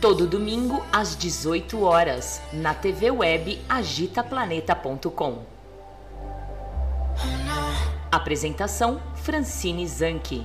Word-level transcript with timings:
Todo 0.00 0.26
domingo 0.26 0.84
às 0.92 1.16
18 1.16 1.82
horas 1.82 2.42
na 2.52 2.74
TV 2.74 3.10
web 3.10 3.58
agitaplaneta.com. 3.66 5.38
Apresentação 8.12 9.00
Francine 9.14 9.88
Zanke. 9.88 10.44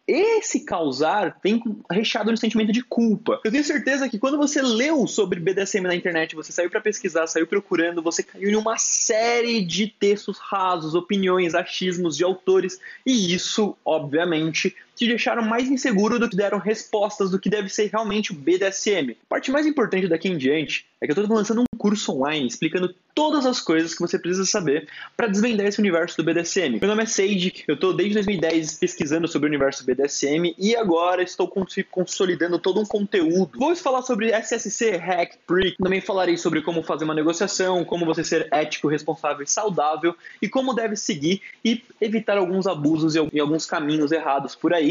Esse 0.13 0.65
causar 0.65 1.37
vem 1.41 1.63
recheado 1.89 2.33
de 2.33 2.37
sentimento 2.37 2.73
de 2.73 2.83
culpa. 2.83 3.39
Eu 3.45 3.51
tenho 3.51 3.63
certeza 3.63 4.09
que 4.09 4.19
quando 4.19 4.37
você 4.37 4.61
leu 4.61 5.07
sobre 5.07 5.39
BDSM 5.39 5.83
na 5.83 5.95
internet, 5.95 6.35
você 6.35 6.51
saiu 6.51 6.69
para 6.69 6.81
pesquisar, 6.81 7.27
saiu 7.27 7.47
procurando, 7.47 8.01
você 8.01 8.21
caiu 8.21 8.49
em 8.49 8.55
uma 8.57 8.77
série 8.77 9.61
de 9.61 9.87
textos 9.87 10.37
rasos, 10.37 10.95
opiniões, 10.95 11.55
achismos 11.55 12.17
de 12.17 12.25
autores, 12.25 12.77
e 13.05 13.33
isso, 13.33 13.73
obviamente, 13.85 14.75
te 15.01 15.07
deixaram 15.07 15.41
mais 15.41 15.67
inseguro 15.67 16.19
do 16.19 16.29
que 16.29 16.35
deram 16.35 16.59
respostas 16.59 17.31
do 17.31 17.39
que 17.39 17.49
deve 17.49 17.69
ser 17.69 17.89
realmente 17.89 18.31
o 18.31 18.35
BDSM. 18.35 19.13
A 19.13 19.29
parte 19.29 19.49
mais 19.49 19.65
importante 19.65 20.07
daqui 20.07 20.29
em 20.29 20.37
diante 20.37 20.85
é 21.01 21.07
que 21.07 21.11
eu 21.11 21.19
estou 21.19 21.35
lançando 21.35 21.61
um 21.61 21.77
curso 21.79 22.11
online 22.11 22.45
explicando 22.45 22.93
todas 23.15 23.47
as 23.47 23.59
coisas 23.59 23.95
que 23.95 23.99
você 23.99 24.19
precisa 24.19 24.45
saber 24.45 24.87
para 25.17 25.25
desvendar 25.25 25.65
esse 25.65 25.79
universo 25.79 26.15
do 26.17 26.23
BDSM. 26.23 26.77
Meu 26.79 26.87
nome 26.87 27.01
é 27.01 27.05
Sage, 27.07 27.63
eu 27.67 27.73
estou 27.73 27.93
desde 27.95 28.13
2010 28.13 28.75
pesquisando 28.75 29.27
sobre 29.27 29.47
o 29.47 29.49
universo 29.49 29.83
BDSM 29.83 30.53
e 30.55 30.75
agora 30.75 31.23
estou 31.23 31.51
consolidando 31.89 32.59
todo 32.59 32.79
um 32.79 32.85
conteúdo. 32.85 33.57
Vou 33.57 33.75
falar 33.75 34.03
sobre 34.03 34.31
SSC, 34.31 34.97
Hack, 34.97 35.37
Prick, 35.47 35.77
também 35.77 35.99
falarei 35.99 36.37
sobre 36.37 36.61
como 36.61 36.83
fazer 36.83 37.05
uma 37.05 37.15
negociação, 37.15 37.83
como 37.83 38.05
você 38.05 38.23
ser 38.23 38.47
ético, 38.51 38.87
responsável 38.87 39.43
e 39.43 39.49
saudável 39.49 40.15
e 40.39 40.47
como 40.47 40.75
deve 40.75 40.95
seguir 40.95 41.41
e 41.65 41.83
evitar 41.99 42.37
alguns 42.37 42.67
abusos 42.67 43.15
e 43.15 43.39
alguns 43.39 43.65
caminhos 43.65 44.11
errados 44.11 44.55
por 44.55 44.71
aí 44.71 44.90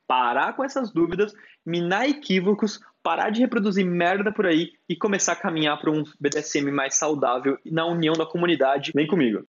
parar 0.11 0.57
com 0.57 0.65
essas 0.65 0.91
dúvidas, 0.91 1.33
minar 1.65 2.05
equívocos, 2.05 2.81
parar 3.01 3.29
de 3.29 3.39
reproduzir 3.39 3.85
merda 3.85 4.29
por 4.29 4.45
aí 4.45 4.73
e 4.89 4.93
começar 4.93 5.31
a 5.31 5.35
caminhar 5.37 5.79
para 5.79 5.89
um 5.89 6.03
BDSM 6.19 6.69
mais 6.69 6.95
saudável 6.95 7.57
e 7.63 7.71
na 7.71 7.85
união 7.85 8.13
da 8.13 8.25
comunidade. 8.25 8.91
Vem 8.93 9.07
comigo. 9.07 9.47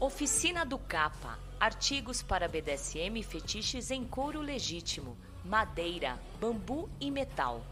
Oficina 0.00 0.64
do 0.64 0.78
Capa. 0.78 1.38
Artigos 1.60 2.22
para 2.22 2.48
BDSM 2.48 3.20
e 3.20 3.22
fetiches 3.22 3.90
em 3.90 4.02
couro 4.02 4.40
legítimo, 4.40 5.18
madeira, 5.44 6.18
bambu 6.40 6.88
e 6.98 7.10
metal. 7.10 7.62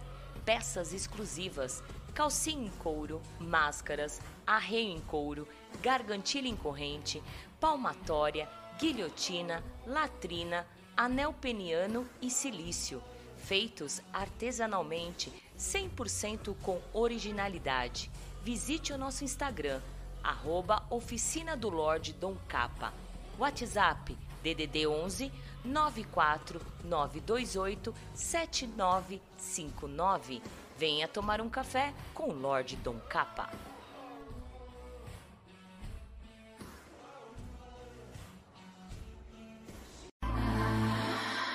Peças 0.45 0.93
exclusivas, 0.93 1.83
calcinha 2.15 2.67
em 2.67 2.71
couro, 2.73 3.23
máscaras, 3.41 4.21
arreio 4.49 4.97
em 4.97 5.01
couro, 5.01 5.47
gargantilha 5.83 6.49
em 6.49 6.57
corrente, 6.57 7.23
palmatória, 7.61 8.49
guilhotina, 8.79 9.63
latrina, 9.87 10.67
anel 10.97 11.35
peniano 11.35 12.09
e 12.23 12.31
silício, 12.31 13.03
feitos 13.37 14.01
artesanalmente, 14.11 15.31
100% 15.59 16.57
com 16.63 16.81
originalidade. 16.95 18.11
Visite 18.43 18.95
o 18.95 18.99
nosso 18.99 19.23
Instagram, 19.23 19.83
arroba 20.25 20.83
Oficina 20.89 21.55
do 21.55 21.69
Lorde 21.69 22.15
Dom 22.15 22.35
Capa. 22.49 22.95
WhatsApp 23.39 24.17
DDD 24.43 24.87
11 24.87 25.31
94 25.63 26.59
928 26.85 27.95
7959. 28.15 30.41
Venha 30.79 31.07
tomar 31.07 31.43
um 31.43 31.51
café 31.51 31.93
com 32.15 32.31
o 32.31 32.35
Lorde 32.35 32.77
Dom 32.77 32.99
Capa. 33.09 33.68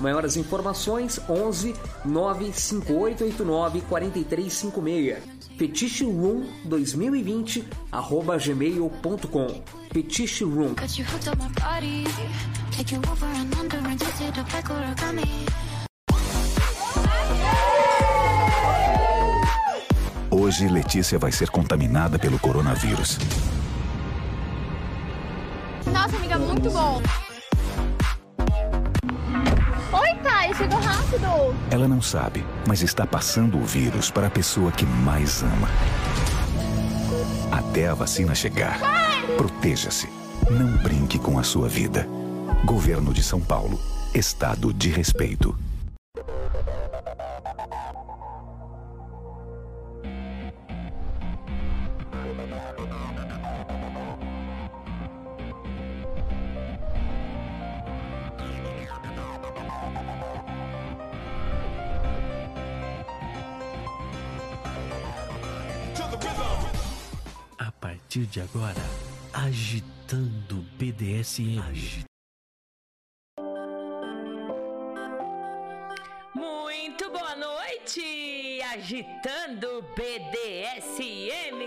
Maiores 0.00 0.36
informações 0.36 1.20
11 1.28 1.74
95889 2.04 3.82
4356. 3.82 5.40
Fetiche 5.58 6.04
Room 6.04 6.46
2020 6.64 7.68
arroba 7.92 8.38
gmail.com. 8.38 9.62
Fetiche 9.92 10.44
Room. 10.44 10.74
Hoje, 20.30 20.68
Letícia 20.68 21.18
vai 21.18 21.30
ser 21.30 21.50
contaminada 21.50 22.18
pelo 22.18 22.38
coronavírus. 22.38 23.18
Nossa, 25.86 26.16
amiga, 26.16 26.38
muito 26.38 26.70
bom. 26.70 27.02
Oi, 30.10 30.16
pai, 30.24 30.52
chegou 30.54 30.80
rápido. 30.80 31.54
Ela 31.70 31.86
não 31.86 32.02
sabe, 32.02 32.44
mas 32.66 32.82
está 32.82 33.06
passando 33.06 33.56
o 33.56 33.64
vírus 33.64 34.10
para 34.10 34.26
a 34.26 34.30
pessoa 34.30 34.72
que 34.72 34.84
mais 34.84 35.40
ama. 35.44 35.68
Até 37.52 37.88
a 37.88 37.94
vacina 37.94 38.34
chegar, 38.34 38.80
proteja-se. 39.36 40.08
Não 40.50 40.82
brinque 40.82 41.16
com 41.16 41.38
a 41.38 41.44
sua 41.44 41.68
vida. 41.68 42.08
Governo 42.64 43.14
de 43.14 43.22
São 43.22 43.40
Paulo. 43.40 43.80
Estado 44.12 44.74
de 44.74 44.88
respeito. 44.90 45.56
Partir 68.10 68.26
de 68.26 68.40
agora, 68.40 68.80
agitando 69.32 70.66
BDSM. 70.76 72.04
Muito 76.34 77.08
boa 77.08 77.36
noite, 77.36 78.60
agitando 78.62 79.82
BDSM. 79.94 81.60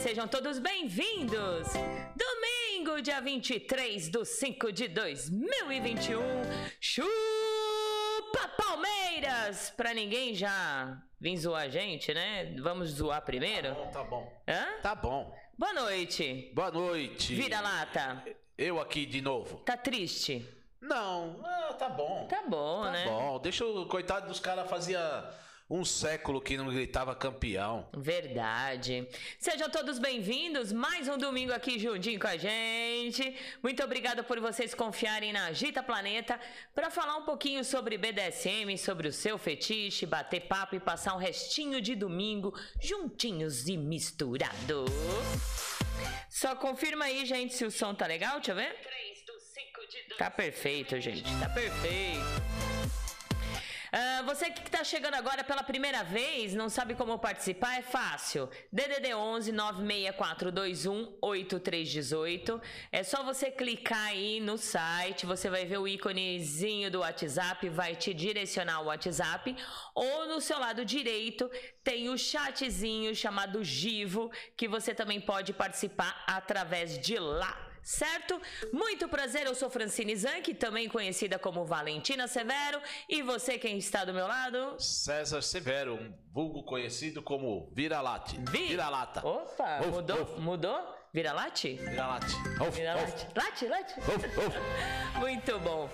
Sejam 0.00 0.28
todos 0.28 0.60
bem-vindos. 0.60 1.66
Domingo, 2.14 3.02
dia 3.02 3.20
23 3.20 4.08
de 4.08 4.24
5 4.24 4.72
de 4.72 4.86
2021. 4.86 6.20
Chupa 6.80 8.48
Palmeiras! 8.56 9.70
Pra 9.76 9.92
ninguém 9.92 10.32
já 10.32 11.02
vir 11.20 11.36
zoar 11.36 11.62
a 11.64 11.68
gente, 11.68 12.14
né? 12.14 12.54
Vamos 12.62 12.90
zoar 12.90 13.20
primeiro? 13.22 13.74
Tá 13.92 14.04
bom. 14.04 14.32
Hã? 14.46 14.80
Tá 14.80 14.94
bom. 14.94 15.47
Boa 15.58 15.72
noite. 15.72 16.52
Boa 16.54 16.70
noite. 16.70 17.34
Vira-lata. 17.34 18.22
Eu 18.56 18.80
aqui 18.80 19.04
de 19.04 19.20
novo. 19.20 19.56
Tá 19.64 19.76
triste? 19.76 20.46
Não, 20.80 21.40
ah, 21.44 21.74
tá 21.76 21.88
bom. 21.88 22.26
Tá 22.28 22.42
bom, 22.48 22.84
Tá 22.84 22.90
né? 22.92 23.04
bom. 23.06 23.40
Deixa 23.40 23.66
o 23.66 23.84
coitado 23.86 24.28
dos 24.28 24.38
caras 24.38 24.70
fazia 24.70 25.00
um 25.70 25.84
século 25.84 26.40
que 26.40 26.56
não 26.56 26.68
gritava 26.68 27.14
campeão. 27.14 27.88
Verdade. 27.94 29.06
Sejam 29.38 29.68
todos 29.68 29.98
bem-vindos. 29.98 30.72
Mais 30.72 31.08
um 31.08 31.18
domingo 31.18 31.52
aqui 31.52 31.78
juntinho 31.78 32.18
com 32.18 32.26
a 32.26 32.36
gente. 32.38 33.36
Muito 33.62 33.82
obrigada 33.82 34.22
por 34.22 34.40
vocês 34.40 34.72
confiarem 34.72 35.32
na 35.32 35.46
Agita 35.46 35.82
Planeta 35.82 36.40
para 36.74 36.90
falar 36.90 37.16
um 37.16 37.24
pouquinho 37.24 37.62
sobre 37.64 37.98
BDSM, 37.98 38.78
sobre 38.78 39.08
o 39.08 39.12
seu 39.12 39.36
fetiche, 39.36 40.06
bater 40.06 40.40
papo 40.42 40.74
e 40.74 40.80
passar 40.80 41.14
um 41.14 41.18
restinho 41.18 41.82
de 41.82 41.94
domingo 41.94 42.54
juntinhos 42.80 43.68
e 43.68 43.76
misturados. 43.76 44.90
Só 46.30 46.54
confirma 46.54 47.06
aí, 47.06 47.26
gente, 47.26 47.54
se 47.54 47.64
o 47.64 47.70
som 47.70 47.94
tá 47.94 48.06
legal. 48.06 48.36
Deixa 48.36 48.52
eu 48.52 48.56
ver. 48.56 48.74
Tá 50.16 50.30
perfeito, 50.30 50.98
gente. 51.00 51.30
Tá 51.38 51.48
perfeito. 51.48 52.77
Ah, 53.90 54.22
você 54.26 54.50
que 54.50 54.60
está 54.60 54.84
chegando 54.84 55.14
agora 55.14 55.42
pela 55.42 55.62
primeira 55.62 56.02
vez, 56.02 56.54
não 56.54 56.68
sabe 56.68 56.94
como 56.94 57.18
participar, 57.18 57.78
é 57.78 57.82
fácil. 57.82 58.48
DDD 58.70 59.14
11 59.14 59.52
96421 59.52 61.16
8318. 61.22 62.60
É 62.92 63.02
só 63.02 63.22
você 63.22 63.50
clicar 63.50 64.08
aí 64.08 64.40
no 64.40 64.58
site, 64.58 65.24
você 65.24 65.48
vai 65.48 65.64
ver 65.64 65.78
o 65.78 65.88
íconezinho 65.88 66.90
do 66.90 67.00
WhatsApp, 67.00 67.68
vai 67.68 67.96
te 67.96 68.12
direcionar 68.12 68.76
ao 68.76 68.86
WhatsApp, 68.86 69.56
ou 69.94 70.26
no 70.26 70.40
seu 70.40 70.58
lado 70.58 70.84
direito 70.84 71.50
tem 71.82 72.10
o 72.10 72.18
chatzinho 72.18 73.14
chamado 73.14 73.64
Givo, 73.64 74.30
que 74.56 74.68
você 74.68 74.94
também 74.94 75.20
pode 75.20 75.54
participar 75.54 76.24
através 76.26 76.98
de 76.98 77.18
lá. 77.18 77.67
Certo? 77.92 78.38
Muito 78.70 79.08
prazer, 79.08 79.46
eu 79.46 79.54
sou 79.54 79.70
Francine 79.70 80.14
Zanck, 80.14 80.52
também 80.52 80.90
conhecida 80.90 81.38
como 81.38 81.64
Valentina 81.64 82.28
Severo. 82.28 82.78
E 83.08 83.22
você, 83.22 83.56
quem 83.58 83.78
está 83.78 84.04
do 84.04 84.12
meu 84.12 84.26
lado? 84.26 84.76
César 84.78 85.40
Severo, 85.40 85.94
um 85.94 86.12
vulgo 86.30 86.64
conhecido 86.64 87.22
como 87.22 87.72
Vira-Late. 87.74 88.38
Vi- 88.50 88.66
Vira-lata. 88.68 89.26
Opa, 89.26 89.80
mudou? 89.90 90.38
Mudou? 90.38 90.97
Vira-late? 91.12 91.74
Vira-late. 91.74 92.34
Uf, 92.60 92.70
Vira-late. 92.76 93.26
uf, 93.26 93.38
Late, 93.38 93.66
late. 93.66 93.94
uf, 94.00 94.14
uf. 94.16 94.54
Muito 95.18 95.58
bom. 95.60 95.88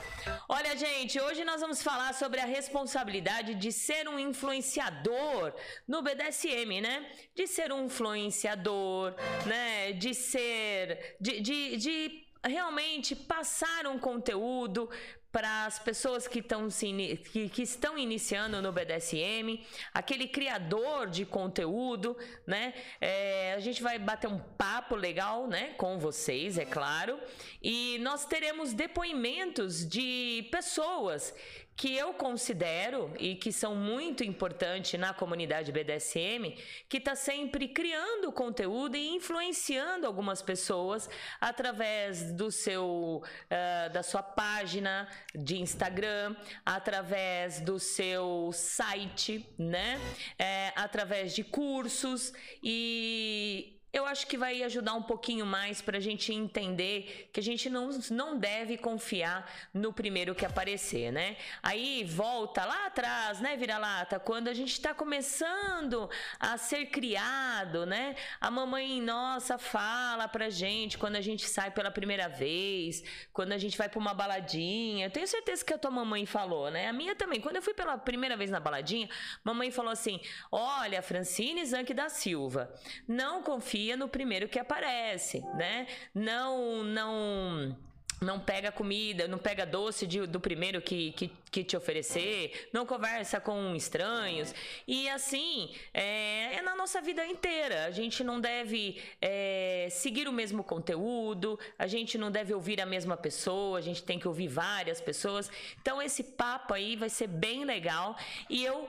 Olha, 0.48 0.76
gente, 0.76 1.20
hoje 1.20 1.44
nós 1.44 1.60
vamos 1.60 1.82
falar 1.82 2.12
sobre 2.14 2.40
a 2.40 2.44
responsabilidade 2.44 3.54
de 3.54 3.70
ser 3.72 4.08
um 4.08 4.18
influenciador 4.18 5.54
no 5.86 6.02
BDSM, 6.02 6.80
né? 6.80 7.06
De 7.34 7.46
ser 7.46 7.72
um 7.72 7.84
influenciador, 7.86 9.14
né? 9.46 9.92
De 9.92 10.12
ser. 10.14 11.16
de, 11.20 11.40
de, 11.40 11.76
de 11.76 12.24
realmente 12.44 13.14
passar 13.16 13.86
um 13.86 13.98
conteúdo 13.98 14.90
para 15.34 15.66
as 15.66 15.80
pessoas 15.80 16.28
que, 16.28 16.38
estão 16.38 16.70
se 16.70 17.18
que, 17.32 17.48
que 17.48 17.62
estão 17.62 17.98
iniciando 17.98 18.62
no 18.62 18.70
BDSM, 18.70 19.60
aquele 19.92 20.28
criador 20.28 21.10
de 21.10 21.26
conteúdo, 21.26 22.16
né? 22.46 22.72
É, 23.00 23.52
a 23.54 23.58
gente 23.58 23.82
vai 23.82 23.98
bater 23.98 24.28
um 24.28 24.38
papo 24.38 24.94
legal, 24.94 25.48
né, 25.48 25.74
com 25.76 25.98
vocês, 25.98 26.56
é 26.56 26.64
claro, 26.64 27.18
e 27.60 27.98
nós 28.00 28.24
teremos 28.24 28.72
depoimentos 28.72 29.84
de 29.84 30.48
pessoas 30.52 31.34
que 31.76 31.94
eu 31.96 32.14
considero 32.14 33.12
e 33.18 33.34
que 33.34 33.52
são 33.52 33.74
muito 33.74 34.22
importantes 34.22 34.98
na 34.98 35.12
comunidade 35.12 35.72
BDSM, 35.72 36.56
que 36.88 36.98
está 36.98 37.16
sempre 37.16 37.68
criando 37.68 38.30
conteúdo 38.32 38.96
e 38.96 39.08
influenciando 39.08 40.06
algumas 40.06 40.40
pessoas 40.40 41.08
através 41.40 42.32
do 42.32 42.50
seu 42.50 43.22
ah, 43.50 43.88
da 43.88 44.02
sua 44.02 44.22
página 44.22 45.08
de 45.34 45.60
Instagram, 45.60 46.36
através 46.64 47.60
do 47.60 47.78
seu 47.78 48.50
site, 48.52 49.46
né? 49.58 50.00
É, 50.38 50.72
através 50.76 51.34
de 51.34 51.42
cursos 51.42 52.32
e 52.62 53.73
eu 53.94 54.04
acho 54.04 54.26
que 54.26 54.36
vai 54.36 54.60
ajudar 54.64 54.92
um 54.94 55.02
pouquinho 55.02 55.46
mais 55.46 55.80
para 55.80 55.98
a 55.98 56.00
gente 56.00 56.34
entender 56.34 57.30
que 57.32 57.38
a 57.38 57.42
gente 57.42 57.70
não, 57.70 57.90
não 58.10 58.36
deve 58.36 58.76
confiar 58.76 59.48
no 59.72 59.92
primeiro 59.92 60.34
que 60.34 60.44
aparecer, 60.44 61.12
né? 61.12 61.36
Aí 61.62 62.02
volta 62.02 62.64
lá 62.64 62.86
atrás, 62.86 63.40
né, 63.40 63.56
vira-lata, 63.56 64.18
quando 64.18 64.48
a 64.48 64.52
gente 64.52 64.72
está 64.72 64.92
começando 64.92 66.10
a 66.40 66.58
ser 66.58 66.86
criado, 66.86 67.86
né? 67.86 68.16
A 68.40 68.50
mamãe 68.50 69.00
nossa 69.00 69.58
fala 69.58 70.26
pra 70.26 70.50
gente 70.50 70.98
quando 70.98 71.14
a 71.14 71.20
gente 71.20 71.46
sai 71.46 71.70
pela 71.70 71.90
primeira 71.92 72.28
vez, 72.28 73.04
quando 73.32 73.52
a 73.52 73.58
gente 73.58 73.78
vai 73.78 73.88
pra 73.88 74.00
uma 74.00 74.12
baladinha. 74.12 75.06
Eu 75.06 75.10
tenho 75.10 75.28
certeza 75.28 75.64
que 75.64 75.72
a 75.72 75.78
tua 75.78 75.92
mamãe 75.92 76.26
falou, 76.26 76.68
né? 76.68 76.88
A 76.88 76.92
minha 76.92 77.14
também. 77.14 77.40
Quando 77.40 77.56
eu 77.56 77.62
fui 77.62 77.74
pela 77.74 77.96
primeira 77.96 78.36
vez 78.36 78.50
na 78.50 78.58
baladinha, 78.58 79.08
mamãe 79.44 79.70
falou 79.70 79.92
assim: 79.92 80.20
Olha, 80.50 81.00
Francine 81.00 81.64
Zanck 81.64 81.94
da 81.94 82.08
Silva, 82.08 82.74
não 83.06 83.40
confia 83.84 83.96
no 83.96 84.08
primeiro 84.08 84.48
que 84.48 84.58
aparece, 84.58 85.40
né? 85.56 85.86
Não, 86.14 86.82
não. 86.82 87.76
Não 88.22 88.40
pega 88.40 88.72
comida, 88.72 89.28
não 89.28 89.36
pega 89.36 89.66
doce 89.66 90.06
de- 90.06 90.26
do 90.26 90.40
primeiro 90.40 90.80
que, 90.80 91.12
que, 91.12 91.30
que 91.50 91.62
te 91.64 91.76
oferecer, 91.76 92.70
não 92.72 92.86
conversa 92.86 93.38
com 93.38 93.74
estranhos. 93.74 94.54
E 94.86 95.08
assim, 95.10 95.74
é, 95.92 96.54
é 96.54 96.62
na 96.62 96.74
nossa 96.74 97.02
vida 97.02 97.26
inteira. 97.26 97.84
A 97.84 97.90
gente 97.90 98.24
não 98.24 98.40
deve 98.40 99.02
é, 99.20 99.88
seguir 99.90 100.26
o 100.26 100.32
mesmo 100.32 100.64
conteúdo, 100.64 101.58
a 101.78 101.86
gente 101.86 102.16
não 102.16 102.30
deve 102.30 102.54
ouvir 102.54 102.80
a 102.80 102.86
mesma 102.86 103.16
pessoa, 103.16 103.78
a 103.78 103.82
gente 103.82 104.02
tem 104.02 104.18
que 104.18 104.28
ouvir 104.28 104.48
várias 104.48 105.00
pessoas. 105.02 105.50
Então, 105.82 106.00
esse 106.00 106.22
papo 106.22 106.72
aí 106.72 106.96
vai 106.96 107.10
ser 107.10 107.26
bem 107.26 107.64
legal. 107.64 108.16
E 108.48 108.64
eu 108.64 108.88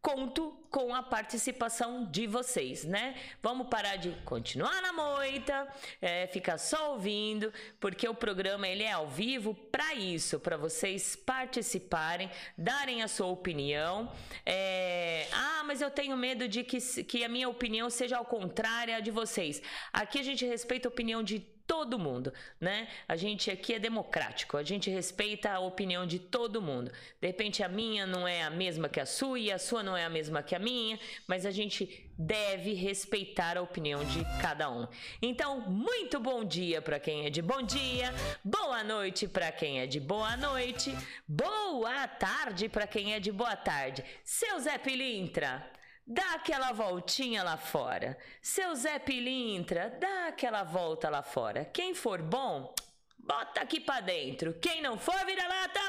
conto 0.00 0.56
com 0.70 0.94
a 0.94 1.02
participação 1.02 2.04
de 2.04 2.26
vocês, 2.26 2.84
né? 2.84 3.14
Vamos 3.42 3.68
parar 3.68 3.96
de 3.96 4.10
continuar 4.24 4.80
na 4.82 4.92
moita, 4.92 5.66
é, 6.00 6.26
ficar 6.26 6.58
só 6.58 6.92
ouvindo, 6.92 7.52
porque 7.80 8.08
o 8.08 8.14
programa 8.14 8.68
ele 8.68 8.82
é 8.82 8.92
ao 8.92 9.08
vivo 9.08 9.54
para 9.54 9.94
isso, 9.94 10.38
para 10.38 10.56
vocês 10.56 11.16
participarem, 11.16 12.30
darem 12.56 13.02
a 13.02 13.08
sua 13.08 13.26
opinião. 13.26 14.12
É, 14.44 15.26
ah, 15.32 15.62
mas 15.64 15.80
eu 15.80 15.90
tenho 15.90 16.16
medo 16.16 16.46
de 16.46 16.62
que, 16.62 16.78
que 17.04 17.24
a 17.24 17.28
minha 17.28 17.48
opinião 17.48 17.90
seja 17.90 18.18
ao 18.18 18.24
contrário 18.24 18.94
à 18.94 19.00
de 19.00 19.10
vocês. 19.10 19.60
Aqui 19.92 20.18
a 20.18 20.22
gente 20.22 20.46
respeita 20.46 20.88
a 20.88 20.90
opinião 20.90 21.22
de 21.22 21.57
todo 21.68 21.98
mundo, 21.98 22.32
né? 22.58 22.88
A 23.06 23.14
gente 23.14 23.50
aqui 23.50 23.74
é 23.74 23.78
democrático, 23.78 24.56
a 24.56 24.62
gente 24.62 24.88
respeita 24.88 25.52
a 25.52 25.60
opinião 25.60 26.06
de 26.06 26.18
todo 26.18 26.62
mundo. 26.62 26.90
De 27.20 27.26
repente 27.26 27.62
a 27.62 27.68
minha 27.68 28.06
não 28.06 28.26
é 28.26 28.42
a 28.42 28.50
mesma 28.50 28.88
que 28.88 28.98
a 28.98 29.06
sua 29.06 29.38
e 29.38 29.52
a 29.52 29.58
sua 29.58 29.82
não 29.82 29.94
é 29.94 30.04
a 30.04 30.08
mesma 30.08 30.42
que 30.42 30.54
a 30.54 30.58
minha, 30.58 30.98
mas 31.26 31.44
a 31.44 31.50
gente 31.50 32.08
deve 32.18 32.72
respeitar 32.72 33.56
a 33.56 33.62
opinião 33.62 34.02
de 34.02 34.24
cada 34.40 34.68
um. 34.68 34.88
Então, 35.22 35.60
muito 35.60 36.18
bom 36.18 36.42
dia 36.42 36.82
para 36.82 36.98
quem 36.98 37.26
é 37.26 37.30
de 37.30 37.40
bom 37.40 37.62
dia, 37.62 38.12
boa 38.42 38.82
noite 38.82 39.28
para 39.28 39.52
quem 39.52 39.80
é 39.80 39.86
de 39.86 40.00
boa 40.00 40.36
noite, 40.36 40.92
boa 41.28 42.08
tarde 42.08 42.68
para 42.68 42.86
quem 42.86 43.14
é 43.14 43.20
de 43.20 43.30
boa 43.30 43.54
tarde. 43.54 44.04
Seu 44.24 44.58
Zé 44.58 44.78
Pilintra, 44.78 45.64
Dá 46.10 46.36
aquela 46.36 46.72
voltinha 46.72 47.42
lá 47.42 47.58
fora. 47.58 48.16
Seu 48.40 48.74
Zé 48.74 48.98
Pilintra, 48.98 49.90
dá 50.00 50.28
aquela 50.28 50.62
volta 50.64 51.10
lá 51.10 51.22
fora. 51.22 51.66
Quem 51.66 51.94
for 51.94 52.22
bom, 52.22 52.74
bota 53.18 53.60
aqui 53.60 53.78
pra 53.78 54.00
dentro. 54.00 54.54
Quem 54.54 54.80
não 54.80 54.96
for, 54.98 55.22
vira 55.26 55.46
lata. 55.46 55.80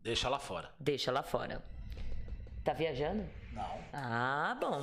Deixa 0.00 0.28
lá 0.28 0.38
fora. 0.38 0.74
Deixa 0.78 1.10
lá 1.10 1.22
fora. 1.22 1.64
Tá 2.62 2.74
viajando? 2.74 3.26
Não. 3.58 3.80
Ah, 3.92 4.56
bom. 4.60 4.82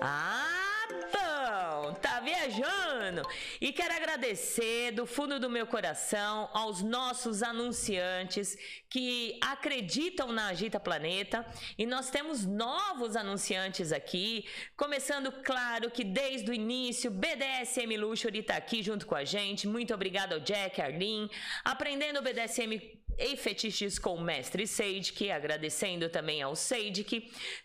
Ah, 0.00 0.86
bom. 1.12 1.94
Tá 1.94 2.20
viajando. 2.20 3.22
E 3.60 3.72
quero 3.72 3.94
agradecer 3.94 4.92
do 4.92 5.06
fundo 5.06 5.40
do 5.40 5.50
meu 5.50 5.66
coração 5.66 6.48
aos 6.52 6.82
nossos 6.82 7.42
anunciantes 7.42 8.56
que 8.88 9.40
acreditam 9.42 10.30
na 10.30 10.46
Agita 10.46 10.78
Planeta. 10.78 11.44
E 11.76 11.84
nós 11.84 12.10
temos 12.10 12.46
novos 12.46 13.16
anunciantes 13.16 13.90
aqui. 13.90 14.46
Começando, 14.76 15.32
claro, 15.42 15.90
que 15.90 16.04
desde 16.04 16.48
o 16.48 16.54
início, 16.54 17.10
BDSM 17.10 17.96
Luxury 17.96 18.38
está 18.38 18.56
aqui 18.56 18.84
junto 18.84 19.04
com 19.04 19.16
a 19.16 19.24
gente. 19.24 19.66
Muito 19.66 19.92
obrigado 19.92 20.34
ao 20.34 20.40
Jack, 20.40 20.80
Arlene. 20.80 21.28
Aprendendo 21.64 22.22
BDSM 22.22 23.01
e 23.18 23.36
fetiches 23.36 23.98
com 23.98 24.14
o 24.14 24.20
mestre 24.20 24.66
Sage, 24.66 25.30
agradecendo 25.30 26.08
também 26.08 26.42
ao 26.42 26.56
Sage, 26.56 27.04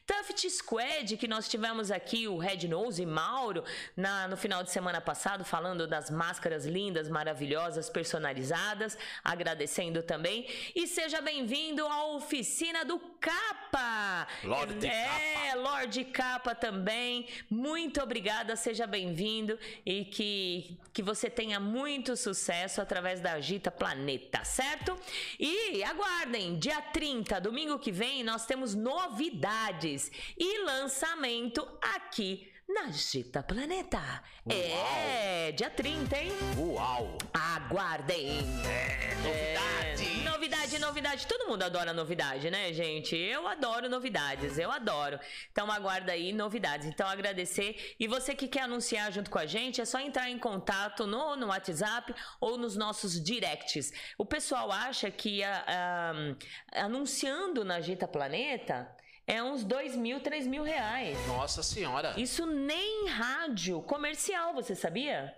Tuft 0.06 0.50
Squad, 0.50 1.18
que 1.18 1.28
nós 1.28 1.50
tivemos 1.50 1.92
aqui 1.92 2.28
o 2.28 2.38
Red 2.38 2.68
Nose 2.68 3.02
e 3.02 3.06
Mauro 3.06 3.64
na, 3.96 4.28
no 4.28 4.38
final 4.38 4.64
de 4.64 4.72
semana 4.72 5.02
passado, 5.02 5.44
falando 5.44 5.86
das 5.86 6.10
máscaras 6.10 6.66
lindas, 6.66 7.10
maravilhosas, 7.10 7.90
personalizadas, 7.90 8.98
agradecendo 9.24 10.02
também. 10.02 10.48
E 10.76 10.88
seja 10.88 11.22
bem-vindo 11.22 11.86
à 11.86 12.06
oficina 12.16 12.86
do 12.86 13.00
Capa! 13.20 14.28
Lorde 14.44 14.88
é, 14.88 15.06
Capa. 15.06 15.60
Lorde 15.60 16.06
Capa 16.06 16.56
também. 16.56 17.28
Muito 17.50 18.02
obrigada, 18.02 18.56
seja 18.56 18.88
bem-vindo 18.88 19.60
e 19.86 20.06
que, 20.06 20.78
que 20.94 21.04
você 21.04 21.30
tenha 21.30 21.60
muito 21.60 22.16
sucesso 22.16 22.82
através 22.82 23.20
da 23.20 23.34
Agita 23.34 23.70
Planeta, 23.70 24.44
certo? 24.46 24.98
E 25.40 25.47
aguardem, 25.84 26.58
dia 26.58 26.82
30, 26.82 27.40
domingo 27.42 27.80
que 27.80 27.92
vem, 27.92 28.24
nós 28.24 28.46
temos 28.46 28.74
novidades 28.74 30.12
e 30.38 30.64
lançamento 30.64 31.68
aqui 31.82 32.52
na 32.68 32.92
Gita 32.92 33.42
Planeta. 33.42 33.98
Uau. 34.46 34.58
É, 34.58 35.52
dia 35.54 35.70
30, 35.70 36.18
hein? 36.18 36.32
Uau! 36.58 37.18
Aguardem! 37.34 38.40
É, 38.66 39.16
novidade! 39.24 40.22
É, 40.22 40.30
novidade, 40.30 40.80
novidade. 40.80 41.28
Todo 41.28 41.48
mundo 41.48 41.64
adora 41.64 41.94
novidade, 41.94 42.52
né, 42.52 42.74
gente? 42.74 43.16
Eu 43.16 43.48
adoro 43.48 43.90
novidades, 43.90 44.58
eu 44.58 44.70
adoro. 44.70 45.18
Então 45.50 45.72
aguarda 45.72 46.12
aí 46.12 46.34
novidades. 46.34 46.88
Então 46.88 47.08
agradecer. 47.08 47.96
E 47.98 48.06
você 48.06 48.36
que 48.36 48.50
quer 48.50 48.64
anunciar 48.64 49.14
junto 49.14 49.32
com 49.32 49.40
a 49.40 49.46
gente, 49.46 49.80
é 49.80 49.86
só 49.86 50.00
entrar 50.00 50.30
em 50.30 50.38
contato 50.38 51.08
no, 51.08 51.38
no 51.38 51.48
WhatsApp 51.48 52.14
ou 52.42 52.58
nos 52.58 52.76
nossos 52.76 53.22
directs. 53.24 53.94
O 54.18 54.26
pessoal 54.26 54.72
acha 54.74 55.10
que 55.10 55.42
a, 55.42 55.64
a, 56.74 56.84
anunciando 56.84 57.64
na 57.64 57.80
Gita 57.80 58.08
Planeta 58.08 58.94
é 59.28 59.44
uns 59.44 59.64
dois 59.66 59.96
mil, 59.96 60.22
três 60.22 60.48
mil 60.48 60.64
reais. 60.64 61.18
Nossa 61.28 61.62
senhora. 61.62 62.14
Isso 62.18 62.46
nem 62.46 63.10
rádio 63.10 63.82
comercial, 63.82 64.54
você 64.54 64.74
sabia? 64.74 65.36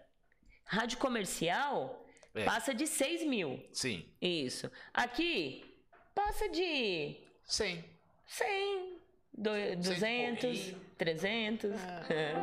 Rádio 0.64 1.00
comercial 1.00 2.06
é. 2.36 2.46
passa 2.46 2.74
de 2.74 2.86
seis 2.86 3.26
mil. 3.26 3.60
Sim. 3.74 4.06
Isso. 4.22 4.72
Aqui 4.94 5.66
passa 6.14 6.48
de 6.50 7.18
100. 7.46 7.84
100, 8.28 9.00
do, 9.34 9.50
200, 9.78 10.76
300. 10.96 11.72
É. 12.10 12.34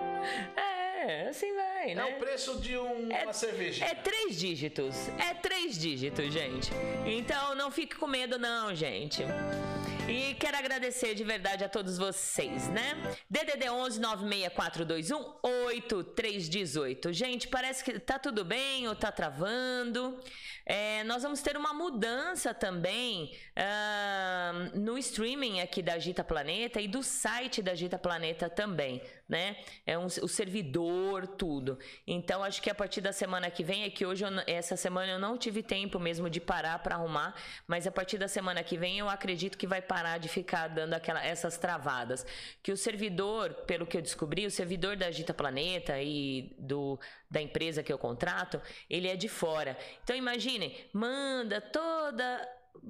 é, 1.06 1.28
assim 1.28 1.54
vai, 1.54 1.94
né? 1.94 2.10
É 2.10 2.16
o 2.16 2.18
preço 2.18 2.60
de 2.60 2.76
um, 2.76 3.12
é, 3.12 3.22
uma 3.22 3.32
cerveja. 3.32 3.84
É 3.84 3.94
três 3.94 4.36
dígitos. 4.36 5.08
É 5.18 5.32
três 5.34 5.78
dígitos, 5.78 6.32
gente. 6.32 6.72
Então 7.06 7.54
não 7.54 7.70
fique 7.70 7.94
com 7.94 8.08
medo, 8.08 8.36
não, 8.36 8.74
gente. 8.74 9.22
E 10.08 10.34
quero 10.34 10.56
agradecer 10.56 11.16
de 11.16 11.24
verdade 11.24 11.64
a 11.64 11.68
todos 11.68 11.98
vocês, 11.98 12.68
né? 12.68 12.94
DDD 13.28 13.68
11 13.68 14.00
96421 14.00 15.34
8318. 15.42 17.12
Gente, 17.12 17.48
parece 17.48 17.82
que 17.82 17.98
tá 17.98 18.16
tudo 18.16 18.44
bem 18.44 18.86
ou 18.86 18.94
tá 18.94 19.10
travando. 19.10 20.16
É, 20.64 21.02
nós 21.04 21.24
vamos 21.24 21.42
ter 21.42 21.56
uma 21.56 21.74
mudança 21.74 22.54
também 22.54 23.36
uh, 23.56 24.78
no 24.78 24.96
streaming 24.98 25.60
aqui 25.60 25.82
da 25.82 25.98
Gita 25.98 26.22
Planeta 26.22 26.80
e 26.80 26.86
do 26.86 27.02
site 27.02 27.60
da 27.60 27.74
Gita 27.74 27.98
Planeta 27.98 28.48
também, 28.48 29.02
né? 29.28 29.56
É 29.84 29.98
um, 29.98 30.06
o 30.06 30.28
servidor, 30.28 31.26
tudo. 31.26 31.78
Então, 32.06 32.44
acho 32.44 32.62
que 32.62 32.70
a 32.70 32.74
partir 32.74 33.00
da 33.00 33.12
semana 33.12 33.50
que 33.50 33.64
vem, 33.64 33.84
é 33.84 33.90
que 33.90 34.06
hoje, 34.06 34.24
eu, 34.24 34.30
essa 34.46 34.76
semana 34.76 35.12
eu 35.12 35.18
não 35.18 35.36
tive 35.36 35.62
tempo 35.62 35.98
mesmo 35.98 36.30
de 36.30 36.40
parar 36.40 36.78
para 36.78 36.94
arrumar, 36.94 37.34
mas 37.66 37.86
a 37.86 37.90
partir 37.90 38.18
da 38.18 38.28
semana 38.28 38.62
que 38.62 38.76
vem 38.76 38.98
eu 38.98 39.08
acredito 39.08 39.58
que 39.58 39.66
vai 39.66 39.82
parar 39.82 40.18
de 40.18 40.28
ficar 40.28 40.68
dando 40.68 40.94
aquela, 40.94 41.24
essas 41.24 41.58
travadas. 41.58 42.24
Que 42.62 42.70
o 42.70 42.76
servidor, 42.76 43.52
pelo 43.66 43.86
que 43.86 43.96
eu 43.96 44.02
descobri, 44.02 44.46
o 44.46 44.50
servidor 44.50 44.96
da 44.96 45.10
Gita 45.10 45.34
Planeta 45.34 46.00
e 46.00 46.54
do, 46.58 46.98
da 47.30 47.40
empresa 47.42 47.82
que 47.82 47.92
eu 47.92 47.98
contrato, 47.98 48.60
ele 48.88 49.08
é 49.08 49.16
de 49.16 49.28
fora. 49.28 49.76
Então, 50.02 50.14
imagine 50.14 50.76
manda 50.92 51.60
toda 51.60 52.48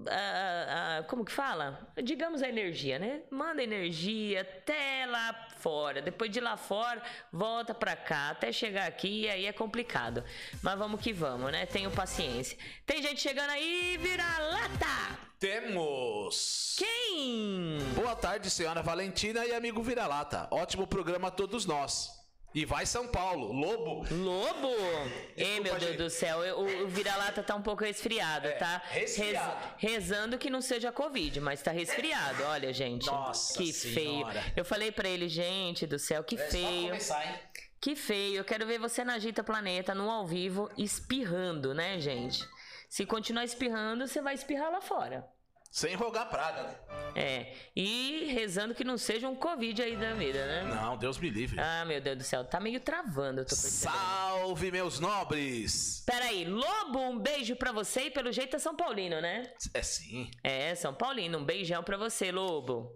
a, 0.08 0.98
a, 0.98 1.02
como 1.04 1.24
que 1.24 1.32
fala? 1.32 1.88
Digamos 2.02 2.42
a 2.42 2.48
energia, 2.48 2.98
né? 2.98 3.22
Manda 3.30 3.62
energia 3.62 4.42
até 4.42 5.06
lá 5.06 5.32
fora. 5.56 6.00
Depois 6.00 6.30
de 6.30 6.40
lá 6.40 6.56
fora, 6.56 7.02
volta 7.32 7.74
para 7.74 7.96
cá 7.96 8.30
até 8.30 8.52
chegar 8.52 8.86
aqui 8.86 9.22
e 9.22 9.28
aí 9.28 9.46
é 9.46 9.52
complicado. 9.52 10.22
Mas 10.62 10.78
vamos 10.78 11.00
que 11.00 11.12
vamos, 11.12 11.50
né? 11.50 11.66
Tenho 11.66 11.90
paciência. 11.90 12.56
Tem 12.84 13.02
gente 13.02 13.20
chegando 13.20 13.50
aí, 13.50 13.98
vira 14.00 14.38
lata. 14.38 15.18
Temos. 15.38 16.76
Quem? 16.78 17.78
Boa 17.94 18.16
tarde, 18.16 18.48
senhora 18.48 18.82
Valentina 18.82 19.44
e 19.44 19.54
amigo 19.54 19.82
Vira-Lata. 19.82 20.48
Ótimo 20.50 20.86
programa 20.86 21.28
a 21.28 21.30
todos 21.30 21.66
nós. 21.66 22.25
E 22.54 22.64
vai 22.64 22.86
São 22.86 23.06
Paulo. 23.06 23.52
Lobo. 23.52 24.06
Lobo? 24.10 24.74
Ei, 25.36 25.60
meu 25.60 25.76
Deus 25.78 25.96
do 25.96 26.08
céu. 26.08 26.38
O, 26.58 26.84
o 26.84 26.88
vira-lata 26.88 27.42
tá 27.42 27.54
um 27.54 27.60
pouco 27.62 27.84
resfriado, 27.84 28.46
é, 28.48 28.52
tá? 28.52 28.82
Resfriado. 28.88 29.74
Rez, 29.76 29.92
rezando 29.92 30.38
que 30.38 30.48
não 30.48 30.62
seja 30.62 30.90
Covid, 30.90 31.38
mas 31.40 31.60
tá 31.60 31.70
resfriado. 31.70 32.42
Olha, 32.44 32.72
gente. 32.72 33.06
Nossa 33.06 33.58
Que 33.58 33.72
senhora. 33.72 34.40
feio. 34.40 34.52
Eu 34.56 34.64
falei 34.64 34.90
para 34.90 35.08
ele, 35.08 35.28
gente 35.28 35.86
do 35.86 35.98
céu, 35.98 36.24
que 36.24 36.36
é 36.36 36.48
feio. 36.48 36.88
Começar, 36.88 37.26
hein? 37.26 37.38
Que 37.78 37.94
feio. 37.94 38.38
Eu 38.38 38.44
quero 38.44 38.66
ver 38.66 38.78
você 38.78 39.04
na 39.04 39.14
Agita 39.14 39.44
Planeta, 39.44 39.94
no 39.94 40.10
ao 40.10 40.26
vivo, 40.26 40.70
espirrando, 40.78 41.74
né, 41.74 42.00
gente? 42.00 42.42
Se 42.88 43.04
continuar 43.04 43.44
espirrando, 43.44 44.06
você 44.08 44.22
vai 44.22 44.34
espirrar 44.34 44.70
lá 44.72 44.80
fora. 44.80 45.28
Sem 45.70 45.94
rogar 45.94 46.28
praga, 46.30 46.62
né? 46.62 46.76
É. 47.14 47.52
E 47.74 48.26
rezando 48.32 48.74
que 48.74 48.84
não 48.84 48.96
seja 48.96 49.28
um 49.28 49.34
Covid 49.34 49.82
aí 49.82 49.96
da 49.96 50.14
vida, 50.14 50.46
né? 50.46 50.64
Não, 50.64 50.96
Deus 50.96 51.18
me 51.18 51.28
livre. 51.30 51.58
Ah, 51.60 51.84
meu 51.84 52.00
Deus 52.00 52.18
do 52.18 52.24
céu. 52.24 52.44
Tá 52.44 52.58
meio 52.58 52.80
travando, 52.80 53.40
eu 53.40 53.44
tô 53.44 53.56
percebendo. 53.56 53.94
Salve, 53.94 54.70
meus 54.70 55.00
nobres! 55.00 56.02
Peraí, 56.06 56.44
Lobo, 56.44 56.98
um 56.98 57.18
beijo 57.18 57.56
pra 57.56 57.72
você 57.72 58.06
e 58.06 58.10
pelo 58.10 58.32
jeito 58.32 58.56
é 58.56 58.58
São 58.58 58.74
Paulino, 58.76 59.20
né? 59.20 59.52
É 59.74 59.82
sim. 59.82 60.30
É, 60.42 60.74
São 60.74 60.94
Paulino. 60.94 61.38
Um 61.38 61.44
beijão 61.44 61.82
pra 61.82 61.96
você, 61.96 62.30
Lobo. 62.32 62.90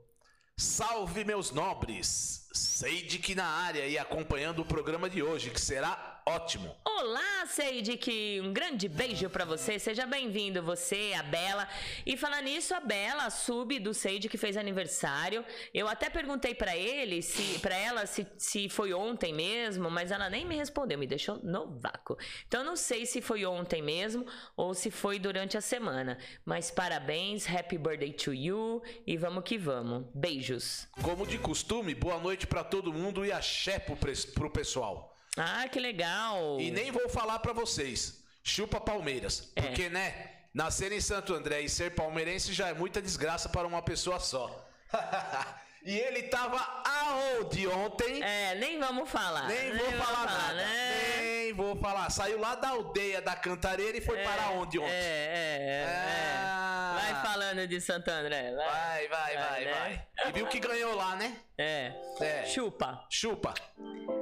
Salve, 0.56 1.24
meus 1.24 1.50
nobres! 1.50 2.48
Sei 2.52 3.02
de 3.02 3.18
que 3.18 3.34
na 3.34 3.46
área 3.46 3.86
e 3.86 3.96
acompanhando 3.96 4.60
o 4.60 4.64
programa 4.64 5.08
de 5.08 5.22
hoje, 5.22 5.50
que 5.50 5.60
será 5.60 6.09
ótimo. 6.26 6.76
Olá, 6.84 7.46
Seidik! 7.46 8.40
Um 8.42 8.52
grande 8.52 8.88
beijo 8.88 9.28
pra 9.30 9.44
você. 9.44 9.78
Seja 9.78 10.06
bem-vindo, 10.06 10.62
você, 10.62 11.12
a 11.18 11.22
Bela. 11.22 11.66
E 12.04 12.16
falando 12.16 12.44
nisso, 12.44 12.74
a 12.74 12.80
Bela, 12.80 13.24
a 13.24 13.30
sub 13.30 13.78
do 13.78 13.94
Seid 13.94 14.28
que 14.28 14.36
fez 14.36 14.56
aniversário. 14.56 15.44
Eu 15.72 15.88
até 15.88 16.10
perguntei 16.10 16.54
pra 16.54 16.76
ele, 16.76 17.22
se 17.22 17.58
para 17.60 17.74
ela 17.74 18.06
se, 18.06 18.26
se 18.36 18.68
foi 18.68 18.92
ontem 18.92 19.32
mesmo, 19.32 19.90
mas 19.90 20.10
ela 20.10 20.28
nem 20.28 20.44
me 20.44 20.56
respondeu, 20.56 20.98
me 20.98 21.06
deixou 21.06 21.38
no 21.42 21.78
vácuo. 21.78 22.16
Então 22.46 22.62
não 22.62 22.76
sei 22.76 23.06
se 23.06 23.20
foi 23.20 23.44
ontem 23.44 23.82
mesmo 23.82 24.26
ou 24.56 24.74
se 24.74 24.90
foi 24.90 25.18
durante 25.18 25.56
a 25.56 25.60
semana. 25.60 26.18
Mas 26.44 26.70
parabéns, 26.70 27.48
happy 27.48 27.78
birthday 27.78 28.12
to 28.12 28.32
you 28.32 28.82
e 29.06 29.16
vamos 29.16 29.44
que 29.44 29.56
vamos. 29.56 30.06
Beijos. 30.14 30.86
Como 31.02 31.26
de 31.26 31.38
costume, 31.38 31.94
boa 31.94 32.18
noite 32.18 32.46
pra 32.46 32.62
todo 32.62 32.92
mundo 32.92 33.24
e 33.24 33.32
axé 33.32 33.78
pro, 33.78 33.96
pro 34.34 34.50
pessoal. 34.50 35.09
Ah, 35.40 35.68
que 35.68 35.80
legal. 35.80 36.60
E 36.60 36.70
nem 36.70 36.90
vou 36.90 37.08
falar 37.08 37.38
pra 37.38 37.52
vocês. 37.52 38.22
Chupa 38.42 38.80
Palmeiras. 38.80 39.50
É. 39.56 39.62
Porque, 39.62 39.88
né? 39.88 40.30
Nascer 40.52 40.92
em 40.92 41.00
Santo 41.00 41.32
André 41.32 41.60
e 41.60 41.68
ser 41.68 41.94
palmeirense 41.94 42.52
já 42.52 42.68
é 42.68 42.74
muita 42.74 43.00
desgraça 43.00 43.48
para 43.48 43.66
uma 43.66 43.80
pessoa 43.80 44.18
só. 44.18 44.68
e 45.84 45.98
ele 45.98 46.24
tava 46.24 46.58
aonde 46.84 47.66
ontem? 47.66 48.22
É, 48.22 48.54
nem 48.56 48.78
vamos 48.78 49.08
falar. 49.08 49.46
Nem 49.48 49.76
vou 49.76 49.86
vamos 49.90 50.04
falar 50.06 50.26
nada. 50.26 50.54
né? 50.54 51.16
Nem 51.20 51.52
vou 51.52 51.76
falar. 51.76 52.10
Saiu 52.10 52.38
lá 52.38 52.54
da 52.54 52.68
aldeia 52.70 53.20
da 53.22 53.34
Cantareira 53.34 53.96
e 53.96 54.00
foi 54.00 54.18
para 54.22 54.50
onde 54.50 54.78
ontem? 54.78 54.90
É, 54.90 54.94
é, 54.94 55.82
é. 55.82 55.86
Ah. 55.88 57.00
é. 57.08 57.12
Vai 57.12 57.22
falando 57.22 57.66
de 57.66 57.80
Santo 57.80 58.08
André. 58.10 58.54
Vai, 58.54 59.08
Vai, 59.08 59.08
vai, 59.08 59.36
vai, 59.36 59.64
né? 59.64 59.72
vai. 59.72 60.28
E 60.28 60.32
viu 60.32 60.46
que 60.46 60.60
ganhou 60.60 60.94
lá, 60.94 61.16
né? 61.16 61.36
É. 61.58 61.92
É. 62.20 62.44
Chupa. 62.46 63.04
Chupa. 63.08 63.54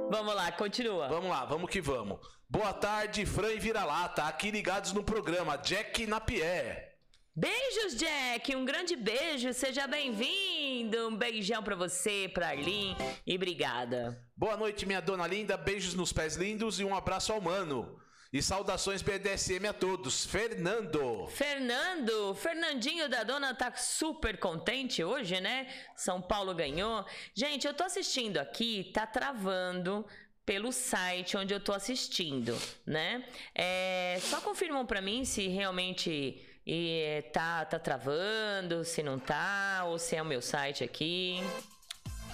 Vamos 0.09 0.33
lá, 0.33 0.51
continua. 0.51 1.07
Vamos 1.07 1.29
lá, 1.29 1.45
vamos 1.45 1.69
que 1.69 1.81
vamos. 1.81 2.19
Boa 2.49 2.73
tarde, 2.73 3.25
Fran 3.27 3.51
e 3.51 3.59
Vira-Lata. 3.59 4.23
Aqui 4.23 4.49
ligados 4.49 4.91
no 4.91 5.03
programa. 5.03 5.55
Jack 5.57 6.07
Napier. 6.07 6.88
Beijos, 7.35 7.95
Jack. 7.95 8.55
Um 8.55 8.65
grande 8.65 8.95
beijo. 8.95 9.53
Seja 9.53 9.87
bem-vindo. 9.87 11.07
Um 11.07 11.15
beijão 11.15 11.63
pra 11.63 11.75
você, 11.75 12.29
pra 12.33 12.49
Arlene. 12.49 12.95
E 13.25 13.35
obrigada. 13.35 14.21
Boa 14.35 14.57
noite, 14.57 14.85
minha 14.85 14.99
dona 14.99 15.27
linda. 15.27 15.55
Beijos 15.55 15.93
nos 15.93 16.11
pés 16.11 16.35
lindos 16.35 16.79
e 16.79 16.83
um 16.83 16.95
abraço 16.95 17.31
ao 17.31 17.39
mano. 17.39 17.99
E 18.31 18.41
saudações 18.43 19.01
BDSM 19.01 19.67
a 19.67 19.73
todos. 19.73 20.25
Fernando. 20.25 21.27
Fernando, 21.27 22.35
Fernandinho 22.35 23.09
da 23.09 23.23
Dona 23.23 23.55
tá 23.55 23.73
super 23.75 24.37
contente 24.37 25.03
hoje, 25.03 25.39
né? 25.39 25.67
São 25.95 26.21
Paulo 26.21 26.53
ganhou. 26.53 27.03
Gente, 27.33 27.65
eu 27.65 27.73
tô 27.73 27.83
assistindo 27.83 28.37
aqui, 28.37 28.91
tá 28.93 29.07
travando 29.07 30.05
pelo 30.45 30.71
site 30.71 31.37
onde 31.37 31.53
eu 31.53 31.59
tô 31.59 31.73
assistindo, 31.73 32.55
né? 32.85 33.23
É, 33.55 34.19
só 34.21 34.41
confirmam 34.41 34.85
pra 34.85 35.01
mim 35.01 35.25
se 35.25 35.47
realmente 35.47 36.43
eh, 36.71 37.23
tá, 37.33 37.65
tá 37.65 37.79
travando, 37.79 38.83
se 38.85 39.01
não 39.01 39.17
tá, 39.17 39.85
ou 39.87 39.97
se 39.97 40.15
é 40.15 40.21
o 40.21 40.25
meu 40.25 40.41
site 40.41 40.83
aqui. 40.83 41.41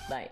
Vai. 0.09 0.29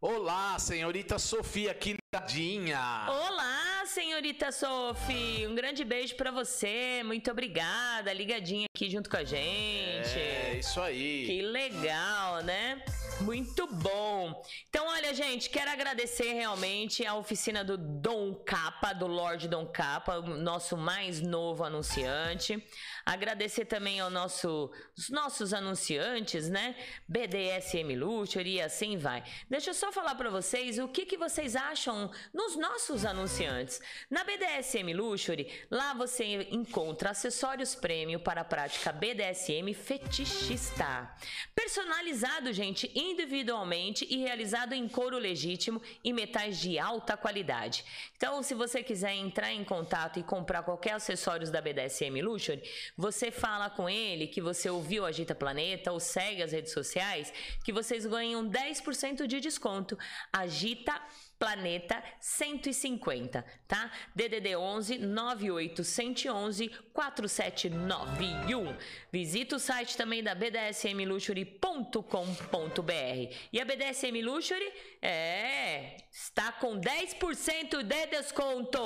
Olá, 0.00 0.58
senhorita 0.58 1.18
Sofia, 1.18 1.74
que 1.74 1.96
ligadinha. 2.14 3.06
Olá, 3.08 3.84
senhorita 3.86 4.50
Sophie. 4.50 5.46
Um 5.46 5.54
grande 5.54 5.84
beijo 5.84 6.14
pra 6.14 6.30
você. 6.30 7.02
Muito 7.04 7.30
obrigada. 7.30 8.12
Ligadinha 8.12 8.66
aqui 8.74 8.88
junto 8.88 9.10
com 9.10 9.18
a 9.18 9.24
gente. 9.24 10.18
É, 10.18 10.56
isso 10.58 10.80
aí. 10.80 11.26
Que 11.26 11.42
legal, 11.42 12.42
né? 12.42 12.82
Muito 13.20 13.66
bom. 13.66 14.42
Então, 14.70 14.86
olha, 14.88 15.12
gente, 15.12 15.50
quero 15.50 15.70
agradecer 15.70 16.32
realmente 16.32 17.04
a 17.04 17.14
oficina 17.14 17.62
do 17.62 17.76
Dom 17.76 18.34
Capa, 18.34 18.94
do 18.94 19.06
Lorde 19.06 19.48
Dom 19.48 19.66
Capa, 19.66 20.18
o 20.18 20.38
nosso 20.38 20.78
mais 20.78 21.20
novo 21.20 21.62
anunciante. 21.62 22.66
Agradecer 23.10 23.64
também 23.64 23.98
ao 23.98 24.08
nosso, 24.08 24.70
os 24.96 25.10
nossos 25.10 25.52
anunciantes, 25.52 26.48
né? 26.48 26.76
BDSM 27.08 27.96
Luxury 27.96 28.52
e 28.52 28.62
assim 28.62 28.96
vai. 28.96 29.24
Deixa 29.48 29.70
eu 29.70 29.74
só 29.74 29.90
falar 29.90 30.14
para 30.14 30.30
vocês 30.30 30.78
o 30.78 30.86
que, 30.86 31.04
que 31.04 31.18
vocês 31.18 31.56
acham 31.56 32.08
nos 32.32 32.54
nossos 32.54 33.04
anunciantes. 33.04 33.80
Na 34.08 34.22
BDSM 34.22 34.94
Luxury, 34.94 35.50
lá 35.68 35.92
você 35.92 36.46
encontra 36.52 37.10
acessórios 37.10 37.74
prêmio 37.74 38.20
para 38.20 38.42
a 38.42 38.44
prática 38.44 38.92
BDSM 38.92 39.74
fetichista. 39.74 41.12
Personalizado, 41.52 42.52
gente, 42.52 42.92
individualmente 42.94 44.06
e 44.08 44.18
realizado 44.18 44.72
em 44.72 44.88
couro 44.88 45.18
legítimo 45.18 45.82
e 46.04 46.12
metais 46.12 46.60
de 46.60 46.78
alta 46.78 47.16
qualidade. 47.16 47.84
Então, 48.16 48.40
se 48.40 48.54
você 48.54 48.84
quiser 48.84 49.14
entrar 49.14 49.52
em 49.52 49.64
contato 49.64 50.20
e 50.20 50.22
comprar 50.22 50.62
qualquer 50.62 50.92
acessórios 50.92 51.50
da 51.50 51.60
BDSM 51.60 52.22
Luxury, 52.22 52.62
você 53.00 53.30
fala 53.30 53.70
com 53.70 53.88
ele 53.88 54.26
que 54.26 54.42
você 54.42 54.68
ouviu 54.68 55.06
Agita 55.06 55.34
Planeta 55.34 55.90
ou 55.90 55.98
segue 55.98 56.42
as 56.42 56.52
redes 56.52 56.72
sociais, 56.72 57.32
que 57.64 57.72
vocês 57.72 58.04
ganham 58.04 58.46
10% 58.46 59.26
de 59.26 59.40
desconto. 59.40 59.98
Agita 60.30 61.00
Planeta 61.40 62.04
150, 62.20 63.42
tá? 63.66 63.90
DDD 64.14 64.56
11 64.56 64.98
98 64.98 65.82
111 65.82 66.68
4791. 66.92 68.76
Visita 69.10 69.56
o 69.56 69.58
site 69.58 69.96
também 69.96 70.22
da 70.22 70.34
bdsmluxury.com.br. 70.34 73.34
E 73.50 73.58
a 73.58 73.64
BDSM 73.64 74.20
Luxury 74.20 74.70
é 75.00 75.96
está 76.12 76.52
com 76.52 76.78
10% 76.78 77.84
de 77.84 78.06
desconto. 78.08 78.78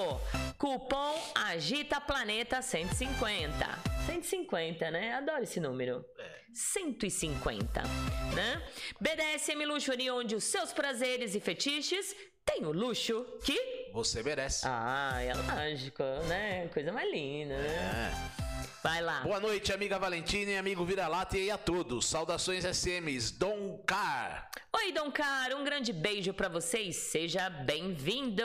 Cupom 0.57 1.33
Agita 1.35 2.01
Planeta 2.01 2.62
150. 2.62 3.67
150, 4.07 4.93
né? 4.93 5.14
Adoro 5.14 5.43
esse 5.43 5.59
número. 5.59 6.05
150, 6.53 7.83
né? 8.33 8.62
BDSM 9.01 9.64
Luxury, 9.64 10.09
onde 10.09 10.37
os 10.37 10.45
seus 10.45 10.73
prazeres 10.73 11.35
e 11.35 11.40
fetiches 11.40 12.14
têm 12.44 12.64
o 12.64 12.72
luxo 12.72 13.24
que. 13.42 13.90
Você 13.92 14.22
merece. 14.22 14.64
Ah, 14.66 15.18
é 15.20 15.33
lógico, 15.35 16.02
né? 16.28 16.68
Coisa 16.72 16.92
mais 16.92 17.11
linda, 17.11 17.57
né? 17.57 18.12
É. 18.40 18.43
Vai 18.83 19.01
lá. 19.01 19.21
Boa 19.21 19.40
noite, 19.40 19.73
amiga 19.73 19.99
Valentina 19.99 20.51
e 20.51 20.57
amigo 20.59 20.85
Vira-Lata 20.85 21.38
e 21.38 21.51
a 21.51 21.57
todos. 21.57 22.07
Saudações 22.07 22.64
SMs. 22.64 23.33
Dom 23.33 23.83
Car. 23.87 24.51
Oi, 24.77 24.90
Dom 24.90 25.11
Caro, 25.11 25.57
um 25.57 25.64
grande 25.64 25.93
beijo 25.93 26.35
pra 26.35 26.49
vocês, 26.49 26.97
seja 26.97 27.49
bem-vindo! 27.49 28.45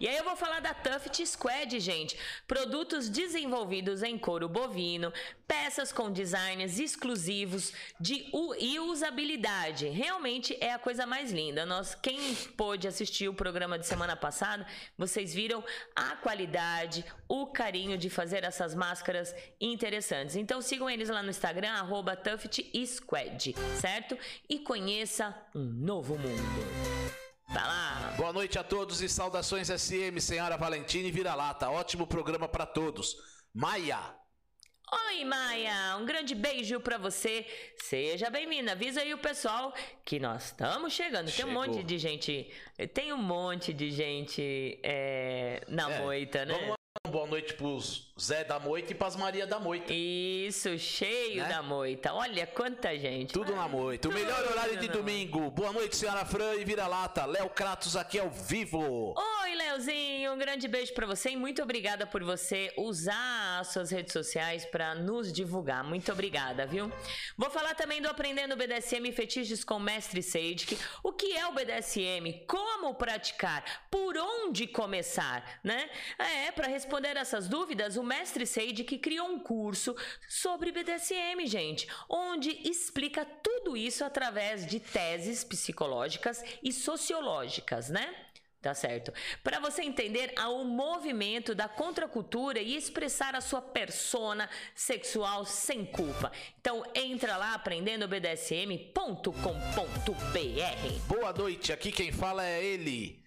E 0.00 0.08
aí 0.08 0.16
eu 0.16 0.24
vou 0.24 0.34
falar 0.34 0.60
da 0.60 0.74
Tuft 0.74 1.24
Squad, 1.24 1.78
gente. 1.78 2.18
Produtos 2.48 3.08
desenvolvidos 3.08 4.02
em 4.02 4.18
couro 4.18 4.48
bovino, 4.48 5.12
peças 5.46 5.92
com 5.92 6.10
designs 6.10 6.80
exclusivos 6.80 7.72
de 8.00 8.28
e 8.58 8.80
usabilidade. 8.80 9.88
Realmente 9.88 10.58
é 10.60 10.72
a 10.72 10.80
coisa 10.80 11.06
mais 11.06 11.30
linda. 11.30 11.64
Nós, 11.64 11.94
quem 11.94 12.34
pôde 12.56 12.88
assistir 12.88 13.28
o 13.28 13.34
programa 13.34 13.78
de 13.78 13.86
semana 13.86 14.16
passada, 14.16 14.66
vocês 14.98 15.32
viram 15.32 15.64
a 15.94 16.16
qualidade, 16.16 17.04
o 17.28 17.46
carinho 17.46 17.96
de 17.96 18.10
fazer 18.10 18.42
essas 18.42 18.74
máscaras 18.74 19.15
interessantes. 19.60 20.36
Então 20.36 20.60
sigam 20.60 20.88
eles 20.88 21.08
lá 21.08 21.22
no 21.22 21.30
Instagram, 21.30 21.70
arroba 21.70 22.16
Squad, 22.86 23.54
certo? 23.80 24.18
E 24.48 24.58
conheça 24.58 25.34
um 25.54 25.64
novo 25.64 26.18
mundo. 26.18 27.16
Vai 27.48 27.62
lá! 27.64 28.14
Boa 28.16 28.32
noite 28.32 28.58
a 28.58 28.64
todos 28.64 29.00
e 29.00 29.08
saudações 29.08 29.68
SM, 29.68 30.18
senhora 30.20 30.56
Valentina 30.56 31.06
e 31.08 31.12
Vira-Lata. 31.12 31.70
Ótimo 31.70 32.06
programa 32.06 32.48
pra 32.48 32.66
todos. 32.66 33.16
Maia. 33.54 33.98
Oi, 35.08 35.24
Maia! 35.24 35.96
Um 35.98 36.04
grande 36.04 36.34
beijo 36.34 36.78
pra 36.80 36.96
você. 36.96 37.44
Seja 37.82 38.30
bem-vinda. 38.30 38.72
Avisa 38.72 39.00
aí 39.00 39.12
o 39.12 39.18
pessoal 39.18 39.74
que 40.04 40.20
nós 40.20 40.46
estamos 40.46 40.92
chegando. 40.92 41.26
Tem 41.26 41.44
um 41.44 41.48
Chegou. 41.48 41.52
monte 41.52 41.82
de 41.82 41.98
gente. 41.98 42.52
Tem 42.94 43.12
um 43.12 43.16
monte 43.16 43.72
de 43.72 43.90
gente 43.90 44.78
é, 44.84 45.64
na 45.68 45.90
É, 45.90 45.98
moita, 46.00 46.44
né? 46.44 46.54
Vamos 46.54 46.76
uma 47.04 47.12
boa 47.12 47.26
noite 47.26 47.54
pros 47.54 48.05
Zé 48.18 48.44
da 48.44 48.58
Moita 48.58 48.92
e 48.92 48.94
pras 48.94 49.14
Maria 49.14 49.46
da 49.46 49.58
Moita. 49.60 49.92
Isso, 49.92 50.78
cheio 50.78 51.42
Né? 51.42 51.48
da 51.50 51.62
moita. 51.62 52.14
Olha 52.14 52.46
quanta 52.46 52.96
gente. 52.98 53.30
Tudo 53.34 53.54
na 53.54 53.68
moita. 53.68 54.08
O 54.08 54.12
melhor 54.12 54.42
horário 54.52 54.78
de 54.78 54.88
domingo. 54.88 55.50
Boa 55.50 55.70
noite, 55.70 55.96
senhora 55.96 56.24
Fran 56.24 56.54
e 56.54 56.64
Vira-Lata. 56.64 57.26
Léo 57.26 57.50
Kratos 57.50 57.94
aqui 57.94 58.18
ao 58.18 58.30
vivo. 58.30 59.12
Oi, 59.42 59.54
Leozinho, 59.54 60.32
um 60.32 60.38
grande 60.38 60.66
beijo 60.66 60.94
pra 60.94 61.06
você 61.06 61.32
e 61.32 61.36
muito 61.36 61.62
obrigada 61.62 62.06
por 62.06 62.24
você 62.24 62.72
usar 62.78 63.58
as 63.60 63.68
suas 63.68 63.90
redes 63.90 64.14
sociais 64.14 64.64
pra 64.64 64.94
nos 64.94 65.30
divulgar. 65.30 65.84
Muito 65.84 66.10
obrigada, 66.10 66.64
viu? 66.66 66.90
Vou 67.36 67.50
falar 67.50 67.74
também 67.74 68.00
do 68.00 68.08
Aprendendo 68.08 68.56
BDSM 68.56 69.12
Fetiches 69.12 69.62
com 69.62 69.78
Mestre 69.78 70.22
Sage. 70.22 70.78
O 71.02 71.12
que 71.12 71.36
é 71.36 71.46
o 71.48 71.52
BDSM? 71.52 72.46
Como 72.48 72.94
praticar? 72.94 73.62
Por 73.90 74.16
onde 74.16 74.66
começar, 74.66 75.60
né? 75.62 75.90
É, 76.18 76.50
pra 76.50 76.66
responder 76.66 77.14
essas 77.18 77.46
dúvidas, 77.46 77.98
o 77.98 78.05
Mestre 78.06 78.46
Sage 78.46 78.84
que 78.84 78.98
criou 78.98 79.28
um 79.28 79.38
curso 79.38 79.94
sobre 80.28 80.72
BDSM, 80.72 81.46
gente, 81.46 81.86
onde 82.08 82.50
explica 82.68 83.24
tudo 83.24 83.76
isso 83.76 84.04
através 84.04 84.66
de 84.66 84.80
teses 84.80 85.44
psicológicas 85.44 86.42
e 86.62 86.72
sociológicas, 86.72 87.90
né? 87.90 88.14
Tá 88.66 88.74
certo. 88.74 89.12
Para 89.44 89.60
você 89.60 89.82
entender 89.82 90.34
o 90.48 90.64
movimento 90.64 91.54
da 91.54 91.68
contracultura 91.68 92.58
e 92.58 92.74
expressar 92.74 93.36
a 93.36 93.40
sua 93.40 93.62
persona 93.62 94.50
sexual 94.74 95.44
sem 95.44 95.84
culpa. 95.84 96.32
Então 96.60 96.82
entra 96.92 97.36
lá 97.36 97.54
aprendendobdsm.com.br. 97.54 99.30
Boa 101.06 101.32
noite, 101.32 101.72
aqui 101.72 101.92
quem 101.92 102.10
fala 102.10 102.44
é 102.44 102.64
ele. 102.64 103.22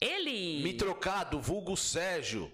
Ele. 0.00 0.62
Me 0.62 0.74
trocado, 0.74 1.40
vulgo 1.40 1.76
Sérgio. 1.76 2.52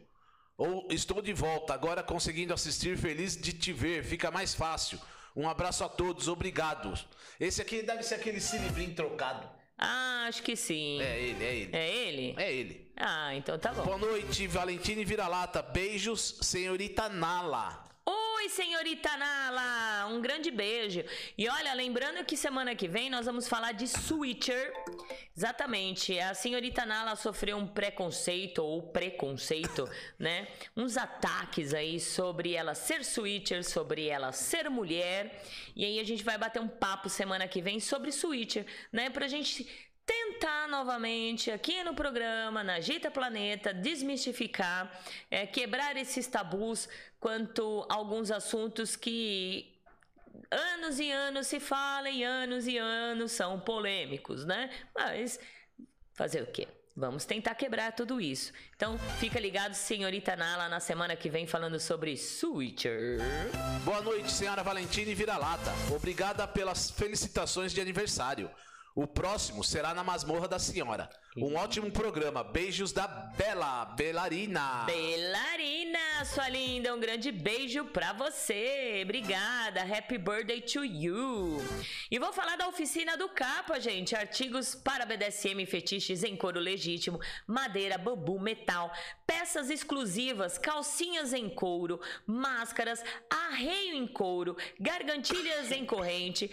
Ou 0.61 0.87
estou 0.90 1.23
de 1.23 1.33
volta, 1.33 1.73
agora 1.73 2.03
conseguindo 2.03 2.53
assistir, 2.53 2.99
feliz 2.99 3.35
de 3.35 3.51
te 3.51 3.73
ver, 3.73 4.05
fica 4.05 4.31
mais 4.31 4.55
fácil. 4.55 5.01
Um 5.35 5.49
abraço 5.49 5.83
a 5.83 5.88
todos, 5.88 6.29
obrigado. 6.29 6.92
Esse 7.40 7.62
aqui 7.62 7.81
deve 7.81 8.03
ser 8.03 8.16
aquele 8.16 8.42
cilindrinho 8.42 8.94
trocado. 8.94 9.49
Ah, 9.79 10.27
acho 10.29 10.42
que 10.42 10.55
sim. 10.55 11.01
É 11.01 11.18
ele, 11.18 11.42
é 11.42 11.55
ele. 11.55 11.70
É 11.73 11.90
ele? 11.90 12.35
É 12.37 12.53
ele. 12.53 12.92
Ah, 12.94 13.35
então 13.35 13.59
tá 13.59 13.73
bom. 13.73 13.85
Boa 13.85 13.96
noite, 13.96 14.46
Valentina 14.46 15.01
e 15.01 15.05
Vira-Lata. 15.07 15.62
Beijos, 15.62 16.40
senhorita 16.42 17.09
Nala. 17.09 17.89
Oi, 18.42 18.48
senhorita 18.48 19.18
Nala! 19.18 20.07
Um 20.07 20.18
grande 20.18 20.50
beijo. 20.50 21.05
E 21.37 21.46
olha, 21.46 21.74
lembrando 21.74 22.24
que 22.24 22.38
semana 22.38 22.74
que 22.74 22.88
vem 22.88 23.11
nós 23.11 23.26
vamos 23.26 23.46
falar 23.46 23.72
de 23.72 23.87
Switcher. 23.87 24.72
Exatamente. 25.37 26.18
A 26.18 26.33
senhorita 26.33 26.87
Nala 26.87 27.16
sofreu 27.16 27.59
um 27.59 27.66
preconceito 27.66 28.61
ou 28.64 28.83
preconceito, 28.83 29.87
né? 30.18 30.48
Uns 30.74 30.96
ataques 30.96 31.74
aí 31.74 32.00
sobre 32.00 32.55
ela 32.55 32.74
ser 32.74 33.05
Switcher, 33.05 33.62
sobre 33.62 34.07
ela 34.07 34.33
ser 34.33 34.70
mulher. 34.70 35.44
E 35.76 35.85
aí 35.85 36.00
a 36.00 36.05
gente 36.05 36.24
vai 36.24 36.38
bater 36.38 36.62
um 36.62 36.68
papo 36.68 37.11
semana 37.11 37.46
que 37.46 37.61
vem 37.61 37.79
sobre 37.79 38.11
Switcher, 38.11 38.64
né? 38.90 39.11
Pra 39.11 39.29
gente 39.29 39.68
tentar 40.11 40.66
novamente 40.66 41.53
aqui 41.53 41.85
no 41.85 41.94
programa, 41.94 42.64
na 42.64 42.74
Agita 42.74 43.12
Planeta, 43.12 43.72
desmistificar, 43.72 44.90
é, 45.31 45.46
quebrar 45.46 45.96
esses 45.96 46.26
tabus 46.26 46.88
quanto 47.21 47.87
alguns 47.89 48.31
assuntos 48.31 48.97
que 48.97 49.79
anos 50.51 50.99
e 50.99 51.13
anos 51.13 51.47
se 51.47 51.61
falam 51.61 52.11
e 52.11 52.25
anos 52.25 52.67
e 52.67 52.79
anos 52.79 53.31
são 53.33 53.61
polêmicos, 53.61 54.45
né? 54.45 54.71
Mas 54.95 55.39
fazer 56.15 56.43
o 56.43 56.47
quê? 56.47 56.67
Vamos 56.97 57.25
tentar 57.25 57.55
quebrar 57.55 57.93
tudo 57.93 58.21
isso. 58.21 58.53
Então, 58.75 58.99
fica 59.19 59.39
ligado, 59.39 59.75
senhorita 59.75 60.35
Nala, 60.35 60.69
na 60.69 60.81
semana 60.81 61.15
que 61.15 61.31
vem 61.31 61.47
falando 61.47 61.79
sobre 61.79 62.17
Switcher. 62.17 63.19
Boa 63.85 64.03
noite, 64.03 64.31
senhora 64.31 64.63
Valentina 64.63 65.11
e 65.11 65.15
Vira-Lata. 65.15 65.73
Obrigada 65.95 66.49
pelas 66.49 66.91
felicitações 66.91 67.73
de 67.73 67.81
aniversário. 67.81 68.51
O 68.94 69.07
próximo 69.07 69.62
será 69.62 69.94
na 69.94 70.03
Masmorra 70.03 70.48
da 70.48 70.59
Senhora. 70.59 71.09
Um 71.37 71.55
ótimo 71.55 71.88
programa. 71.92 72.42
Beijos 72.42 72.92
da 72.92 73.07
Bela, 73.07 73.85
Belarina. 73.96 74.85
Belarina, 74.85 76.24
sua 76.24 76.48
linda, 76.48 76.92
um 76.92 76.98
grande 76.98 77.31
beijo 77.31 77.85
pra 77.85 78.12
você. 78.12 79.03
Obrigada. 79.05 79.83
Happy 79.83 80.18
birthday 80.18 80.61
to 80.61 80.85
you. 80.85 81.59
E 82.11 82.18
vou 82.18 82.33
falar 82.33 82.57
da 82.57 82.66
oficina 82.66 83.16
do 83.16 83.29
Capa, 83.29 83.79
gente. 83.79 84.16
Artigos 84.16 84.74
para 84.74 85.07
BDSM 85.07 85.64
fetiches 85.66 86.24
em 86.24 86.37
couro 86.37 86.59
legítimo, 86.59 87.20
madeira, 87.46 87.96
bambu, 87.96 88.40
metal, 88.40 88.92
peças 89.24 89.70
exclusivas, 89.70 90.59
calcinhas 90.59 91.33
em 91.33 91.48
couro, 91.48 92.00
máscaras, 92.26 93.05
arreio 93.31 93.94
em 93.94 94.07
couro, 94.07 94.57
gargantilhas 94.81 95.70
em 95.70 95.87
corrente, 95.87 96.50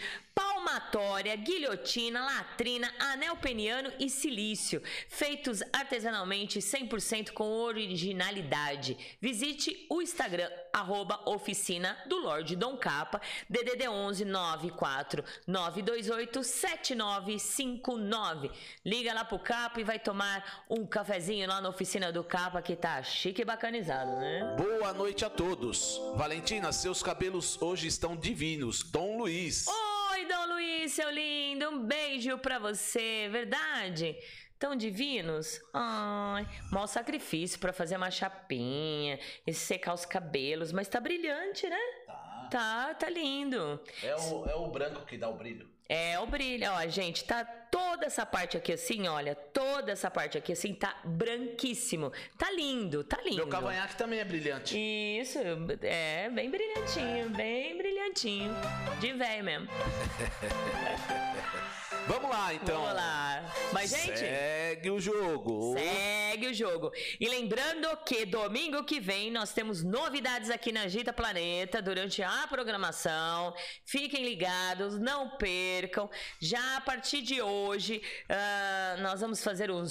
palmatória, 0.58 1.36
guilhotina, 1.36 2.24
latrina, 2.24 2.92
anel 2.98 3.36
peniano 3.36 3.92
e 3.98 4.10
silício, 4.10 4.82
feitos 5.08 5.62
artesanalmente 5.72 6.58
100% 6.58 7.30
com 7.30 7.48
originalidade. 7.48 9.16
Visite 9.20 9.86
o 9.88 10.02
Instagram 10.02 10.50
arroba 10.72 11.20
oficina 11.26 11.96
do 12.06 12.16
Lorde 12.18 12.56
Dom 12.56 12.76
Capa, 12.76 13.20
DDD 13.48 13.88
11 13.88 14.24
94 14.24 15.22
928 15.46 16.42
7959. 16.42 18.50
Liga 18.84 19.14
lá 19.14 19.24
pro 19.24 19.38
Capa 19.38 19.80
e 19.80 19.84
vai 19.84 20.00
tomar 20.00 20.66
um 20.68 20.84
cafezinho 20.84 21.48
lá 21.48 21.60
na 21.60 21.68
oficina 21.68 22.10
do 22.12 22.24
Capa 22.24 22.60
que 22.60 22.74
tá 22.74 23.00
chique 23.02 23.42
e 23.42 23.44
bacanizado, 23.44 24.16
né? 24.16 24.56
Boa 24.56 24.92
noite 24.92 25.24
a 25.24 25.30
todos. 25.30 26.00
Valentina, 26.16 26.72
seus 26.72 27.00
cabelos 27.02 27.62
hoje 27.62 27.86
estão 27.86 28.16
divinos. 28.16 28.82
Dom 28.82 29.18
Luiz. 29.18 29.68
Oi, 29.68 29.87
Dom 30.28 30.46
Luiz, 30.46 30.92
seu 30.92 31.10
lindo, 31.10 31.70
um 31.70 31.86
beijo 31.86 32.36
pra 32.36 32.58
você, 32.58 33.30
verdade? 33.30 34.14
Tão 34.58 34.76
divinos? 34.76 35.58
Ai, 35.72 36.46
mau 36.70 36.86
sacrifício 36.86 37.58
pra 37.58 37.72
fazer 37.72 37.96
uma 37.96 38.10
chapinha 38.10 39.18
e 39.46 39.54
secar 39.54 39.94
os 39.94 40.04
cabelos, 40.04 40.70
mas 40.70 40.86
tá 40.86 41.00
brilhante, 41.00 41.66
né? 41.66 41.80
Tá. 42.06 42.48
Tá, 42.50 42.94
tá 42.94 43.08
lindo. 43.08 43.80
É 44.02 44.14
o, 44.16 44.46
é 44.46 44.54
o 44.54 44.68
branco 44.68 45.06
que 45.06 45.16
dá 45.16 45.30
o 45.30 45.34
brilho. 45.34 45.66
É 45.88 46.20
o 46.20 46.26
brilho, 46.26 46.70
ó, 46.72 46.86
gente, 46.88 47.24
tá 47.24 47.42
toda 47.70 48.06
essa 48.06 48.26
parte 48.26 48.56
aqui 48.56 48.72
assim, 48.72 49.08
olha, 49.08 49.34
toda 49.34 49.92
essa 49.92 50.10
parte 50.10 50.38
aqui 50.38 50.52
assim 50.52 50.74
tá 50.74 50.96
branquíssimo. 51.04 52.12
Tá 52.36 52.50
lindo, 52.50 53.04
tá 53.04 53.18
lindo. 53.22 53.36
Meu 53.36 53.48
cavanhaque 53.48 53.96
também 53.96 54.20
é 54.20 54.24
brilhante. 54.24 54.78
Isso, 54.78 55.38
é 55.82 56.28
bem 56.30 56.50
brilhantinho, 56.50 57.30
bem 57.30 57.76
brilhantinho. 57.76 58.54
De 59.00 59.12
velho 59.12 59.44
mesmo. 59.44 59.68
Vamos 62.08 62.30
lá, 62.30 62.54
então. 62.54 62.80
Vamos 62.80 62.94
lá. 62.94 63.44
Mas, 63.70 63.90
gente. 63.90 64.18
Segue 64.18 64.90
o 64.90 64.98
jogo. 64.98 65.74
Segue 65.78 66.46
o 66.46 66.54
jogo. 66.54 66.90
E 67.20 67.28
lembrando 67.28 67.94
que 67.98 68.24
domingo 68.24 68.82
que 68.82 68.98
vem 68.98 69.30
nós 69.30 69.52
temos 69.52 69.84
novidades 69.84 70.48
aqui 70.48 70.72
na 70.72 70.84
Agita 70.84 71.12
Planeta 71.12 71.82
durante 71.82 72.22
a 72.22 72.46
programação. 72.48 73.54
Fiquem 73.84 74.24
ligados, 74.24 74.98
não 74.98 75.36
percam. 75.36 76.08
Já 76.40 76.78
a 76.78 76.80
partir 76.80 77.20
de 77.20 77.42
hoje, 77.42 77.57
ah, 78.28 78.96
nós 79.00 79.20
vamos 79.20 79.42
fazer 79.42 79.70
um 79.70 79.86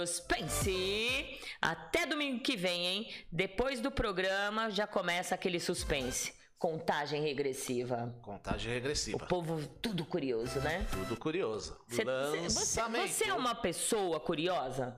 suspense. 0.00 1.38
Até 1.60 2.06
domingo 2.06 2.42
que 2.42 2.56
vem, 2.56 2.86
hein? 2.86 3.10
Depois 3.30 3.80
do 3.80 3.90
programa 3.90 4.70
já 4.70 4.86
começa 4.86 5.34
aquele 5.34 5.60
suspense. 5.60 6.32
Contagem 6.58 7.22
regressiva. 7.22 8.14
Contagem 8.22 8.72
regressiva. 8.72 9.16
O 9.16 9.26
povo 9.26 9.66
tudo 9.80 10.04
curioso, 10.04 10.58
né? 10.60 10.86
Tudo 10.90 11.16
curioso. 11.16 11.78
Cê- 11.88 11.96
cê- 11.96 12.04
você, 12.04 12.40
Lançamento. 12.60 13.08
você 13.08 13.24
é 13.24 13.34
uma 13.34 13.54
pessoa 13.54 14.20
curiosa? 14.20 14.94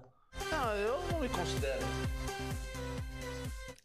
Não, 0.51 0.75
eu 0.75 1.01
não 1.13 1.21
me 1.21 1.29
considero. 1.29 1.83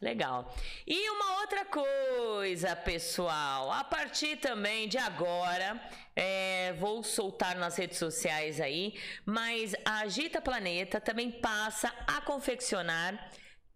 Legal. 0.00 0.54
E 0.86 1.10
uma 1.10 1.40
outra 1.40 1.64
coisa, 1.64 2.76
pessoal, 2.76 3.72
a 3.72 3.82
partir 3.82 4.36
também 4.36 4.88
de 4.88 4.96
agora, 4.96 5.80
é, 6.14 6.72
vou 6.74 7.02
soltar 7.02 7.56
nas 7.56 7.76
redes 7.76 7.98
sociais 7.98 8.60
aí, 8.60 8.96
mas 9.26 9.74
a 9.84 10.02
Agita 10.02 10.40
Planeta 10.40 11.00
também 11.00 11.32
passa 11.32 11.92
a 12.06 12.20
confeccionar 12.20 13.28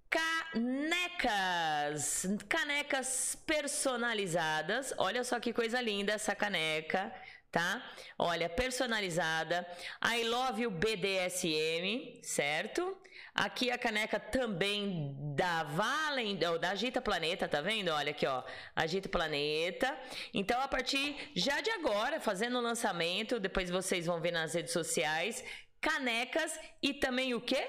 canecas, 0.08 2.24
canecas 2.48 3.37
personalizadas. 3.44 4.94
Olha 4.98 5.24
só 5.24 5.40
que 5.40 5.52
coisa 5.52 5.80
linda 5.80 6.12
essa 6.12 6.37
caneca, 6.37 7.12
tá? 7.50 7.82
Olha, 8.16 8.48
personalizada. 8.48 9.66
I 10.04 10.22
love 10.22 10.62
you 10.62 10.70
BDSM, 10.70 12.20
certo? 12.22 12.96
Aqui 13.34 13.70
a 13.70 13.78
caneca 13.78 14.20
também 14.20 15.16
da 15.34 15.62
Valen, 15.64 16.38
ou 16.46 16.58
da 16.58 16.70
Agita 16.70 17.00
Planeta, 17.00 17.48
tá 17.48 17.62
vendo? 17.62 17.88
Olha 17.88 18.10
aqui, 18.10 18.26
ó, 18.26 18.42
Agita 18.76 19.08
Planeta. 19.08 19.98
Então, 20.34 20.60
a 20.60 20.68
partir 20.68 21.16
já 21.34 21.62
de 21.62 21.70
agora, 21.70 22.20
fazendo 22.20 22.58
o 22.58 22.60
lançamento, 22.60 23.40
depois 23.40 23.70
vocês 23.70 24.04
vão 24.04 24.20
ver 24.20 24.32
nas 24.32 24.52
redes 24.52 24.72
sociais, 24.72 25.42
canecas 25.80 26.58
e 26.82 26.92
também 26.92 27.32
o 27.32 27.40
quê? 27.40 27.66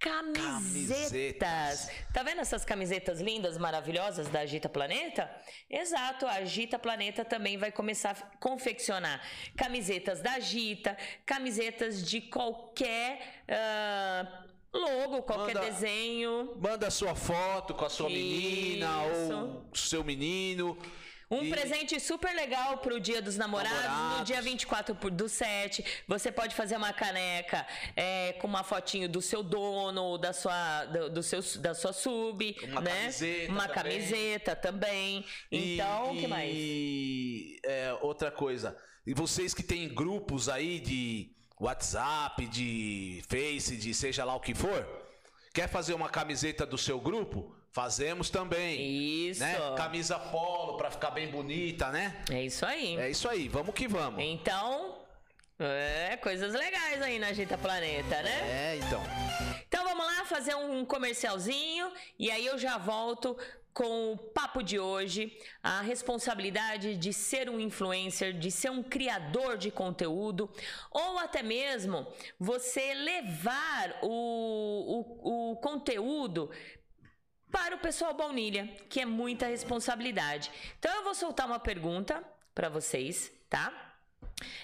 Camisetas. 0.00 1.10
Camisetas. 1.10 1.90
Tá 2.14 2.22
vendo 2.22 2.40
essas 2.40 2.64
camisetas 2.64 3.20
lindas, 3.20 3.58
maravilhosas 3.58 4.28
da 4.28 4.40
Agita 4.40 4.66
Planeta? 4.66 5.30
Exato, 5.68 6.26
a 6.26 6.36
Agita 6.36 6.78
Planeta 6.78 7.22
também 7.22 7.58
vai 7.58 7.70
começar 7.70 8.12
a 8.12 8.36
confeccionar 8.38 9.20
camisetas 9.58 10.22
da 10.22 10.32
Agita, 10.32 10.96
camisetas 11.26 12.02
de 12.02 12.22
qualquer 12.22 13.42
ah, 13.46 14.46
logo, 14.72 15.22
qualquer 15.22 15.54
Manda- 15.54 15.70
desenho. 15.70 16.54
Manda 16.60 16.90
sua 16.90 17.14
foto 17.14 17.74
com 17.74 17.84
a 17.84 17.90
sua 17.90 18.08
menina 18.08 18.86
Isso. 19.06 19.34
ou 19.34 19.64
seu 19.74 20.04
menino. 20.04 20.76
Um 21.32 21.44
E- 21.44 21.50
presente 21.50 22.00
super 22.00 22.34
legal 22.34 22.78
pro 22.78 22.98
Dia 22.98 23.22
dos 23.22 23.36
Namorados, 23.36 23.78
no 23.78 23.88
Namorados. 23.88 24.24
dia 24.26 24.42
24 24.42 24.96
por- 24.96 25.12
do 25.12 25.28
7. 25.28 25.84
Você 26.08 26.32
pode 26.32 26.56
fazer 26.56 26.76
uma 26.76 26.92
caneca 26.92 27.64
é, 27.94 28.32
com 28.40 28.48
uma 28.48 28.64
fotinho 28.64 29.08
do 29.08 29.22
seu 29.22 29.40
dono, 29.40 30.02
ou 30.02 30.18
da 30.18 30.32
sua, 30.32 30.84
do, 30.86 31.08
do 31.08 31.22
seu, 31.22 31.40
da 31.60 31.72
sua 31.72 31.92
sub, 31.92 32.56
Uma 32.64 32.80
né? 32.80 32.90
camiseta 33.02 33.52
uma 33.52 33.68
também. 33.68 33.74
camiseta 33.92 34.56
também. 34.56 35.24
Então, 35.52 36.12
o 36.12 36.16
que 36.18 36.26
mais? 36.26 36.50
E 36.52 37.60
é, 37.64 37.96
outra 38.02 38.32
coisa. 38.32 38.76
E 39.06 39.14
vocês 39.14 39.54
que 39.54 39.62
têm 39.62 39.88
grupos 39.88 40.48
aí 40.48 40.80
de 40.80 41.30
WhatsApp, 41.60 42.46
de 42.46 43.22
Face, 43.28 43.76
de 43.76 43.92
seja 43.92 44.24
lá 44.24 44.34
o 44.34 44.40
que 44.40 44.54
for. 44.54 44.86
Quer 45.52 45.68
fazer 45.68 45.94
uma 45.94 46.08
camiseta 46.08 46.64
do 46.64 46.78
seu 46.78 46.98
grupo? 46.98 47.54
Fazemos 47.72 48.30
também. 48.30 49.28
Isso. 49.28 49.40
Né? 49.40 49.56
Camisa 49.76 50.18
polo 50.18 50.76
pra 50.76 50.90
ficar 50.90 51.10
bem 51.10 51.28
bonita, 51.28 51.90
né? 51.90 52.16
É 52.30 52.42
isso 52.42 52.64
aí. 52.64 52.96
É 52.96 53.10
isso 53.10 53.28
aí, 53.28 53.48
vamos 53.48 53.74
que 53.74 53.86
vamos. 53.86 54.22
Então, 54.24 54.99
é, 55.64 56.16
coisas 56.16 56.52
legais 56.54 57.02
aí 57.02 57.18
na 57.18 57.28
Agita 57.28 57.58
Planeta, 57.58 58.22
né? 58.22 58.40
É, 58.50 58.76
então. 58.76 59.02
Então 59.68 59.84
vamos 59.84 60.04
lá 60.04 60.24
fazer 60.24 60.54
um 60.54 60.84
comercialzinho 60.84 61.92
e 62.18 62.30
aí 62.30 62.46
eu 62.46 62.58
já 62.58 62.78
volto 62.78 63.36
com 63.72 64.12
o 64.12 64.16
papo 64.16 64.62
de 64.62 64.78
hoje, 64.78 65.38
a 65.62 65.80
responsabilidade 65.80 66.96
de 66.96 67.12
ser 67.12 67.48
um 67.48 67.60
influencer, 67.60 68.32
de 68.32 68.50
ser 68.50 68.70
um 68.70 68.82
criador 68.82 69.56
de 69.56 69.70
conteúdo, 69.70 70.50
ou 70.90 71.18
até 71.18 71.42
mesmo 71.42 72.06
você 72.38 72.92
levar 72.94 74.00
o, 74.02 75.14
o, 75.22 75.52
o 75.52 75.56
conteúdo 75.56 76.50
para 77.50 77.76
o 77.76 77.78
pessoal 77.78 78.14
baunilha, 78.14 78.66
que 78.88 79.00
é 79.00 79.06
muita 79.06 79.46
responsabilidade. 79.46 80.50
Então 80.78 80.94
eu 80.96 81.04
vou 81.04 81.14
soltar 81.14 81.46
uma 81.46 81.58
pergunta 81.58 82.24
para 82.54 82.68
vocês, 82.68 83.32
tá? 83.48 83.89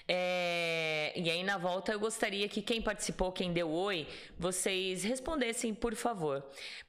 É, 0.08 1.12
e 1.16 1.30
aí 1.30 1.42
na 1.42 1.58
volta 1.58 1.92
eu 1.92 2.00
gostaria 2.00 2.48
que 2.48 2.62
quem 2.62 2.80
participou, 2.80 3.32
quem 3.32 3.52
deu 3.52 3.70
oi, 3.70 4.06
vocês 4.38 5.02
respondessem, 5.02 5.74
por 5.74 5.94
favor. 5.94 6.44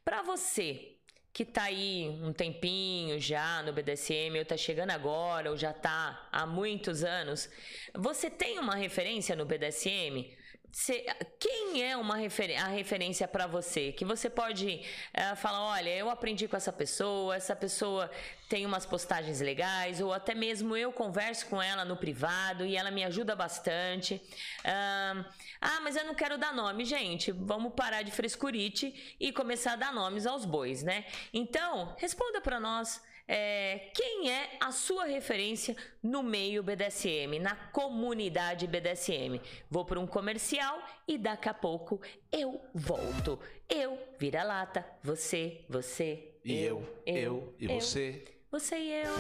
Para 0.06 0.22
você 0.22 0.94
que 1.34 1.46
tá 1.46 1.66
aí 1.66 2.10
um 2.24 2.34
tempinho 2.34 3.20
já 3.20 3.62
no 3.62 3.72
BDSM, 3.72 4.40
ou 4.40 4.46
tá 4.46 4.58
chegando 4.58 4.90
agora, 4.90 5.52
ou 5.52 5.58
já 5.58 5.72
tá 5.72 6.28
há 6.32 6.48
muitos 6.48 7.04
anos, 7.04 7.48
você 7.94 8.28
tem 8.28 8.58
uma 8.58 8.76
referência 8.76 9.36
no 9.36 9.46
BDSM? 9.46 10.36
Cê, 10.72 11.06
quem 11.40 11.84
é 11.84 11.96
uma 11.96 12.16
a 12.16 12.68
referência 12.68 13.28
para 13.28 13.48
você? 13.48 13.92
Que 13.92 14.04
você 14.04 14.30
pode 14.30 14.82
uh, 15.16 15.36
falar, 15.36 15.64
olha, 15.64 15.90
eu 15.90 16.10
aprendi 16.10 16.48
com 16.48 16.58
essa 16.58 16.74
pessoa, 16.74 17.36
essa 17.36 17.56
pessoa 17.56 18.10
tem 18.48 18.66
umas 18.66 18.86
postagens 18.86 19.42
legais, 19.42 20.00
ou 20.00 20.14
até 20.14 20.34
mesmo 20.34 20.76
eu 20.76 20.92
converso 20.92 21.48
com 21.48 21.62
ela 21.62 21.84
no 21.84 21.98
privado 21.98 22.66
e 22.66 22.78
ela 22.78 22.90
me 22.90 23.04
ajuda 23.04 23.36
bastante. 23.36 24.22
Ah, 24.64 25.80
mas 25.82 25.96
eu 25.96 26.06
não 26.06 26.16
quero 26.16 26.38
dar 26.38 26.54
nome, 26.54 26.86
gente. 26.86 27.32
Vamos 27.32 27.74
parar 27.74 28.04
de 28.04 28.12
frescurite 28.12 29.16
e 29.20 29.32
começar 29.32 29.74
a 29.74 29.76
dar 29.76 29.94
nomes 29.94 30.26
aos 30.26 30.46
bois, 30.46 30.84
né? 30.84 31.06
Então, 31.34 31.96
responda 31.98 32.40
para 32.42 32.60
nós. 32.60 33.02
É, 33.30 33.92
quem 33.94 34.32
é 34.32 34.52
a 34.58 34.72
sua 34.72 35.04
referência 35.04 35.76
no 36.02 36.24
meio 36.24 36.64
BDSM, 36.64 37.40
na 37.42 37.56
comunidade 37.56 38.66
BDSM? 38.66 39.42
Vou 39.70 39.84
para 39.84 40.00
um 40.00 40.08
comercial 40.08 40.82
e 41.06 41.18
daqui 41.18 41.50
a 41.50 41.54
pouco 41.54 42.00
eu 42.32 42.62
volto. 42.74 43.38
Eu, 43.68 44.00
vira-lata, 44.18 44.86
você, 45.04 45.66
você, 45.68 46.36
e 46.46 46.54
eu, 46.64 46.82
eu, 47.06 47.16
eu 47.16 47.56
e 47.60 47.66
eu. 47.66 47.82
você. 47.82 48.37
Você 48.50 48.78
e 48.78 48.94
eu. 49.04 49.14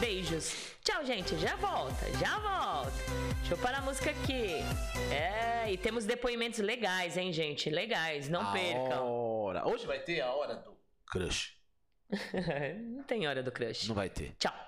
Beijos. 0.00 0.76
Tchau, 0.84 1.02
gente. 1.02 1.34
Já 1.38 1.56
volta, 1.56 2.04
já 2.18 2.38
volta. 2.38 2.92
Deixa 3.38 3.54
eu 3.54 3.58
parar 3.58 3.78
a 3.78 3.80
música 3.80 4.10
aqui. 4.10 4.56
É, 5.10 5.72
e 5.72 5.78
temos 5.78 6.04
depoimentos 6.04 6.60
legais, 6.60 7.16
hein, 7.16 7.32
gente? 7.32 7.70
Legais, 7.70 8.28
não 8.28 8.42
a 8.42 8.52
percam. 8.52 9.06
Hora. 9.06 9.66
Hoje 9.66 9.86
vai 9.86 10.00
ter 10.00 10.20
a 10.20 10.30
hora 10.30 10.56
do 10.56 10.76
crush. 11.06 11.56
não 12.92 13.02
tem 13.04 13.26
hora 13.26 13.42
do 13.42 13.50
crush. 13.50 13.88
Não 13.88 13.94
vai 13.94 14.10
ter. 14.10 14.34
Tchau. 14.38 14.67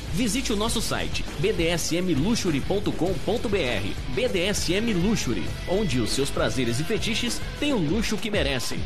Visite 0.13 0.51
o 0.51 0.55
nosso 0.55 0.81
site 0.81 1.23
bdsmluxury.com.br. 1.39 4.13
BDSM 4.13 4.93
Luxury, 4.93 5.43
onde 5.69 5.99
os 5.99 6.11
seus 6.11 6.29
prazeres 6.29 6.79
e 6.79 6.83
fetiches 6.83 7.39
têm 7.59 7.73
o 7.73 7.77
luxo 7.77 8.17
que 8.17 8.29
merecem. 8.29 8.79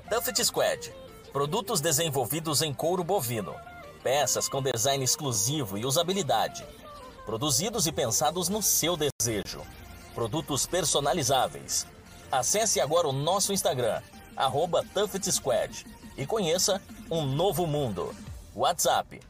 Tuffet 0.09 0.43
Squad. 0.43 0.91
Produtos 1.31 1.79
desenvolvidos 1.81 2.63
em 2.63 2.73
couro 2.73 3.03
bovino. 3.03 3.53
Peças 4.03 4.49
com 4.49 4.61
design 4.61 5.03
exclusivo 5.03 5.77
e 5.77 5.85
usabilidade. 5.85 6.65
Produzidos 7.25 7.87
e 7.87 7.91
pensados 7.91 8.49
no 8.49 8.61
seu 8.61 8.97
desejo 8.97 9.61
produtos 10.13 10.65
personalizáveis. 10.65 11.85
Acesse 12.31 12.79
agora 12.79 13.07
o 13.07 13.11
nosso 13.11 13.51
Instagram, 13.53 14.01
arroba 14.35 14.83
Squad, 15.31 15.85
e 16.17 16.25
conheça 16.25 16.81
um 17.09 17.25
novo 17.25 17.65
mundo. 17.67 18.13
WhatsApp 18.55 19.21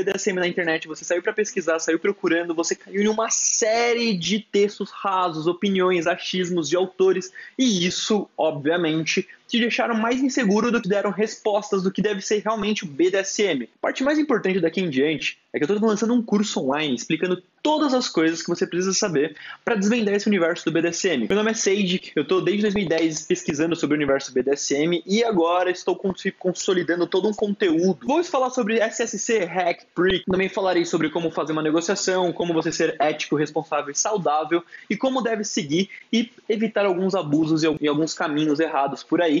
na 0.33 0.47
internet, 0.47 0.87
você 0.87 1.03
saiu 1.03 1.21
para 1.21 1.33
pesquisar, 1.33 1.79
saiu 1.79 1.99
procurando, 1.99 2.53
você 2.53 2.75
caiu 2.75 3.01
em 3.01 3.07
uma 3.07 3.29
série 3.29 4.13
de 4.13 4.39
textos 4.39 4.91
rasos, 4.91 5.47
opiniões, 5.47 6.07
achismos 6.07 6.69
de 6.69 6.75
autores, 6.75 7.31
e 7.57 7.85
isso, 7.85 8.29
obviamente, 8.37 9.27
te 9.51 9.59
deixaram 9.59 9.95
mais 9.95 10.21
inseguro 10.21 10.71
do 10.71 10.81
que 10.81 10.87
deram 10.87 11.11
respostas 11.11 11.83
do 11.83 11.91
que 11.91 12.01
deve 12.01 12.21
ser 12.21 12.41
realmente 12.41 12.85
o 12.85 12.87
BDSM. 12.87 13.63
A 13.63 13.81
parte 13.81 14.01
mais 14.01 14.17
importante 14.17 14.61
daqui 14.61 14.79
em 14.79 14.89
diante 14.89 15.37
é 15.51 15.59
que 15.59 15.65
eu 15.65 15.75
estou 15.75 15.89
lançando 15.89 16.13
um 16.13 16.21
curso 16.21 16.61
online 16.61 16.95
explicando 16.95 17.43
todas 17.61 17.93
as 17.93 18.07
coisas 18.07 18.41
que 18.41 18.47
você 18.47 18.65
precisa 18.65 18.93
saber 18.93 19.35
para 19.63 19.75
desvendar 19.75 20.15
esse 20.15 20.27
universo 20.27 20.65
do 20.65 20.71
BDSM. 20.71 21.27
Meu 21.27 21.35
nome 21.35 21.51
é 21.51 21.53
Sage, 21.53 22.11
eu 22.15 22.23
estou 22.23 22.41
desde 22.41 22.63
2010 22.63 23.27
pesquisando 23.27 23.75
sobre 23.75 23.95
o 23.95 23.97
universo 23.97 24.33
BDSM 24.33 25.03
e 25.05 25.23
agora 25.23 25.69
estou 25.69 25.99
consolidando 26.39 27.05
todo 27.05 27.27
um 27.27 27.33
conteúdo. 27.33 27.99
Vou 28.03 28.23
falar 28.23 28.49
sobre 28.49 28.79
SSC, 28.79 29.39
Hack, 29.45 29.85
Prick, 29.93 30.25
também 30.25 30.49
falarei 30.49 30.85
sobre 30.85 31.09
como 31.09 31.29
fazer 31.29 31.51
uma 31.51 31.61
negociação, 31.61 32.31
como 32.31 32.53
você 32.53 32.71
ser 32.71 32.95
ético, 32.99 33.35
responsável 33.35 33.91
e 33.91 33.97
saudável 33.97 34.63
e 34.89 34.95
como 34.95 35.21
deve 35.21 35.43
seguir 35.43 35.89
e 36.11 36.31
evitar 36.47 36.85
alguns 36.85 37.13
abusos 37.13 37.63
e 37.63 37.87
alguns 37.87 38.13
caminhos 38.13 38.59
errados 38.59 39.03
por 39.03 39.21
aí 39.21 39.40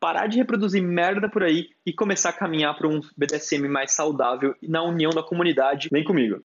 parar 0.00 0.26
de 0.26 0.38
reproduzir 0.38 0.82
merda 0.82 1.28
por 1.28 1.44
aí 1.44 1.68
e 1.84 1.92
começar 1.92 2.30
a 2.30 2.32
caminhar 2.32 2.74
para 2.76 2.88
um 2.88 3.00
BDSM 3.16 3.68
mais 3.68 3.92
saudável 3.92 4.56
na 4.62 4.82
união 4.82 5.10
da 5.10 5.22
comunidade. 5.22 5.90
Vem 5.92 6.02
comigo. 6.02 6.42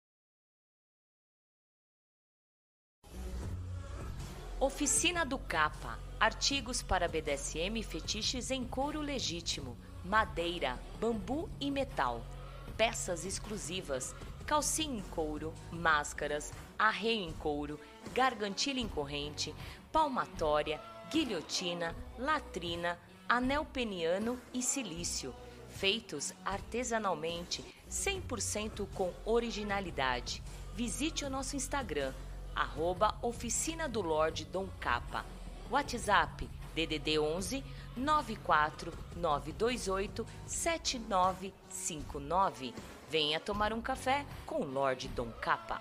Oficina 4.59 5.26
do 5.26 5.38
Capa. 5.38 5.98
Artigos 6.18 6.82
para 6.82 7.09
BDSM 7.09 7.80
e 7.80 7.82
fetiches 7.82 8.53
em 8.53 8.64
couro 8.64 9.00
legítimo, 9.00 9.76
madeira, 10.05 10.78
bambu 11.00 11.50
e 11.61 11.68
metal. 11.68 12.24
Peças 12.76 13.26
exclusivas, 13.26 14.14
calcinha 14.46 15.00
em 15.00 15.03
couro, 15.03 15.53
máscaras, 15.72 16.53
arreio 16.78 17.24
em 17.24 17.32
couro, 17.32 17.78
gargantilha 18.14 18.78
em 18.78 18.86
corrente, 18.86 19.53
palmatória, 19.90 20.80
guilhotina, 21.11 21.92
latrina, 22.16 22.96
anel 23.32 23.64
peniano 23.64 24.38
e 24.52 24.60
silício, 24.60 25.34
feitos 25.70 26.34
artesanalmente, 26.44 27.64
100% 27.90 28.86
com 28.94 29.10
originalidade. 29.24 30.42
Visite 30.74 31.24
o 31.24 31.30
nosso 31.30 31.56
Instagram, 31.56 32.12
arroba 32.54 33.16
Oficina 33.22 33.88
do 33.88 34.02
Lorde 34.02 34.44
Dom 34.44 34.68
Capa. 34.78 35.24
WhatsApp 35.70 36.46
DDD 36.74 37.18
11 37.18 37.64
94 37.96 38.92
928 39.16 40.26
7959. 40.46 42.74
Venha 43.08 43.40
tomar 43.40 43.72
um 43.72 43.80
café 43.80 44.26
com 44.44 44.56
o 44.56 44.70
Lorde 44.70 45.08
Dom 45.08 45.30
Capa. 45.40 45.80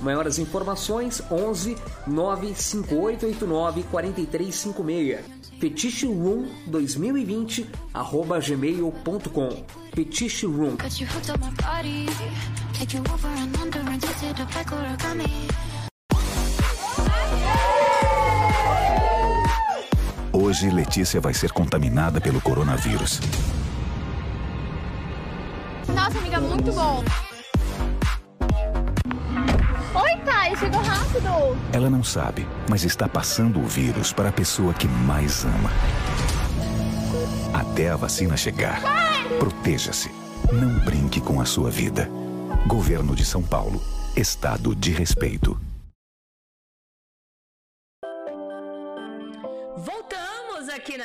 Maiores 0.00 0.38
informações 0.38 1.22
11 1.30 1.76
95889 2.06 3.82
4356. 3.84 5.44
Fetiche 5.58 6.06
Room 6.06 6.46
2020 6.66 7.70
arroba 7.92 8.38
gmail.com. 8.38 9.64
Fetiche 9.94 10.46
Room. 10.46 10.76
Hoje 20.32 20.68
Letícia 20.68 21.20
vai 21.20 21.32
ser 21.32 21.52
contaminada 21.52 22.20
pelo 22.20 22.40
coronavírus. 22.40 23.20
Nossa, 25.88 26.18
amiga, 26.18 26.40
muito 26.40 26.72
bom. 26.72 27.04
Oi, 29.94 30.16
Thay, 30.24 30.56
chegou 30.56 30.82
rápido. 30.82 31.56
Ela 31.72 31.88
não 31.88 32.02
sabe, 32.02 32.46
mas 32.68 32.84
está 32.84 33.08
passando 33.08 33.60
o 33.60 33.66
vírus 33.66 34.12
para 34.12 34.30
a 34.30 34.32
pessoa 34.32 34.74
que 34.74 34.88
mais 34.88 35.44
ama. 35.44 35.70
Até 37.52 37.90
a 37.90 37.96
vacina 37.96 38.36
chegar, 38.36 38.82
proteja-se. 39.38 40.10
Não 40.52 40.80
brinque 40.84 41.20
com 41.20 41.40
a 41.40 41.44
sua 41.44 41.70
vida. 41.70 42.10
Governo 42.66 43.14
de 43.14 43.24
São 43.24 43.42
Paulo. 43.42 43.80
Estado 44.16 44.74
de 44.74 44.90
respeito. 44.90 45.58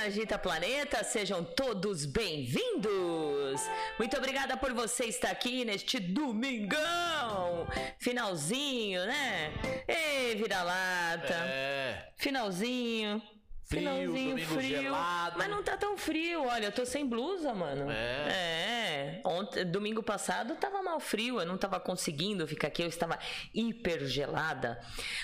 Agita 0.09 0.39
Planeta, 0.39 1.03
sejam 1.03 1.43
todos 1.43 2.03
bem-vindos! 2.03 3.61
Muito 3.99 4.17
obrigada 4.17 4.57
por 4.57 4.73
você 4.73 5.05
estar 5.05 5.29
aqui 5.29 5.63
neste 5.63 5.99
domingão! 5.99 7.67
Finalzinho, 7.99 9.05
né? 9.05 9.53
Ei, 9.87 10.33
vira-lata! 10.33 11.35
É. 11.35 12.09
Finalzinho. 12.17 13.21
Frio, 13.69 13.81
Finalzinho 13.81 14.29
domingo 14.31 14.55
frio. 14.55 14.81
gelado. 14.81 15.35
Mas 15.37 15.47
não 15.47 15.61
tá 15.61 15.77
tão 15.77 15.95
frio, 15.95 16.43
olha, 16.43 16.65
eu 16.65 16.71
tô 16.71 16.87
sem 16.87 17.05
blusa, 17.05 17.53
mano. 17.53 17.91
É. 17.91 17.95
É. 17.95 19.21
Ontem, 19.23 19.63
domingo 19.63 20.01
passado 20.01 20.55
tava 20.55 20.81
mal 20.81 20.99
frio, 20.99 21.39
eu 21.39 21.45
não 21.45 21.55
tava 21.55 21.79
conseguindo 21.79 22.47
ficar 22.47 22.69
aqui, 22.69 22.81
eu 22.81 22.87
estava 22.87 23.19
hiper 23.53 24.07
gelada. 24.07 24.81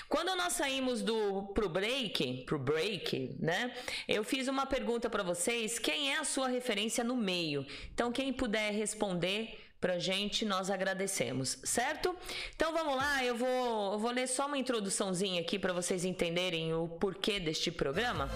Quando 0.08 0.34
nós 0.36 0.52
saímos 0.52 1.02
do 1.02 1.42
pro 1.54 1.68
break, 1.68 2.44
pro 2.46 2.56
break, 2.56 3.36
né? 3.40 3.74
Eu 4.06 4.22
fiz 4.22 4.46
uma 4.46 4.64
pergunta 4.64 5.10
para 5.10 5.24
vocês, 5.24 5.80
quem 5.80 6.12
é 6.12 6.18
a 6.18 6.24
sua 6.24 6.46
referência 6.46 7.02
no 7.02 7.16
meio? 7.16 7.66
Então 7.92 8.12
quem 8.12 8.32
puder 8.32 8.70
responder 8.72 9.65
pra 9.80 9.98
gente, 9.98 10.44
nós 10.44 10.70
agradecemos, 10.70 11.58
certo? 11.64 12.16
Então 12.54 12.72
vamos 12.72 12.96
lá, 12.96 13.24
eu 13.24 13.36
vou, 13.36 13.92
eu 13.92 13.98
vou 13.98 14.10
ler 14.10 14.26
só 14.26 14.46
uma 14.46 14.58
introduçãozinha 14.58 15.40
aqui 15.40 15.58
para 15.58 15.72
vocês 15.72 16.04
entenderem 16.04 16.74
o 16.74 16.88
porquê 16.88 17.38
deste 17.38 17.70
programa. 17.70 18.30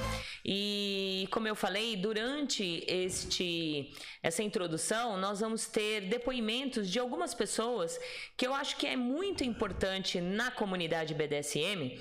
E 0.44 1.26
como 1.30 1.48
eu 1.48 1.54
falei, 1.54 1.96
durante 1.96 2.84
este 2.86 3.92
essa 4.22 4.42
introdução, 4.42 5.16
nós 5.16 5.40
vamos 5.40 5.66
ter 5.66 6.02
depoimentos 6.02 6.90
de 6.90 6.98
algumas 6.98 7.34
pessoas 7.34 7.98
que 8.36 8.46
eu 8.46 8.54
acho 8.54 8.76
que 8.76 8.86
é 8.86 8.96
muito 8.96 9.42
importante 9.42 10.20
na 10.20 10.50
comunidade 10.50 11.14
BDSM 11.14 11.98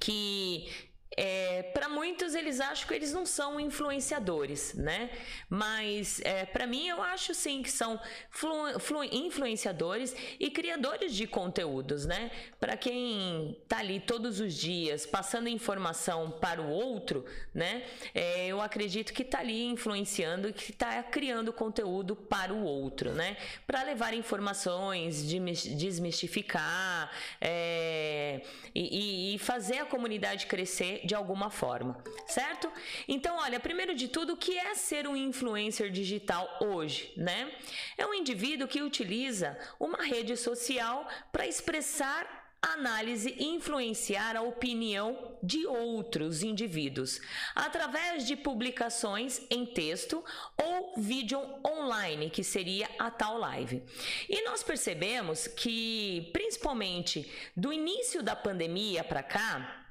que 0.00 0.68
é, 1.14 1.62
para 1.62 1.88
muitos 1.88 2.34
eles 2.34 2.60
acham 2.60 2.88
que 2.88 2.94
eles 2.94 3.12
não 3.12 3.24
são 3.24 3.60
influenciadores, 3.60 4.74
né? 4.74 5.10
Mas 5.48 6.20
é, 6.22 6.44
para 6.44 6.66
mim 6.66 6.88
eu 6.88 7.02
acho 7.02 7.32
sim 7.34 7.62
que 7.62 7.70
são 7.70 8.00
flu, 8.30 8.78
flu, 8.80 9.04
influenciadores 9.04 10.14
e 10.40 10.50
criadores 10.50 11.14
de 11.14 11.26
conteúdos, 11.26 12.06
né? 12.06 12.30
Para 12.58 12.76
quem 12.76 13.56
tá 13.68 13.78
ali 13.78 14.00
todos 14.00 14.40
os 14.40 14.54
dias 14.54 15.06
passando 15.06 15.48
informação 15.48 16.30
para 16.30 16.60
o 16.60 16.68
outro, 16.68 17.24
né? 17.54 17.84
É, 18.14 18.46
eu 18.48 18.60
acredito 18.60 19.12
que 19.12 19.24
tá 19.24 19.38
ali 19.38 19.64
influenciando 19.64 20.48
e 20.48 20.52
que 20.52 20.72
tá 20.72 21.02
criando 21.04 21.52
conteúdo 21.52 22.16
para 22.16 22.52
o 22.52 22.64
outro, 22.64 23.12
né? 23.12 23.36
Para 23.66 23.82
levar 23.84 24.12
informações, 24.12 25.24
desmistificar 25.26 27.10
é, 27.40 28.42
e, 28.74 29.34
e 29.34 29.38
fazer 29.38 29.78
a 29.78 29.84
comunidade 29.84 30.46
crescer 30.46 30.95
de 31.04 31.14
alguma 31.14 31.50
forma, 31.50 32.02
certo? 32.26 32.70
Então, 33.06 33.36
olha, 33.36 33.60
primeiro 33.60 33.94
de 33.94 34.08
tudo, 34.08 34.34
o 34.34 34.36
que 34.36 34.58
é 34.58 34.74
ser 34.74 35.06
um 35.06 35.16
influencer 35.16 35.90
digital 35.90 36.48
hoje, 36.60 37.12
né? 37.16 37.52
É 37.96 38.06
um 38.06 38.14
indivíduo 38.14 38.68
que 38.68 38.82
utiliza 38.82 39.58
uma 39.78 40.02
rede 40.02 40.36
social 40.36 41.08
para 41.32 41.46
expressar 41.46 42.46
análise 42.62 43.34
e 43.38 43.44
influenciar 43.44 44.36
a 44.36 44.42
opinião 44.42 45.36
de 45.42 45.66
outros 45.66 46.42
indivíduos 46.42 47.20
através 47.54 48.26
de 48.26 48.34
publicações 48.34 49.40
em 49.50 49.64
texto 49.64 50.24
ou 50.56 50.94
vídeo 50.96 51.40
online, 51.64 52.30
que 52.30 52.42
seria 52.42 52.88
a 52.98 53.10
tal 53.10 53.38
live. 53.38 53.82
E 54.28 54.42
nós 54.44 54.62
percebemos 54.62 55.46
que, 55.46 56.30
principalmente 56.32 57.30
do 57.56 57.72
início 57.72 58.22
da 58.22 58.34
pandemia 58.34 59.04
para 59.04 59.22
cá, 59.22 59.85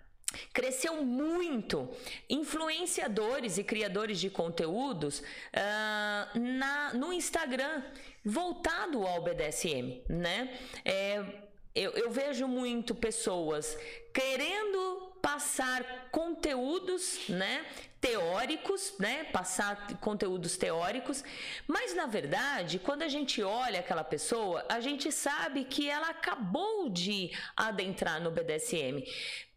cresceu 0.53 1.03
muito 1.03 1.89
influenciadores 2.29 3.57
e 3.57 3.63
criadores 3.63 4.19
de 4.19 4.29
conteúdos 4.29 5.19
uh, 5.19 6.39
na, 6.39 6.93
no 6.93 7.13
Instagram 7.13 7.83
voltado 8.23 9.05
ao 9.05 9.21
BDSM, 9.21 10.01
né? 10.09 10.57
É, 10.83 11.23
eu, 11.75 11.91
eu 11.91 12.09
vejo 12.09 12.47
muito 12.47 12.95
pessoas 12.95 13.77
querendo 14.13 15.14
passar 15.25 16.07
conteúdos, 16.11 17.27
né, 17.29 17.65
teóricos, 17.99 18.93
né, 18.99 19.23
passar 19.23 19.97
conteúdos 19.97 20.55
teóricos, 20.55 21.23
mas 21.67 21.95
na 21.95 22.05
verdade, 22.05 22.77
quando 22.77 23.01
a 23.01 23.07
gente 23.07 23.41
olha 23.41 23.79
aquela 23.79 24.03
pessoa, 24.03 24.63
a 24.69 24.79
gente 24.79 25.11
sabe 25.11 25.65
que 25.65 25.89
ela 25.89 26.09
acabou 26.09 26.91
de 26.91 27.31
adentrar 27.57 28.21
no 28.21 28.29
BDSM. 28.29 29.03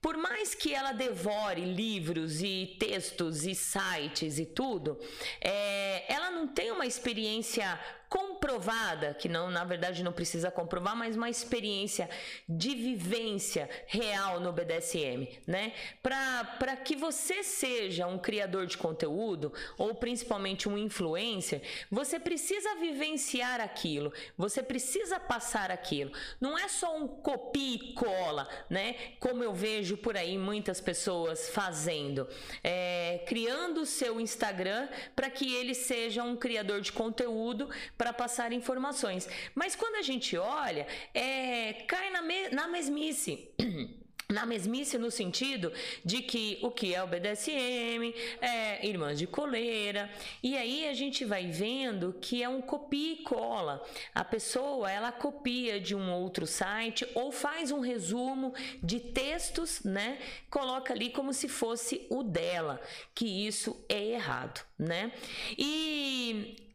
Por 0.01 0.17
mais 0.17 0.55
que 0.55 0.73
ela 0.73 0.93
devore 0.93 1.61
livros 1.61 2.41
e 2.41 2.77
textos 2.81 3.45
e 3.45 3.55
sites 3.55 4.39
e 4.39 4.47
tudo, 4.47 4.99
é, 5.39 6.11
ela 6.11 6.31
não 6.31 6.49
tem 6.49 6.71
uma 6.71 6.87
experiência 6.87 7.79
comprovada, 8.09 9.13
que 9.15 9.29
não, 9.29 9.51
na 9.51 9.65
verdade 9.65 10.03
não 10.03 10.13
precisa 10.13 10.51
comprovar, 10.51 10.97
mas 10.97 11.15
uma 11.15 11.29
experiência 11.29 12.09
de 12.49 12.75
vivência 12.75 13.69
real 13.87 14.41
no 14.41 14.53
BDSM, 14.53 15.29
né? 15.47 15.73
Para 16.03 16.77
que 16.77 16.97
você 16.97 17.43
seja 17.43 18.07
um 18.07 18.19
criador 18.19 18.67
de 18.67 18.79
conteúdo 18.79 19.53
ou 19.77 19.95
principalmente 19.95 20.69
um 20.69 20.79
influencer, 20.79 21.63
você 21.91 22.19
precisa 22.19 22.77
vivenciar 22.77 23.61
aquilo, 23.61 24.13
você 24.37 24.63
precisa 24.63 25.21
passar 25.21 25.71
aquilo. 25.71 26.13
Não 26.41 26.59
é 26.59 26.67
só 26.69 26.97
um 26.97 27.07
copia 27.07 27.77
e 27.77 27.93
cola, 27.93 28.49
né? 28.71 28.95
Como 29.21 29.45
eu 29.45 29.53
vejo 29.53 29.97
por 29.97 30.17
aí 30.17 30.39
muitas 30.39 30.81
pessoas 30.81 31.51
fazendo, 31.51 32.27
é, 32.65 33.23
criando 33.27 33.83
o 33.83 33.87
seu 33.87 34.19
Instagram 34.21 34.89
para 35.15 35.29
que 35.29 35.55
ele 35.55 35.75
seja 35.75 36.23
um 36.23 36.37
criador 36.37 36.81
de 36.81 36.93
conteúdo 36.93 37.69
para 37.99 38.13
passar 38.13 38.53
informações. 38.53 39.29
Mas 39.55 39.75
quando 39.75 39.97
a 39.97 40.03
gente 40.03 40.39
olha, 40.39 40.87
é, 41.13 41.73
cai 41.89 42.09
na, 42.11 42.23
me, 42.23 42.49
na 42.51 42.69
mesmice. 42.69 43.51
na 44.31 44.45
mesmice 44.45 44.99
no 44.99 45.11
sentido 45.11 45.73
de 46.05 46.21
que 46.21 46.59
o 46.61 46.71
que 46.71 46.95
é 46.95 47.03
o 47.03 47.07
BDSM, 47.07 48.15
é 48.43 48.87
irmãs 48.87 49.19
de 49.19 49.27
coleira, 49.27 50.11
e 50.43 50.55
aí 50.55 50.87
a 50.87 50.93
gente 50.93 51.25
vai 51.25 51.47
vendo 51.47 52.15
que 52.21 52.43
é 52.43 52.49
um 52.49 52.61
copia 52.61 53.15
e 53.15 53.23
cola. 53.23 53.83
A 54.15 54.23
pessoa, 54.23 54.91
ela 54.91 55.11
copia 55.11 55.81
de 55.81 55.95
um 55.95 56.13
outro 56.13 56.47
site 56.47 57.09
ou 57.15 57.33
faz 57.33 57.71
um 57.71 57.81
resumo 57.81 58.53
de 58.83 59.01
textos, 59.01 59.83
né? 59.83 60.19
Coloca 60.51 60.93
ali 60.93 61.09
como 61.09 61.33
se 61.33 61.49
fosse 61.49 62.07
o 62.11 62.23
dela, 62.23 62.83
que 63.15 63.47
isso 63.47 63.83
é 63.89 64.09
errado, 64.09 64.61
né? 64.79 65.11
E 65.57 66.68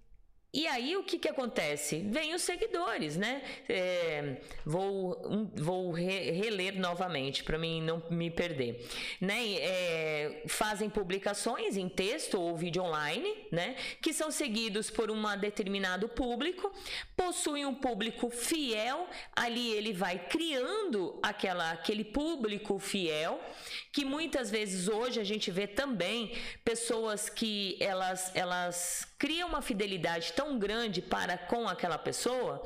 e 0.54 0.68
aí 0.68 0.96
o 0.96 1.04
que, 1.04 1.18
que 1.18 1.28
acontece? 1.28 2.06
Vem 2.12 2.36
os 2.36 2.44
seguidores, 2.44 3.18
né? 3.18 3.42
É, 3.68 4.38
vou 4.64 5.20
um, 5.26 5.50
vou 5.56 5.92
re, 5.92 6.30
reler 6.30 6.80
novamente 6.80 7.44
para 7.44 7.58
mim 7.58 7.82
não 7.82 8.04
me 8.12 8.30
perder, 8.30 8.88
né? 9.20 9.56
É, 9.56 10.44
fazem 10.48 10.92
publicações 10.92 11.76
em 11.76 11.90
texto 11.90 12.40
ou 12.40 12.56
vídeo 12.56 12.84
online, 12.84 13.48
né? 13.52 13.76
Que 14.00 14.14
são 14.14 14.30
seguidos 14.30 14.92
por 14.92 15.10
um 15.10 15.24
determinado 15.40 16.08
público, 16.08 16.72
possuem 17.18 17.66
um 17.66 17.74
público 17.74 18.30
fiel. 18.30 19.08
Ali 19.36 19.72
ele 19.72 19.92
vai 19.92 20.20
criando 20.20 21.20
aquela 21.24 21.72
aquele 21.72 22.04
público 22.04 22.78
fiel 22.78 23.42
que 23.92 24.06
muitas 24.06 24.52
vezes 24.52 24.88
hoje 24.88 25.20
a 25.20 25.24
gente 25.24 25.50
vê 25.50 25.66
também 25.66 26.32
pessoas 26.64 27.28
que 27.28 27.76
elas 27.80 28.32
elas 28.36 29.13
criam 29.24 29.48
uma 29.48 29.62
fidelidade 29.62 30.34
tão 30.34 30.60
grande 30.60 31.02
para 31.02 31.38
com 31.38 31.66
aquela 31.66 31.98
pessoa 31.98 32.62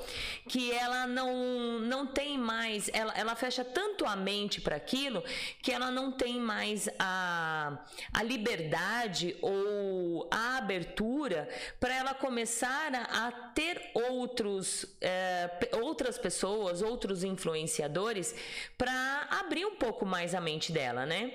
que 0.49 0.71
ela 0.71 1.05
não, 1.05 1.77
não 1.81 2.07
tem 2.07 2.35
mais, 2.35 2.89
ela, 2.93 3.13
ela 3.15 3.35
fecha 3.35 3.63
tanto 3.63 4.07
a 4.07 4.15
mente 4.15 4.59
para 4.59 4.75
aquilo 4.75 5.23
que 5.61 5.71
ela 5.71 5.91
não 5.91 6.11
tem 6.11 6.39
mais 6.39 6.89
a, 6.97 7.77
a 8.11 8.23
liberdade 8.23 9.37
ou 9.39 10.27
a 10.31 10.57
abertura 10.57 11.47
para 11.79 11.95
ela 11.95 12.15
começar 12.15 12.91
a, 12.91 13.27
a 13.27 13.31
ter 13.31 13.91
outros, 13.93 14.97
é, 14.99 15.69
outras 15.73 16.17
pessoas, 16.17 16.81
outros 16.81 17.23
influenciadores 17.23 18.33
para 18.75 19.27
abrir 19.29 19.63
um 19.63 19.75
pouco 19.75 20.07
mais 20.07 20.33
a 20.33 20.41
mente 20.41 20.71
dela, 20.71 21.05
né? 21.05 21.33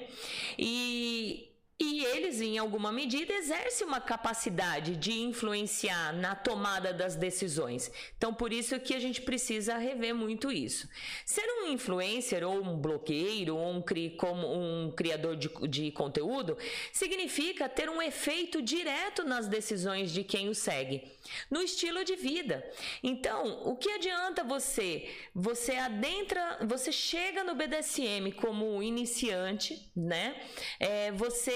E 0.58 1.51
e 1.84 2.04
eles, 2.04 2.40
em 2.40 2.58
alguma 2.58 2.92
medida, 2.92 3.34
exercem 3.34 3.84
uma 3.84 4.00
capacidade 4.00 4.94
de 4.94 5.12
influenciar 5.20 6.12
na 6.12 6.32
tomada 6.32 6.92
das 6.92 7.16
decisões. 7.16 7.90
Então, 8.16 8.32
por 8.32 8.52
isso 8.52 8.78
que 8.78 8.94
a 8.94 9.00
gente 9.00 9.20
precisa 9.20 9.76
rever 9.76 10.14
muito 10.14 10.52
isso. 10.52 10.88
Ser 11.26 11.44
um 11.44 11.66
influencer, 11.72 12.46
ou 12.46 12.62
um 12.62 12.76
blogueiro, 12.76 13.56
ou 13.56 13.72
um, 13.72 13.82
cri, 13.82 14.10
como 14.10 14.46
um 14.46 14.92
criador 14.92 15.36
de, 15.36 15.50
de 15.68 15.90
conteúdo, 15.90 16.56
significa 16.92 17.68
ter 17.68 17.90
um 17.90 18.00
efeito 18.00 18.62
direto 18.62 19.24
nas 19.24 19.48
decisões 19.48 20.12
de 20.12 20.22
quem 20.22 20.48
o 20.48 20.54
segue 20.54 21.10
no 21.50 21.62
estilo 21.62 22.04
de 22.04 22.16
vida. 22.16 22.64
Então, 23.02 23.62
o 23.64 23.76
que 23.76 23.90
adianta 23.90 24.44
você? 24.44 25.08
Você 25.34 25.72
adentra, 25.76 26.58
você 26.62 26.92
chega 26.92 27.44
no 27.44 27.54
BDSM 27.54 28.32
como 28.36 28.82
iniciante, 28.82 29.90
né? 29.94 30.36
É, 30.78 31.10
você 31.12 31.52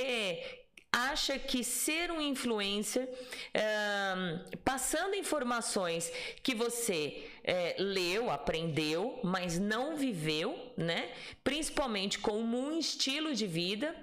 acha 0.97 1.39
que 1.39 1.63
ser 1.63 2.11
um 2.11 2.21
influencer, 2.21 3.07
passando 4.65 5.15
informações 5.15 6.11
que 6.43 6.55
você 6.55 7.29
é, 7.45 7.77
leu, 7.79 8.31
aprendeu, 8.31 9.21
mas 9.23 9.59
não 9.59 9.97
viveu, 9.97 10.73
né? 10.77 11.13
Principalmente 11.45 12.19
como 12.19 12.59
um 12.59 12.79
estilo 12.79 13.35
de 13.35 13.47
vida, 13.47 13.95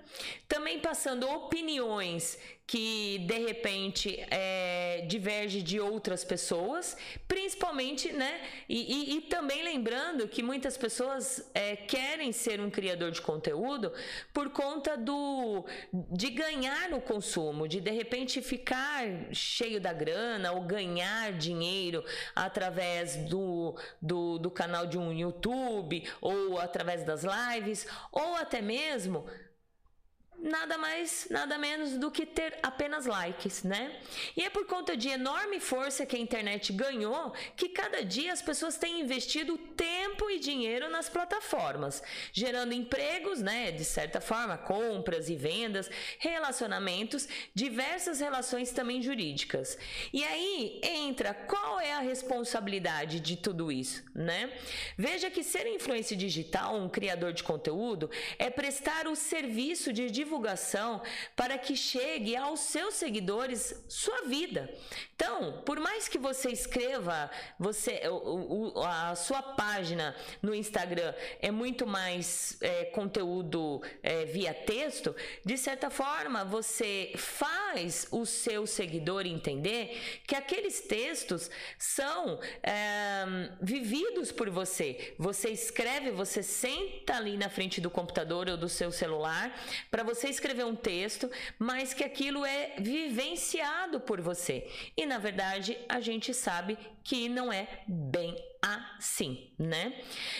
também 0.48 0.80
passando 0.80 1.28
opiniões 1.28 2.38
que 2.74 3.20
de 3.20 3.38
repente 3.38 4.26
é, 4.32 5.06
diverge 5.08 5.62
de 5.62 5.80
outras 5.80 6.24
pessoas, 6.24 6.98
principalmente, 7.28 8.12
né? 8.12 8.42
E, 8.68 9.14
e, 9.14 9.18
e 9.18 9.22
também 9.22 9.64
lembrando 9.64 10.28
que 10.28 10.42
muitas 10.42 10.76
pessoas 10.76 11.48
é, 11.54 11.76
querem 11.76 12.32
ser 12.32 12.60
um 12.60 12.72
criador 12.72 13.12
de 13.12 13.22
conteúdo 13.22 13.94
por 14.34 14.50
conta 14.50 14.98
do 14.98 15.64
de 15.94 16.32
ganhar 16.32 16.90
no 16.90 17.00
consumo, 17.00 17.68
de 17.68 17.80
de 17.80 17.92
repente 17.92 18.42
ficar 18.42 19.04
cheio 19.32 19.80
da 19.80 19.94
grana 19.94 20.52
ou 20.52 20.62
ganhar 20.62 21.32
dinheiro 21.34 22.04
através 22.36 23.18
do, 23.18 23.78
do, 24.02 24.40
do 24.40 24.50
canal 24.50 24.88
de 24.88 24.98
um 24.98 25.14
YouTube 25.14 26.04
ou 26.20 26.60
através 26.60 27.04
das 27.04 27.22
lives 27.24 27.86
ou 28.12 28.34
até 28.34 28.64
mesmo 28.64 29.28
nada 30.44 30.78
mais, 30.78 31.28
nada 31.30 31.58
menos 31.58 31.98
do 31.98 32.12
que 32.12 32.26
ter 32.26 32.60
apenas 32.62 33.06
likes, 33.06 33.64
né? 33.64 33.96
E 34.36 34.44
é 34.44 34.50
por 34.50 34.66
conta 34.66 34.96
de 34.98 35.08
enorme 35.08 35.60
força 35.62 36.06
que 36.06 36.18
a 36.18 36.20
internet 36.20 36.74
ganhou 36.74 37.34
que 37.56 37.70
cada 37.70 38.04
dia 38.04 38.34
as 38.34 38.42
pessoas 38.42 38.78
têm 38.78 39.00
investido 39.00 39.58
tempo 39.58 40.30
e 40.30 40.40
dinheiro 40.40 40.90
nas 40.90 41.08
plataformas, 41.08 42.04
gerando 42.34 42.74
empregos, 42.74 43.42
né? 43.42 43.72
De 43.72 43.86
certa 43.86 44.20
forma, 44.20 44.58
compras 44.58 45.30
e 45.30 45.36
vendas, 45.36 45.90
relacionamentos, 46.20 47.26
diversas 47.56 48.20
relações 48.20 48.72
também 48.74 49.02
jurídicas. 49.02 49.78
E 50.12 50.26
aí 50.26 50.82
entra 50.84 51.34
qual 51.34 51.80
é 51.80 51.94
a 51.94 52.00
responsabilidade 52.00 53.22
de 53.22 53.38
tudo 53.38 53.72
isso, 53.72 54.04
né? 54.14 54.52
Veja 54.98 55.32
que 55.32 55.42
ser 55.42 55.66
influência 55.68 56.18
digital, 56.18 56.76
um 56.76 56.90
criador 56.90 57.32
de 57.32 57.44
conteúdo, 57.44 58.12
é 58.38 58.50
prestar 58.50 59.08
o 59.08 59.16
serviço 59.16 59.94
de 59.94 60.12
divulgação 60.12 60.33
divulgação 60.34 61.02
para 61.36 61.58
que 61.58 61.76
chegue 61.76 62.36
aos 62.36 62.60
seus 62.62 62.96
seguidores 62.96 63.84
sua 63.88 64.24
vida. 64.24 64.74
Então, 65.16 65.62
por 65.64 65.80
mais 65.80 66.08
que 66.08 66.18
você 66.18 66.50
escreva 66.50 67.30
você 67.60 68.02
a 68.86 69.16
sua 69.16 69.42
página 69.42 70.16
no 70.42 70.54
Instagram 70.56 71.14
é 71.40 71.52
muito 71.52 71.86
mais 71.86 72.58
é, 72.62 72.86
conteúdo 72.86 73.82
é, 74.02 74.26
via 74.26 74.54
texto, 74.54 75.16
de 75.46 75.58
certa 75.58 75.90
forma 75.90 76.44
você 76.44 77.14
faz 77.16 78.08
o 78.12 78.26
seu 78.26 78.66
seguidor 78.66 79.26
entender 79.26 80.22
que 80.26 80.36
aqueles 80.36 80.82
textos 80.82 81.50
são 81.78 82.40
é, 82.64 83.24
vividos 83.62 84.32
por 84.32 84.50
você. 84.50 85.14
Você 85.20 85.50
escreve, 85.50 86.12
você 86.12 86.42
senta 86.42 87.16
ali 87.16 87.38
na 87.38 87.50
frente 87.50 87.80
do 87.80 87.90
computador 87.90 88.50
ou 88.50 88.58
do 88.58 88.68
seu 88.68 88.92
celular 88.92 89.54
para 89.92 90.04
você 90.04 90.23
escrever 90.30 90.66
um 90.66 90.76
texto, 90.76 91.30
mas 91.58 91.94
que 91.94 92.04
aquilo 92.04 92.46
é 92.46 92.76
vivenciado 92.80 94.00
por 94.00 94.22
você. 94.22 94.70
E 94.96 95.06
na 95.06 95.18
verdade 95.18 95.78
a 95.88 96.00
gente 96.00 96.34
sabe 96.34 96.78
que 97.04 97.30
não 97.30 97.52
é 97.52 97.68
bem 97.88 98.36
assim, 98.62 99.52
né? 99.60 99.94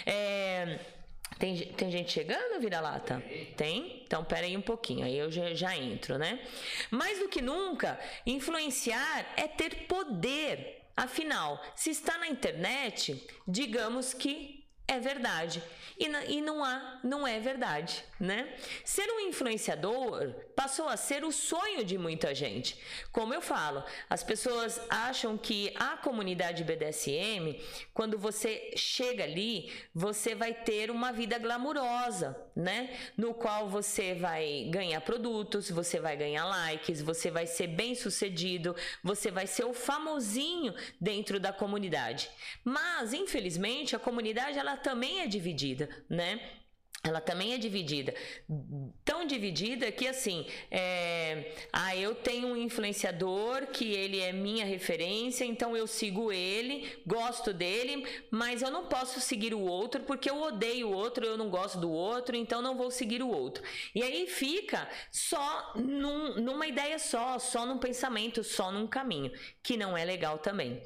É, 0.06 0.80
tem, 1.38 1.58
tem 1.74 1.92
gente 1.92 2.12
chegando, 2.12 2.60
vira-lata? 2.60 3.22
Tem? 3.58 4.04
Então, 4.06 4.24
pera 4.24 4.46
aí 4.46 4.56
um 4.56 4.62
pouquinho, 4.62 5.06
aí 5.06 5.18
eu 5.18 5.32
já, 5.32 5.54
já 5.54 5.76
entro, 5.76 6.18
né? 6.18 6.40
Mais 6.90 7.20
do 7.20 7.28
que 7.28 7.42
nunca, 7.42 8.00
influenciar 8.26 9.34
é 9.36 9.48
ter 9.48 9.88
poder. 9.88 10.82
Afinal, 10.96 11.62
se 11.76 11.90
está 11.90 12.18
na 12.18 12.28
internet, 12.28 13.28
digamos 13.48 14.14
que 14.14 14.63
é 14.88 15.00
verdade 15.00 15.64
e, 15.98 16.06
e 16.34 16.42
não 16.42 16.64
há, 16.64 17.00
não 17.04 17.28
é 17.28 17.40
verdade, 17.40 18.04
né? 18.20 18.54
Ser 18.84 19.10
um 19.12 19.20
influenciador 19.22 20.34
passou 20.56 20.88
a 20.88 20.98
ser 20.98 21.24
o 21.24 21.32
sonho 21.32 21.84
de 21.84 21.98
muita 21.98 22.34
gente. 22.34 22.78
Como 23.12 23.34
eu 23.34 23.42
falo, 23.42 23.84
as 24.10 24.24
pessoas 24.24 24.82
acham 24.90 25.38
que 25.38 25.74
a 25.76 25.98
comunidade 25.98 26.64
BDSM, 26.64 27.60
quando 27.94 28.18
você 28.18 28.74
chega 28.76 29.24
ali, 29.24 29.72
você 29.94 30.36
vai 30.36 30.54
ter 30.54 30.90
uma 30.90 31.12
vida 31.12 31.38
glamurosa, 31.38 32.36
né? 32.56 32.98
No 33.16 33.34
qual 33.34 33.70
você 33.70 34.16
vai 34.16 34.68
ganhar 34.70 35.02
produtos, 35.02 35.70
você 35.70 36.00
vai 36.00 36.18
ganhar 36.18 36.46
likes, 36.46 37.02
você 37.02 37.30
vai 37.30 37.46
ser 37.46 37.68
bem 37.68 37.96
sucedido, 37.96 38.76
você 39.04 39.30
vai 39.30 39.48
ser 39.48 39.66
o 39.66 39.74
famosinho 39.74 40.74
dentro 41.00 41.40
da 41.40 41.54
comunidade. 41.54 42.30
Mas, 42.64 43.14
infelizmente, 43.14 43.96
a 43.96 44.00
comunidade 44.00 44.58
ela 44.58 44.73
também 44.78 45.22
é 45.22 45.28
dividida, 45.28 45.90
né? 46.10 46.40
ela 47.04 47.20
também 47.20 47.54
é 47.54 47.58
dividida. 47.58 48.16
Tão 49.04 49.26
dividida 49.28 49.92
que 49.92 50.08
assim, 50.08 50.48
é, 50.72 51.54
ah, 51.74 51.94
eu 51.98 52.16
tenho 52.16 52.48
um 52.48 52.56
influenciador 52.56 53.68
que 53.68 53.92
ele 53.92 54.22
é 54.22 54.32
minha 54.32 54.64
referência, 54.64 55.44
então 55.44 55.76
eu 55.76 55.86
sigo 55.86 56.32
ele, 56.32 56.98
gosto 57.06 57.54
dele, 57.54 58.08
mas 58.32 58.62
eu 58.62 58.72
não 58.72 58.86
posso 58.86 59.20
seguir 59.20 59.54
o 59.54 59.60
outro 59.60 60.04
porque 60.04 60.30
eu 60.30 60.42
odeio 60.42 60.88
o 60.88 60.94
outro, 60.94 61.26
eu 61.26 61.38
não 61.38 61.50
gosto 61.50 61.78
do 61.78 61.92
outro, 61.92 62.38
então 62.38 62.62
não 62.62 62.78
vou 62.78 62.90
seguir 62.90 63.22
o 63.22 63.30
outro. 63.30 63.62
E 63.94 64.02
aí 64.02 64.26
fica 64.26 64.88
só 65.12 65.74
num, 65.76 66.36
numa 66.36 66.66
ideia 66.68 66.98
só, 66.98 67.38
só 67.38 67.66
num 67.66 67.80
pensamento, 67.80 68.46
só 68.46 68.72
num 68.72 68.88
caminho, 68.88 69.34
que 69.62 69.76
não 69.76 69.98
é 69.98 70.06
legal 70.06 70.38
também. 70.38 70.82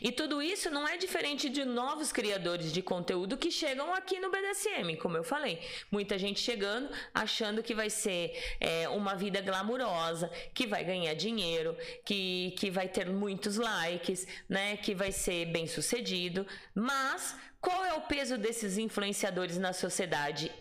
E 0.00 0.12
tudo 0.12 0.42
isso 0.42 0.70
não 0.70 0.86
é 0.86 0.96
diferente 0.96 1.48
de 1.48 1.64
novos 1.64 2.12
criadores 2.12 2.72
de 2.72 2.82
conteúdo 2.82 3.36
que 3.36 3.50
chegam 3.50 3.92
aqui 3.94 4.18
no 4.18 4.30
BDSM, 4.30 4.96
como 4.96 5.16
eu 5.16 5.24
falei. 5.24 5.60
Muita 5.90 6.18
gente 6.18 6.40
chegando 6.40 6.88
achando 7.12 7.62
que 7.62 7.74
vai 7.74 7.90
ser 7.90 8.36
é, 8.60 8.88
uma 8.88 9.14
vida 9.14 9.40
glamurosa, 9.40 10.30
que 10.54 10.66
vai 10.66 10.84
ganhar 10.84 11.14
dinheiro, 11.14 11.76
que, 12.04 12.54
que 12.58 12.70
vai 12.70 12.88
ter 12.88 13.06
muitos 13.06 13.56
likes, 13.56 14.26
né? 14.48 14.76
Que 14.76 14.94
vai 14.94 15.12
ser 15.12 15.46
bem 15.46 15.66
sucedido. 15.66 16.46
Mas 16.74 17.36
qual 17.60 17.84
é 17.84 17.94
o 17.94 18.02
peso 18.02 18.38
desses 18.38 18.78
influenciadores 18.78 19.58
na 19.58 19.72
sociedade 19.72 20.52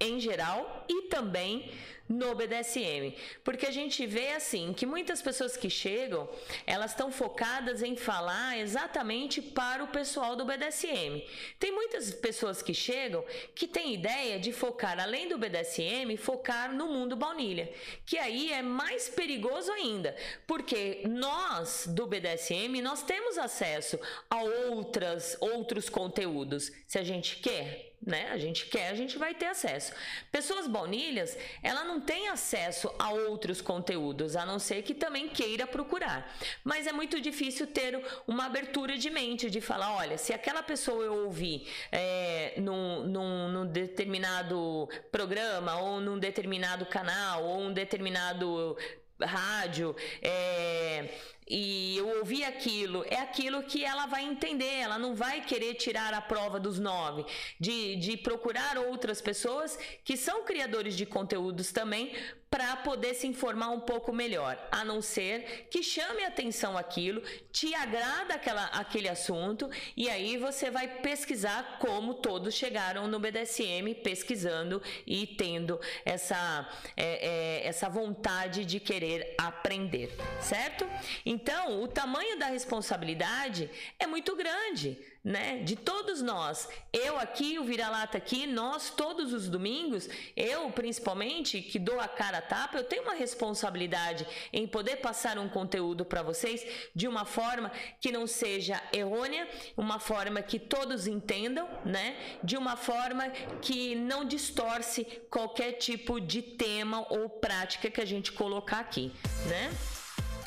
em 0.00 0.18
geral 0.18 0.86
e 0.88 1.02
também 1.08 1.70
no 2.10 2.34
BDSM, 2.34 3.14
porque 3.44 3.66
a 3.66 3.70
gente 3.70 4.04
vê 4.04 4.32
assim 4.32 4.72
que 4.72 4.84
muitas 4.84 5.22
pessoas 5.22 5.56
que 5.56 5.70
chegam, 5.70 6.28
elas 6.66 6.90
estão 6.90 7.12
focadas 7.12 7.84
em 7.84 7.94
falar 7.94 8.58
exatamente 8.58 9.40
para 9.40 9.84
o 9.84 9.88
pessoal 9.88 10.34
do 10.34 10.44
BDSM. 10.44 11.22
Tem 11.60 11.70
muitas 11.70 12.12
pessoas 12.12 12.62
que 12.62 12.74
chegam 12.74 13.24
que 13.54 13.68
têm 13.68 13.94
ideia 13.94 14.40
de 14.40 14.52
focar 14.52 14.98
além 14.98 15.28
do 15.28 15.38
BDSM, 15.38 16.16
focar 16.16 16.74
no 16.74 16.88
mundo 16.88 17.14
baunilha, 17.14 17.72
que 18.04 18.18
aí 18.18 18.52
é 18.52 18.60
mais 18.60 19.08
perigoso 19.08 19.70
ainda, 19.70 20.16
porque 20.48 21.02
nós 21.06 21.86
do 21.86 22.08
BDSM 22.08 22.82
nós 22.82 23.04
temos 23.04 23.38
acesso 23.38 24.00
a 24.28 24.42
outras 24.42 25.36
outros 25.40 25.88
conteúdos, 25.88 26.72
se 26.88 26.98
a 26.98 27.04
gente 27.04 27.36
quer 27.36 27.89
né? 28.04 28.30
A 28.30 28.38
gente 28.38 28.66
quer, 28.66 28.88
a 28.88 28.94
gente 28.94 29.18
vai 29.18 29.34
ter 29.34 29.46
acesso. 29.46 29.92
Pessoas 30.32 30.66
baunilhas, 30.66 31.36
ela 31.62 31.84
não 31.84 32.00
tem 32.00 32.28
acesso 32.28 32.90
a 32.98 33.10
outros 33.12 33.60
conteúdos, 33.60 34.36
a 34.36 34.46
não 34.46 34.58
ser 34.58 34.82
que 34.82 34.94
também 34.94 35.28
queira 35.28 35.66
procurar. 35.66 36.34
Mas 36.64 36.86
é 36.86 36.92
muito 36.92 37.20
difícil 37.20 37.66
ter 37.66 38.00
uma 38.26 38.46
abertura 38.46 38.96
de 38.96 39.10
mente, 39.10 39.50
de 39.50 39.60
falar, 39.60 39.94
olha, 39.94 40.16
se 40.16 40.32
aquela 40.32 40.62
pessoa 40.62 41.04
eu 41.04 41.24
ouvi 41.24 41.68
é, 41.92 42.54
num, 42.56 43.06
num, 43.06 43.48
num 43.48 43.66
determinado 43.66 44.88
programa, 45.12 45.80
ou 45.80 46.00
num 46.00 46.18
determinado 46.18 46.86
canal, 46.86 47.44
ou 47.44 47.60
um 47.60 47.72
determinado 47.72 48.76
rádio, 49.20 49.94
é, 50.22 51.10
e 51.50 51.96
eu 51.98 52.18
ouvi 52.18 52.44
aquilo, 52.44 53.04
é 53.08 53.16
aquilo 53.16 53.64
que 53.64 53.84
ela 53.84 54.06
vai 54.06 54.24
entender, 54.24 54.72
ela 54.76 54.96
não 54.96 55.16
vai 55.16 55.40
querer 55.40 55.74
tirar 55.74 56.14
a 56.14 56.20
prova 56.20 56.60
dos 56.60 56.78
nove, 56.78 57.26
de, 57.58 57.96
de 57.96 58.16
procurar 58.16 58.78
outras 58.78 59.20
pessoas 59.20 59.76
que 60.04 60.16
são 60.16 60.44
criadores 60.44 60.96
de 60.96 61.04
conteúdos 61.04 61.72
também 61.72 62.12
para 62.50 62.76
poder 62.78 63.14
se 63.14 63.28
informar 63.28 63.70
um 63.70 63.78
pouco 63.78 64.12
melhor, 64.12 64.58
a 64.72 64.84
não 64.84 65.00
ser 65.00 65.68
que 65.70 65.84
chame 65.84 66.24
atenção 66.24 66.76
aquilo, 66.76 67.22
te 67.52 67.72
agrada 67.74 68.34
aquela, 68.34 68.64
aquele 68.66 69.08
assunto 69.08 69.70
e 69.96 70.10
aí 70.10 70.36
você 70.36 70.68
vai 70.68 70.88
pesquisar 70.88 71.78
como 71.78 72.14
todos 72.14 72.54
chegaram 72.54 73.06
no 73.06 73.20
BDSM, 73.20 73.94
pesquisando 74.02 74.82
e 75.06 75.28
tendo 75.28 75.80
essa, 76.04 76.68
é, 76.96 77.60
é, 77.62 77.66
essa 77.68 77.88
vontade 77.88 78.64
de 78.64 78.80
querer 78.80 79.34
aprender, 79.38 80.10
certo? 80.40 80.84
Então, 81.24 81.80
o 81.80 81.86
tamanho 81.86 82.36
da 82.36 82.46
responsabilidade 82.46 83.70
é 83.96 84.08
muito 84.08 84.34
grande 84.34 84.98
né? 85.22 85.58
De 85.58 85.76
todos 85.76 86.22
nós. 86.22 86.68
Eu 86.92 87.18
aqui, 87.18 87.58
o 87.58 87.64
vira-lata 87.64 88.16
aqui, 88.18 88.46
nós 88.46 88.90
todos 88.90 89.32
os 89.32 89.48
domingos, 89.48 90.08
eu 90.36 90.70
principalmente, 90.70 91.60
que 91.60 91.78
dou 91.78 92.00
a 92.00 92.08
cara 92.08 92.38
a 92.38 92.42
tapa, 92.42 92.78
eu 92.78 92.84
tenho 92.84 93.02
uma 93.02 93.14
responsabilidade 93.14 94.26
em 94.52 94.66
poder 94.66 94.96
passar 94.96 95.38
um 95.38 95.48
conteúdo 95.48 96.04
para 96.04 96.22
vocês 96.22 96.64
de 96.94 97.06
uma 97.06 97.24
forma 97.24 97.70
que 98.00 98.10
não 98.10 98.26
seja 98.26 98.82
errônea, 98.92 99.48
uma 99.76 99.98
forma 99.98 100.42
que 100.42 100.58
todos 100.58 101.06
entendam, 101.06 101.68
né? 101.84 102.16
De 102.42 102.56
uma 102.56 102.76
forma 102.76 103.28
que 103.60 103.94
não 103.94 104.24
distorce 104.24 105.04
qualquer 105.30 105.72
tipo 105.72 106.20
de 106.20 106.40
tema 106.42 107.06
ou 107.10 107.28
prática 107.28 107.90
que 107.90 108.00
a 108.00 108.06
gente 108.06 108.32
colocar 108.32 108.80
aqui, 108.80 109.12
né? 109.46 109.99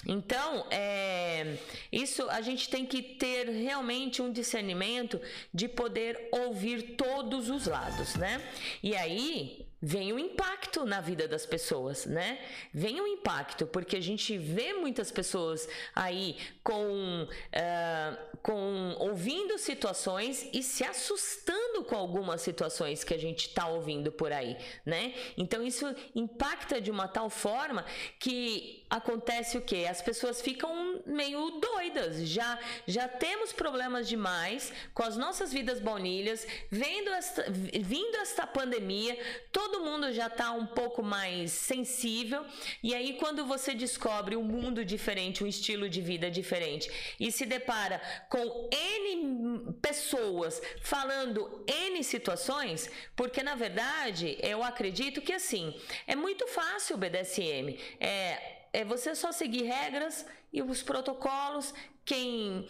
Então, 0.05 0.65
é, 0.69 1.57
isso 1.91 2.29
a 2.29 2.41
gente 2.41 2.69
tem 2.69 2.85
que 2.85 3.01
ter 3.01 3.49
realmente 3.49 4.21
um 4.21 4.31
discernimento 4.31 5.19
de 5.53 5.67
poder 5.67 6.29
ouvir 6.31 6.95
todos 6.95 7.49
os 7.49 7.67
lados, 7.67 8.15
né? 8.15 8.41
E 8.81 8.95
aí, 8.95 9.62
vem 9.85 10.13
o 10.13 10.17
impacto 10.17 10.85
na 10.85 11.01
vida 11.01 11.27
das 11.27 11.45
pessoas, 11.45 12.05
né? 12.05 12.39
Vem 12.73 13.01
o 13.01 13.05
impacto, 13.05 13.67
porque 13.67 13.97
a 13.97 14.01
gente 14.01 14.37
vê 14.37 14.71
muitas 14.73 15.11
pessoas 15.11 15.67
aí 15.93 16.37
com, 16.63 17.27
uh, 17.27 18.37
com 18.41 18.95
ouvindo 18.97 19.57
situações 19.57 20.47
e 20.53 20.63
se 20.63 20.85
assustando 20.85 21.83
com 21.83 21.97
algumas 21.97 22.39
situações 22.39 23.03
que 23.03 23.13
a 23.13 23.17
gente 23.17 23.49
está 23.49 23.67
ouvindo 23.67 24.09
por 24.09 24.31
aí, 24.31 24.55
né? 24.85 25.13
Então 25.35 25.61
isso 25.61 25.93
impacta 26.15 26.79
de 26.79 26.89
uma 26.89 27.09
tal 27.09 27.29
forma 27.29 27.85
que 28.17 28.85
acontece 28.89 29.57
o 29.57 29.61
que? 29.61 29.85
As 29.85 30.01
pessoas 30.01 30.41
ficam 30.41 31.01
meio 31.05 31.59
doidas. 31.59 32.25
Já 32.25 32.57
já 32.87 33.05
temos 33.07 33.51
problemas 33.51 34.07
demais 34.07 34.71
com 34.93 35.03
as 35.03 35.17
nossas 35.17 35.51
vidas 35.51 35.81
baunilhas, 35.81 36.47
vendo 36.69 37.09
esta, 37.09 37.45
vindo 37.49 38.15
esta 38.17 38.47
pandemia, 38.47 39.17
todo 39.51 39.72
todo 39.73 39.83
mundo 39.83 40.13
já 40.13 40.27
está 40.27 40.51
um 40.51 40.67
pouco 40.67 41.01
mais 41.01 41.51
sensível. 41.51 42.45
E 42.83 42.93
aí, 42.93 43.13
quando 43.13 43.43
você 43.43 43.73
descobre 43.73 44.35
um 44.35 44.43
mundo 44.43 44.85
diferente, 44.85 45.43
um 45.43 45.47
estilo 45.47 45.89
de 45.89 45.99
vida 45.99 46.29
diferente, 46.29 46.91
e 47.19 47.31
se 47.31 47.43
depara 47.43 47.99
com 48.29 48.69
N 48.71 49.73
pessoas 49.81 50.61
falando 50.83 51.65
N 51.67 52.03
situações, 52.03 52.87
porque 53.15 53.41
na 53.41 53.55
verdade 53.55 54.37
eu 54.41 54.63
acredito 54.63 55.21
que 55.21 55.33
assim 55.33 55.73
é 56.05 56.15
muito 56.15 56.47
fácil 56.47 56.95
o 56.95 56.99
BDSM. 56.99 57.75
É, 57.99 58.57
é 58.73 58.85
você 58.85 59.15
só 59.15 59.31
seguir 59.31 59.63
regras 59.63 60.23
e 60.51 60.61
os 60.61 60.83
protocolos. 60.83 61.73
Quem 62.05 62.69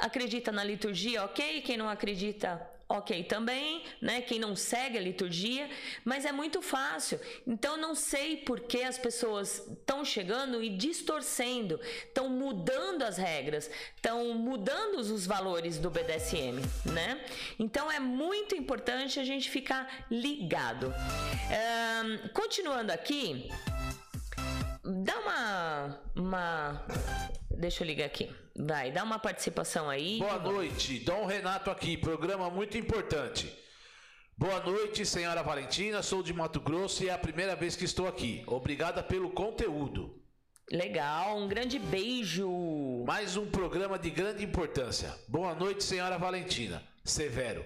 acredita 0.00 0.50
na 0.50 0.64
liturgia, 0.64 1.24
ok. 1.24 1.62
Quem 1.62 1.76
não 1.76 1.88
acredita, 1.88 2.60
ok 2.90 3.22
também, 3.24 3.84
né? 4.02 4.20
Quem 4.20 4.38
não 4.38 4.56
segue 4.56 4.98
a 4.98 5.00
liturgia, 5.00 5.70
mas 6.04 6.24
é 6.24 6.32
muito 6.32 6.60
fácil. 6.60 7.20
Então 7.46 7.76
não 7.76 7.94
sei 7.94 8.36
por 8.38 8.60
que 8.60 8.82
as 8.82 8.98
pessoas 8.98 9.64
estão 9.68 10.04
chegando 10.04 10.62
e 10.62 10.68
distorcendo, 10.68 11.80
estão 12.04 12.28
mudando 12.28 13.02
as 13.02 13.16
regras, 13.16 13.70
estão 13.94 14.34
mudando 14.34 14.98
os 14.98 15.26
valores 15.26 15.78
do 15.78 15.88
BDSM, 15.88 16.60
né? 16.84 17.24
Então 17.58 17.90
é 17.90 18.00
muito 18.00 18.56
importante 18.56 19.20
a 19.20 19.24
gente 19.24 19.48
ficar 19.48 20.06
ligado. 20.10 20.92
continuando 22.34 22.90
aqui, 22.90 23.48
dá 24.82 25.18
uma, 25.20 26.00
uma 26.16 26.86
Deixa 27.60 27.84
eu 27.84 27.86
ligar 27.86 28.06
aqui. 28.06 28.30
Vai, 28.66 28.92
dá 28.92 29.02
uma 29.02 29.18
participação 29.18 29.88
aí. 29.88 30.18
Boa 30.18 30.38
noite, 30.38 30.98
Dom 30.98 31.24
Renato 31.24 31.70
aqui, 31.70 31.96
programa 31.96 32.50
muito 32.50 32.76
importante. 32.76 33.50
Boa 34.36 34.60
noite, 34.60 35.06
senhora 35.06 35.42
Valentina. 35.42 36.02
Sou 36.02 36.22
de 36.22 36.32
Mato 36.32 36.60
Grosso 36.60 37.02
e 37.02 37.08
é 37.08 37.12
a 37.12 37.18
primeira 37.18 37.56
vez 37.56 37.74
que 37.74 37.84
estou 37.84 38.06
aqui. 38.06 38.42
Obrigada 38.46 39.02
pelo 39.02 39.30
conteúdo. 39.30 40.22
Legal, 40.70 41.38
um 41.38 41.48
grande 41.48 41.78
beijo. 41.78 43.02
Mais 43.06 43.36
um 43.36 43.50
programa 43.50 43.98
de 43.98 44.10
grande 44.10 44.44
importância. 44.44 45.14
Boa 45.26 45.54
noite, 45.54 45.82
senhora 45.82 46.18
Valentina. 46.18 46.82
Severo. 47.02 47.64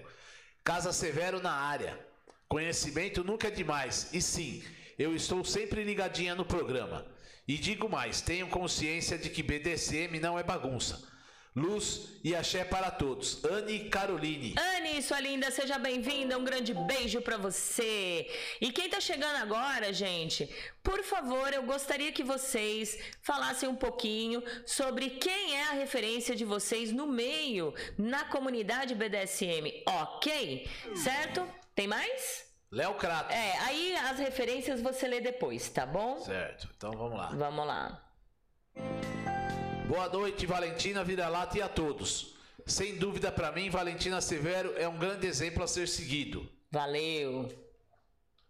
Casa 0.63 0.93
Severo 0.93 1.41
na 1.41 1.51
área. 1.51 1.99
Conhecimento 2.47 3.21
nunca 3.23 3.49
é 3.49 3.51
demais. 3.51 4.13
E 4.13 4.21
sim, 4.21 4.63
eu 4.97 5.13
estou 5.13 5.43
sempre 5.43 5.83
ligadinha 5.83 6.35
no 6.35 6.45
programa. 6.45 7.05
E 7.47 7.57
digo 7.57 7.87
mais, 7.87 8.21
tenham 8.21 8.49
consciência 8.49 9.17
de 9.17 9.29
que 9.29 9.43
BDSM 9.43 10.19
não 10.19 10.37
é 10.37 10.43
bagunça. 10.43 11.13
Luz 11.55 12.09
e 12.21 12.35
axé 12.35 12.65
para 12.65 12.91
todos. 12.91 13.41
Anne 13.45 13.87
Caroline. 13.89 14.55
Anne, 14.57 15.01
sua 15.01 15.21
linda, 15.21 15.49
seja 15.49 15.79
bem-vinda. 15.79 16.37
Um 16.37 16.43
grande 16.43 16.73
beijo 16.73 17.21
para 17.21 17.37
você. 17.37 18.29
E 18.59 18.73
quem 18.73 18.89
tá 18.89 18.99
chegando 18.99 19.37
agora, 19.37 19.93
gente, 19.93 20.49
por 20.83 21.01
favor, 21.03 21.53
eu 21.53 21.63
gostaria 21.63 22.11
que 22.11 22.25
vocês 22.25 22.99
falassem 23.21 23.69
um 23.69 23.75
pouquinho 23.75 24.43
sobre 24.65 25.11
quem 25.11 25.55
é 25.55 25.63
a 25.69 25.73
referência 25.73 26.35
de 26.35 26.43
vocês 26.43 26.91
no 26.91 27.07
meio, 27.07 27.73
na 27.97 28.25
comunidade 28.25 28.93
BDSM, 28.93 29.81
ok? 29.85 30.67
Certo? 30.95 31.47
Tem 31.73 31.87
mais? 31.87 32.44
Léo 32.75 32.95
Crato. 32.95 33.31
É, 33.31 33.57
aí 33.59 33.95
as 33.95 34.19
referências 34.19 34.81
você 34.81 35.07
lê 35.07 35.21
depois, 35.21 35.69
tá 35.69 35.85
bom? 35.85 36.19
Certo. 36.19 36.67
Então 36.75 36.91
vamos 36.91 37.17
lá. 37.17 37.27
Vamos 37.27 37.65
lá. 37.65 38.03
Boa 39.87 40.09
noite, 40.09 40.45
Valentina 40.45 41.01
Vira-Lata 41.01 41.57
e 41.57 41.61
a 41.61 41.69
todos. 41.69 42.35
Sem 42.65 42.97
dúvida 42.97 43.31
para 43.31 43.49
mim, 43.53 43.69
Valentina 43.69 44.19
Severo 44.19 44.73
é 44.75 44.85
um 44.89 44.97
grande 44.97 45.25
exemplo 45.25 45.63
a 45.63 45.67
ser 45.67 45.87
seguido. 45.87 46.51
Valeu. 46.69 47.47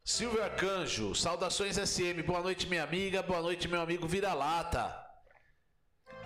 Silvio 0.04 0.42
Arcanjo, 0.42 1.14
saudações 1.14 1.78
SM. 1.78 2.24
Boa 2.26 2.42
noite, 2.42 2.66
minha 2.66 2.84
amiga. 2.84 3.22
Boa 3.22 3.44
noite, 3.44 3.68
meu 3.68 3.80
amigo 3.80 4.08
Vira-Lata. 4.08 5.05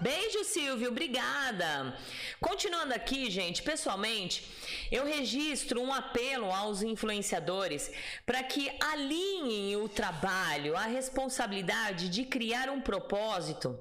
Beijo, 0.02 0.44
Silvio, 0.46 0.90
obrigada. 0.90 1.98
Continuando 2.40 2.94
aqui, 2.94 3.30
gente, 3.30 3.62
pessoalmente, 3.62 4.44
eu 4.90 5.06
registro 5.06 5.82
um 5.82 5.94
apelo 5.94 6.52
aos 6.52 6.82
influenciadores 6.82 7.92
para 8.26 8.42
que 8.44 8.72
alinhem 8.80 9.76
o 9.76 9.90
trabalho, 9.90 10.76
a 10.78 10.84
responsabilidade 10.84 12.08
de 12.08 12.24
criar 12.24 12.70
um 12.70 12.80
propósito 12.80 13.78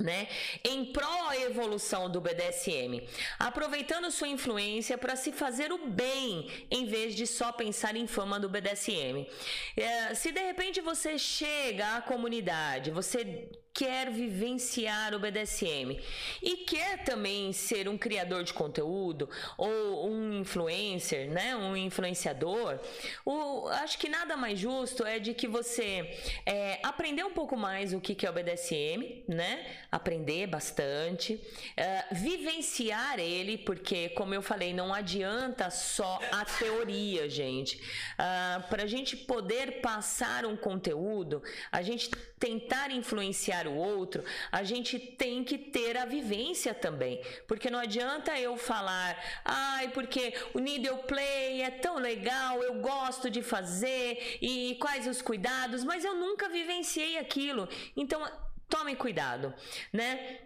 né, 0.00 0.26
em 0.64 0.86
pró-evolução 0.86 2.10
do 2.10 2.20
BDSM, 2.20 3.06
aproveitando 3.38 4.10
sua 4.10 4.26
influência 4.26 4.98
para 4.98 5.14
se 5.14 5.30
fazer 5.30 5.72
o 5.72 5.86
bem 5.88 6.50
em 6.70 6.86
vez 6.86 7.14
de 7.14 7.24
só 7.24 7.52
pensar 7.52 7.94
em 7.94 8.08
fama 8.08 8.40
do 8.40 8.48
BDSM. 8.48 9.28
É, 9.76 10.12
se 10.14 10.32
de 10.32 10.40
repente 10.40 10.80
você 10.80 11.16
chega 11.16 11.98
à 11.98 12.02
comunidade, 12.02 12.90
você 12.90 13.48
quer 13.74 14.10
vivenciar 14.10 15.14
o 15.14 15.18
BDSM 15.18 15.98
e 16.42 16.56
quer 16.58 17.04
também 17.04 17.52
ser 17.52 17.88
um 17.88 17.96
criador 17.96 18.44
de 18.44 18.52
conteúdo 18.52 19.28
ou 19.56 20.10
um 20.10 20.40
influencer, 20.40 21.30
né, 21.30 21.56
um 21.56 21.76
influenciador, 21.76 22.78
o, 23.24 23.68
acho 23.68 23.98
que 23.98 24.08
nada 24.08 24.36
mais 24.36 24.58
justo 24.58 25.04
é 25.04 25.18
de 25.18 25.34
que 25.34 25.48
você 25.48 26.16
é, 26.44 26.80
aprender 26.82 27.24
um 27.24 27.32
pouco 27.32 27.56
mais 27.56 27.92
o 27.92 28.00
que, 28.00 28.14
que 28.14 28.26
é 28.26 28.30
o 28.30 28.32
BDSM, 28.32 29.24
né, 29.26 29.66
aprender 29.90 30.46
bastante, 30.46 31.40
é, 31.76 32.04
vivenciar 32.12 33.18
ele, 33.18 33.58
porque 33.58 34.10
como 34.10 34.34
eu 34.34 34.42
falei, 34.42 34.72
não 34.72 34.92
adianta 34.92 35.70
só 35.70 36.20
a 36.30 36.44
teoria, 36.44 37.28
gente. 37.28 37.76
Uh, 37.76 38.68
Para 38.68 38.84
a 38.84 38.86
gente 38.86 39.16
poder 39.16 39.80
passar 39.80 40.44
um 40.44 40.56
conteúdo, 40.56 41.42
a 41.70 41.82
gente 41.82 42.10
tentar 42.42 42.90
influenciar 42.90 43.68
o 43.68 43.76
outro, 43.76 44.24
a 44.50 44.64
gente 44.64 44.98
tem 44.98 45.44
que 45.44 45.56
ter 45.56 45.96
a 45.96 46.04
vivência 46.04 46.74
também. 46.74 47.22
Porque 47.46 47.70
não 47.70 47.78
adianta 47.78 48.36
eu 48.36 48.56
falar, 48.56 49.16
ai, 49.44 49.90
porque 49.90 50.34
o 50.52 50.58
needle 50.58 51.04
play 51.04 51.62
é 51.62 51.70
tão 51.70 51.98
legal, 51.98 52.60
eu 52.60 52.74
gosto 52.80 53.30
de 53.30 53.42
fazer 53.42 54.38
e 54.42 54.76
quais 54.80 55.06
os 55.06 55.22
cuidados, 55.22 55.84
mas 55.84 56.04
eu 56.04 56.16
nunca 56.16 56.48
vivenciei 56.48 57.16
aquilo. 57.16 57.68
Então, 57.96 58.20
tome 58.68 58.96
cuidado, 58.96 59.54
né? 59.92 60.40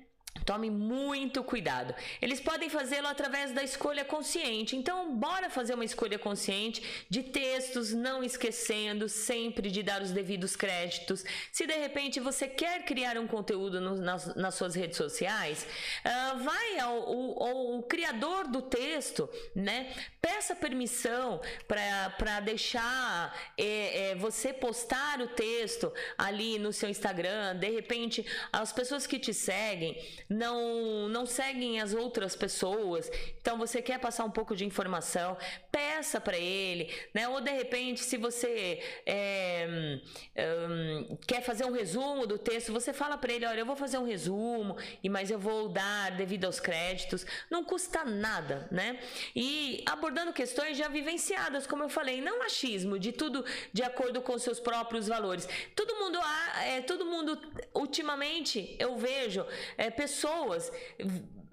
Tome 0.45 0.71
muito 0.71 1.43
cuidado. 1.43 1.95
Eles 2.21 2.41
podem 2.41 2.69
fazê-lo 2.69 3.07
através 3.09 3.53
da 3.53 3.63
escolha 3.63 4.05
consciente. 4.05 4.77
Então, 4.77 5.17
bora 5.17 5.51
fazer 5.51 5.75
uma 5.75 5.85
escolha 5.85 6.19
consciente 6.19 6.83
de 7.09 7.23
textos, 7.23 7.93
não 7.93 8.23
esquecendo 8.23 9.09
sempre 9.09 9.71
de 9.71 9.83
dar 9.83 10.03
os 10.03 10.11
devidos 10.11 10.57
créditos. 10.57 11.25
Se 11.53 11.67
de 11.67 11.75
repente 11.75 12.21
você 12.21 12.47
quer 12.47 12.85
criar 12.85 13.19
um 13.19 13.27
conteúdo 13.27 13.81
no, 13.81 13.97
nas, 13.97 14.35
nas, 14.35 14.55
suas 14.55 14.75
redes 14.75 14.97
sociais, 14.97 15.67
uh, 16.05 16.39
vai 16.39 16.79
ao, 16.79 16.97
ao, 16.97 17.43
ao, 17.43 17.83
criador 17.83 18.49
do 18.49 18.63
texto, 18.63 19.29
né? 19.55 19.93
Peça 20.21 20.55
permissão 20.55 21.41
para 21.67 22.41
deixar 22.41 23.35
é, 23.57 24.11
é, 24.11 24.15
você 24.15 24.53
postar 24.53 25.21
o 25.21 25.29
texto 25.29 25.93
ali 26.19 26.59
no 26.59 26.73
seu 26.73 26.89
Instagram. 26.89 27.57
De 27.57 27.71
repente, 27.71 28.25
as 28.53 28.73
pessoas 28.73 29.07
que 29.07 29.19
te 29.19 29.33
seguem 29.33 29.97
não 30.29 31.09
não 31.09 31.27
seguem 31.27 31.81
as 31.81 31.95
outras 31.95 32.35
pessoas. 32.35 33.11
Então 33.41 33.57
você 33.59 33.81
quer 33.81 33.99
passar 33.99 34.25
um 34.25 34.31
pouco 34.31 34.55
de 34.57 34.65
informação, 34.65 35.37
peça 35.77 36.19
para 36.19 36.39
ele, 36.39 36.91
né? 37.13 37.29
Ou 37.29 37.39
de 37.39 37.51
repente, 37.51 38.01
se 38.01 38.17
você 38.17 38.83
é, 39.05 40.01
um, 40.35 41.17
quer 41.27 41.43
fazer 41.43 41.67
um 41.67 41.73
resumo 41.73 42.27
do 42.27 42.39
texto, 42.39 42.73
você 42.73 42.95
fala 42.95 43.19
para 43.19 43.31
ele, 43.31 43.45
olha, 43.45 43.61
eu 43.61 43.67
vou 43.67 43.77
fazer 43.77 43.99
um 43.99 44.07
resumo, 44.07 44.79
e 45.03 45.11
mas 45.11 45.31
eu 45.31 45.39
vou 45.39 45.69
dar 45.69 46.13
devido 46.13 46.47
aos 46.47 46.59
créditos. 46.59 47.27
Não 47.51 47.63
custa 47.63 48.07
nada, 48.07 48.67
né? 48.71 48.99
E 49.35 49.85
abordando 49.85 50.33
questões 50.33 50.79
já 50.79 50.89
vivenciadas, 50.89 51.67
como 51.67 51.83
eu 51.83 51.91
falei, 51.91 52.23
não 52.23 52.43
achismo 52.43 52.99
de 52.99 53.13
tudo 53.13 53.45
de 53.71 53.83
acordo 53.83 54.23
com 54.23 54.39
seus 54.39 54.59
próprios 54.59 55.07
valores. 55.09 55.47
Todo 55.75 55.95
mundo, 55.97 56.19
é, 56.65 56.81
todo 56.81 57.05
mundo 57.05 57.39
ultimamente 57.75 58.75
eu 58.79 58.97
vejo 58.97 59.45
é, 59.77 59.91
pessoas 59.91 60.73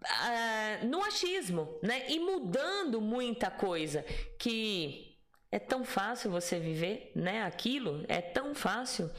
uh, 0.03 0.87
no 0.87 1.03
achismo, 1.03 1.79
né? 1.81 2.05
E 2.09 2.19
mudando 2.19 3.01
muita 3.01 3.49
coisa 3.49 4.03
que 4.37 5.13
é 5.51 5.59
tão 5.59 5.85
fácil 5.85 6.31
você 6.31 6.59
viver, 6.59 7.11
né? 7.15 7.43
Aquilo 7.43 8.03
é 8.07 8.19
tão 8.19 8.55
fácil. 8.55 9.11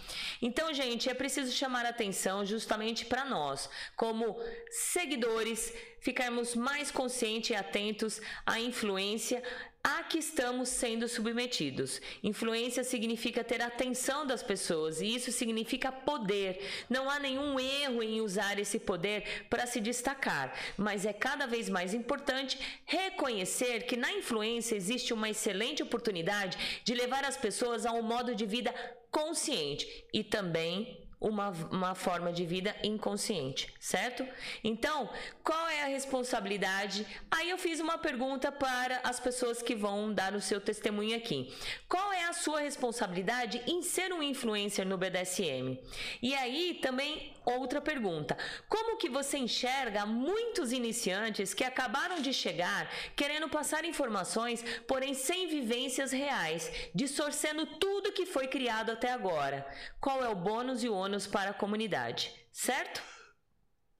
Então, 0.42 0.74
gente, 0.74 1.08
é 1.08 1.14
preciso 1.14 1.52
chamar 1.52 1.86
atenção 1.86 2.44
justamente 2.44 3.06
para 3.06 3.24
nós, 3.24 3.70
como 3.96 4.36
seguidores, 4.68 5.72
ficarmos 6.00 6.56
mais 6.56 6.90
conscientes 6.90 7.50
e 7.50 7.54
atentos 7.54 8.20
à 8.44 8.58
influência 8.58 9.42
a 9.84 10.02
que 10.02 10.18
estamos 10.18 10.70
sendo 10.70 11.06
submetidos. 11.06 12.00
Influência 12.22 12.82
significa 12.82 13.44
ter 13.44 13.60
atenção 13.60 14.26
das 14.26 14.42
pessoas 14.42 15.02
e 15.02 15.14
isso 15.14 15.30
significa 15.30 15.92
poder. 15.92 16.66
Não 16.88 17.10
há 17.10 17.18
nenhum 17.18 17.60
erro 17.60 18.02
em 18.02 18.22
usar 18.22 18.58
esse 18.58 18.78
poder 18.78 19.44
para 19.50 19.66
se 19.66 19.80
destacar, 19.80 20.58
mas 20.78 21.04
é 21.04 21.12
cada 21.12 21.46
vez 21.46 21.68
mais 21.68 21.92
importante 21.92 22.58
reconhecer 22.86 23.84
que 23.84 23.96
na 23.96 24.10
influência 24.10 24.74
existe 24.74 25.12
uma 25.12 25.28
excelente 25.28 25.82
oportunidade 25.82 26.80
de 26.82 26.94
levar 26.94 27.22
as 27.26 27.36
pessoas 27.36 27.84
a 27.84 27.92
um 27.92 28.02
modo 28.02 28.34
de 28.34 28.46
vida 28.46 28.74
consciente 29.10 29.86
e 30.12 30.24
também 30.24 31.03
uma, 31.20 31.50
uma 31.70 31.94
forma 31.94 32.32
de 32.32 32.44
vida 32.44 32.74
inconsciente, 32.82 33.72
certo? 33.80 34.26
Então, 34.62 35.10
qual 35.42 35.68
é 35.68 35.82
a 35.82 35.86
responsabilidade? 35.86 37.06
Aí 37.30 37.50
eu 37.50 37.58
fiz 37.58 37.80
uma 37.80 37.98
pergunta 37.98 38.50
para 38.52 39.00
as 39.04 39.18
pessoas 39.20 39.62
que 39.62 39.74
vão 39.74 40.12
dar 40.12 40.34
o 40.34 40.40
seu 40.40 40.60
testemunho 40.60 41.16
aqui. 41.16 41.52
Qual 41.88 42.12
é 42.12 42.24
a 42.24 42.32
sua 42.32 42.60
responsabilidade 42.60 43.62
em 43.66 43.82
ser 43.82 44.12
um 44.12 44.22
influencer 44.22 44.86
no 44.86 44.96
BDSM? 44.96 45.78
E 46.22 46.34
aí 46.34 46.78
também 46.80 47.33
outra 47.44 47.80
pergunta: 47.80 48.36
como 48.68 48.96
que 48.96 49.08
você 49.08 49.38
enxerga 49.38 50.06
muitos 50.06 50.72
iniciantes 50.72 51.54
que 51.54 51.64
acabaram 51.64 52.20
de 52.20 52.32
chegar 52.32 52.90
querendo 53.14 53.48
passar 53.48 53.84
informações, 53.84 54.64
porém 54.86 55.14
sem 55.14 55.48
vivências 55.48 56.12
reais, 56.12 56.70
distorcendo 56.94 57.66
tudo 57.78 58.12
que 58.12 58.26
foi 58.26 58.46
criado 58.48 58.90
até 58.90 59.12
agora? 59.12 59.66
Qual 60.00 60.22
é 60.24 60.28
o 60.28 60.34
bônus 60.34 60.82
e 60.82 60.88
o 60.88 60.94
ônus 60.94 61.26
para 61.26 61.50
a 61.50 61.54
comunidade, 61.54 62.32
certo? 62.52 63.02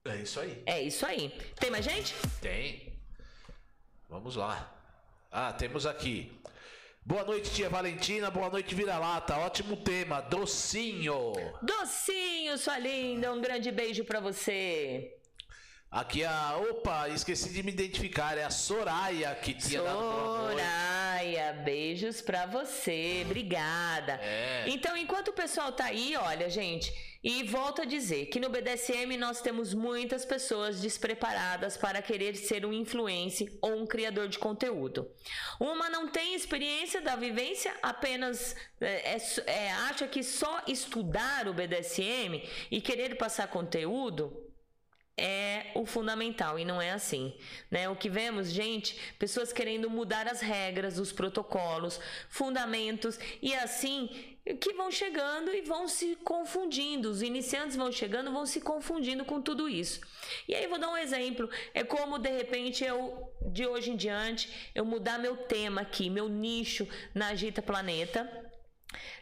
É 0.04 0.16
isso 0.16 0.38
aí. 0.38 0.62
É 0.66 0.82
isso 0.82 1.06
aí. 1.06 1.30
Tem 1.58 1.70
mais 1.70 1.84
gente? 1.84 2.14
Tem. 2.40 2.92
Vamos 4.08 4.36
lá. 4.36 4.70
Ah, 5.30 5.52
temos 5.52 5.86
aqui. 5.86 6.30
Boa 7.06 7.22
noite, 7.22 7.50
tia 7.50 7.68
Valentina. 7.68 8.30
Boa 8.30 8.48
noite, 8.48 8.74
Vira-Lata. 8.74 9.36
Ótimo 9.36 9.76
tema, 9.76 10.22
docinho. 10.22 11.34
Docinho, 11.60 12.56
sua 12.56 12.78
linda. 12.78 13.30
Um 13.30 13.42
grande 13.42 13.70
beijo 13.70 14.04
para 14.04 14.20
você. 14.20 15.14
Aqui 15.90 16.24
a. 16.24 16.56
Opa, 16.56 17.10
esqueci 17.10 17.50
de 17.50 17.62
me 17.62 17.72
identificar. 17.72 18.38
É 18.38 18.44
a 18.44 18.50
Soraya 18.50 19.34
que 19.34 19.52
tinha 19.52 19.80
Soraya, 19.80 19.94
dado 19.94 20.50
Soraya, 20.50 21.52
beijos 21.62 22.22
pra 22.22 22.46
você. 22.46 23.20
Obrigada. 23.26 24.18
É. 24.22 24.64
Então, 24.68 24.96
enquanto 24.96 25.28
o 25.28 25.34
pessoal 25.34 25.72
tá 25.72 25.84
aí, 25.84 26.16
olha, 26.16 26.48
gente. 26.48 26.90
E 27.24 27.42
volto 27.44 27.80
a 27.80 27.86
dizer 27.86 28.26
que 28.26 28.38
no 28.38 28.50
BDSM 28.50 29.16
nós 29.16 29.40
temos 29.40 29.72
muitas 29.72 30.26
pessoas 30.26 30.82
despreparadas 30.82 31.74
para 31.74 32.02
querer 32.02 32.36
ser 32.36 32.66
um 32.66 32.72
influencer 32.72 33.50
ou 33.62 33.80
um 33.80 33.86
criador 33.86 34.28
de 34.28 34.38
conteúdo. 34.38 35.10
Uma 35.58 35.88
não 35.88 36.06
tem 36.06 36.34
experiência 36.34 37.00
da 37.00 37.16
vivência, 37.16 37.74
apenas 37.82 38.54
é, 38.78 39.16
é, 39.16 39.18
é 39.46 39.72
acha 39.72 40.06
que 40.06 40.22
só 40.22 40.62
estudar 40.66 41.48
o 41.48 41.54
BDSM 41.54 42.46
e 42.70 42.78
querer 42.82 43.16
passar 43.16 43.48
conteúdo 43.48 44.44
é 45.16 45.70
o 45.74 45.86
fundamental 45.86 46.58
e 46.58 46.64
não 46.64 46.82
é 46.82 46.90
assim, 46.90 47.32
né? 47.70 47.88
O 47.88 47.96
que 47.96 48.10
vemos, 48.10 48.50
gente, 48.50 49.14
pessoas 49.18 49.52
querendo 49.52 49.88
mudar 49.88 50.26
as 50.26 50.40
regras, 50.40 50.98
os 50.98 51.12
protocolos, 51.12 52.00
fundamentos 52.28 53.18
e 53.40 53.54
assim 53.54 54.33
que 54.60 54.74
vão 54.74 54.90
chegando 54.90 55.54
e 55.54 55.62
vão 55.62 55.88
se 55.88 56.16
confundindo. 56.16 57.08
Os 57.08 57.22
iniciantes 57.22 57.76
vão 57.76 57.90
chegando, 57.90 58.30
vão 58.30 58.44
se 58.44 58.60
confundindo 58.60 59.24
com 59.24 59.40
tudo 59.40 59.68
isso. 59.68 60.00
E 60.46 60.54
aí 60.54 60.66
vou 60.66 60.78
dar 60.78 60.90
um 60.90 60.96
exemplo, 60.96 61.48
é 61.72 61.82
como 61.82 62.18
de 62.18 62.30
repente 62.30 62.84
eu 62.84 63.32
de 63.46 63.66
hoje 63.66 63.90
em 63.90 63.96
diante 63.96 64.70
eu 64.74 64.84
mudar 64.84 65.18
meu 65.18 65.36
tema 65.36 65.80
aqui, 65.80 66.10
meu 66.10 66.28
nicho 66.28 66.86
na 67.14 67.28
Agita 67.28 67.62
Planeta 67.62 68.43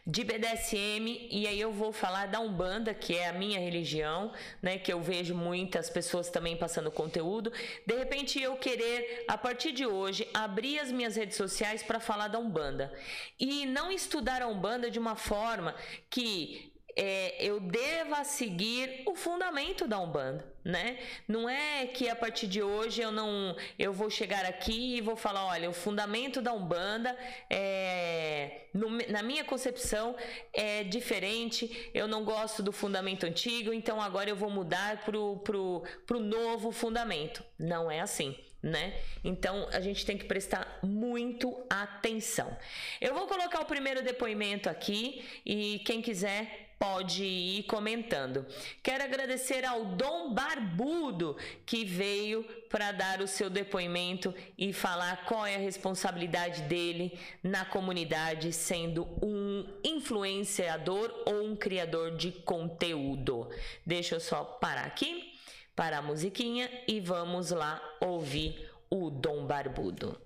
de 0.05 0.23
BDSM 0.23 1.27
e 1.31 1.47
aí 1.47 1.59
eu 1.59 1.71
vou 1.71 1.91
falar 1.91 2.27
da 2.27 2.39
Umbanda, 2.39 2.93
que 2.93 3.15
é 3.15 3.29
a 3.29 3.33
minha 3.33 3.59
religião, 3.59 4.31
né, 4.61 4.77
que 4.77 4.91
eu 4.91 5.01
vejo 5.01 5.33
muitas 5.35 5.89
pessoas 5.89 6.29
também 6.29 6.57
passando 6.57 6.91
conteúdo. 6.91 7.51
De 7.85 7.95
repente 7.95 8.41
eu 8.41 8.55
querer 8.57 9.25
a 9.27 9.37
partir 9.37 9.71
de 9.71 9.85
hoje 9.85 10.27
abrir 10.33 10.79
as 10.79 10.91
minhas 10.91 11.15
redes 11.15 11.37
sociais 11.37 11.83
para 11.83 11.99
falar 11.99 12.27
da 12.27 12.39
Umbanda 12.39 12.93
e 13.39 13.65
não 13.65 13.91
estudar 13.91 14.41
a 14.41 14.47
Umbanda 14.47 14.91
de 14.91 14.99
uma 14.99 15.15
forma 15.15 15.75
que 16.09 16.72
é, 16.95 17.35
eu 17.39 17.59
deva 17.59 18.23
seguir 18.23 19.03
o 19.05 19.15
fundamento 19.15 19.87
da 19.87 19.99
Umbanda, 19.99 20.45
né? 20.63 20.99
Não 21.27 21.49
é 21.49 21.87
que 21.87 22.07
a 22.07 22.15
partir 22.15 22.47
de 22.47 22.61
hoje 22.61 23.01
eu 23.01 23.11
não 23.11 23.55
eu 23.77 23.91
vou 23.91 24.09
chegar 24.09 24.45
aqui 24.45 24.97
e 24.97 25.01
vou 25.01 25.15
falar, 25.15 25.45
olha, 25.45 25.69
o 25.69 25.73
fundamento 25.73 26.41
da 26.41 26.53
Umbanda 26.53 27.17
é, 27.49 28.67
no, 28.73 28.89
na 29.09 29.23
minha 29.23 29.43
concepção 29.43 30.15
é 30.53 30.83
diferente, 30.83 31.89
eu 31.93 32.07
não 32.07 32.23
gosto 32.23 32.61
do 32.61 32.71
fundamento 32.71 33.25
antigo, 33.25 33.73
então 33.73 34.01
agora 34.01 34.29
eu 34.29 34.35
vou 34.35 34.49
mudar 34.49 35.03
pro, 35.03 35.37
pro, 35.37 35.83
pro 36.05 36.19
novo 36.19 36.71
fundamento. 36.71 37.43
Não 37.57 37.89
é 37.89 37.99
assim 37.99 38.35
né? 38.63 38.93
Então 39.25 39.67
a 39.73 39.81
gente 39.81 40.05
tem 40.05 40.17
que 40.17 40.23
prestar 40.23 40.79
muito 40.81 41.53
atenção. 41.69 42.57
Eu 43.01 43.13
vou 43.13 43.27
colocar 43.27 43.59
o 43.59 43.65
primeiro 43.65 44.01
depoimento 44.01 44.69
aqui 44.69 45.21
e 45.45 45.79
quem 45.79 46.01
quiser 46.01 46.72
pode 46.79 47.23
ir 47.23 47.63
comentando. 47.63 48.45
Quero 48.81 49.03
agradecer 49.03 49.65
ao 49.65 49.85
Dom 49.85 50.33
Barbudo 50.33 51.37
que 51.65 51.85
veio 51.85 52.43
para 52.69 52.91
dar 52.91 53.21
o 53.21 53.27
seu 53.27 53.49
depoimento 53.49 54.33
e 54.57 54.73
falar 54.73 55.25
qual 55.25 55.45
é 55.45 55.55
a 55.55 55.59
responsabilidade 55.59 56.63
dele 56.63 57.17
na 57.41 57.65
comunidade, 57.65 58.51
sendo 58.51 59.07
um 59.23 59.65
influenciador 59.83 61.13
ou 61.25 61.45
um 61.45 61.55
criador 61.55 62.17
de 62.17 62.31
conteúdo. 62.31 63.49
Deixa 63.85 64.15
eu 64.15 64.19
só 64.19 64.43
parar 64.43 64.85
aqui 64.85 65.33
para 65.75 65.97
a 65.99 66.01
musiquinha 66.01 66.69
e 66.87 66.99
vamos 66.99 67.51
lá 67.51 67.81
ouvir 67.99 68.69
o 68.89 69.09
Dom 69.09 69.45
Barbudo. 69.45 70.19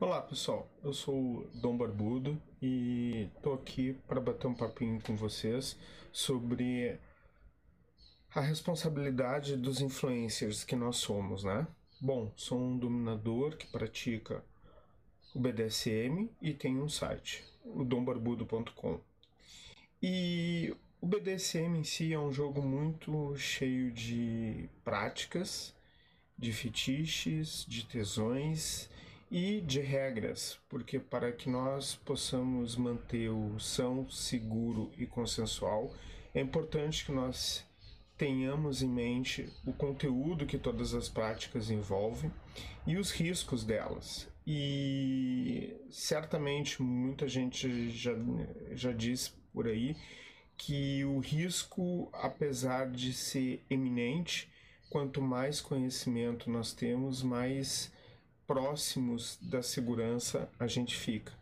Olá 0.00 0.22
pessoal, 0.22 0.66
eu 0.82 0.94
sou 0.94 1.14
o 1.14 1.50
Dom 1.52 1.76
Barbudo 1.76 2.40
e 2.62 3.28
tô 3.42 3.52
aqui 3.52 3.92
para 4.08 4.18
bater 4.18 4.46
um 4.46 4.54
papinho 4.54 4.98
com 5.02 5.14
vocês 5.14 5.78
sobre 6.10 6.98
a 8.34 8.40
responsabilidade 8.40 9.58
dos 9.58 9.82
influencers 9.82 10.64
que 10.64 10.74
nós 10.74 10.96
somos, 10.96 11.44
né? 11.44 11.66
Bom, 12.00 12.32
sou 12.34 12.58
um 12.58 12.78
dominador 12.78 13.58
que 13.58 13.66
pratica 13.66 14.42
o 15.34 15.38
BDSM 15.38 16.30
e 16.40 16.54
tem 16.54 16.80
um 16.80 16.88
site, 16.88 17.44
o 17.62 17.84
dombarbudo.com. 17.84 18.98
E 20.02 20.74
o 20.98 21.06
BDSM 21.06 21.76
em 21.76 21.84
si 21.84 22.14
é 22.14 22.18
um 22.18 22.32
jogo 22.32 22.62
muito 22.62 23.36
cheio 23.36 23.92
de 23.92 24.66
práticas, 24.82 25.74
de 26.38 26.54
fetiches, 26.54 27.66
de 27.68 27.84
tesões 27.84 28.88
e 29.30 29.60
de 29.60 29.80
regras, 29.80 30.58
porque 30.68 30.98
para 30.98 31.30
que 31.30 31.48
nós 31.48 31.94
possamos 31.94 32.74
manter 32.76 33.30
o 33.30 33.58
são, 33.60 34.10
seguro 34.10 34.90
e 34.98 35.06
consensual, 35.06 35.94
é 36.34 36.40
importante 36.40 37.04
que 37.04 37.12
nós 37.12 37.64
tenhamos 38.18 38.82
em 38.82 38.88
mente 38.88 39.48
o 39.64 39.72
conteúdo 39.72 40.44
que 40.44 40.58
todas 40.58 40.92
as 40.94 41.08
práticas 41.08 41.70
envolvem 41.70 42.30
e 42.86 42.96
os 42.96 43.10
riscos 43.10 43.64
delas. 43.64 44.28
E 44.46 45.76
certamente 45.90 46.82
muita 46.82 47.28
gente 47.28 47.88
já, 47.90 48.12
já 48.72 48.92
disse 48.92 49.30
por 49.52 49.68
aí 49.68 49.96
que 50.56 51.04
o 51.04 51.18
risco, 51.18 52.10
apesar 52.12 52.90
de 52.90 53.12
ser 53.12 53.64
eminente, 53.70 54.50
quanto 54.90 55.22
mais 55.22 55.60
conhecimento 55.60 56.50
nós 56.50 56.74
temos, 56.74 57.22
mais 57.22 57.92
próximos 58.50 59.38
da 59.40 59.62
segurança 59.62 60.50
a 60.58 60.66
gente 60.66 60.96
fica. 60.96 61.32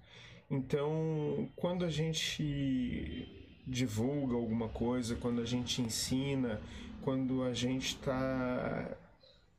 Então, 0.50 1.48
quando 1.56 1.82
a 1.86 1.88
gente 1.88 3.26
divulga 3.66 4.34
alguma 4.34 4.68
coisa, 4.68 5.16
quando 5.16 5.40
a 5.40 5.46
gente 5.46 5.80
ensina, 5.80 6.60
quando 7.00 7.44
a 7.44 7.54
gente 7.54 7.86
está 7.86 8.94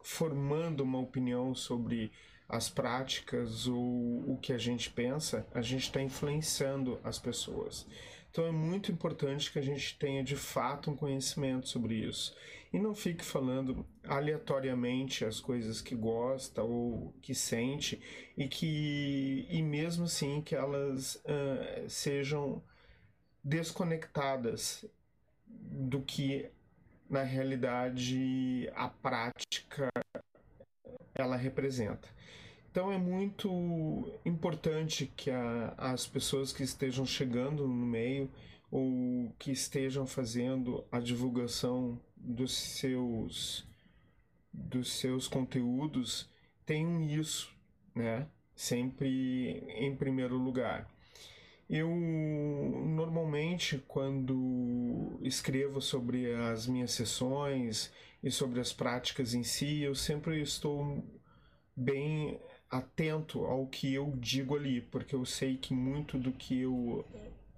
formando 0.04 0.82
uma 0.82 1.00
opinião 1.00 1.56
sobre 1.56 2.12
as 2.48 2.70
práticas 2.70 3.66
ou 3.66 4.32
o 4.32 4.38
que 4.40 4.54
a 4.54 4.60
gente 4.60 4.92
pensa, 4.92 5.44
a 5.52 5.64
gente 5.64 5.86
está 5.86 6.04
influenciando 6.04 7.00
as 7.04 7.18
pessoas. 7.18 7.88
Então 8.30 8.46
é 8.46 8.52
muito 8.52 8.92
importante 8.92 9.52
que 9.52 9.58
a 9.58 9.64
gente 9.64 9.98
tenha 9.98 10.24
de 10.24 10.36
fato 10.36 10.92
um 10.92 10.96
conhecimento 10.96 11.68
sobre 11.68 11.96
isso 11.96 12.32
e 12.72 12.80
não 12.80 12.94
fique 12.94 13.26
falando 13.26 13.86
aleatoriamente 14.04 15.26
as 15.26 15.40
coisas 15.40 15.82
que 15.82 15.96
gosta 15.96 16.62
ou 16.62 17.14
que 17.22 17.34
sente 17.34 18.00
e 18.38 18.48
que 18.48 19.48
e 19.50 19.62
mesmo 19.62 20.06
assim 20.06 20.42
que 20.42 20.56
elas 20.56 21.16
uh, 21.16 21.90
sejam 21.90 22.62
desconectadas 23.44 24.86
do 25.48 26.02
que 26.02 26.52
na 27.10 27.24
realidade 27.24 28.70
a 28.76 28.88
prática 28.88 29.90
ela 31.16 31.36
representa. 31.36 32.08
Então 32.70 32.92
é 32.92 33.00
muito 33.00 33.50
importante 34.24 35.12
que 35.18 35.32
a, 35.32 35.74
as 35.76 36.06
pessoas 36.06 36.54
que 36.54 36.62
estejam 36.62 37.04
chegando 37.04 37.68
no 37.68 37.86
meio 37.86 38.30
ou 38.72 39.34
que 39.40 39.52
estejam 39.52 40.06
fazendo 40.06 40.86
a 40.92 41.00
divulgação 41.00 42.00
dos 42.20 42.54
seus 42.54 43.68
dos 44.52 44.92
seus 44.94 45.28
conteúdos 45.28 46.30
tenham 46.66 47.02
isso, 47.02 47.52
né? 47.96 48.28
Sempre 48.56 49.64
em 49.70 49.96
primeiro 49.96 50.38
lugar. 50.38 50.90
Eu 51.70 51.88
normalmente, 51.88 53.78
quando 53.88 55.20
escrevo 55.22 55.80
sobre 55.80 56.34
as 56.34 56.66
minhas 56.68 56.92
sessões 56.92 57.92
e 58.24 58.32
sobre 58.32 58.60
as 58.60 58.74
práticas 58.74 59.34
em 59.34 59.44
si, 59.44 59.82
eu 59.82 59.94
sempre 59.94 60.42
estou 60.42 61.04
bem 61.76 62.40
atento 62.70 63.46
ao 63.46 63.68
que 63.68 63.94
eu 63.94 64.14
digo 64.18 64.56
ali, 64.56 64.82
porque 64.82 65.16
eu 65.16 65.26
sei 65.26 65.58
que 65.58 65.74
muito 65.74 66.18
do 66.18 66.32
que 66.32 66.62
eu 66.62 67.06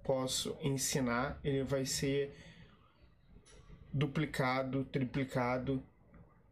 posso 0.04 0.56
ensinar, 0.62 1.40
ele 1.42 1.64
vai 1.64 1.84
ser 1.86 2.34
duplicado, 3.92 4.84
triplicado 4.84 5.82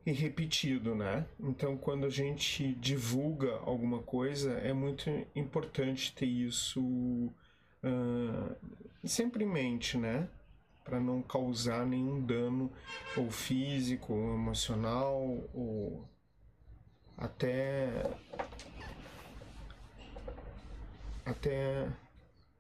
e 0.05 0.13
repetido, 0.13 0.95
né? 0.95 1.27
Então, 1.39 1.77
quando 1.77 2.07
a 2.07 2.11
gente 2.11 2.75
divulga 2.75 3.57
alguma 3.59 4.03
coisa, 4.03 4.53
é 4.55 4.73
muito 4.73 5.09
importante 5.35 6.15
ter 6.15 6.27
isso 6.27 6.81
uh, 6.81 8.57
sempre 9.05 9.45
em 9.45 9.49
mente, 9.49 9.97
né? 9.97 10.29
Para 10.85 10.99
não 10.99 11.23
causar 11.23 11.87
nenhum 11.87 12.21
dano 12.21 12.73
ou 13.17 13.31
físico, 13.31 14.13
ou 14.13 14.35
emocional, 14.35 15.23
ou 15.55 16.05
até 17.17 18.03
até 21.25 21.89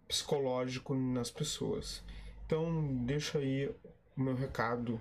psicológico 0.06 0.94
nas 0.94 1.30
pessoas. 1.30 2.04
Então, 2.44 3.04
deixa 3.04 3.38
aí 3.38 3.72
o 4.16 4.20
meu 4.20 4.34
recado 4.34 5.00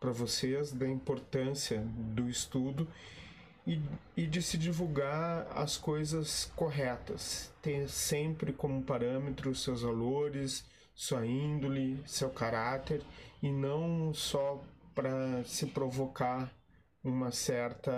para 0.00 0.10
vocês 0.12 0.72
da 0.72 0.86
importância 0.86 1.80
do 1.80 2.28
estudo 2.28 2.86
e, 3.66 3.80
e 4.16 4.26
de 4.26 4.42
se 4.42 4.58
divulgar 4.58 5.46
as 5.56 5.76
coisas 5.76 6.50
corretas. 6.54 7.52
Ter 7.62 7.88
sempre 7.88 8.52
como 8.52 8.82
parâmetro 8.82 9.54
seus 9.54 9.82
valores, 9.82 10.64
sua 10.94 11.26
índole, 11.26 12.02
seu 12.06 12.30
caráter 12.30 13.02
e 13.42 13.50
não 13.50 14.12
só 14.14 14.62
para 14.94 15.42
se 15.44 15.66
provocar 15.66 16.52
uma 17.02 17.30
certa 17.30 17.92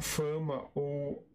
fama 0.00 0.66
ou 0.74 1.26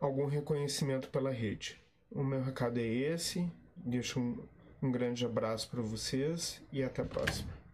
algum 0.00 0.26
reconhecimento 0.26 1.08
pela 1.10 1.30
rede. 1.30 1.80
O 2.10 2.22
meu 2.22 2.42
recado 2.42 2.78
é 2.78 2.86
esse. 2.86 3.50
Deixo 3.76 4.20
um, 4.20 4.48
um 4.82 4.90
grande 4.90 5.24
abraço 5.24 5.68
para 5.68 5.82
vocês 5.82 6.62
e 6.72 6.82
até 6.82 7.02
a 7.02 7.04
próxima. 7.04 7.64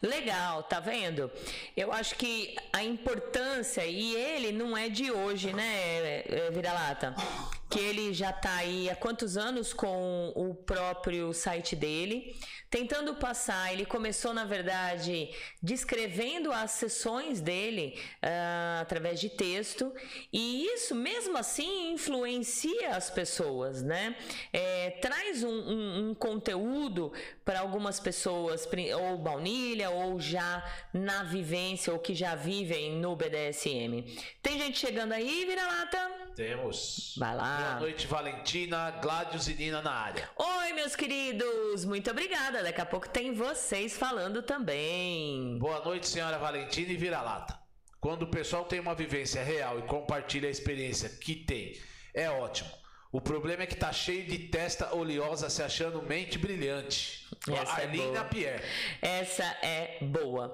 Legal, 0.00 0.62
tá 0.62 0.78
vendo? 0.78 1.28
Eu 1.76 1.92
acho 1.92 2.14
que 2.14 2.54
a 2.72 2.84
importância, 2.84 3.84
e 3.84 4.14
ele 4.14 4.52
não 4.52 4.76
é 4.76 4.88
de 4.88 5.10
hoje, 5.10 5.52
né, 5.52 6.22
Vira-Lata? 6.52 7.16
Que 7.68 7.80
ele 7.80 8.14
já 8.14 8.32
tá 8.32 8.54
aí 8.58 8.88
há 8.88 8.94
quantos 8.94 9.36
anos 9.36 9.72
com 9.72 10.32
o 10.36 10.54
próprio 10.54 11.34
site 11.34 11.74
dele 11.74 12.36
tentando 12.70 13.14
passar. 13.14 13.72
Ele 13.72 13.84
começou, 13.84 14.32
na 14.34 14.44
verdade, 14.44 15.30
descrevendo 15.62 16.52
as 16.52 16.72
sessões 16.72 17.40
dele 17.40 17.98
uh, 18.22 18.80
através 18.82 19.20
de 19.20 19.28
texto, 19.28 19.92
e 20.32 20.66
isso, 20.66 20.94
mesmo 20.94 21.36
assim, 21.36 21.92
influencia 21.92 22.90
as 22.90 23.10
pessoas, 23.10 23.82
né? 23.82 24.16
É, 24.52 24.90
traz 25.00 25.42
um, 25.42 25.48
um, 25.48 26.10
um 26.10 26.14
conteúdo 26.14 27.12
para 27.44 27.60
algumas 27.60 27.98
pessoas, 27.98 28.68
ou 29.00 29.18
baunilha, 29.18 29.90
ou 29.90 30.20
já 30.20 30.64
na 30.92 31.22
vivência, 31.22 31.92
ou 31.92 31.98
que 31.98 32.14
já 32.14 32.34
vivem 32.34 32.92
no 32.92 33.16
BDSM. 33.16 34.04
Tem 34.42 34.58
gente 34.58 34.78
chegando 34.78 35.12
aí, 35.12 35.44
vira-lata? 35.44 36.28
Temos. 36.34 37.14
Vai 37.18 37.34
lá. 37.34 37.56
Boa 37.56 37.80
noite, 37.80 38.06
Valentina, 38.06 38.92
Gladius 39.02 39.48
e 39.48 39.54
Nina 39.54 39.82
na 39.82 39.90
área. 39.90 40.30
Oi, 40.36 40.72
meus 40.72 40.94
queridos, 40.94 41.84
muito 41.84 42.08
obrigada. 42.10 42.57
Daqui 42.62 42.80
a 42.80 42.86
pouco 42.86 43.08
tem 43.08 43.32
vocês 43.32 43.96
falando 43.96 44.42
também. 44.42 45.58
Boa 45.58 45.84
noite, 45.84 46.08
senhora 46.08 46.38
Valentina 46.38 46.92
e 46.92 46.96
vira-lata. 46.96 47.56
Quando 48.00 48.22
o 48.22 48.26
pessoal 48.26 48.64
tem 48.64 48.80
uma 48.80 48.96
vivência 48.96 49.42
real 49.42 49.78
e 49.78 49.82
compartilha 49.82 50.48
a 50.48 50.50
experiência 50.50 51.08
que 51.08 51.36
tem, 51.36 51.78
é 52.12 52.28
ótimo. 52.28 52.70
O 53.12 53.20
problema 53.20 53.62
é 53.62 53.66
que 53.66 53.76
tá 53.76 53.92
cheio 53.92 54.26
de 54.26 54.38
testa 54.38 54.94
oleosa 54.94 55.48
se 55.48 55.62
achando 55.62 56.02
mente 56.02 56.36
brilhante. 56.36 57.26
Essa 57.48 57.72
Arlene 57.72 58.16
é 58.16 58.24
Pierre. 58.24 58.64
Essa 59.00 59.44
é 59.62 59.98
boa. 60.02 60.52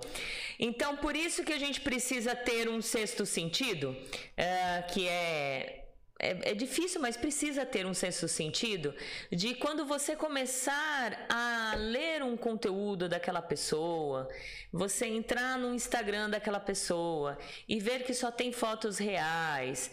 Então, 0.59 0.97
por 0.99 1.17
isso 1.17 1.43
que 1.43 1.53
a 1.53 1.59
gente 1.59 1.81
precisa 1.81 2.37
ter 2.37 2.69
um 2.69 2.81
sexto 2.81 3.27
sentido, 3.27 3.91
uh, 3.91 4.93
que 4.93 5.09
é 5.09 5.84
é, 6.19 6.53
é, 6.53 6.55
difícil, 6.55 7.01
mas 7.01 7.17
precisa 7.17 7.67
ter 7.67 7.85
um 7.85 7.93
senso 7.93 8.29
sentido 8.29 8.95
de 9.33 9.55
quando 9.55 9.85
você 9.85 10.15
começar 10.15 11.27
a 11.29 11.75
ler 11.77 12.23
um 12.23 12.37
conteúdo 12.37 13.09
daquela 13.09 13.43
pessoa, 13.43 14.29
você 14.73 15.07
entrar 15.07 15.59
no 15.59 15.75
Instagram 15.75 16.31
daquela 16.31 16.61
pessoa 16.61 17.37
e 17.69 17.81
ver 17.81 18.05
que 18.05 18.15
só 18.15 18.31
tem 18.31 18.53
fotos 18.53 18.97
reais, 18.97 19.91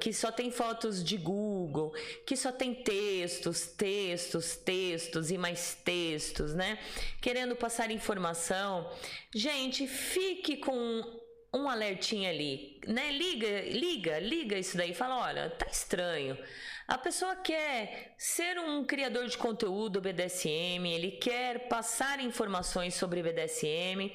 que 0.00 0.14
só 0.14 0.32
tem 0.32 0.50
fotos 0.50 1.04
de 1.04 1.18
Google, 1.18 1.92
que 2.26 2.36
só 2.36 2.50
tem 2.50 2.74
textos, 2.74 3.66
textos, 3.66 4.56
textos 4.56 5.30
e 5.30 5.36
mais 5.36 5.74
textos, 5.74 6.54
né? 6.54 6.78
Querendo 7.20 7.54
passar 7.54 7.90
informação. 7.90 8.90
Gente, 9.32 9.86
fique 9.86 10.56
com 10.56 11.19
um 11.52 11.68
alertinho 11.68 12.28
ali, 12.28 12.80
né? 12.86 13.10
Liga, 13.10 13.62
liga, 13.62 14.18
liga 14.18 14.58
isso 14.58 14.76
daí, 14.76 14.94
fala, 14.94 15.16
olha, 15.18 15.50
tá 15.50 15.66
estranho. 15.66 16.38
A 16.86 16.98
pessoa 16.98 17.36
quer 17.36 18.14
ser 18.18 18.58
um 18.58 18.84
criador 18.84 19.26
de 19.28 19.38
conteúdo 19.38 20.00
BDSM, 20.00 20.86
ele 20.86 21.12
quer 21.12 21.68
passar 21.68 22.18
informações 22.20 22.94
sobre 22.94 23.22
BDSM, 23.22 24.12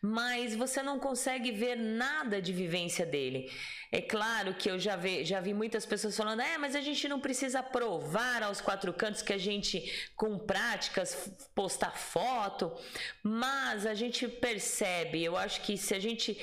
mas 0.00 0.54
você 0.56 0.82
não 0.82 0.98
consegue 0.98 1.52
ver 1.52 1.76
nada 1.76 2.42
de 2.42 2.52
vivência 2.52 3.06
dele. 3.06 3.50
É 3.90 4.00
claro 4.00 4.54
que 4.54 4.70
eu 4.70 4.78
já 4.78 4.96
vi, 4.96 5.24
já 5.24 5.40
vi 5.40 5.52
muitas 5.52 5.84
pessoas 5.84 6.16
falando, 6.16 6.42
é, 6.42 6.58
mas 6.58 6.74
a 6.74 6.80
gente 6.80 7.06
não 7.08 7.20
precisa 7.20 7.62
provar 7.62 8.42
aos 8.42 8.60
quatro 8.60 8.92
cantos 8.92 9.22
que 9.22 9.32
a 9.32 9.38
gente, 9.38 10.10
com 10.16 10.38
práticas, 10.38 11.30
postar 11.54 11.96
foto, 11.96 12.72
mas 13.22 13.86
a 13.86 13.94
gente 13.94 14.26
percebe, 14.26 15.22
eu 15.22 15.36
acho 15.36 15.60
que 15.60 15.76
se 15.76 15.94
a 15.94 16.00
gente 16.00 16.36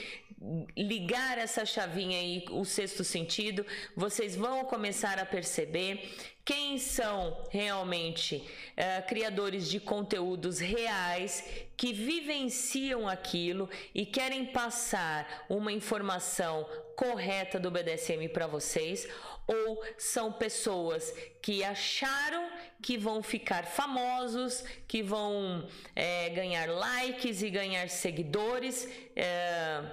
ligar 0.77 1.37
essa 1.37 1.65
chavinha 1.65 2.17
aí, 2.17 2.45
o 2.51 2.63
sexto 2.63 3.03
sentido, 3.03 3.65
vocês 3.95 4.35
vão 4.35 4.63
começar 4.63 5.19
a 5.19 5.25
perceber 5.25 6.09
quem 6.45 6.79
são 6.79 7.45
realmente 7.51 8.37
uh, 8.37 9.07
criadores 9.07 9.69
de 9.69 9.79
conteúdos 9.79 10.57
reais 10.59 11.43
que 11.77 11.93
vivenciam 11.93 13.07
aquilo 13.07 13.69
e 13.93 14.05
querem 14.05 14.45
passar 14.45 15.45
uma 15.47 15.71
informação 15.71 16.65
correta 16.95 17.59
do 17.59 17.69
BDSM 17.69 18.27
para 18.33 18.47
vocês, 18.47 19.07
ou 19.47 19.81
são 19.97 20.31
pessoas 20.31 21.13
que 21.41 21.63
acharam 21.63 22.49
que 22.81 22.97
vão 22.97 23.21
ficar 23.21 23.65
famosos, 23.65 24.63
que 24.87 25.01
vão 25.01 25.67
é, 25.95 26.29
ganhar 26.29 26.67
likes 26.69 27.41
e 27.41 27.49
ganhar 27.49 27.89
seguidores. 27.89 28.89
É, 29.15 29.83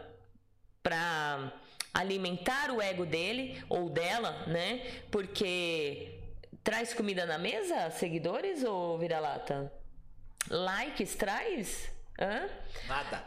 para 0.87 1.53
alimentar 1.93 2.71
o 2.71 2.81
ego 2.81 3.05
dele 3.05 3.61
ou 3.69 3.91
dela, 3.91 4.45
né? 4.47 5.03
Porque 5.11 6.21
traz 6.63 6.95
comida 6.95 7.27
na 7.27 7.39
mesa, 7.39 7.91
seguidores 7.91 8.63
ou 8.63 8.97
vira-lata? 8.97 9.73
Likes 10.49 11.17
traz? 11.17 11.91
Hã? 12.21 12.49
Nada. 12.87 13.25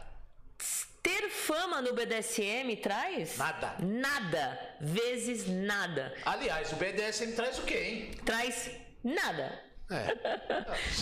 Ter 1.02 1.28
fama 1.28 1.82
no 1.82 1.92
BDSM 1.92 2.74
traz? 2.82 3.36
Nada. 3.36 3.76
Nada. 3.78 4.76
Vezes 4.80 5.46
nada. 5.46 6.14
Aliás, 6.24 6.72
o 6.72 6.76
BDSM 6.76 7.32
traz 7.32 7.58
o 7.58 7.62
quê, 7.62 7.78
hein? 7.78 8.10
Traz 8.24 8.70
nada. 9.04 9.69
É. 9.90 10.14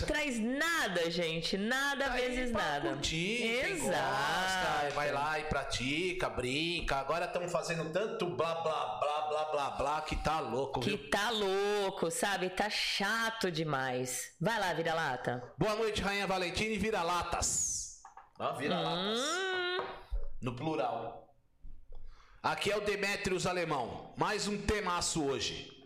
Traz 0.06 0.38
nada, 0.38 1.10
gente. 1.10 1.58
Nada 1.58 2.06
tá 2.06 2.14
vezes 2.14 2.50
nada. 2.50 2.88
Curtir, 2.88 3.66
Exato. 3.66 3.90
Gosta, 3.90 4.94
vai 4.94 5.12
lá 5.12 5.38
e 5.38 5.44
pratica, 5.44 6.30
brinca. 6.30 6.96
Agora 6.96 7.26
estamos 7.26 7.52
fazendo 7.52 7.92
tanto 7.92 8.26
blá 8.26 8.54
blá 8.62 8.98
blá 8.98 9.28
blá 9.28 9.44
blá 9.44 9.70
blá 9.72 10.00
que 10.00 10.16
tá 10.16 10.40
louco. 10.40 10.80
Que 10.80 10.96
viu? 10.96 11.10
tá 11.10 11.30
louco, 11.30 12.10
sabe? 12.10 12.48
Tá 12.48 12.70
chato 12.70 13.50
demais. 13.52 14.34
Vai 14.40 14.58
lá, 14.58 14.72
vira-lata. 14.72 15.52
Boa 15.58 15.74
noite, 15.76 16.00
Rainha 16.00 16.26
Valentina 16.26 16.72
e 16.74 16.78
vira-latas. 16.78 18.00
Ah, 18.38 18.52
vira-latas. 18.52 19.18
Hum. 19.20 19.84
No 20.40 20.56
plural. 20.56 21.28
Aqui 22.42 22.70
é 22.70 22.76
o 22.76 22.80
Demetrius 22.80 23.44
Alemão. 23.46 24.14
Mais 24.16 24.48
um 24.48 24.56
temaço 24.56 25.22
hoje. 25.22 25.77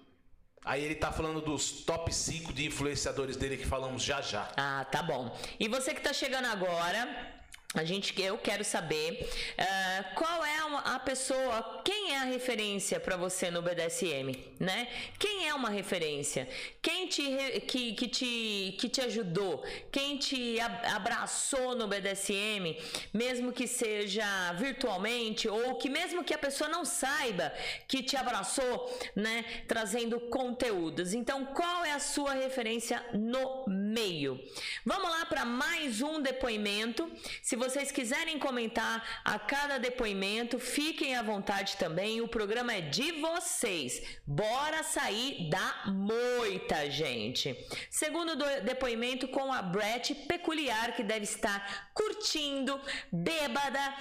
Aí 0.64 0.84
ele 0.84 0.94
tá 0.94 1.10
falando 1.10 1.40
dos 1.40 1.70
top 1.82 2.14
5 2.14 2.52
de 2.52 2.66
influenciadores 2.66 3.36
dele 3.36 3.56
que 3.56 3.66
falamos 3.66 4.02
já 4.02 4.20
já. 4.20 4.48
Ah, 4.56 4.86
tá 4.90 5.02
bom. 5.02 5.36
E 5.58 5.66
você 5.66 5.92
que 5.92 6.00
tá 6.00 6.12
chegando 6.12 6.46
agora, 6.46 7.41
A 7.74 7.84
gente, 7.84 8.20
eu 8.20 8.36
quero 8.36 8.62
saber 8.62 9.26
uh, 9.58 10.14
qual 10.14 10.44
é 10.44 10.52
a 10.84 10.98
pessoa, 10.98 11.80
quem 11.84 12.12
é 12.12 12.18
a 12.18 12.24
referência 12.24 12.98
para 13.00 13.16
você 13.16 13.50
no 13.50 13.62
BDSM, 13.62 14.36
né? 14.58 14.88
Quem 15.18 15.48
é 15.48 15.54
uma 15.54 15.70
referência? 15.70 16.48
Quem 16.80 17.06
te, 17.06 17.22
que, 17.66 17.92
que, 17.92 18.08
te, 18.08 18.76
que 18.78 18.88
te 18.88 19.00
ajudou? 19.00 19.64
Quem 19.90 20.16
te 20.16 20.58
abraçou 20.60 21.74
no 21.74 21.86
BDSM, 21.86 22.76
mesmo 23.12 23.52
que 23.52 23.66
seja 23.66 24.52
virtualmente 24.54 25.48
ou 25.48 25.76
que 25.76 25.88
mesmo 25.88 26.24
que 26.24 26.34
a 26.34 26.38
pessoa 26.38 26.68
não 26.68 26.84
saiba 26.84 27.52
que 27.86 28.02
te 28.02 28.16
abraçou, 28.16 29.00
né? 29.14 29.44
Trazendo 29.66 30.20
conteúdos. 30.20 31.14
Então, 31.14 31.46
qual 31.46 31.84
é 31.84 31.92
a 31.92 31.98
sua 31.98 32.32
referência 32.34 33.04
no 33.12 33.64
meio? 33.66 34.40
Vamos 34.84 35.10
lá 35.10 35.26
para 35.26 35.44
mais 35.44 36.02
um 36.02 36.20
depoimento. 36.20 37.10
Se 37.42 37.56
vocês 37.62 37.92
quiserem 37.92 38.40
comentar 38.40 39.22
a 39.24 39.38
cada 39.38 39.78
depoimento, 39.78 40.58
fiquem 40.58 41.14
à 41.14 41.22
vontade 41.22 41.76
também. 41.76 42.20
O 42.20 42.26
programa 42.26 42.74
é 42.74 42.80
de 42.80 43.12
vocês. 43.20 44.02
Bora 44.26 44.82
sair 44.82 45.48
da 45.48 45.84
moita, 45.86 46.90
gente. 46.90 47.56
Segundo 47.88 48.34
depoimento 48.62 49.28
com 49.28 49.52
a 49.52 49.62
Brett 49.62 50.12
Peculiar, 50.26 50.96
que 50.96 51.04
deve 51.04 51.24
estar 51.24 51.92
curtindo, 51.94 52.80
bêbada. 53.12 53.94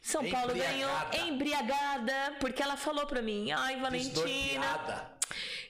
São 0.00 0.24
Paulo 0.30 0.54
ganhou 0.54 0.90
embriagada, 1.28 2.36
porque 2.40 2.62
ela 2.62 2.78
falou 2.78 3.06
pra 3.06 3.20
mim: 3.20 3.52
ai, 3.52 3.78
Valentina. 3.78 5.11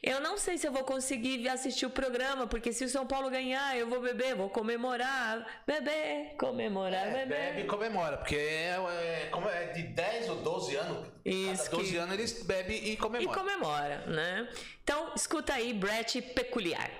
Eu 0.03 0.21
não 0.21 0.37
sei 0.37 0.59
se 0.59 0.67
eu 0.67 0.73
vou 0.73 0.83
conseguir 0.83 1.49
assistir 1.49 1.87
o 1.87 1.91
programa, 1.91 2.47
porque 2.47 2.73
se 2.73 2.85
o 2.85 2.89
São 2.89 3.07
Paulo 3.07 3.31
ganhar, 3.31 3.77
eu 3.79 3.89
vou 3.89 4.01
beber, 4.01 4.35
vou 4.35 4.51
comemorar. 4.51 5.63
Beber, 5.65 6.35
comemorar, 6.37 7.07
é, 7.07 7.13
beber. 7.13 7.29
Bebe 7.29 7.61
e 7.61 7.67
comemora, 7.67 8.19
porque 8.19 8.35
é, 8.35 8.77
é, 8.77 9.31
é, 9.31 9.73
de 9.73 9.83
10 9.85 10.29
ou 10.31 10.37
12 10.43 10.77
anos. 10.77 11.09
Isso. 11.25 11.65
Cada 11.65 11.77
12 11.77 11.91
que... 11.91 11.97
anos 11.97 12.15
eles 12.15 12.43
bebem 12.43 12.89
e 12.89 12.97
comemoram. 12.97 13.33
E 13.33 13.35
comemora, 13.35 14.07
né? 14.07 14.49
Então, 14.83 15.13
escuta 15.15 15.55
aí, 15.55 15.73
Brett 15.73 16.21
Peculiar. 16.21 16.91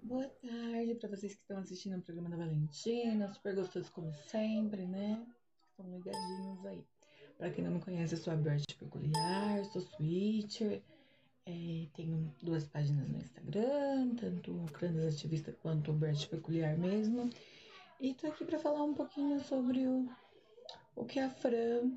Boa 0.00 0.26
tarde 0.26 0.94
para 0.94 1.08
vocês 1.08 1.34
que 1.34 1.40
estão 1.40 1.58
assistindo 1.58 1.98
o 1.98 2.02
programa 2.02 2.30
da 2.30 2.36
Valentina, 2.36 3.28
super 3.34 3.54
gostoso 3.56 3.90
como 3.92 4.14
sempre, 4.28 4.86
né? 4.86 5.20
Estão 5.70 5.86
ligadinhos 5.92 6.64
aí. 6.64 6.82
Para 7.36 7.50
quem 7.50 7.62
não 7.62 7.72
me 7.72 7.80
conhece, 7.80 8.14
eu 8.14 8.18
sou 8.18 8.32
a 8.32 8.36
Brett 8.36 8.64
Peculiar, 8.78 9.64
sou 9.66 9.82
switcher. 9.82 10.80
É, 11.48 11.86
tenho 11.94 12.34
duas 12.42 12.64
páginas 12.64 13.08
no 13.08 13.18
Instagram, 13.18 14.16
tanto 14.16 14.50
o 14.50 14.64
Crandas 14.72 15.14
Ativista 15.14 15.52
quanto 15.62 15.92
o 15.92 15.94
Bert 15.94 16.28
Peculiar 16.28 16.76
mesmo. 16.76 17.30
E 18.00 18.14
tô 18.14 18.26
aqui 18.26 18.44
para 18.44 18.58
falar 18.58 18.82
um 18.82 18.92
pouquinho 18.92 19.38
sobre 19.38 19.86
o, 19.86 20.08
o 20.96 21.04
que 21.04 21.20
a 21.20 21.30
Fran 21.30 21.92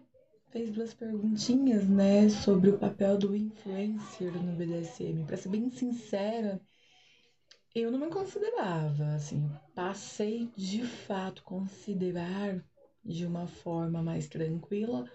fez 0.52 0.72
duas 0.72 0.94
perguntinhas, 0.94 1.90
né, 1.90 2.30
sobre 2.30 2.70
o 2.70 2.78
papel 2.78 3.18
do 3.18 3.36
influencer 3.36 4.32
no 4.34 4.56
BDSM. 4.56 5.26
Para 5.26 5.38
ser 5.38 5.50
bem 5.50 5.72
sincera, 5.72 6.62
eu 7.74 7.92
não 7.92 7.98
me 7.98 8.10
considerava, 8.12 9.16
assim, 9.16 9.50
passei 9.74 10.52
de 10.56 10.84
fato 10.84 11.44
considerar 11.44 12.64
de 13.04 13.26
uma 13.26 13.48
forma 13.48 14.04
mais 14.04 14.28
tranquila 14.28 15.10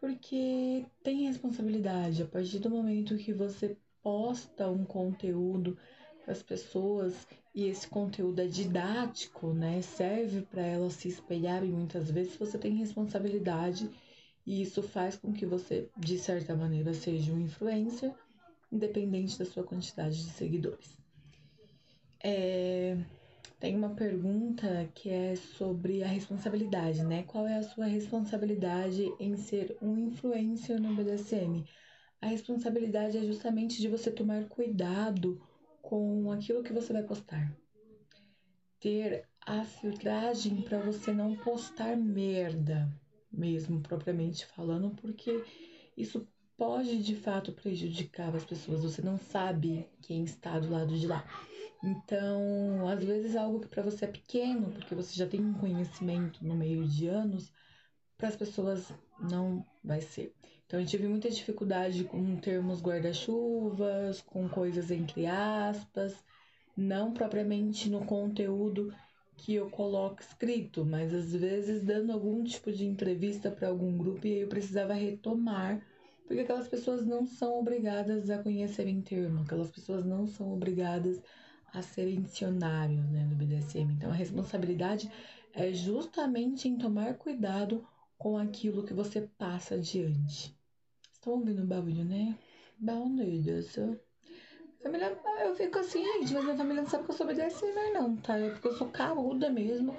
porque 0.00 0.84
tem 1.02 1.26
responsabilidade. 1.26 2.22
A 2.22 2.26
partir 2.26 2.58
do 2.58 2.70
momento 2.70 3.16
que 3.16 3.32
você 3.32 3.76
posta 4.02 4.68
um 4.68 4.84
conteúdo 4.84 5.76
para 6.22 6.32
as 6.32 6.42
pessoas 6.42 7.26
e 7.54 7.64
esse 7.66 7.88
conteúdo 7.88 8.40
é 8.40 8.46
didático, 8.46 9.52
né? 9.52 9.80
Serve 9.82 10.42
para 10.42 10.62
elas 10.62 10.94
se 10.94 11.08
espelharem 11.08 11.70
muitas 11.70 12.10
vezes, 12.10 12.36
você 12.36 12.58
tem 12.58 12.74
responsabilidade 12.74 13.88
e 14.46 14.62
isso 14.62 14.82
faz 14.82 15.16
com 15.16 15.32
que 15.32 15.44
você, 15.44 15.88
de 15.96 16.18
certa 16.18 16.54
maneira, 16.54 16.94
seja 16.94 17.32
um 17.32 17.40
influencer, 17.40 18.14
independente 18.70 19.38
da 19.38 19.44
sua 19.44 19.64
quantidade 19.64 20.16
de 20.24 20.30
seguidores. 20.30 20.96
É, 22.22 22.96
tem 23.58 23.74
uma 23.74 23.90
pergunta 23.90 24.88
que 24.94 25.08
é 25.08 25.34
sobre 25.34 26.02
a 26.02 26.06
responsabilidade, 26.06 27.02
né? 27.02 27.22
Qual 27.22 27.46
é 27.46 27.56
a 27.56 27.62
sua 27.62 27.86
responsabilidade 27.86 29.10
em 29.18 29.36
ser 29.36 29.76
um 29.80 29.96
influencer 29.96 30.80
no 30.80 30.94
BDSM? 30.94 31.64
A 32.20 32.26
responsabilidade 32.26 33.16
é 33.16 33.22
justamente 33.22 33.80
de 33.80 33.88
você 33.88 34.10
tomar 34.10 34.46
cuidado 34.48 35.40
com 35.80 36.30
aquilo 36.30 36.62
que 36.62 36.72
você 36.72 36.92
vai 36.92 37.02
postar. 37.02 37.56
Ter 38.78 39.26
a 39.40 39.64
filtragem 39.64 40.60
para 40.60 40.78
você 40.78 41.12
não 41.12 41.34
postar 41.36 41.96
merda, 41.96 42.92
mesmo 43.32 43.80
propriamente 43.80 44.44
falando, 44.44 44.90
porque 44.90 45.42
isso 45.96 46.28
pode 46.58 47.02
de 47.02 47.14
fato 47.14 47.52
prejudicar 47.52 48.34
as 48.34 48.44
pessoas. 48.44 48.82
Você 48.82 49.00
não 49.00 49.16
sabe 49.16 49.88
quem 50.02 50.24
está 50.24 50.58
do 50.58 50.70
lado 50.70 50.98
de 50.98 51.06
lá. 51.06 51.24
Então, 51.82 52.88
às 52.88 53.02
vezes 53.04 53.36
algo 53.36 53.60
que 53.60 53.68
para 53.68 53.82
você 53.82 54.04
é 54.04 54.08
pequeno, 54.08 54.70
porque 54.72 54.94
você 54.94 55.14
já 55.14 55.26
tem 55.26 55.40
um 55.40 55.54
conhecimento 55.54 56.44
no 56.44 56.56
meio 56.56 56.86
de 56.86 57.06
anos, 57.06 57.52
para 58.16 58.28
as 58.28 58.36
pessoas 58.36 58.92
não 59.20 59.64
vai 59.84 60.00
ser. 60.00 60.34
Então, 60.66 60.80
eu 60.80 60.86
tive 60.86 61.06
muita 61.06 61.30
dificuldade 61.30 62.04
com 62.04 62.36
termos 62.36 62.82
guarda-chuvas, 62.82 64.20
com 64.22 64.48
coisas 64.48 64.90
entre 64.90 65.26
aspas, 65.26 66.24
não 66.76 67.12
propriamente 67.12 67.88
no 67.88 68.04
conteúdo 68.04 68.92
que 69.36 69.54
eu 69.54 69.70
coloco 69.70 70.20
escrito, 70.20 70.84
mas 70.84 71.14
às 71.14 71.32
vezes 71.32 71.84
dando 71.84 72.12
algum 72.12 72.42
tipo 72.42 72.72
de 72.72 72.86
entrevista 72.86 73.50
para 73.50 73.68
algum 73.68 73.96
grupo 73.96 74.26
e 74.26 74.32
aí 74.32 74.40
eu 74.40 74.48
precisava 74.48 74.94
retomar, 74.94 75.80
porque 76.26 76.40
aquelas 76.40 76.66
pessoas 76.66 77.06
não 77.06 77.26
são 77.26 77.58
obrigadas 77.58 78.30
a 78.30 78.42
conhecerem 78.42 79.00
termo, 79.02 79.42
aquelas 79.42 79.70
pessoas 79.70 80.04
não 80.04 80.26
são 80.26 80.52
obrigadas 80.52 81.18
a 81.18 81.22
serem 81.82 82.22
dicionários 82.22 83.04
né, 83.10 83.24
no 83.24 83.34
BDSM. 83.34 83.92
Então, 83.92 84.10
a 84.10 84.14
responsabilidade 84.14 85.10
é 85.52 85.72
justamente 85.72 86.68
em 86.68 86.76
tomar 86.76 87.14
cuidado 87.14 87.86
com 88.18 88.36
aquilo 88.36 88.84
que 88.84 88.94
você 88.94 89.22
passa 89.38 89.74
adiante. 89.74 90.56
Estão 91.12 91.34
ouvindo 91.34 91.62
o 91.62 91.66
barulho, 91.66 92.04
né? 92.04 92.36
Barulho, 92.78 93.62
Família, 94.82 95.18
eu 95.40 95.54
fico 95.56 95.78
assim, 95.78 96.04
gente, 96.04 96.34
mas 96.34 96.48
a 96.48 96.56
família 96.56 96.82
não 96.82 96.88
sabe 96.88 97.04
que 97.04 97.10
eu 97.10 97.16
sou 97.16 97.26
BDSM, 97.26 97.92
não, 97.92 98.16
tá? 98.16 98.38
É 98.38 98.50
porque 98.50 98.68
eu 98.68 98.74
sou 98.74 98.88
caruda 98.88 99.50
mesmo. 99.50 99.96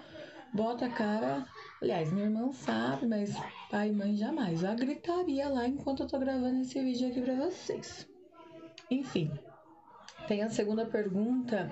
Bota 0.53 0.85
a 0.85 0.89
cara. 0.89 1.45
Aliás, 1.81 2.11
minha 2.11 2.25
irmã 2.25 2.51
sabe, 2.53 3.05
mas 3.05 3.35
pai 3.69 3.89
e 3.89 3.91
mãe 3.91 4.15
jamais. 4.15 4.63
Eu 4.63 4.75
gritaria 4.75 5.49
lá 5.49 5.67
enquanto 5.67 6.03
eu 6.03 6.07
tô 6.07 6.17
gravando 6.17 6.61
esse 6.61 6.81
vídeo 6.81 7.09
aqui 7.09 7.21
pra 7.21 7.35
vocês. 7.35 8.07
Enfim, 8.89 9.31
tem 10.27 10.43
a 10.43 10.49
segunda 10.49 10.85
pergunta, 10.85 11.71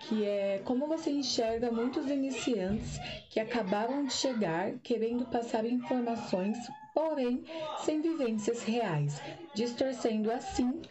que 0.00 0.24
é 0.24 0.60
como 0.64 0.86
você 0.86 1.10
enxerga 1.10 1.72
muitos 1.72 2.10
iniciantes 2.10 2.98
que 3.30 3.40
acabaram 3.40 4.04
de 4.04 4.12
chegar 4.12 4.78
querendo 4.82 5.24
passar 5.26 5.64
informações, 5.64 6.58
porém 6.94 7.44
sem 7.78 8.00
vivências 8.00 8.62
reais, 8.62 9.20
distorcendo 9.54 10.30
assim 10.30 10.82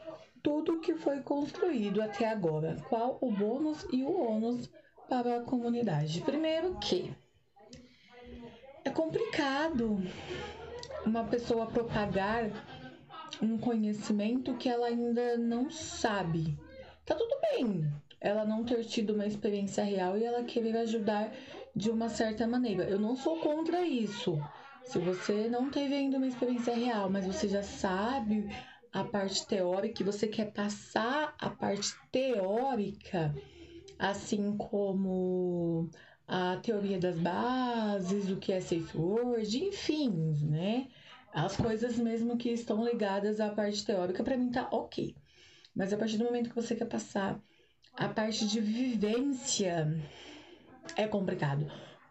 tudo 0.41 0.73
o 0.73 0.81
que 0.81 0.95
foi 0.95 1.21
construído 1.21 2.01
até 2.01 2.27
agora. 2.27 2.77
Qual 2.89 3.17
o 3.21 3.31
bônus 3.31 3.85
e 3.93 4.03
o 4.03 4.11
ônus 4.11 4.69
para 5.07 5.37
a 5.37 5.43
comunidade? 5.43 6.21
Primeiro 6.21 6.75
que 6.79 7.13
é 8.83 8.89
complicado 8.89 10.01
uma 11.05 11.23
pessoa 11.23 11.67
propagar 11.67 12.49
um 13.41 13.57
conhecimento 13.57 14.55
que 14.55 14.69
ela 14.69 14.87
ainda 14.87 15.37
não 15.37 15.69
sabe 15.69 16.57
tá 17.05 17.15
tudo 17.15 17.35
bem 17.41 17.91
ela 18.23 18.45
não 18.45 18.63
ter 18.63 18.85
tido 18.85 19.13
uma 19.13 19.27
experiência 19.27 19.83
real 19.83 20.17
e 20.17 20.23
ela 20.23 20.45
querer 20.45 20.77
ajudar 20.77 21.29
de 21.75 21.91
uma 21.91 22.07
certa 22.07 22.47
maneira. 22.47 22.85
Eu 22.85 22.97
não 22.97 23.17
sou 23.17 23.37
contra 23.41 23.85
isso. 23.85 24.41
Se 24.85 24.97
você 24.97 25.49
não 25.49 25.69
teve 25.69 25.93
ainda 25.93 26.17
uma 26.17 26.27
experiência 26.27 26.73
real, 26.73 27.09
mas 27.09 27.27
você 27.27 27.49
já 27.49 27.61
sabe 27.61 28.49
a 28.93 29.03
parte 29.03 29.45
teórica 29.45 30.01
e 30.01 30.05
você 30.05 30.25
quer 30.25 30.53
passar 30.53 31.35
a 31.37 31.49
parte 31.49 31.93
teórica, 32.13 33.35
assim 33.99 34.55
como 34.55 35.89
a 36.25 36.57
teoria 36.63 36.97
das 36.99 37.19
bases, 37.19 38.29
o 38.29 38.37
que 38.37 38.53
é 38.53 38.61
safe 38.61 38.97
word, 38.97 39.65
enfim, 39.65 40.37
né? 40.43 40.87
As 41.33 41.57
coisas 41.57 41.97
mesmo 41.97 42.37
que 42.37 42.51
estão 42.51 42.85
ligadas 42.85 43.41
à 43.41 43.49
parte 43.49 43.85
teórica, 43.85 44.23
para 44.23 44.37
mim 44.37 44.49
tá 44.49 44.69
ok. 44.71 45.13
Mas 45.75 45.91
a 45.91 45.97
partir 45.97 46.17
do 46.17 46.25
momento 46.25 46.49
que 46.49 46.55
você 46.55 46.75
quer 46.75 46.85
passar 46.85 47.39
a 47.95 48.07
parte 48.07 48.47
de 48.47 48.59
vivência, 48.59 49.87
é 50.95 51.07
complicado. 51.07 51.65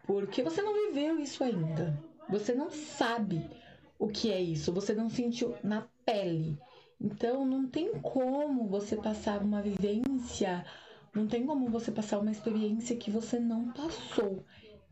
Porque 0.05 0.43
você 0.43 0.61
não 0.61 0.73
viveu 0.73 1.19
isso 1.19 1.43
ainda. 1.43 1.97
Você 2.29 2.53
não 2.53 2.69
sabe 2.69 3.49
o 3.97 4.07
que 4.07 4.31
é 4.31 4.41
isso. 4.41 4.73
Você 4.73 4.93
não 4.93 5.09
sentiu 5.09 5.55
na 5.63 5.87
pele. 6.05 6.57
Então, 6.99 7.45
não 7.45 7.67
tem 7.67 7.99
como 7.99 8.67
você 8.67 8.95
passar 8.95 9.41
uma 9.41 9.61
vivência, 9.61 10.65
não 11.13 11.27
tem 11.27 11.45
como 11.45 11.69
você 11.69 11.91
passar 11.91 12.19
uma 12.19 12.31
experiência 12.31 12.95
que 12.95 13.11
você 13.11 13.39
não 13.39 13.71
passou. 13.71 14.45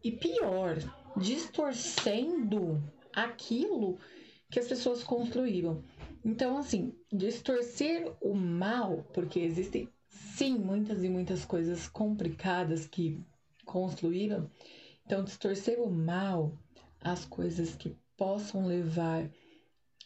e 0.03 0.11
pior, 0.11 0.77
distorcendo 1.15 2.83
aquilo 3.13 3.99
que 4.49 4.59
as 4.59 4.67
pessoas 4.67 5.03
construíram. 5.03 5.83
Então, 6.23 6.57
assim, 6.57 6.93
distorcer 7.11 8.11
o 8.21 8.35
mal, 8.35 9.03
porque 9.13 9.39
existem 9.39 9.89
sim 10.07 10.57
muitas 10.57 11.03
e 11.03 11.09
muitas 11.09 11.43
coisas 11.43 11.87
complicadas 11.87 12.87
que 12.87 13.19
construíram. 13.65 14.49
Então, 15.05 15.23
distorcer 15.23 15.79
o 15.79 15.89
mal, 15.89 16.53
as 17.03 17.25
coisas 17.25 17.75
que 17.75 17.97
possam 18.15 18.67
levar 18.67 19.27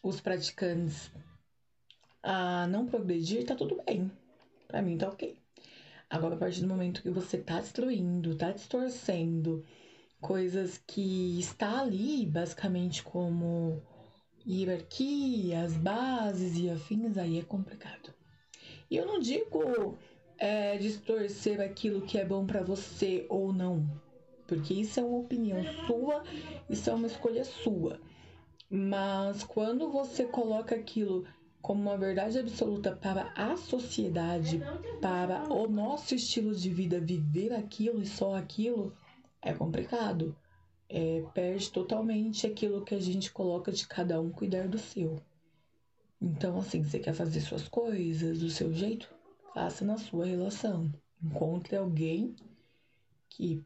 os 0.02 0.22
praticantes 0.22 1.12
a 2.24 2.66
não 2.68 2.86
progredir, 2.86 3.46
tá 3.46 3.56
tudo 3.56 3.82
bem. 3.86 4.10
Para 4.68 4.82
mim 4.82 4.98
tá 4.98 5.10
ok. 5.10 5.38
Agora, 6.10 6.36
a 6.36 6.38
partir 6.38 6.62
do 6.62 6.68
momento 6.68 7.02
que 7.02 7.10
você 7.10 7.38
tá 7.38 7.60
destruindo, 7.60 8.36
tá 8.36 8.52
distorcendo 8.52 9.66
coisas 10.22 10.82
que 10.88 11.38
está 11.40 11.82
ali 11.82 12.26
basicamente 12.26 13.04
como 13.04 13.82
hierarquia, 14.48 15.62
as 15.62 15.76
bases 15.76 16.58
e 16.58 16.70
afins, 16.70 17.18
aí 17.18 17.40
é 17.40 17.44
complicado. 17.44 18.14
E 18.90 18.98
eu 18.98 19.06
não 19.06 19.20
digo 19.20 19.98
é, 20.38 20.78
distorcer 20.78 21.60
aquilo 21.60 22.02
que 22.02 22.18
é 22.18 22.26
bom 22.26 22.46
para 22.46 22.62
você 22.62 23.26
ou 23.30 23.52
não, 23.52 23.90
porque 24.48 24.74
isso 24.74 25.00
é 25.00 25.04
uma 25.04 25.20
opinião 25.20 25.64
sua, 25.88 26.24
isso 26.70 26.90
é 26.90 26.94
uma 26.94 27.08
escolha 27.08 27.44
sua. 27.44 28.00
Mas 28.70 29.44
quando 29.44 29.92
você 29.92 30.26
coloca 30.26 30.76
aquilo 30.76 31.26
como 31.62 31.82
uma 31.82 31.98
verdade 31.98 32.38
absoluta 32.38 32.96
para 32.96 33.32
a 33.36 33.58
sociedade, 33.58 34.62
para 35.02 35.52
o 35.52 35.68
nosso 35.68 36.14
estilo 36.14 36.54
de 36.54 36.70
vida, 36.70 37.00
viver 37.00 37.54
aquilo 37.54 38.02
e 38.02 38.06
só 38.06 38.36
aquilo, 38.36 38.96
é 39.42 39.52
complicado. 39.52 40.36
É, 40.88 41.24
perde 41.34 41.72
totalmente 41.72 42.46
aquilo 42.46 42.86
que 42.86 42.94
a 42.94 43.00
gente 43.00 43.32
coloca 43.32 43.72
de 43.72 43.88
cada 43.88 44.22
um 44.22 44.30
cuidar 44.30 44.68
do 44.68 44.78
seu. 44.78 45.20
Então, 46.22 46.60
assim, 46.60 46.84
você 46.84 47.00
quer 47.00 47.14
fazer 47.14 47.42
suas 47.42 47.68
coisas 47.68 48.40
do 48.40 48.50
seu 48.50 48.72
jeito? 48.74 49.14
Faça 49.54 49.84
na 49.84 49.98
sua 49.98 50.26
relação. 50.26 50.92
Encontre 51.24 51.76
alguém 51.76 52.36
que 53.30 53.64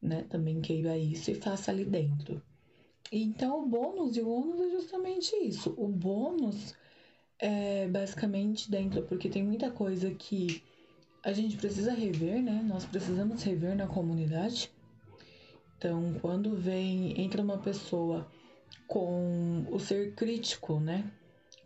né, 0.00 0.24
também 0.28 0.60
queira 0.60 0.96
isso 0.98 1.30
e 1.30 1.34
faça 1.34 1.70
ali 1.70 1.84
dentro. 1.84 2.42
Então, 3.10 3.62
o 3.62 3.66
bônus 3.66 4.16
e 4.16 4.20
o 4.20 4.28
ônus 4.28 4.60
é 4.60 4.70
justamente 4.70 5.34
isso. 5.36 5.74
O 5.76 5.88
bônus 5.88 6.74
é 7.38 7.88
basicamente 7.88 8.70
dentro, 8.70 9.02
porque 9.02 9.28
tem 9.28 9.42
muita 9.42 9.70
coisa 9.70 10.10
que 10.14 10.62
a 11.22 11.32
gente 11.32 11.56
precisa 11.56 11.92
rever, 11.92 12.42
né? 12.42 12.62
Nós 12.66 12.84
precisamos 12.84 13.42
rever 13.42 13.76
na 13.76 13.86
comunidade. 13.86 14.70
Então, 15.84 16.14
quando 16.18 16.56
vem, 16.56 17.12
entra 17.20 17.42
uma 17.42 17.58
pessoa 17.58 18.26
com 18.86 19.66
o 19.70 19.78
ser 19.78 20.14
crítico, 20.14 20.80
né? 20.80 21.12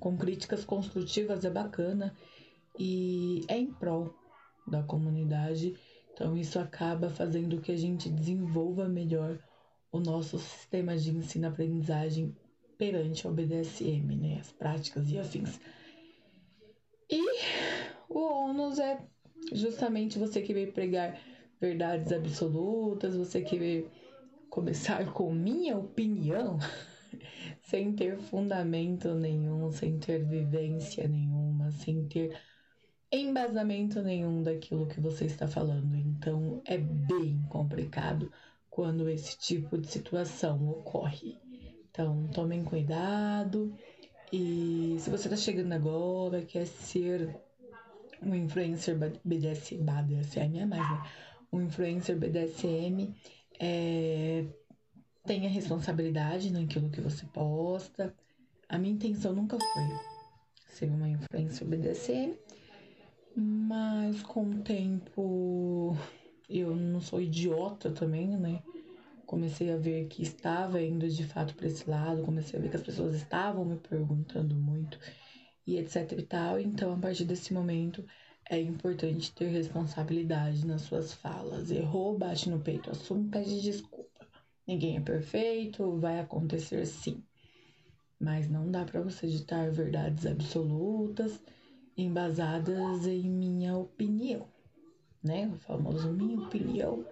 Com 0.01 0.19
críticas 0.19 0.65
construtivas 0.65 1.45
é 1.45 1.51
bacana 1.51 2.13
e 2.77 3.45
é 3.47 3.57
em 3.57 3.73
prol 3.73 4.13
da 4.67 4.83
comunidade. 4.83 5.73
Então, 6.13 6.37
isso 6.37 6.59
acaba 6.59 7.09
fazendo 7.09 7.61
que 7.61 7.71
a 7.71 7.77
gente 7.77 8.09
desenvolva 8.09 8.89
melhor 8.89 9.39
o 9.93 10.01
nosso 10.01 10.37
sistema 10.37 10.97
de 10.97 11.13
ensino-aprendizagem 11.13 12.35
perante 12.77 13.25
ao 13.25 13.33
BDSM, 13.33 14.17
né? 14.17 14.39
As 14.41 14.51
práticas 14.51 15.09
e 15.13 15.17
afins. 15.17 15.61
E 17.09 17.23
o 18.09 18.19
ônus 18.19 18.81
é 18.81 18.99
justamente 19.53 20.19
você 20.19 20.43
querer 20.43 20.73
pregar 20.73 21.17
verdades 21.61 22.11
absolutas, 22.11 23.17
você 23.17 23.43
querer 23.43 23.89
começar 24.51 25.13
com 25.13 25.33
minha 25.33 25.77
opinião, 25.77 26.59
sem 27.63 27.93
ter 27.95 28.19
fundamento 28.19 29.15
nenhum, 29.15 29.71
sem 29.71 29.99
ter 29.99 30.25
vivência 30.25 31.07
nenhuma, 31.09 31.71
sem 31.71 32.07
ter 32.07 32.39
embasamento 33.11 34.03
nenhum 34.03 34.43
daquilo 34.43 34.87
que 34.87 35.01
você 35.01 35.25
está 35.25 35.47
falando. 35.47 35.97
Então 35.97 36.63
é 36.65 36.79
bem 36.79 37.43
complicado 37.49 38.31
quando 38.79 39.09
esse 39.09 39.37
tipo 39.37 39.77
de 39.77 39.89
situação 39.89 40.69
ocorre. 40.69 41.37
Então, 41.91 42.29
tomem 42.29 42.63
cuidado. 42.63 43.75
E 44.33 44.97
se 45.01 45.11
você 45.11 45.27
está 45.27 45.37
chegando 45.37 45.73
agora, 45.73 46.43
quer 46.43 46.65
ser 46.65 47.35
um 48.23 48.33
influencer 48.37 48.97
BDSM, 49.25 49.83
BDSM 49.83 50.59
é 50.61 50.67
mais, 50.67 50.81
né? 50.81 51.11
Um 51.53 51.63
influencer 51.63 52.17
BDSM, 52.17 53.13
é, 53.59 54.45
tenha 55.25 55.49
responsabilidade 55.49 56.53
naquilo 56.53 56.91
que 56.91 57.01
você 57.01 57.27
posta. 57.27 58.15
A 58.69 58.79
minha 58.79 58.95
intenção 58.95 59.33
nunca 59.33 59.59
foi 59.59 59.99
ser 60.67 60.91
uma 60.91 61.09
influencer 61.09 61.67
BDSM, 61.67 62.39
mas 63.37 64.23
com 64.23 64.51
o 64.51 64.63
tempo 64.63 65.97
eu 66.49 66.75
não 66.75 67.01
sou 67.01 67.21
idiota 67.21 67.91
também, 67.91 68.37
né? 68.37 68.63
comecei 69.29 69.71
a 69.71 69.77
ver 69.77 70.07
que 70.07 70.23
estava 70.23 70.81
indo 70.81 71.07
de 71.07 71.23
fato 71.23 71.55
para 71.55 71.67
esse 71.67 71.89
lado, 71.89 72.23
comecei 72.23 72.59
a 72.59 72.63
ver 72.63 72.71
que 72.71 72.77
as 72.77 72.83
pessoas 72.83 73.15
estavam 73.15 73.63
me 73.63 73.77
perguntando 73.77 74.55
muito 74.55 74.99
e 75.67 75.77
etc 75.77 76.13
e 76.13 76.23
tal. 76.23 76.59
Então, 76.59 76.95
a 76.95 76.97
partir 76.97 77.27
desse 77.27 77.53
momento, 77.53 78.03
é 78.51 78.61
importante 78.61 79.33
ter 79.33 79.49
responsabilidade 79.49 80.67
nas 80.67 80.83
suas 80.83 81.13
falas. 81.13 81.71
Errou, 81.71 82.17
bate 82.17 82.49
no 82.49 82.59
peito, 82.61 82.91
assume, 82.91 83.29
pede 83.29 83.61
desculpa. 83.61 84.27
Ninguém 84.67 84.97
é 84.97 85.01
perfeito, 85.01 85.99
vai 85.99 86.19
acontecer 86.19 86.87
sim. 86.87 87.23
Mas 88.19 88.49
não 88.49 88.71
dá 88.71 88.85
para 88.85 89.01
você 89.01 89.27
ditar 89.27 89.71
verdades 89.71 90.27
absolutas 90.27 91.41
embasadas 91.97 93.07
em 93.07 93.29
minha 93.29 93.77
opinião, 93.77 94.47
né? 95.23 95.49
O 95.49 95.57
famoso 95.59 96.09
minha 96.13 96.39
opinião 96.39 97.05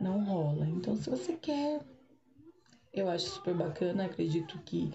não 0.00 0.24
rola. 0.24 0.66
Então, 0.68 0.96
se 0.96 1.10
você 1.10 1.34
quer, 1.34 1.80
eu 2.92 3.08
acho 3.08 3.26
super 3.26 3.54
bacana. 3.54 4.04
Acredito 4.04 4.58
que 4.60 4.92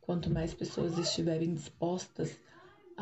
quanto 0.00 0.30
mais 0.30 0.52
pessoas 0.52 0.98
estiverem 0.98 1.54
dispostas 1.54 2.38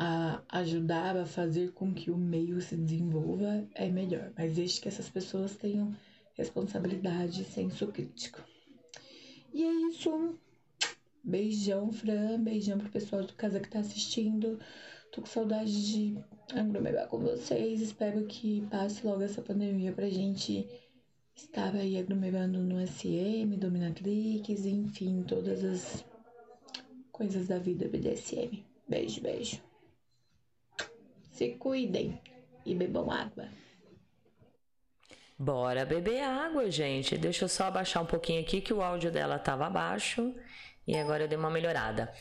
a 0.03 0.41
ajudar 0.59 1.15
a 1.15 1.27
fazer 1.27 1.73
com 1.73 1.93
que 1.93 2.09
o 2.09 2.17
meio 2.17 2.59
se 2.59 2.75
desenvolva, 2.75 3.67
é 3.75 3.87
melhor. 3.87 4.31
Mas 4.35 4.55
desde 4.55 4.81
que 4.81 4.87
essas 4.87 5.07
pessoas 5.07 5.55
tenham 5.55 5.95
responsabilidade 6.33 7.43
e 7.43 7.45
senso 7.45 7.85
crítico. 7.87 8.43
E 9.53 9.63
é 9.63 9.71
isso. 9.89 10.35
Beijão, 11.23 11.91
Fran. 11.91 12.41
Beijão 12.41 12.79
pro 12.79 12.89
pessoal 12.89 13.23
do 13.23 13.33
casa 13.33 13.59
que 13.59 13.69
tá 13.69 13.79
assistindo. 13.79 14.59
Tô 15.11 15.21
com 15.21 15.27
saudade 15.27 15.91
de 15.91 16.17
aglomerar 16.51 17.07
com 17.07 17.19
vocês. 17.19 17.79
Espero 17.79 18.25
que 18.25 18.65
passe 18.71 19.05
logo 19.05 19.21
essa 19.21 19.43
pandemia 19.43 19.91
pra 19.91 20.09
gente 20.09 20.67
Estava 21.35 21.77
aí 21.77 21.97
aglomerando 21.97 22.59
no 22.59 22.79
SM, 22.85 23.57
Dominatrix, 23.57 24.65
enfim, 24.65 25.23
todas 25.23 25.63
as 25.63 26.05
coisas 27.11 27.47
da 27.47 27.57
vida 27.57 27.87
BDSM. 27.87 28.63
Beijo, 28.87 29.21
beijo. 29.21 29.70
Se 31.41 31.53
cuidem 31.53 32.21
e 32.63 32.75
bebam 32.75 33.09
água. 33.09 33.49
Bora 35.35 35.83
beber 35.83 36.21
água, 36.21 36.69
gente. 36.69 37.17
Deixa 37.17 37.45
eu 37.45 37.49
só 37.49 37.63
abaixar 37.63 38.03
um 38.03 38.05
pouquinho 38.05 38.39
aqui 38.41 38.61
que 38.61 38.71
o 38.71 38.79
áudio 38.79 39.11
dela 39.11 39.39
tava 39.39 39.65
abaixo. 39.65 40.35
E 40.87 40.97
agora 40.97 41.23
eu 41.23 41.27
dei 41.27 41.37
uma 41.37 41.49
melhorada. 41.49 42.11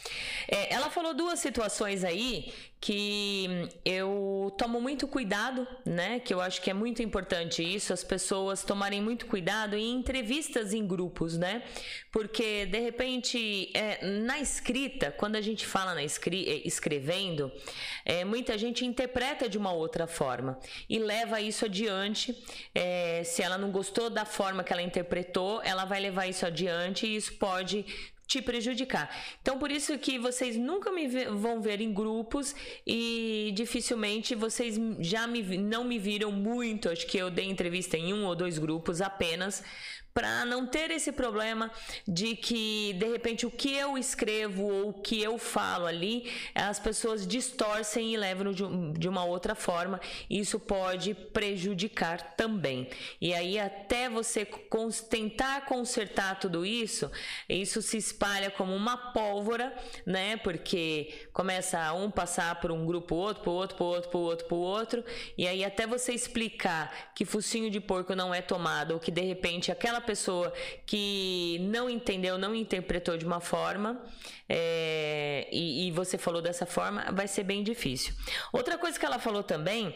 É, 0.46 0.72
ela 0.72 0.90
falou 0.90 1.14
duas 1.14 1.40
situações 1.40 2.04
aí 2.04 2.52
que 2.80 3.68
eu 3.84 4.54
tomo 4.56 4.80
muito 4.80 5.06
cuidado, 5.06 5.66
né? 5.84 6.18
Que 6.18 6.32
eu 6.32 6.40
acho 6.40 6.62
que 6.62 6.70
é 6.70 6.74
muito 6.74 7.02
importante 7.02 7.62
isso, 7.62 7.92
as 7.92 8.02
pessoas 8.02 8.62
tomarem 8.62 9.02
muito 9.02 9.26
cuidado 9.26 9.76
em 9.76 9.94
entrevistas 9.96 10.72
em 10.72 10.86
grupos, 10.86 11.36
né? 11.36 11.62
Porque 12.10 12.64
de 12.66 12.78
repente, 12.78 13.70
é, 13.74 14.06
na 14.06 14.38
escrita, 14.40 15.10
quando 15.10 15.36
a 15.36 15.42
gente 15.42 15.66
fala 15.66 15.94
na 15.94 16.02
escri 16.02 16.48
é, 16.48 16.66
escrevendo, 16.66 17.52
é, 18.04 18.24
muita 18.24 18.56
gente 18.56 18.84
interpreta 18.84 19.48
de 19.48 19.58
uma 19.58 19.72
outra 19.72 20.06
forma 20.06 20.58
e 20.88 20.98
leva 20.98 21.40
isso 21.40 21.66
adiante. 21.66 22.34
É, 22.74 23.22
se 23.24 23.42
ela 23.42 23.58
não 23.58 23.70
gostou 23.70 24.08
da 24.08 24.24
forma 24.24 24.64
que 24.64 24.72
ela 24.72 24.82
interpretou, 24.82 25.62
ela 25.62 25.84
vai 25.84 26.00
levar 26.00 26.26
isso 26.26 26.46
adiante 26.46 27.06
e 27.06 27.16
isso 27.16 27.34
pode 27.34 27.84
te 28.30 28.40
prejudicar. 28.40 29.10
Então, 29.42 29.58
por 29.58 29.72
isso 29.72 29.98
que 29.98 30.16
vocês 30.16 30.56
nunca 30.56 30.92
me 30.92 31.08
vão 31.08 31.60
ver 31.60 31.80
em 31.80 31.92
grupos 31.92 32.54
e 32.86 33.50
dificilmente 33.56 34.36
vocês 34.36 34.78
já 35.00 35.26
me, 35.26 35.42
não 35.58 35.82
me 35.82 35.98
viram 35.98 36.30
muito. 36.30 36.88
Acho 36.88 37.04
que 37.08 37.18
eu 37.18 37.28
dei 37.28 37.46
entrevista 37.46 37.98
em 37.98 38.14
um 38.14 38.24
ou 38.24 38.36
dois 38.36 38.56
grupos 38.56 39.00
apenas, 39.00 39.64
para 40.12 40.44
não 40.44 40.66
ter 40.66 40.90
esse 40.90 41.12
problema 41.12 41.70
de 42.06 42.36
que 42.36 42.92
de 42.94 43.06
repente 43.06 43.46
o 43.46 43.50
que 43.50 43.74
eu 43.74 43.96
escrevo 43.96 44.64
ou 44.64 44.88
o 44.90 44.92
que 44.94 45.22
eu 45.22 45.38
falo 45.38 45.86
ali 45.86 46.30
as 46.54 46.78
pessoas 46.78 47.26
distorcem 47.26 48.14
e 48.14 48.16
levam 48.16 48.52
de, 48.52 49.08
uma 49.08 49.24
outra 49.24 49.54
forma. 49.54 50.00
Isso 50.28 50.58
pode 50.58 51.14
prejudicar 51.14 52.34
também. 52.36 52.88
E 53.20 53.34
aí 53.34 53.58
até 53.58 54.08
você 54.08 54.46
tentar 55.08 55.66
consertar 55.66 56.38
tudo 56.38 56.64
isso, 56.64 57.10
isso 57.48 57.82
se 57.82 57.96
espalha 57.96 58.50
como 58.50 58.74
uma 58.74 58.96
pólvora, 58.96 59.74
né? 60.04 60.36
Porque 60.36 61.28
começa 61.32 61.92
um 61.92 62.10
passar 62.10 62.60
por 62.60 62.70
um 62.70 62.84
grupo 62.86 63.14
outro, 63.14 63.42
por 63.42 63.52
outro, 63.52 63.76
por 63.76 63.84
outro, 63.84 64.10
por 64.10 64.18
outro, 64.18 64.46
por 64.46 64.56
outro, 64.56 65.04
e 65.36 65.46
aí 65.46 65.64
até 65.64 65.86
você 65.86 66.12
explicar 66.12 67.12
que 67.14 67.24
focinho 67.24 67.70
de 67.70 67.80
porco 67.80 68.14
não 68.14 68.34
é 68.34 68.40
tomado 68.40 68.92
ou 68.92 69.00
que 69.00 69.10
de 69.10 69.22
repente 69.22 69.70
aquela 69.70 70.00
pessoa 70.10 70.52
que 70.84 71.58
não 71.60 71.88
entendeu, 71.88 72.36
não 72.36 72.52
interpretou 72.52 73.16
de 73.16 73.24
uma 73.24 73.38
forma, 73.38 73.88
é, 74.48 75.46
e, 75.52 75.86
e 75.86 75.92
você 75.92 76.18
falou 76.18 76.42
dessa 76.42 76.66
forma, 76.66 77.12
vai 77.12 77.28
ser 77.28 77.44
bem 77.44 77.62
difícil. 77.62 78.12
Outra 78.52 78.76
coisa 78.76 78.98
que 78.98 79.06
ela 79.06 79.20
falou 79.20 79.44
também 79.44 79.94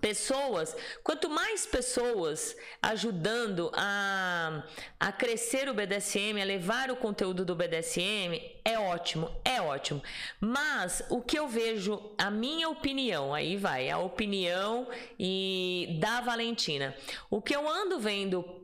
pessoas, 0.00 0.76
quanto 1.02 1.28
mais 1.28 1.66
pessoas 1.66 2.56
ajudando 2.80 3.68
a, 3.74 4.62
a 5.00 5.10
crescer 5.10 5.68
o 5.68 5.74
BDSM, 5.74 6.40
a 6.40 6.44
levar 6.44 6.88
o 6.92 6.96
conteúdo 6.96 7.44
do 7.44 7.56
BDSM, 7.56 8.40
é 8.64 8.78
ótimo, 8.78 9.28
é 9.44 9.60
ótimo. 9.60 10.00
Mas 10.40 11.02
o 11.10 11.20
que 11.20 11.36
eu 11.36 11.48
vejo, 11.48 12.14
a 12.16 12.30
minha 12.30 12.68
opinião, 12.68 13.34
aí 13.34 13.56
vai, 13.56 13.90
a 13.90 13.98
opinião 13.98 14.86
e 15.18 15.98
da 16.00 16.20
Valentina. 16.20 16.94
O 17.28 17.42
que 17.42 17.56
eu 17.56 17.68
ando 17.68 17.98
vendo 17.98 18.61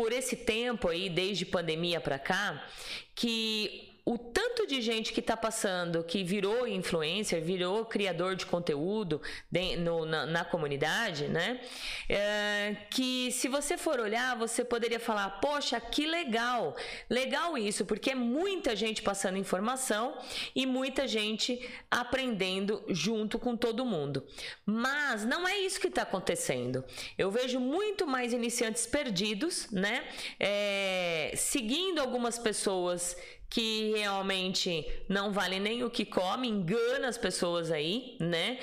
por 0.00 0.14
esse 0.14 0.34
tempo 0.34 0.88
aí, 0.88 1.10
desde 1.10 1.44
pandemia 1.44 2.00
para 2.00 2.18
cá, 2.18 2.66
que 3.14 3.89
o 4.10 4.18
tanto 4.18 4.66
de 4.66 4.80
gente 4.80 5.12
que 5.12 5.20
está 5.20 5.36
passando, 5.36 6.02
que 6.02 6.24
virou 6.24 6.66
influencer, 6.66 7.40
virou 7.40 7.84
criador 7.84 8.34
de 8.34 8.44
conteúdo 8.44 9.22
de, 9.48 9.76
no, 9.76 10.04
na, 10.04 10.26
na, 10.26 10.44
comunidade, 10.44 11.28
né? 11.28 11.60
É, 12.08 12.74
que 12.90 13.30
se 13.30 13.46
você 13.46 13.78
for 13.78 14.00
olhar, 14.00 14.36
você 14.36 14.64
poderia 14.64 14.98
falar: 14.98 15.40
poxa, 15.40 15.80
que 15.80 16.06
legal, 16.06 16.74
legal 17.08 17.56
isso, 17.56 17.84
porque 17.84 18.10
é 18.10 18.14
muita 18.16 18.74
gente 18.74 19.00
passando 19.00 19.38
informação 19.38 20.18
e 20.56 20.66
muita 20.66 21.06
gente 21.06 21.70
aprendendo 21.88 22.82
junto 22.88 23.38
com 23.38 23.56
todo 23.56 23.86
mundo. 23.86 24.26
Mas 24.66 25.24
não 25.24 25.46
é 25.46 25.56
isso 25.60 25.78
que 25.78 25.86
está 25.86 26.02
acontecendo. 26.02 26.84
Eu 27.16 27.30
vejo 27.30 27.60
muito 27.60 28.08
mais 28.08 28.32
iniciantes 28.32 28.88
perdidos, 28.88 29.70
né? 29.70 30.02
É, 30.40 31.32
seguindo 31.36 32.00
algumas 32.00 32.40
pessoas 32.40 33.16
que 33.50 33.92
realmente 33.96 34.86
não 35.08 35.32
vale 35.32 35.58
nem 35.58 35.82
o 35.82 35.90
que 35.90 36.04
come, 36.04 36.48
engana 36.48 37.08
as 37.08 37.18
pessoas 37.18 37.72
aí, 37.72 38.16
né? 38.20 38.58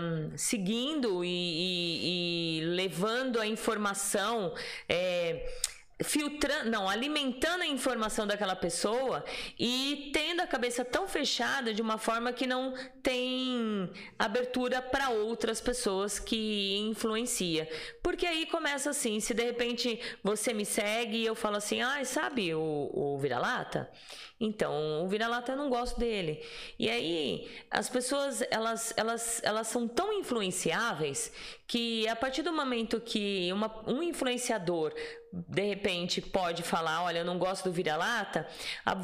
Um, 0.00 0.36
seguindo 0.36 1.22
e, 1.22 1.28
e, 1.28 2.58
e, 2.58 2.64
levando 2.64 3.38
a 3.38 3.46
informação. 3.46 4.54
É, 4.88 5.46
filtrando, 6.02 6.70
não, 6.70 6.88
alimentando 6.88 7.62
a 7.62 7.66
informação 7.66 8.26
daquela 8.26 8.56
pessoa 8.56 9.24
e 9.58 10.10
tendo 10.12 10.40
a 10.40 10.46
cabeça 10.46 10.84
tão 10.84 11.06
fechada 11.06 11.74
de 11.74 11.82
uma 11.82 11.98
forma 11.98 12.32
que 12.32 12.46
não 12.46 12.74
tem 13.02 13.90
abertura 14.18 14.80
para 14.80 15.10
outras 15.10 15.60
pessoas 15.60 16.18
que 16.18 16.78
influencia. 16.78 17.68
Porque 18.02 18.26
aí 18.26 18.46
começa 18.46 18.90
assim, 18.90 19.20
se 19.20 19.34
de 19.34 19.44
repente 19.44 20.00
você 20.22 20.52
me 20.52 20.64
segue 20.64 21.18
e 21.18 21.26
eu 21.26 21.34
falo 21.34 21.56
assim, 21.56 21.82
ah, 21.82 22.04
sabe 22.04 22.54
o, 22.54 22.90
o 22.92 23.18
vira-lata? 23.18 23.90
Então, 24.40 25.04
o 25.04 25.08
vira-lata 25.08 25.52
eu 25.52 25.56
não 25.56 25.68
gosto 25.68 26.00
dele. 26.00 26.42
E 26.78 26.88
aí, 26.88 27.46
as 27.70 27.90
pessoas, 27.90 28.42
elas, 28.50 28.94
elas, 28.96 29.42
elas 29.44 29.66
são 29.66 29.86
tão 29.86 30.14
influenciáveis 30.14 31.30
que 31.70 32.08
a 32.08 32.16
partir 32.16 32.42
do 32.42 32.52
momento 32.52 33.00
que 33.00 33.48
uma, 33.52 33.72
um 33.86 34.02
influenciador 34.02 34.92
de 35.32 35.62
repente 35.62 36.20
pode 36.20 36.64
falar, 36.64 37.04
olha, 37.04 37.18
eu 37.20 37.24
não 37.24 37.38
gosto 37.38 37.66
do 37.66 37.72
vira-lata, 37.72 38.44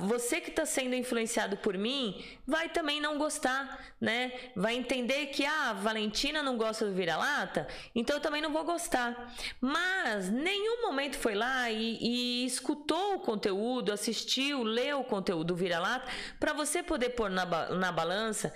você 0.01 0.40
que 0.40 0.51
está 0.51 0.66
sendo 0.66 0.97
influenciado 0.97 1.56
por 1.59 1.78
mim 1.78 2.20
vai 2.44 2.68
também 2.68 3.01
não 3.01 3.18
gostar, 3.18 3.94
né? 4.01 4.32
Vai 4.56 4.74
entender 4.74 5.26
que 5.26 5.47
ah, 5.47 5.70
a 5.70 5.72
Valentina 5.74 6.43
não 6.43 6.56
gosta 6.56 6.84
do 6.84 6.93
vira-lata, 6.93 7.68
então 7.94 8.16
eu 8.16 8.20
também 8.20 8.43
não 8.43 8.52
vou 8.52 8.64
gostar. 8.64 9.32
Mas 9.60 10.28
nenhum 10.28 10.82
momento 10.82 11.16
foi 11.16 11.36
lá 11.36 11.70
e, 11.70 11.98
e 12.01 12.47
escutou 12.47 13.14
o 13.14 13.20
conteúdo, 13.20 13.93
assistiu, 13.93 14.64
leu 14.64 15.02
o 15.02 15.05
conteúdo 15.05 15.44
do 15.44 15.55
vira-lata 15.55 16.10
para 16.40 16.52
você 16.52 16.82
poder 16.82 17.10
pôr 17.10 17.30
na, 17.30 17.47
na 17.47 17.93
balança 17.93 18.52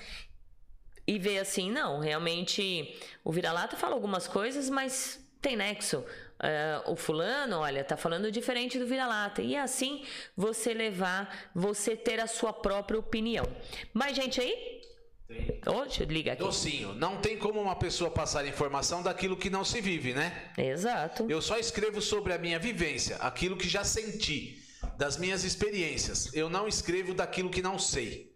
e 1.11 1.19
ver 1.19 1.39
assim, 1.39 1.73
não, 1.73 1.99
realmente 1.99 2.97
o 3.25 3.33
vira-lata 3.33 3.77
fala 3.77 3.95
algumas 3.95 4.29
coisas, 4.29 4.71
mas 4.71 5.19
tem 5.43 5.57
nexo 5.57 5.99
uh, 5.99 6.93
o 6.93 6.95
fulano, 6.95 7.57
olha, 7.59 7.83
tá 7.83 7.97
falando 7.97 8.31
diferente 8.31 8.79
do 8.79 8.87
vira-lata. 8.87 9.43
E 9.43 9.57
assim 9.57 10.05
você 10.37 10.73
levar, 10.73 11.51
você 11.53 11.97
ter 11.97 12.21
a 12.21 12.29
sua 12.29 12.53
própria 12.53 12.97
opinião. 12.97 13.45
Mais 13.93 14.15
gente 14.15 14.41
aí? 14.41 14.81
Tem. 15.27 15.61
Deixa 15.65 16.05
eu 16.05 16.07
ligar 16.07 16.35
aqui. 16.35 16.43
Docinho, 16.45 16.95
não 16.95 17.17
tem 17.17 17.37
como 17.37 17.61
uma 17.61 17.75
pessoa 17.75 18.09
passar 18.09 18.47
informação 18.47 19.03
daquilo 19.03 19.37
que 19.37 19.51
não 19.51 19.65
se 19.65 19.81
vive, 19.81 20.15
né? 20.15 20.53
Exato. 20.57 21.27
Eu 21.29 21.43
só 21.43 21.59
escrevo 21.59 22.01
sobre 22.01 22.33
a 22.33 22.39
minha 22.39 22.59
vivência, 22.61 23.17
aquilo 23.17 23.57
que 23.57 23.69
já 23.69 23.83
senti, 23.83 24.63
das 24.97 25.17
minhas 25.17 25.43
experiências. 25.43 26.33
Eu 26.35 26.49
não 26.49 26.69
escrevo 26.69 27.15
daquilo 27.15 27.51
que 27.51 27.63
não 27.63 27.81
sei. 27.81 28.30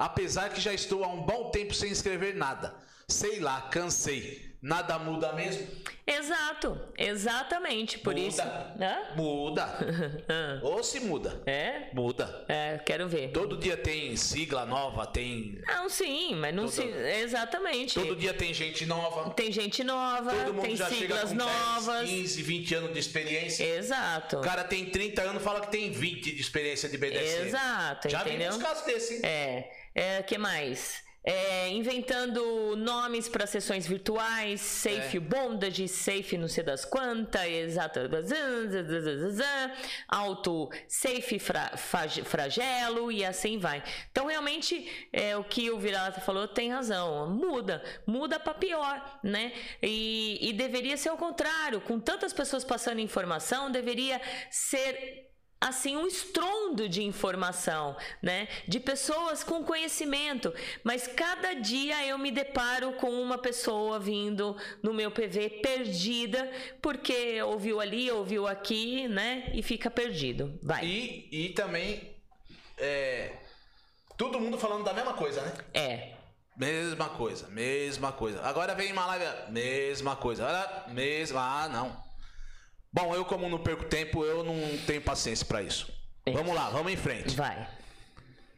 Apesar 0.00 0.48
que 0.48 0.62
já 0.62 0.72
estou 0.72 1.04
há 1.04 1.08
um 1.08 1.20
bom 1.20 1.50
tempo 1.50 1.74
sem 1.74 1.90
escrever 1.90 2.34
nada. 2.34 2.74
Sei 3.06 3.38
lá, 3.38 3.60
cansei 3.60 4.50
nada 4.62 4.98
muda 4.98 5.32
mesmo? 5.32 5.66
Exato, 6.06 6.78
exatamente, 6.98 7.98
por 7.98 8.14
muda. 8.14 8.26
isso. 8.26 8.42
Hã? 8.42 9.14
Muda. 9.16 9.78
Ou 10.62 10.82
se 10.82 11.00
muda. 11.00 11.40
É? 11.46 11.88
Muda. 11.94 12.44
É, 12.48 12.78
quero 12.84 13.08
ver. 13.08 13.30
Todo 13.30 13.56
dia 13.56 13.76
tem 13.76 14.16
sigla 14.16 14.66
nova, 14.66 15.06
tem. 15.06 15.60
Não, 15.66 15.88
sim, 15.88 16.34
mas 16.34 16.54
não 16.54 16.66
se. 16.66 16.82
Exatamente. 16.82 17.94
Todo 17.94 18.16
dia 18.16 18.34
tem 18.34 18.52
gente 18.52 18.84
nova. 18.86 19.30
Tem 19.30 19.52
gente 19.52 19.84
nova, 19.84 20.30
Todo 20.32 20.54
mundo 20.54 20.66
tem 20.66 20.76
já 20.76 20.88
siglas 20.88 21.30
chega 21.30 21.30
com 21.30 21.34
novas. 21.36 22.08
10, 22.08 22.10
15, 22.10 22.42
20 22.42 22.74
anos 22.74 22.92
de 22.92 22.98
experiência. 22.98 23.64
Exato. 23.64 24.38
O 24.38 24.40
cara 24.40 24.64
tem 24.64 24.86
30 24.86 25.22
anos 25.22 25.42
fala 25.42 25.60
que 25.60 25.70
tem 25.70 25.90
20 25.90 26.32
de 26.32 26.40
experiência 26.40 26.88
de 26.88 26.98
BDSM. 26.98 27.46
Exato, 27.46 28.08
já 28.08 28.20
entendeu? 28.22 28.52
Vi 28.52 28.58
casos 28.58 28.84
desses, 28.84 29.10
hein? 29.12 29.20
É. 29.22 29.79
É, 29.94 30.22
que 30.22 30.38
mais? 30.38 31.02
É, 31.22 31.68
inventando 31.68 32.74
nomes 32.76 33.28
para 33.28 33.46
sessões 33.46 33.86
virtuais, 33.86 34.58
Safe 34.58 35.18
é. 35.18 35.20
Bondage, 35.20 35.86
Safe 35.86 36.38
não 36.38 36.48
sei 36.48 36.64
das 36.64 36.86
quantas, 36.86 37.46
exato, 37.46 38.00
Auto 40.08 40.70
Safe 40.88 41.38
fra, 41.38 41.72
Fragelo 41.76 43.12
e 43.12 43.22
assim 43.22 43.58
vai. 43.58 43.82
Então, 44.10 44.26
realmente, 44.28 45.08
é, 45.12 45.36
o 45.36 45.44
que 45.44 45.70
o 45.70 45.78
Virata 45.78 46.22
falou 46.22 46.48
tem 46.48 46.72
razão. 46.72 47.28
Muda, 47.28 47.82
muda 48.06 48.40
para 48.40 48.54
pior, 48.54 49.20
né? 49.22 49.52
E, 49.82 50.38
e 50.40 50.54
deveria 50.54 50.96
ser 50.96 51.10
o 51.10 51.18
contrário. 51.18 51.82
Com 51.82 52.00
tantas 52.00 52.32
pessoas 52.32 52.64
passando 52.64 52.98
informação, 52.98 53.70
deveria 53.70 54.18
ser 54.50 55.29
assim 55.60 55.96
um 55.96 56.06
estrondo 56.06 56.88
de 56.88 57.02
informação, 57.02 57.96
né? 58.22 58.48
De 58.66 58.80
pessoas 58.80 59.44
com 59.44 59.62
conhecimento, 59.62 60.52
mas 60.82 61.06
cada 61.06 61.54
dia 61.54 62.06
eu 62.06 62.16
me 62.16 62.30
deparo 62.30 62.92
com 62.94 63.10
uma 63.10 63.36
pessoa 63.36 64.00
vindo 64.00 64.56
no 64.82 64.94
meu 64.94 65.10
PV 65.10 65.60
perdida 65.62 66.50
porque 66.80 67.42
ouviu 67.42 67.80
ali, 67.80 68.10
ouviu 68.10 68.46
aqui, 68.46 69.06
né? 69.08 69.50
E 69.52 69.62
fica 69.62 69.90
perdido. 69.90 70.58
Vai. 70.62 70.84
E, 70.84 71.28
e 71.30 71.48
também 71.50 72.16
é, 72.78 73.32
todo 74.16 74.40
mundo 74.40 74.56
falando 74.58 74.84
da 74.84 74.94
mesma 74.94 75.12
coisa, 75.12 75.42
né? 75.42 75.52
É. 75.74 76.14
Mesma 76.56 77.08
coisa, 77.10 77.48
mesma 77.48 78.12
coisa. 78.12 78.42
Agora 78.42 78.74
vem 78.74 78.92
uma 78.92 79.06
live, 79.06 79.24
mesma 79.50 80.16
coisa. 80.16 80.46
Agora, 80.46 80.88
mesma, 80.88 81.40
ah, 81.40 81.68
não. 81.68 82.09
Bom, 82.92 83.14
eu 83.14 83.24
como 83.24 83.48
não 83.48 83.58
perco 83.58 83.84
tempo, 83.84 84.24
eu 84.24 84.42
não 84.42 84.56
tenho 84.86 85.00
paciência 85.00 85.46
para 85.46 85.62
isso. 85.62 85.92
Vamos 86.26 86.54
lá, 86.54 86.70
vamos 86.70 86.92
em 86.92 86.96
frente. 86.96 87.36
Vai. 87.36 87.68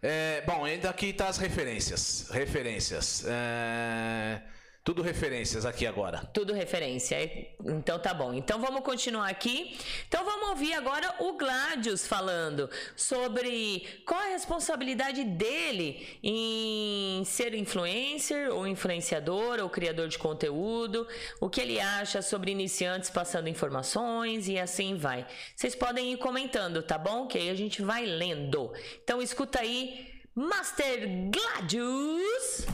É, 0.02 0.42
bom, 0.46 0.64
ainda 0.64 0.90
aqui 0.90 1.12
tá 1.12 1.28
as 1.28 1.38
referências. 1.38 2.28
Referências. 2.30 3.24
É, 3.26 4.40
Tudo 4.84 5.00
referências 5.00 5.64
aqui 5.64 5.86
agora. 5.86 6.18
Tudo 6.34 6.52
referência. 6.52 7.16
Então 7.64 8.00
tá 8.00 8.12
bom. 8.12 8.34
Então 8.34 8.60
vamos 8.60 8.82
continuar 8.82 9.28
aqui. 9.28 9.78
Então 10.09 10.24
vamos 10.24 10.48
ouvir 10.48 10.74
agora 10.74 11.14
o 11.20 11.34
Gladius 11.34 12.04
falando 12.04 12.68
sobre 12.96 13.86
qual 14.04 14.18
a 14.18 14.30
responsabilidade 14.30 15.22
dele 15.22 16.18
em 16.20 17.22
ser 17.24 17.54
influencer 17.54 18.52
ou 18.52 18.66
influenciador 18.66 19.60
ou 19.60 19.70
criador 19.70 20.09
de 20.09 20.18
conteúdo, 20.18 21.06
o 21.40 21.48
que 21.48 21.60
ele 21.60 21.78
acha 21.78 22.20
sobre 22.20 22.50
iniciantes 22.50 23.09
passando 23.09 23.48
informações 23.48 24.48
e 24.48 24.59
assim 24.59 24.96
vai. 24.96 25.24
Vocês 25.54 25.76
podem 25.76 26.12
ir 26.12 26.16
comentando, 26.16 26.82
tá 26.82 26.98
bom? 26.98 27.28
Que 27.28 27.38
aí 27.38 27.50
a 27.50 27.54
gente 27.54 27.82
vai 27.82 28.04
lendo. 28.04 28.72
Então 29.04 29.22
escuta 29.22 29.60
aí, 29.60 30.12
Master 30.34 31.09
Gladius. 31.30 32.66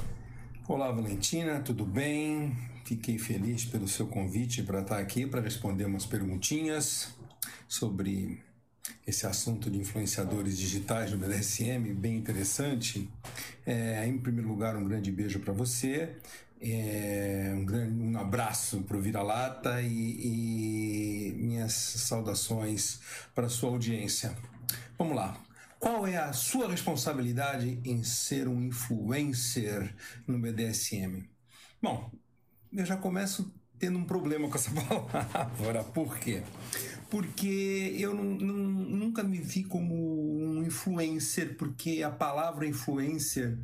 Olá, 0.68 0.90
Valentina, 0.92 1.60
tudo 1.60 1.82
bem? 1.86 2.54
Fiquei 2.84 3.16
feliz 3.16 3.64
pelo 3.64 3.88
seu 3.88 4.06
convite 4.06 4.62
para 4.62 4.82
estar 4.82 4.98
aqui 4.98 5.26
para 5.26 5.40
responder 5.40 5.86
umas 5.86 6.04
perguntinhas 6.04 7.08
sobre 7.66 8.38
esse 9.06 9.26
assunto 9.26 9.70
de 9.70 9.78
influenciadores 9.78 10.58
digitais 10.58 11.10
no 11.10 11.16
BDSM, 11.16 11.94
bem 11.94 12.16
interessante. 12.16 13.08
É, 13.64 14.06
em 14.06 14.18
primeiro 14.18 14.46
lugar, 14.46 14.76
um 14.76 14.84
grande 14.86 15.10
beijo 15.10 15.40
para 15.40 15.54
você, 15.54 16.16
é, 16.60 17.50
um, 17.56 17.64
grande, 17.64 18.02
um 18.02 18.18
abraço 18.18 18.82
para 18.82 18.98
o 18.98 19.00
Vira-Lata 19.00 19.80
e, 19.80 21.30
e 21.30 21.32
minhas 21.38 21.72
saudações 21.72 23.00
para 23.34 23.48
sua 23.48 23.70
audiência. 23.70 24.36
Vamos 24.98 25.16
lá. 25.16 25.47
Qual 25.78 26.06
é 26.06 26.16
a 26.16 26.32
sua 26.32 26.68
responsabilidade 26.68 27.80
em 27.84 28.02
ser 28.02 28.48
um 28.48 28.62
influencer 28.62 29.94
no 30.26 30.38
BDSM? 30.38 31.28
Bom, 31.80 32.10
eu 32.72 32.84
já 32.84 32.96
começo 32.96 33.54
tendo 33.78 33.98
um 33.98 34.04
problema 34.04 34.48
com 34.48 34.56
essa 34.56 34.70
palavra. 34.74 35.84
Por 35.84 36.18
quê? 36.18 36.42
Porque 37.08 37.94
eu 37.96 38.12
não, 38.12 38.24
não, 38.24 38.54
nunca 38.54 39.22
me 39.22 39.38
vi 39.38 39.62
como 39.62 39.94
um 39.94 40.64
influencer, 40.64 41.56
porque 41.56 42.02
a 42.02 42.10
palavra 42.10 42.66
influencer 42.66 43.56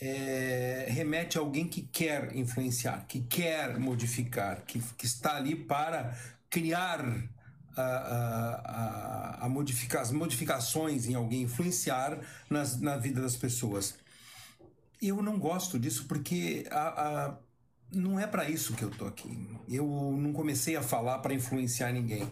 é, 0.00 0.86
remete 0.88 1.36
a 1.36 1.40
alguém 1.40 1.68
que 1.68 1.82
quer 1.82 2.34
influenciar, 2.34 3.06
que 3.06 3.20
quer 3.20 3.78
modificar, 3.78 4.64
que, 4.64 4.80
que 4.96 5.04
está 5.04 5.36
ali 5.36 5.54
para 5.54 6.16
criar 6.48 7.04
a, 7.80 9.38
a, 9.40 9.46
a 9.46 9.48
modificar, 9.48 10.02
as 10.02 10.10
modificações 10.10 11.06
em 11.06 11.14
alguém, 11.14 11.42
influenciar 11.42 12.18
nas, 12.50 12.80
na 12.80 12.96
vida 12.96 13.20
das 13.20 13.36
pessoas. 13.36 13.94
Eu 15.00 15.22
não 15.22 15.38
gosto 15.38 15.78
disso 15.78 16.06
porque 16.08 16.66
a, 16.70 17.26
a 17.28 17.38
não 17.92 18.20
é 18.20 18.26
para 18.26 18.48
isso 18.48 18.74
que 18.74 18.82
eu 18.82 18.90
tô 18.90 19.06
aqui. 19.06 19.48
Eu 19.68 19.86
não 20.18 20.32
comecei 20.32 20.76
a 20.76 20.82
falar 20.82 21.20
para 21.20 21.32
influenciar 21.32 21.92
ninguém. 21.92 22.30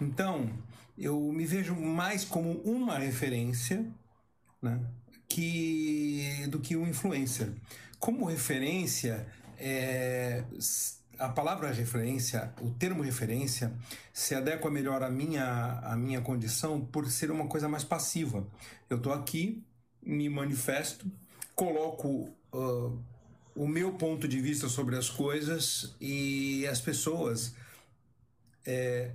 Então, 0.00 0.50
eu 0.96 1.32
me 1.32 1.46
vejo 1.46 1.74
mais 1.74 2.24
como 2.24 2.60
uma 2.62 2.98
referência, 2.98 3.86
né, 4.60 4.80
que 5.28 6.46
do 6.48 6.58
que 6.58 6.76
um 6.76 6.86
influencer. 6.86 7.52
Como 7.98 8.26
referência, 8.26 9.26
é, 9.56 10.44
a 11.18 11.28
palavra 11.28 11.70
referência, 11.72 12.52
o 12.60 12.70
termo 12.70 13.02
referência, 13.02 13.72
se 14.12 14.34
adequa 14.34 14.70
melhor 14.70 15.02
à 15.02 15.10
minha, 15.10 15.80
à 15.82 15.96
minha 15.96 16.20
condição 16.20 16.80
por 16.80 17.10
ser 17.10 17.30
uma 17.30 17.46
coisa 17.46 17.68
mais 17.68 17.84
passiva. 17.84 18.46
Eu 18.88 18.98
estou 18.98 19.12
aqui, 19.12 19.62
me 20.02 20.28
manifesto, 20.28 21.10
coloco 21.54 22.30
uh, 22.52 22.98
o 23.54 23.66
meu 23.66 23.92
ponto 23.94 24.28
de 24.28 24.40
vista 24.40 24.68
sobre 24.68 24.96
as 24.96 25.10
coisas 25.10 25.96
e 26.00 26.64
as 26.68 26.80
pessoas 26.80 27.54
é, 28.64 29.10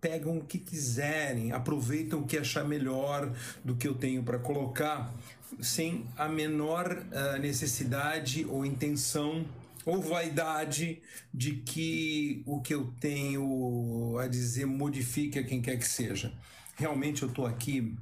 pegam 0.00 0.38
o 0.38 0.44
que 0.44 0.58
quiserem, 0.58 1.52
aproveitam 1.52 2.20
o 2.20 2.26
que 2.26 2.36
achar 2.36 2.64
melhor 2.64 3.32
do 3.64 3.76
que 3.76 3.86
eu 3.86 3.94
tenho 3.94 4.24
para 4.24 4.38
colocar, 4.38 5.14
sem 5.60 6.04
a 6.16 6.28
menor 6.28 6.90
uh, 6.90 7.38
necessidade 7.38 8.44
ou 8.46 8.66
intenção 8.66 9.46
ou 9.84 10.00
vaidade 10.00 11.00
de 11.32 11.56
que 11.56 12.42
o 12.46 12.60
que 12.60 12.74
eu 12.74 12.92
tenho 13.00 14.16
a 14.18 14.26
dizer 14.28 14.66
modifique 14.66 15.38
a 15.38 15.44
quem 15.44 15.60
quer 15.60 15.78
que 15.78 15.86
seja. 15.86 16.32
Realmente 16.76 17.22
eu 17.22 17.28
estou 17.28 17.46
aqui 17.46 17.96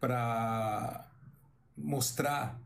para 0.00 1.08
mostrar 1.76 2.60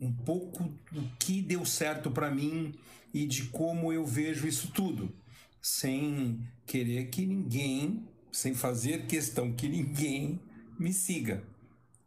um 0.00 0.12
pouco 0.12 0.64
do 0.92 1.02
que 1.18 1.40
deu 1.40 1.64
certo 1.64 2.10
para 2.10 2.30
mim 2.30 2.74
e 3.12 3.26
de 3.26 3.44
como 3.44 3.92
eu 3.92 4.04
vejo 4.04 4.46
isso 4.46 4.70
tudo, 4.72 5.14
sem 5.60 6.46
querer 6.66 7.06
que 7.06 7.24
ninguém, 7.24 8.06
sem 8.30 8.54
fazer 8.54 9.06
questão 9.06 9.52
que 9.52 9.68
ninguém 9.68 10.38
me 10.78 10.92
siga. 10.92 11.42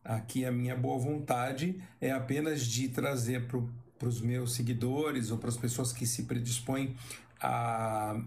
Aqui 0.03 0.45
a 0.45 0.52
minha 0.52 0.76
boa 0.76 0.98
vontade 0.98 1.82
é 1.99 2.11
apenas 2.11 2.66
de 2.66 2.90
trazer 2.90 3.48
para 3.48 3.57
o 3.57 3.70
para 4.00 4.08
os 4.08 4.22
meus 4.22 4.54
seguidores 4.54 5.30
ou 5.30 5.38
para 5.38 5.50
as 5.50 5.58
pessoas 5.58 5.92
que 5.92 6.08
se 6.08 6.24
predispõem 6.24 6.96
a 7.42 8.20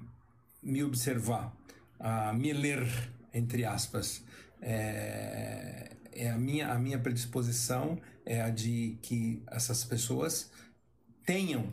me 0.62 0.84
observar, 0.84 1.52
a 1.98 2.32
me 2.34 2.52
ler, 2.52 2.86
entre 3.32 3.64
aspas. 3.64 4.22
É, 4.60 5.96
é 6.12 6.30
a, 6.30 6.38
minha, 6.38 6.70
a 6.70 6.78
minha 6.78 6.98
predisposição 6.98 7.98
é 8.24 8.42
a 8.42 8.50
de 8.50 8.98
que 9.02 9.42
essas 9.48 9.82
pessoas 9.82 10.50
tenham 11.24 11.72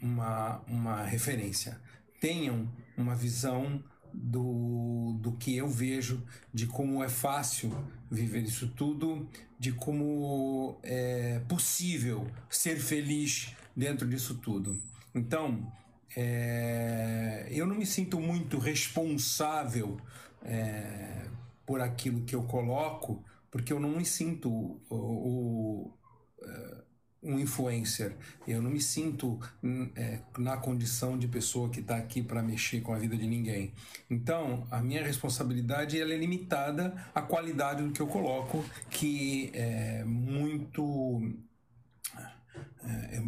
uma, 0.00 0.62
uma 0.66 1.02
referência, 1.02 1.78
tenham 2.20 2.72
uma 2.96 3.14
visão 3.14 3.82
do, 4.12 5.18
do 5.20 5.32
que 5.32 5.56
eu 5.56 5.68
vejo, 5.68 6.22
de 6.52 6.66
como 6.66 7.02
é 7.02 7.08
fácil 7.08 7.72
viver 8.10 8.42
isso 8.42 8.68
tudo, 8.68 9.28
de 9.58 9.72
como 9.72 10.78
é 10.82 11.40
possível 11.48 12.26
ser 12.50 12.78
feliz 12.78 13.54
dentro 13.76 14.08
disso 14.08 14.34
tudo. 14.36 14.80
Então, 15.14 15.70
é, 16.16 17.46
eu 17.50 17.66
não 17.66 17.76
me 17.76 17.86
sinto 17.86 18.20
muito 18.20 18.58
responsável 18.58 19.98
é, 20.42 21.26
por 21.66 21.80
aquilo 21.80 22.22
que 22.24 22.34
eu 22.34 22.42
coloco, 22.42 23.24
porque 23.50 23.72
eu 23.72 23.80
não 23.80 23.96
me 23.96 24.04
sinto 24.04 24.50
o, 24.88 24.96
o, 24.96 25.98
é, 26.42 26.76
um 27.22 27.38
influencer. 27.38 28.16
Eu 28.46 28.60
não 28.60 28.70
me 28.70 28.80
sinto 28.80 29.38
hum, 29.62 29.88
é, 29.94 30.18
na 30.38 30.56
condição 30.56 31.16
de 31.16 31.28
pessoa 31.28 31.68
que 31.68 31.80
está 31.80 31.96
aqui 31.96 32.22
para 32.22 32.42
mexer 32.42 32.80
com 32.80 32.92
a 32.92 32.98
vida 32.98 33.16
de 33.16 33.26
ninguém. 33.26 33.72
Então, 34.10 34.66
a 34.70 34.82
minha 34.82 35.02
responsabilidade 35.04 36.00
ela 36.00 36.12
é 36.12 36.16
limitada 36.16 36.94
à 37.14 37.22
qualidade 37.22 37.82
do 37.82 37.92
que 37.92 38.00
eu 38.00 38.08
coloco, 38.08 38.64
que 38.90 39.50
é 39.54 40.02
muito 40.04 41.32
é, 42.84 43.22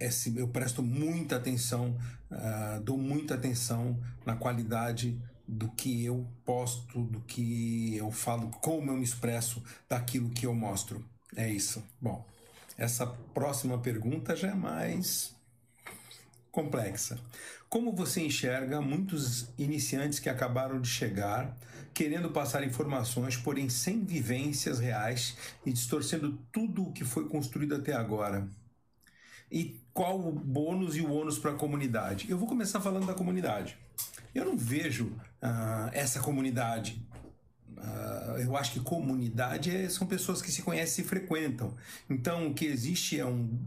é, 0.00 0.06
é, 0.06 0.10
eu 0.36 0.48
presto 0.48 0.82
muita 0.82 1.36
atenção, 1.36 1.96
uh, 2.30 2.80
dou 2.82 2.96
muita 2.96 3.34
atenção 3.34 3.98
na 4.24 4.34
qualidade 4.34 5.20
do 5.46 5.68
que 5.68 6.04
eu 6.04 6.26
posto, 6.44 7.02
do 7.04 7.20
que 7.20 7.96
eu 7.96 8.10
falo, 8.10 8.50
como 8.62 8.90
eu 8.90 8.96
me 8.96 9.04
expresso, 9.04 9.62
daquilo 9.88 10.30
que 10.30 10.46
eu 10.46 10.54
mostro. 10.54 11.04
É 11.36 11.48
isso. 11.50 11.84
Bom. 12.00 12.26
Essa 12.76 13.06
próxima 13.06 13.78
pergunta 13.78 14.36
já 14.36 14.48
é 14.48 14.54
mais 14.54 15.34
complexa. 16.50 17.18
Como 17.68 17.92
você 17.92 18.22
enxerga 18.22 18.80
muitos 18.80 19.48
iniciantes 19.58 20.18
que 20.18 20.28
acabaram 20.28 20.80
de 20.80 20.88
chegar, 20.88 21.56
querendo 21.92 22.30
passar 22.30 22.64
informações, 22.64 23.36
porém 23.36 23.68
sem 23.68 24.04
vivências 24.04 24.78
reais 24.78 25.36
e 25.64 25.72
distorcendo 25.72 26.38
tudo 26.52 26.84
o 26.84 26.92
que 26.92 27.04
foi 27.04 27.28
construído 27.28 27.74
até 27.74 27.92
agora? 27.92 28.48
E 29.50 29.80
qual 29.92 30.20
o 30.20 30.32
bônus 30.32 30.96
e 30.96 31.00
o 31.00 31.10
ônus 31.10 31.38
para 31.38 31.52
a 31.52 31.56
comunidade? 31.56 32.30
Eu 32.30 32.38
vou 32.38 32.48
começar 32.48 32.80
falando 32.80 33.06
da 33.06 33.14
comunidade. 33.14 33.78
Eu 34.34 34.44
não 34.44 34.56
vejo 34.56 35.06
uh, 35.06 35.88
essa 35.92 36.20
comunidade 36.20 37.05
Uh, 37.76 38.38
eu 38.38 38.56
acho 38.56 38.72
que 38.72 38.80
comunidade 38.80 39.70
é, 39.70 39.88
são 39.88 40.06
pessoas 40.06 40.40
que 40.40 40.50
se 40.50 40.62
conhecem 40.62 41.04
e 41.04 41.08
frequentam. 41.08 41.74
Então, 42.08 42.48
o 42.48 42.54
que 42.54 42.64
existe 42.64 43.20
é 43.20 43.26
um 43.26 43.58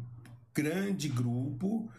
grande 0.53 1.07
grupo 1.07 1.89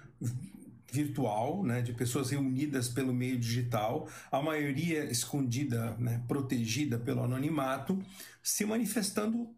virtual, 0.93 1.63
né, 1.63 1.81
de 1.81 1.93
pessoas 1.93 2.31
reunidas 2.31 2.89
pelo 2.89 3.15
meio 3.15 3.39
digital, 3.39 4.09
a 4.31 4.43
maioria 4.43 5.05
escondida, 5.05 5.97
né, 5.99 6.21
protegida 6.27 6.99
pelo 6.99 7.23
anonimato, 7.23 8.03
se 8.43 8.65
manifestando 8.65 9.49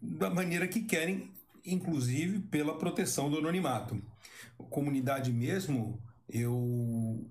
da 0.00 0.28
maneira 0.28 0.68
que 0.68 0.82
querem, 0.82 1.30
inclusive 1.64 2.40
pela 2.40 2.78
proteção 2.78 3.30
do 3.30 3.38
anonimato. 3.38 4.00
Comunidade 4.70 5.32
mesmo, 5.32 5.98
eu 6.28 7.26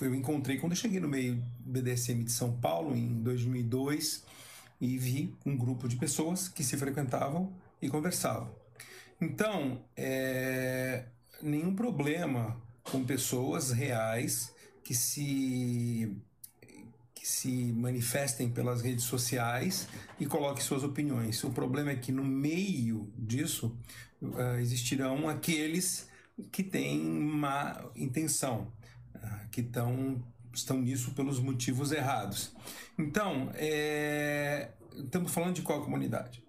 eu 0.00 0.14
encontrei 0.14 0.58
quando 0.58 0.72
eu 0.72 0.76
cheguei 0.76 1.00
no 1.00 1.08
meio 1.08 1.42
BDSM 1.60 2.24
de 2.24 2.32
São 2.32 2.52
Paulo 2.52 2.96
em 2.96 3.22
2002 3.22 4.24
e 4.80 4.96
vi 4.96 5.34
um 5.44 5.56
grupo 5.56 5.88
de 5.88 5.96
pessoas 5.96 6.48
que 6.48 6.62
se 6.62 6.76
frequentavam 6.76 7.52
e 7.80 7.88
conversavam. 7.88 8.50
Então, 9.20 9.82
é, 9.96 11.06
nenhum 11.42 11.74
problema 11.74 12.60
com 12.84 13.04
pessoas 13.04 13.70
reais 13.70 14.54
que 14.82 14.94
se 14.94 16.16
que 17.14 17.26
se 17.26 17.48
manifestem 17.72 18.48
pelas 18.48 18.80
redes 18.80 19.04
sociais 19.04 19.88
e 20.20 20.24
coloquem 20.24 20.62
suas 20.62 20.84
opiniões. 20.84 21.42
O 21.42 21.50
problema 21.50 21.90
é 21.90 21.96
que 21.96 22.12
no 22.12 22.24
meio 22.24 23.12
disso 23.18 23.76
uh, 24.22 24.58
existirão 24.60 25.28
aqueles 25.28 26.08
que 26.52 26.62
têm 26.62 27.00
má 27.00 27.84
intenção, 27.96 28.72
que 29.50 29.62
tão, 29.62 30.22
estão 30.52 30.80
nisso 30.80 31.12
pelos 31.12 31.40
motivos 31.40 31.92
errados. 31.92 32.54
Então, 32.98 33.50
é, 33.54 34.70
estamos 34.96 35.32
falando 35.32 35.54
de 35.54 35.62
qual 35.62 35.82
comunidade? 35.82 36.42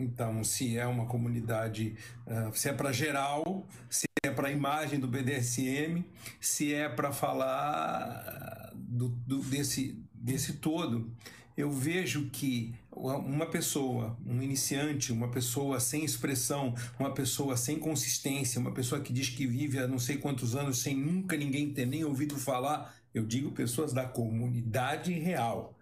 Então, 0.00 0.44
se 0.44 0.78
é 0.78 0.86
uma 0.86 1.06
comunidade, 1.06 1.96
uh, 2.26 2.56
se 2.56 2.68
é 2.68 2.72
para 2.72 2.92
geral, 2.92 3.66
se 3.90 4.06
é 4.22 4.30
para 4.30 4.48
a 4.48 4.52
imagem 4.52 5.00
do 5.00 5.08
BDSM, 5.08 6.04
se 6.40 6.72
é 6.72 6.88
para 6.88 7.12
falar 7.12 8.72
do, 8.74 9.08
do, 9.08 9.38
desse, 9.40 10.00
desse 10.14 10.54
todo, 10.54 11.12
eu 11.56 11.70
vejo 11.70 12.30
que 12.30 12.74
uma 12.98 13.46
pessoa, 13.46 14.16
um 14.26 14.42
iniciante, 14.42 15.12
uma 15.12 15.28
pessoa 15.30 15.78
sem 15.80 16.04
expressão, 16.04 16.74
uma 16.98 17.12
pessoa 17.12 17.56
sem 17.56 17.78
consistência, 17.78 18.60
uma 18.60 18.72
pessoa 18.72 19.00
que 19.00 19.12
diz 19.12 19.28
que 19.28 19.46
vive 19.46 19.78
há 19.78 19.86
não 19.86 19.98
sei 19.98 20.16
quantos 20.16 20.54
anos 20.56 20.78
sem 20.82 20.96
nunca 20.96 21.36
ninguém 21.36 21.72
ter 21.72 21.86
nem 21.86 22.04
ouvido 22.04 22.36
falar, 22.36 22.94
eu 23.14 23.24
digo 23.24 23.52
pessoas 23.52 23.92
da 23.92 24.04
comunidade 24.04 25.12
real. 25.12 25.74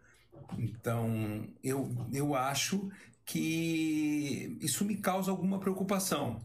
Então, 0.58 1.46
eu, 1.62 1.90
eu 2.12 2.34
acho 2.34 2.90
que 3.24 4.56
isso 4.60 4.84
me 4.84 4.96
causa 4.96 5.30
alguma 5.30 5.58
preocupação. 5.58 6.40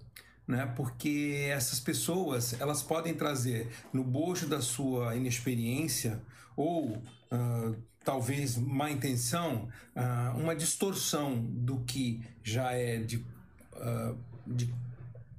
Né? 0.48 0.66
Porque 0.76 1.48
essas 1.50 1.80
pessoas 1.80 2.60
elas 2.60 2.82
podem 2.82 3.14
trazer 3.14 3.70
no 3.94 4.04
bojo 4.04 4.48
da 4.48 4.60
sua 4.60 5.16
inexperiência 5.16 6.22
ou 6.58 6.98
uh, 6.98 7.91
talvez 8.04 8.58
má 8.58 8.90
intenção 8.92 9.70
uh, 9.96 10.38
uma 10.38 10.56
distorção 10.56 11.40
do 11.42 11.80
que 11.82 12.22
já 12.44 12.72
é 12.74 12.98
de, 12.98 13.18
uh, 13.18 14.18
de 14.46 14.74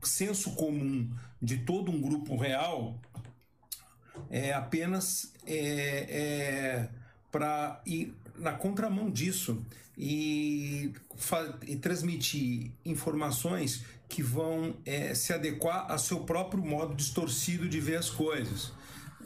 senso 0.03 0.53
comum 0.55 1.11
de 1.41 1.59
todo 1.59 1.91
um 1.91 2.01
grupo 2.01 2.37
real 2.37 3.01
é 4.31 4.53
apenas 4.53 5.33
é, 5.47 6.07
é 6.09 6.89
para 7.31 7.81
ir 7.87 8.15
na 8.37 8.53
contramão 8.53 9.11
disso 9.11 9.65
e, 9.97 10.93
e 11.67 11.77
transmitir 11.77 12.71
informações 12.85 13.85
que 14.09 14.23
vão 14.23 14.77
é, 14.85 15.15
se 15.15 15.33
adequar 15.33 15.91
ao 15.91 15.99
seu 15.99 16.21
próprio 16.21 16.63
modo 16.63 16.95
distorcido 16.95 17.69
de 17.69 17.81
ver 17.81 17.97
as 17.97 18.11
coisas. 18.11 18.73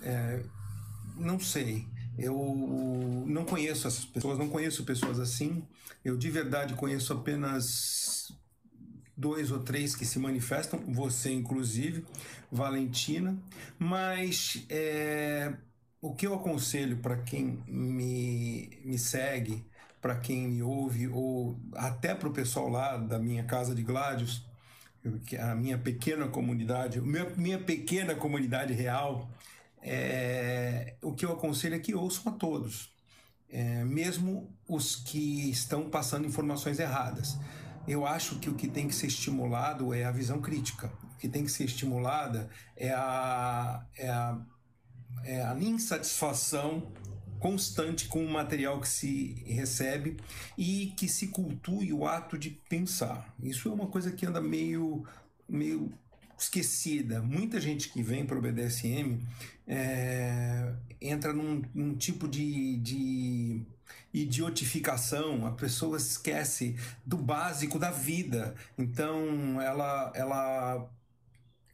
É, 0.02 0.42
não 1.16 1.40
sei. 1.40 1.86
Eu 2.18 3.24
não 3.26 3.44
conheço 3.44 3.86
essas 3.86 4.04
pessoas, 4.04 4.38
não 4.38 4.48
conheço 4.48 4.84
pessoas 4.84 5.20
assim. 5.20 5.62
Eu 6.04 6.16
de 6.16 6.30
verdade 6.30 6.74
conheço 6.74 7.12
apenas 7.12 8.32
dois 9.16 9.50
ou 9.50 9.60
três 9.60 9.94
que 9.94 10.04
se 10.04 10.18
manifestam, 10.18 10.78
você 10.86 11.32
inclusive, 11.32 12.04
Valentina. 12.50 13.36
Mas 13.78 14.64
é, 14.68 15.54
o 16.00 16.14
que 16.14 16.26
eu 16.26 16.34
aconselho 16.34 16.98
para 16.98 17.16
quem 17.18 17.62
me, 17.66 18.70
me 18.84 18.98
segue 18.98 19.64
para 20.06 20.14
quem 20.14 20.46
me 20.46 20.62
ouve, 20.62 21.08
ou 21.08 21.58
até 21.74 22.14
para 22.14 22.28
o 22.28 22.32
pessoal 22.32 22.68
lá 22.68 22.96
da 22.96 23.18
minha 23.18 23.42
casa 23.42 23.74
de 23.74 23.82
Gládios, 23.82 24.44
a 25.40 25.52
minha 25.56 25.76
pequena 25.76 26.28
comunidade, 26.28 27.00
minha, 27.00 27.28
minha 27.36 27.58
pequena 27.58 28.14
comunidade 28.14 28.72
real, 28.72 29.28
é, 29.82 30.96
o 31.02 31.12
que 31.12 31.24
eu 31.24 31.32
aconselho 31.32 31.74
é 31.74 31.78
que 31.78 31.94
ouçam 31.94 32.32
a 32.32 32.36
todos, 32.36 32.94
é, 33.48 33.84
mesmo 33.84 34.54
os 34.68 34.96
que 34.96 35.50
estão 35.50 35.88
passando 35.88 36.26
informações 36.26 36.78
erradas. 36.78 37.36
Eu 37.86 38.04
acho 38.04 38.40
que 38.40 38.50
o 38.50 38.54
que 38.54 38.66
tem 38.66 38.88
que 38.88 38.94
ser 38.94 39.06
estimulado 39.06 39.94
é 39.94 40.04
a 40.04 40.10
visão 40.10 40.40
crítica. 40.40 40.92
O 41.14 41.16
que 41.18 41.28
tem 41.28 41.44
que 41.44 41.50
ser 41.50 41.64
estimulada 41.64 42.50
é 42.76 42.90
a, 42.90 43.86
é 43.96 44.08
a, 44.08 44.40
é 45.24 45.42
a 45.44 45.56
insatisfação 45.58 46.92
constante 47.38 48.08
com 48.08 48.24
o 48.24 48.30
material 48.30 48.80
que 48.80 48.88
se 48.88 49.34
recebe 49.46 50.16
e 50.58 50.92
que 50.96 51.08
se 51.08 51.28
cultue 51.28 51.92
o 51.92 52.06
ato 52.06 52.36
de 52.36 52.50
pensar. 52.50 53.32
Isso 53.40 53.68
é 53.68 53.72
uma 53.72 53.86
coisa 53.86 54.10
que 54.10 54.26
anda 54.26 54.40
meio, 54.40 55.06
meio 55.48 55.92
esquecida. 56.38 57.22
Muita 57.22 57.60
gente 57.60 57.88
que 57.88 58.02
vem 58.02 58.26
para 58.26 58.38
o 58.38 58.42
BDSM 58.42 59.18
é, 59.66 60.72
entra 61.00 61.32
num, 61.32 61.62
num 61.74 61.94
tipo 61.94 62.28
de, 62.28 62.76
de 62.78 63.62
idiotificação, 64.12 65.46
a 65.46 65.52
pessoa 65.52 65.96
esquece 65.96 66.76
do 67.04 67.16
básico 67.16 67.78
da 67.78 67.90
vida. 67.90 68.54
Então 68.78 69.60
ela, 69.60 70.12
ela 70.14 70.90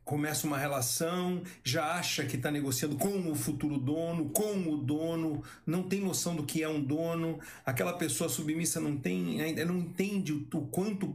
começa 0.05 0.47
uma 0.47 0.59
relação, 0.59 1.43
já 1.63 1.95
acha 1.95 2.25
que 2.25 2.37
está 2.37 2.51
negociando 2.51 2.97
com 2.97 3.31
o 3.31 3.35
futuro 3.35 3.79
dono, 3.79 4.31
com 4.31 4.69
o 4.69 4.77
dono, 4.77 5.43
não 5.65 5.83
tem 5.83 6.01
noção 6.01 6.35
do 6.35 6.45
que 6.45 6.63
é 6.63 6.69
um 6.69 6.83
dono, 6.83 7.39
aquela 7.65 7.93
pessoa 7.93 8.29
submissa 8.29 8.81
não 8.81 8.97
tem, 8.97 9.41
ainda 9.41 9.65
não 9.65 9.79
entende 9.79 10.33
o, 10.33 10.47
o 10.55 10.67
quanto 10.67 11.15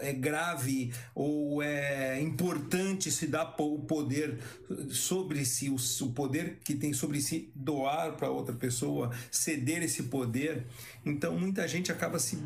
é 0.00 0.12
grave 0.12 0.92
ou 1.14 1.62
é 1.62 2.20
importante 2.20 3.10
se 3.10 3.26
dar 3.26 3.54
o 3.58 3.78
poder 3.80 4.38
sobre 4.90 5.44
si, 5.44 5.70
o 5.70 6.10
poder 6.10 6.58
que 6.64 6.74
tem 6.74 6.92
sobre 6.92 7.20
si, 7.20 7.50
doar 7.54 8.12
para 8.16 8.30
outra 8.30 8.54
pessoa, 8.54 9.10
ceder 9.30 9.82
esse 9.82 10.04
poder. 10.04 10.66
Então 11.04 11.38
muita 11.38 11.66
gente 11.66 11.90
acaba 11.90 12.18
se 12.18 12.38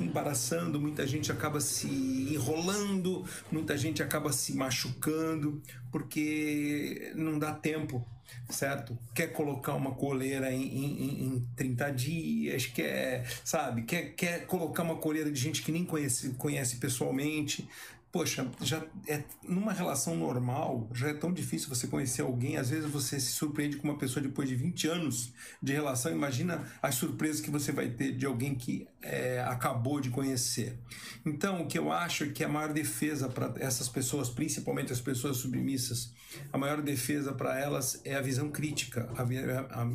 embaraçando, 0.00 0.80
muita 0.80 1.06
gente 1.06 1.32
acaba 1.32 1.60
se 1.60 1.88
enrolando, 1.88 3.24
muita 3.50 3.76
gente 3.76 4.02
acaba 4.02 4.32
se 4.32 4.54
machucando, 4.54 5.60
porque 5.90 7.12
não 7.16 7.38
dá 7.38 7.52
tempo, 7.52 8.06
certo? 8.48 8.98
Quer 9.14 9.28
colocar 9.28 9.74
uma 9.74 9.94
coleira 9.94 10.52
em, 10.52 10.62
em, 10.62 11.24
em 11.24 11.48
30 11.56 11.90
dias, 11.92 12.66
quer, 12.66 13.26
sabe, 13.44 13.82
quer, 13.82 14.14
quer 14.14 14.46
colocar 14.46 14.82
uma 14.82 14.96
coleira 14.96 15.30
de 15.30 15.40
gente 15.40 15.62
que 15.62 15.72
nem 15.72 15.84
conhece, 15.84 16.30
conhece 16.30 16.76
pessoalmente, 16.76 17.68
poxa, 18.10 18.50
já 18.62 18.82
é 19.06 19.22
numa 19.42 19.72
relação 19.72 20.16
normal, 20.16 20.88
já 20.94 21.08
é 21.08 21.14
tão 21.14 21.32
difícil 21.32 21.68
você 21.68 21.86
conhecer 21.86 22.22
alguém, 22.22 22.56
às 22.56 22.70
vezes 22.70 22.90
você 22.90 23.20
se 23.20 23.32
surpreende 23.32 23.76
com 23.76 23.88
uma 23.88 23.98
pessoa 23.98 24.22
depois 24.22 24.48
de 24.48 24.54
20 24.54 24.88
anos 24.88 25.32
de 25.62 25.72
relação, 25.72 26.10
imagina 26.10 26.66
as 26.82 26.94
surpresas 26.94 27.40
que 27.40 27.50
você 27.50 27.70
vai 27.70 27.90
ter 27.90 28.12
de 28.16 28.24
alguém 28.24 28.54
que 28.54 28.88
é, 29.02 29.40
acabou 29.46 30.00
de 30.00 30.10
conhecer. 30.10 30.78
Então, 31.24 31.62
o 31.62 31.66
que 31.66 31.78
eu 31.78 31.92
acho 31.92 32.24
é 32.24 32.28
que 32.28 32.42
a 32.42 32.48
maior 32.48 32.72
defesa 32.72 33.28
para 33.28 33.54
essas 33.58 33.88
pessoas, 33.88 34.30
principalmente 34.30 34.92
as 34.92 35.00
pessoas 35.00 35.36
submissas, 35.36 36.12
a 36.52 36.56
maior 36.56 36.80
defesa 36.80 37.32
para 37.32 37.58
elas 37.58 38.00
é 38.04 38.14
a 38.14 38.22
visão 38.22 38.50
crítica, 38.50 39.08
a, 39.16 39.82
a, 39.82 39.90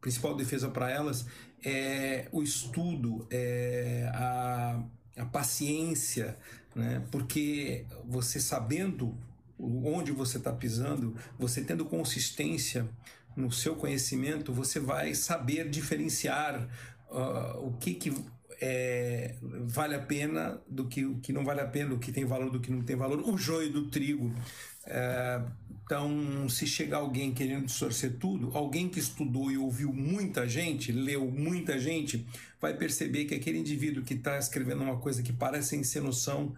principal 0.00 0.36
defesa 0.36 0.68
para 0.68 0.88
elas 0.88 1.26
é 1.64 2.28
o 2.30 2.42
estudo, 2.42 3.26
é 3.28 4.08
a, 4.14 4.84
a 5.16 5.26
paciência, 5.26 6.38
né? 6.76 7.02
Porque 7.10 7.86
você 8.04 8.38
sabendo 8.38 9.16
onde 9.58 10.12
você 10.12 10.36
está 10.36 10.52
pisando, 10.52 11.16
você 11.38 11.62
tendo 11.62 11.86
consistência 11.86 12.86
no 13.34 13.50
seu 13.50 13.74
conhecimento, 13.74 14.52
você 14.52 14.78
vai 14.78 15.14
saber 15.14 15.68
diferenciar 15.70 16.68
uh, 17.10 17.66
o 17.66 17.72
que, 17.78 17.94
que 17.94 18.14
é, 18.60 19.34
vale 19.40 19.94
a 19.94 20.00
pena 20.00 20.60
do 20.68 20.86
que, 20.86 21.04
o 21.04 21.18
que 21.18 21.32
não 21.32 21.44
vale 21.44 21.60
a 21.60 21.66
pena, 21.66 21.90
do 21.90 21.98
que 21.98 22.12
tem 22.12 22.24
valor 22.24 22.50
do 22.50 22.60
que 22.60 22.70
não 22.70 22.82
tem 22.82 22.96
valor, 22.96 23.26
o 23.26 23.36
joio 23.36 23.72
do 23.72 23.88
trigo. 23.88 24.34
É, 24.86 25.42
então, 25.84 26.48
se 26.48 26.66
chegar 26.66 26.98
alguém 26.98 27.32
querendo 27.32 27.66
distorcer 27.66 28.16
tudo, 28.18 28.50
alguém 28.54 28.88
que 28.88 28.98
estudou 28.98 29.50
e 29.50 29.56
ouviu 29.58 29.92
muita 29.92 30.48
gente, 30.48 30.90
leu 30.92 31.30
muita 31.30 31.78
gente, 31.78 32.26
vai 32.60 32.74
perceber 32.74 33.24
que 33.24 33.34
aquele 33.34 33.58
indivíduo 33.58 34.02
que 34.02 34.14
está 34.14 34.38
escrevendo 34.38 34.82
uma 34.82 34.98
coisa 34.98 35.22
que 35.22 35.32
parece 35.32 35.68
sem 35.68 35.84
ser 35.84 36.02
noção 36.02 36.54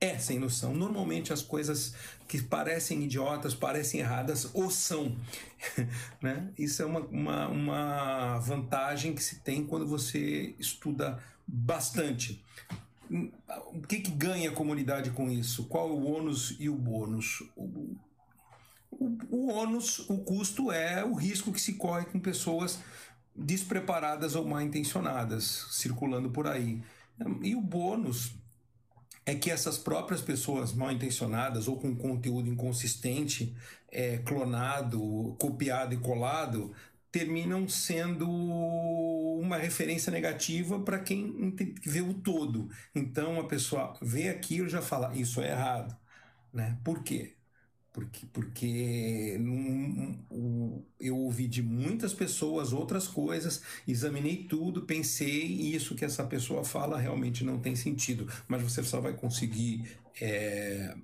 é 0.00 0.18
sem 0.18 0.38
noção. 0.38 0.74
Normalmente 0.74 1.32
as 1.32 1.42
coisas 1.42 1.94
que 2.28 2.42
parecem 2.42 3.04
idiotas, 3.04 3.54
parecem 3.54 4.00
erradas, 4.00 4.50
ou 4.52 4.70
são. 4.70 5.16
né? 6.20 6.50
Isso 6.58 6.82
é 6.82 6.86
uma, 6.86 7.00
uma, 7.00 7.48
uma 7.48 8.38
vantagem 8.38 9.14
que 9.14 9.22
se 9.22 9.40
tem 9.40 9.64
quando 9.66 9.86
você 9.86 10.54
estuda 10.58 11.18
bastante. 11.46 12.44
O 13.72 13.80
que, 13.82 14.00
que 14.00 14.10
ganha 14.10 14.50
a 14.50 14.54
comunidade 14.54 15.10
com 15.10 15.30
isso? 15.30 15.64
Qual 15.64 15.88
é 15.88 15.92
o 15.92 16.04
ônus 16.04 16.56
e 16.58 16.68
o 16.68 16.74
bônus? 16.74 17.42
O, 17.56 17.96
o, 18.90 19.18
o 19.30 19.46
ônus, 19.52 20.00
o 20.10 20.18
custo 20.18 20.72
é 20.72 21.04
o 21.04 21.14
risco 21.14 21.52
que 21.52 21.60
se 21.60 21.74
corre 21.74 22.06
com 22.06 22.18
pessoas 22.18 22.80
despreparadas 23.34 24.34
ou 24.34 24.44
mal 24.44 24.62
intencionadas 24.62 25.68
circulando 25.70 26.30
por 26.30 26.46
aí. 26.46 26.82
E 27.42 27.54
o 27.54 27.60
bônus 27.60 28.34
é 29.26 29.34
que 29.34 29.50
essas 29.50 29.76
próprias 29.76 30.22
pessoas 30.22 30.72
mal 30.72 30.92
intencionadas 30.92 31.66
ou 31.66 31.76
com 31.78 31.94
conteúdo 31.96 32.48
inconsistente, 32.48 33.54
é, 33.90 34.18
clonado, 34.18 35.36
copiado 35.40 35.94
e 35.94 35.98
colado, 35.98 36.72
terminam 37.10 37.68
sendo 37.68 38.28
uma 38.28 39.56
referência 39.56 40.12
negativa 40.12 40.78
para 40.80 41.00
quem 41.00 41.54
vê 41.84 42.00
o 42.00 42.14
todo. 42.14 42.70
Então 42.94 43.40
a 43.40 43.48
pessoa 43.48 43.94
vê 44.00 44.28
aquilo 44.28 44.66
e 44.66 44.70
já 44.70 44.80
fala: 44.80 45.14
Isso 45.16 45.40
é 45.40 45.50
errado. 45.50 45.96
Né? 46.52 46.78
Por 46.84 47.02
quê? 47.02 47.35
Porque, 47.96 48.26
porque 48.26 49.40
eu 51.00 51.16
ouvi 51.16 51.48
de 51.48 51.62
muitas 51.62 52.12
pessoas 52.12 52.74
outras 52.74 53.08
coisas, 53.08 53.62
examinei 53.88 54.44
tudo, 54.44 54.82
pensei, 54.82 55.46
e 55.46 55.74
isso 55.74 55.94
que 55.94 56.04
essa 56.04 56.22
pessoa 56.22 56.62
fala 56.62 56.98
realmente 56.98 57.42
não 57.42 57.58
tem 57.58 57.74
sentido. 57.74 58.30
Mas 58.46 58.62
você 58.62 58.82
só 58.82 59.00
vai 59.00 59.14
conseguir 59.14 59.98
é, 60.20 60.94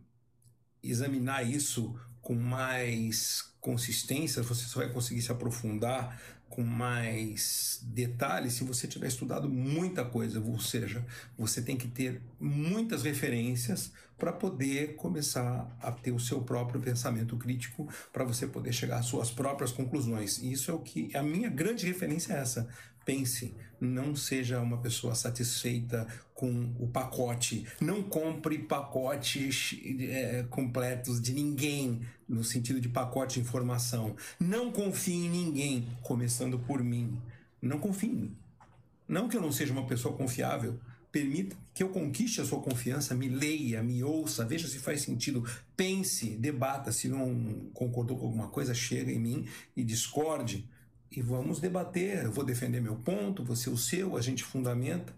examinar 0.83 1.51
isso 1.51 1.99
com 2.21 2.35
mais 2.35 3.52
consistência, 3.63 4.43
você 4.43 4.67
só 4.67 4.81
vai 4.81 4.91
conseguir 4.91 5.23
se 5.23 5.33
aprofundar 5.33 6.21
com 6.51 6.63
mais 6.63 7.81
detalhes 7.83 8.53
se 8.53 8.65
você 8.65 8.87
tiver 8.87 9.07
estudado 9.07 9.49
muita 9.49 10.05
coisa, 10.05 10.39
ou 10.39 10.61
seja, 10.61 11.03
você 11.39 11.63
tem 11.63 11.79
que 11.79 11.89
ter 11.89 12.21
muitas 12.39 13.05
referências 13.05 13.91
para 14.19 14.33
poder 14.33 14.95
começar 14.97 15.75
a 15.81 15.91
ter 15.91 16.13
o 16.13 16.21
seu 16.21 16.43
próprio 16.43 16.81
pensamento 16.81 17.37
crítico, 17.37 17.89
para 18.13 18.23
você 18.23 18.47
poder 18.47 18.73
chegar 18.73 18.99
às 18.99 19.07
suas 19.07 19.31
próprias 19.31 19.73
conclusões. 19.73 20.39
E 20.39 20.53
isso 20.53 20.71
é 20.71 20.75
o 20.75 20.79
que 20.81 21.11
a 21.17 21.23
minha 21.23 21.49
grande 21.49 21.87
referência 21.87 22.35
é 22.35 22.41
essa. 22.41 22.69
Pense, 23.05 23.55
não 23.81 24.15
seja 24.15 24.61
uma 24.61 24.79
pessoa 24.79 25.15
satisfeita 25.15 26.07
com 26.35 26.73
o 26.79 26.87
pacote. 26.87 27.67
Não 27.81 28.03
compre 28.03 28.59
pacotes 28.59 29.77
é, 30.01 30.45
completos 30.49 31.21
de 31.21 31.33
ninguém, 31.33 32.01
no 32.29 32.45
sentido 32.45 32.81
de 32.81 32.89
pacote 32.89 33.35
de 33.35 33.41
informação. 33.41 34.17
Não 34.39 34.71
confie 34.71 35.27
em 35.27 35.29
ninguém, 35.29 35.87
começando 36.03 36.59
por 36.59 36.83
mim. 36.83 37.21
Não 37.61 37.79
confie 37.79 38.09
em 38.09 38.15
mim. 38.15 38.37
Não 39.09 39.29
que 39.29 39.37
eu 39.37 39.41
não 39.41 39.53
seja 39.53 39.73
uma 39.73 39.87
pessoa 39.87 40.17
confiável. 40.17 40.79
Permita 41.11 41.57
que 41.75 41.83
eu 41.83 41.91
conquiste 41.91 42.41
a 42.41 42.45
sua 42.45 42.63
confiança, 42.63 43.15
me 43.15 43.29
leia, 43.29 43.83
me 43.83 44.03
ouça, 44.03 44.47
veja 44.47 44.67
se 44.67 44.79
faz 44.79 45.03
sentido, 45.03 45.45
pense, 45.77 46.31
debata. 46.37 46.91
Se 46.91 47.09
não 47.09 47.69
concordou 47.75 48.17
com 48.17 48.27
alguma 48.27 48.49
coisa, 48.49 48.73
chega 48.73 49.13
em 49.13 49.21
mim 49.21 49.47
e 49.77 49.85
discorde 49.85 50.67
e 51.15 51.23
vamos 51.23 51.61
debater. 51.61 52.25
Eu 52.25 52.33
vou 52.33 52.45
defender 52.45 52.81
meu 52.81 52.97
ponto, 52.97 53.45
você 53.45 53.71
o 53.71 53.77
seu, 53.77 54.17
a 54.17 54.21
gente 54.21 54.43
fundamenta. 54.43 55.15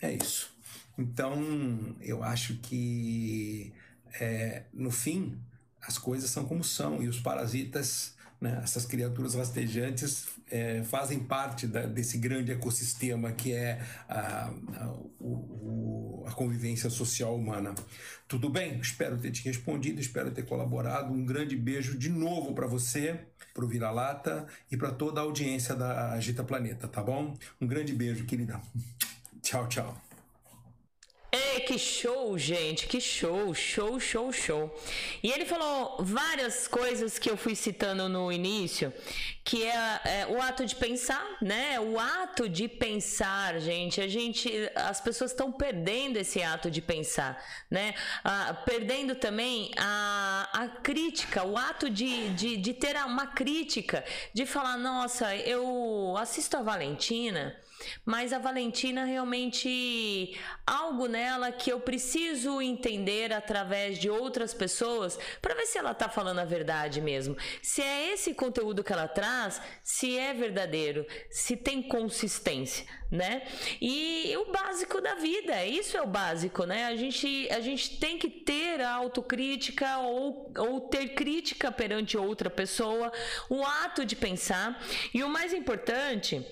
É 0.00 0.12
isso. 0.12 0.50
Então, 0.98 1.96
eu 2.00 2.22
acho 2.22 2.56
que 2.56 3.72
é, 4.20 4.64
no 4.72 4.90
fim 4.90 5.38
as 5.80 5.98
coisas 5.98 6.30
são 6.30 6.44
como 6.44 6.62
são 6.62 7.02
e 7.02 7.08
os 7.08 7.20
parasitas, 7.20 8.14
né, 8.42 8.60
essas 8.62 8.84
criaturas 8.84 9.34
rastejantes, 9.34 10.26
é, 10.50 10.82
fazem 10.82 11.20
parte 11.20 11.66
da, 11.66 11.86
desse 11.86 12.18
grande 12.18 12.50
ecossistema 12.50 13.30
que 13.30 13.52
é 13.52 13.80
a, 14.08 14.48
a, 14.48 14.92
o, 15.20 16.24
a 16.26 16.32
convivência 16.32 16.90
social 16.90 17.36
humana. 17.36 17.72
Tudo 18.26 18.50
bem? 18.50 18.80
Espero 18.80 19.16
ter 19.16 19.30
te 19.30 19.44
respondido, 19.44 20.00
espero 20.00 20.32
ter 20.32 20.42
colaborado. 20.44 21.12
Um 21.12 21.24
grande 21.24 21.56
beijo 21.56 21.96
de 21.96 22.10
novo 22.10 22.52
para 22.52 22.66
você 22.66 23.20
para 23.54 23.64
o 23.64 23.68
Vira-Lata 23.68 24.46
e 24.70 24.76
para 24.76 24.90
toda 24.90 25.20
a 25.20 25.24
audiência 25.24 25.74
da 25.74 26.12
Agita 26.12 26.42
Planeta, 26.42 26.88
tá 26.88 27.02
bom? 27.02 27.36
Um 27.60 27.66
grande 27.66 27.92
beijo, 27.92 28.24
querida. 28.24 28.60
Tchau, 29.42 29.68
tchau. 29.68 30.11
Ei, 31.34 31.60
que 31.60 31.78
show, 31.78 32.36
gente, 32.36 32.86
que 32.86 33.00
show, 33.00 33.54
show, 33.54 33.98
show, 33.98 34.30
show. 34.30 34.78
E 35.22 35.30
ele 35.30 35.46
falou 35.46 35.96
várias 36.00 36.68
coisas 36.68 37.18
que 37.18 37.30
eu 37.30 37.38
fui 37.38 37.54
citando 37.54 38.06
no 38.06 38.30
início, 38.30 38.92
que 39.42 39.64
é, 39.64 40.00
é, 40.04 40.26
o 40.28 40.42
ato 40.42 40.66
de 40.66 40.76
pensar, 40.76 41.26
né? 41.40 41.80
O 41.80 41.98
ato 41.98 42.50
de 42.50 42.68
pensar, 42.68 43.58
gente, 43.60 43.98
a 43.98 44.06
gente, 44.06 44.70
as 44.74 45.00
pessoas 45.00 45.30
estão 45.30 45.50
perdendo 45.50 46.18
esse 46.18 46.42
ato 46.42 46.70
de 46.70 46.82
pensar, 46.82 47.42
né? 47.70 47.94
Ah, 48.22 48.52
perdendo 48.66 49.14
também 49.14 49.70
a, 49.78 50.50
a 50.52 50.68
crítica, 50.68 51.46
o 51.46 51.56
ato 51.56 51.88
de, 51.88 52.28
de, 52.34 52.58
de 52.58 52.74
ter 52.74 52.94
uma 53.06 53.28
crítica, 53.28 54.04
de 54.34 54.44
falar, 54.44 54.76
nossa, 54.76 55.34
eu 55.34 56.14
assisto 56.18 56.58
a 56.58 56.62
Valentina 56.62 57.56
mas 58.04 58.32
a 58.32 58.38
Valentina 58.38 59.04
realmente 59.04 60.38
algo 60.66 61.06
nela 61.06 61.50
que 61.52 61.70
eu 61.70 61.80
preciso 61.80 62.60
entender 62.60 63.32
através 63.32 63.98
de 63.98 64.08
outras 64.08 64.54
pessoas 64.54 65.18
para 65.40 65.54
ver 65.54 65.66
se 65.66 65.78
ela 65.78 65.94
tá 65.94 66.08
falando 66.08 66.38
a 66.38 66.44
verdade 66.44 67.00
mesmo. 67.00 67.36
Se 67.60 67.82
é 67.82 68.12
esse 68.12 68.34
conteúdo 68.34 68.84
que 68.84 68.92
ela 68.92 69.08
traz, 69.08 69.60
se 69.82 70.18
é 70.18 70.32
verdadeiro, 70.32 71.06
se 71.30 71.56
tem 71.56 71.82
consistência, 71.82 72.86
né? 73.10 73.42
E 73.80 74.34
o 74.36 74.50
básico 74.52 75.00
da 75.00 75.14
vida, 75.14 75.64
isso 75.64 75.96
é 75.96 76.02
o 76.02 76.06
básico, 76.06 76.64
né? 76.64 76.86
A 76.86 76.96
gente, 76.96 77.48
a 77.50 77.60
gente 77.60 77.98
tem 77.98 78.18
que 78.18 78.28
ter 78.28 78.80
a 78.80 78.92
autocrítica 78.92 79.98
ou, 79.98 80.52
ou 80.56 80.80
ter 80.80 81.14
crítica 81.14 81.70
perante 81.70 82.16
outra 82.16 82.48
pessoa, 82.48 83.12
o 83.48 83.64
ato 83.64 84.04
de 84.04 84.16
pensar. 84.16 84.82
E 85.12 85.22
o 85.22 85.28
mais 85.28 85.52
importante 85.52 86.46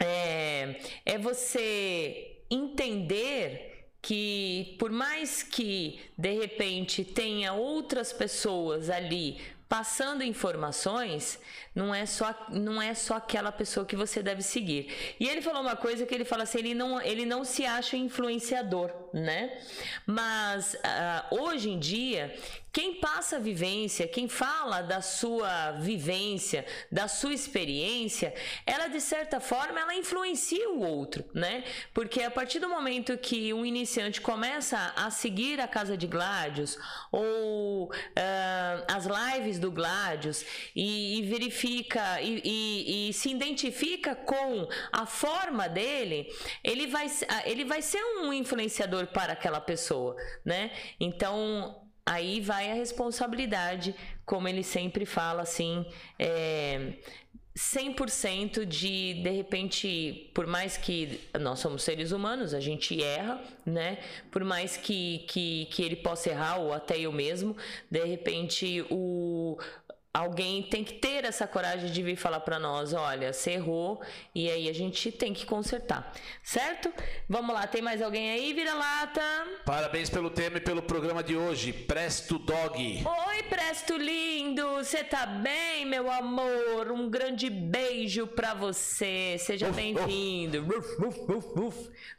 é, 0.00 0.80
é 1.04 1.18
você 1.18 2.38
entender 2.50 3.88
que 4.00 4.76
por 4.78 4.90
mais 4.92 5.42
que 5.42 5.98
de 6.16 6.32
repente 6.32 7.04
tenha 7.04 7.52
outras 7.52 8.12
pessoas 8.12 8.88
ali 8.88 9.40
passando 9.68 10.22
informações, 10.22 11.40
não 11.74 11.92
é 11.92 12.06
só 12.06 12.32
não 12.50 12.80
é 12.80 12.94
só 12.94 13.16
aquela 13.16 13.50
pessoa 13.50 13.84
que 13.84 13.96
você 13.96 14.22
deve 14.22 14.42
seguir. 14.42 15.14
E 15.18 15.28
ele 15.28 15.42
falou 15.42 15.60
uma 15.60 15.74
coisa 15.74 16.06
que 16.06 16.14
ele 16.14 16.24
fala 16.24 16.44
assim, 16.44 16.58
ele 16.58 16.74
não 16.74 17.00
ele 17.00 17.26
não 17.26 17.44
se 17.44 17.66
acha 17.66 17.96
influenciador, 17.96 18.92
né? 19.16 19.58
Mas 20.06 20.74
uh, 20.74 21.40
hoje 21.40 21.70
em 21.70 21.78
dia 21.78 22.36
quem 22.76 22.96
passa 22.96 23.36
a 23.36 23.38
vivência, 23.38 24.06
quem 24.06 24.28
fala 24.28 24.82
da 24.82 25.00
sua 25.00 25.72
vivência, 25.80 26.66
da 26.92 27.08
sua 27.08 27.32
experiência, 27.32 28.34
ela 28.66 28.88
de 28.88 29.00
certa 29.00 29.40
forma 29.40 29.80
ela 29.80 29.94
influencia 29.94 30.68
o 30.68 30.82
outro, 30.82 31.24
né? 31.32 31.64
Porque 31.94 32.20
a 32.20 32.30
partir 32.30 32.58
do 32.58 32.68
momento 32.68 33.16
que 33.16 33.54
um 33.54 33.64
iniciante 33.64 34.20
começa 34.20 34.92
a 34.94 35.10
seguir 35.10 35.58
a 35.58 35.66
casa 35.66 35.96
de 35.96 36.06
Gládios 36.06 36.76
ou 37.10 37.86
uh, 37.86 38.84
as 38.86 39.06
lives 39.06 39.58
do 39.58 39.70
Gládios 39.70 40.44
e, 40.74 41.18
e 41.18 41.22
verifica 41.22 42.20
e, 42.20 42.42
e, 42.44 43.08
e, 43.08 43.12
se 43.14 43.30
identifica 43.30 44.14
com 44.14 44.68
a 44.92 45.06
forma 45.06 45.66
dele, 45.66 46.30
ele 46.62 46.86
vai, 46.88 47.10
ele 47.46 47.64
vai 47.64 47.80
ser 47.80 48.04
um 48.20 48.34
influenciador 48.34 49.05
para 49.06 49.32
aquela 49.32 49.60
pessoa, 49.60 50.16
né? 50.44 50.70
Então 51.00 51.82
aí 52.04 52.40
vai 52.40 52.70
a 52.70 52.74
responsabilidade, 52.74 53.94
como 54.24 54.46
ele 54.46 54.62
sempre 54.62 55.04
fala 55.04 55.42
assim, 55.42 55.84
é, 56.18 56.92
100% 57.56 58.66
de, 58.66 59.14
de 59.14 59.30
repente, 59.30 60.30
por 60.34 60.46
mais 60.46 60.76
que 60.76 61.20
nós 61.40 61.58
somos 61.58 61.82
seres 61.82 62.12
humanos, 62.12 62.52
a 62.52 62.60
gente 62.60 63.02
erra, 63.02 63.42
né? 63.64 63.98
Por 64.30 64.44
mais 64.44 64.76
que, 64.76 65.24
que, 65.26 65.66
que 65.70 65.82
ele 65.82 65.96
possa 65.96 66.28
errar, 66.28 66.58
ou 66.58 66.74
até 66.74 66.98
eu 66.98 67.10
mesmo, 67.10 67.56
de 67.90 68.04
repente 68.04 68.84
o, 68.90 69.58
alguém 70.16 70.62
tem 70.62 70.82
que 70.82 70.94
ter 70.94 71.24
essa 71.24 71.46
coragem 71.46 71.92
de 71.92 72.02
vir 72.02 72.16
falar 72.16 72.40
para 72.40 72.58
nós, 72.58 72.94
olha, 72.94 73.32
você 73.32 73.52
errou 73.52 74.00
e 74.34 74.50
aí 74.50 74.68
a 74.68 74.72
gente 74.72 75.12
tem 75.12 75.34
que 75.34 75.44
consertar, 75.44 76.10
certo? 76.42 76.90
Vamos 77.28 77.54
lá, 77.54 77.66
tem 77.66 77.82
mais 77.82 78.00
alguém 78.00 78.30
aí, 78.30 78.54
vira-lata? 78.54 79.20
Parabéns 79.66 80.08
pelo 80.08 80.30
tema 80.30 80.56
e 80.56 80.60
pelo 80.60 80.80
programa 80.80 81.22
de 81.22 81.36
hoje, 81.36 81.70
Presto 81.72 82.38
Dog. 82.38 83.04
Oi, 83.28 83.42
Presto 83.42 83.96
lindo, 83.96 84.66
você 84.76 85.04
tá 85.04 85.26
bem, 85.26 85.84
meu 85.84 86.10
amor? 86.10 86.90
Um 86.90 87.10
grande 87.10 87.50
beijo 87.50 88.26
para 88.26 88.54
você, 88.54 89.36
seja 89.38 89.70
bem-vindo, 89.70 90.64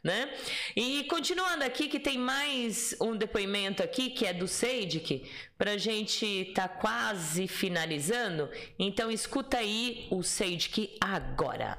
né? 0.04 0.32
E 0.76 1.02
continuando 1.04 1.64
aqui 1.64 1.88
que 1.88 1.98
tem 1.98 2.16
mais 2.16 2.94
um 3.00 3.16
depoimento 3.16 3.82
aqui 3.82 4.10
que 4.10 4.24
é 4.24 4.32
do 4.32 4.46
Seidik, 4.46 5.28
para 5.58 5.72
a 5.72 5.76
gente 5.76 6.52
tá 6.54 6.68
quase 6.68 7.48
finalizando. 7.48 8.48
Então 8.78 9.10
escuta 9.10 9.58
aí 9.58 10.06
o 10.08 10.22
Sage 10.22 10.96
agora. 11.00 11.76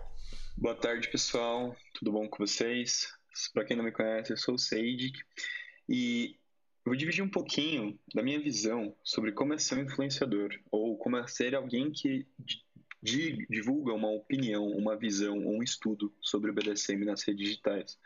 Boa 0.57 0.75
tarde, 0.75 1.09
pessoal. 1.09 1.73
Tudo 1.93 2.11
bom 2.11 2.27
com 2.27 2.45
vocês? 2.45 3.07
Para 3.53 3.63
quem 3.63 3.77
não 3.77 3.85
me 3.85 3.93
conhece, 3.93 4.33
eu 4.33 4.37
sou 4.37 4.55
o 4.55 4.59
Sage 4.59 5.13
e 5.87 6.35
eu 6.85 6.91
vou 6.91 6.95
dividir 6.95 7.23
um 7.23 7.29
pouquinho 7.29 7.97
da 8.13 8.21
minha 8.21 8.39
visão 8.41 8.93
sobre 9.01 9.31
como 9.31 9.53
é 9.53 9.57
ser 9.57 9.75
um 9.75 9.83
influenciador 9.83 10.49
ou 10.69 10.97
como 10.97 11.15
é 11.15 11.25
ser 11.27 11.55
alguém 11.55 11.89
que 11.89 12.27
divulga 13.01 13.93
uma 13.93 14.11
opinião, 14.11 14.67
uma 14.67 14.97
visão, 14.97 15.37
um 15.37 15.63
estudo 15.63 16.13
sobre 16.21 16.51
o 16.51 16.53
BDSM 16.53 17.05
nas 17.05 17.23
redes 17.23 17.47
digitais. 17.47 17.97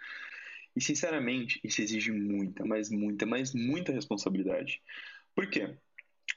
E 0.75 0.81
sinceramente, 0.81 1.59
isso 1.63 1.81
exige 1.81 2.11
muita, 2.11 2.63
mas 2.63 2.91
muita, 2.91 3.25
mas 3.25 3.53
muita 3.55 3.91
responsabilidade. 3.91 4.81
Por 5.35 5.49
quê? 5.49 5.75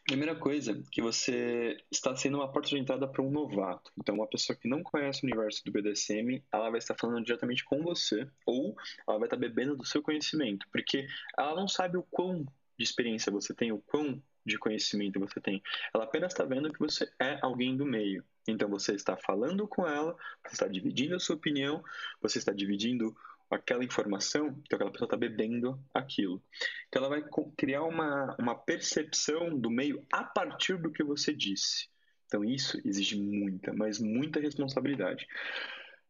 Primeira 0.04 0.36
coisa, 0.36 0.80
que 0.90 1.02
você 1.02 1.76
está 1.90 2.14
sendo 2.14 2.38
uma 2.38 2.50
porta 2.50 2.68
de 2.68 2.78
entrada 2.78 3.08
para 3.08 3.22
um 3.22 3.30
novato. 3.30 3.90
Então, 3.98 4.14
uma 4.14 4.26
pessoa 4.26 4.56
que 4.56 4.68
não 4.68 4.82
conhece 4.82 5.22
o 5.22 5.26
universo 5.26 5.64
do 5.64 5.72
BDSM, 5.72 6.42
ela 6.52 6.70
vai 6.70 6.78
estar 6.78 6.94
falando 6.94 7.24
diretamente 7.24 7.64
com 7.64 7.82
você, 7.82 8.28
ou 8.46 8.76
ela 9.06 9.18
vai 9.18 9.26
estar 9.26 9.36
bebendo 9.36 9.76
do 9.76 9.84
seu 9.84 10.00
conhecimento, 10.02 10.66
porque 10.70 11.06
ela 11.36 11.54
não 11.54 11.66
sabe 11.66 11.96
o 11.96 12.04
quão 12.04 12.44
de 12.78 12.84
experiência 12.84 13.32
você 13.32 13.52
tem, 13.52 13.72
o 13.72 13.80
quão 13.80 14.22
de 14.44 14.56
conhecimento 14.58 15.18
você 15.18 15.40
tem. 15.40 15.60
Ela 15.92 16.04
apenas 16.04 16.32
está 16.32 16.44
vendo 16.44 16.72
que 16.72 16.78
você 16.78 17.10
é 17.20 17.38
alguém 17.42 17.76
do 17.76 17.84
meio. 17.84 18.24
Então, 18.46 18.68
você 18.68 18.94
está 18.94 19.16
falando 19.16 19.66
com 19.66 19.86
ela, 19.86 20.16
você 20.44 20.54
está 20.54 20.68
dividindo 20.68 21.16
a 21.16 21.20
sua 21.20 21.34
opinião, 21.34 21.82
você 22.22 22.38
está 22.38 22.52
dividindo 22.52 23.16
aquela 23.50 23.84
informação, 23.84 24.48
então 24.48 24.76
aquela 24.76 24.90
pessoa 24.90 25.06
está 25.06 25.16
bebendo 25.16 25.80
aquilo. 25.94 26.42
Então 26.88 27.04
ela 27.04 27.20
vai 27.20 27.24
criar 27.56 27.84
uma, 27.84 28.36
uma 28.38 28.54
percepção 28.54 29.56
do 29.56 29.70
meio 29.70 30.04
a 30.12 30.24
partir 30.24 30.76
do 30.78 30.90
que 30.90 31.04
você 31.04 31.32
disse. 31.32 31.88
Então 32.26 32.44
isso 32.44 32.80
exige 32.84 33.20
muita, 33.20 33.72
mas 33.72 34.00
muita 34.00 34.40
responsabilidade. 34.40 35.26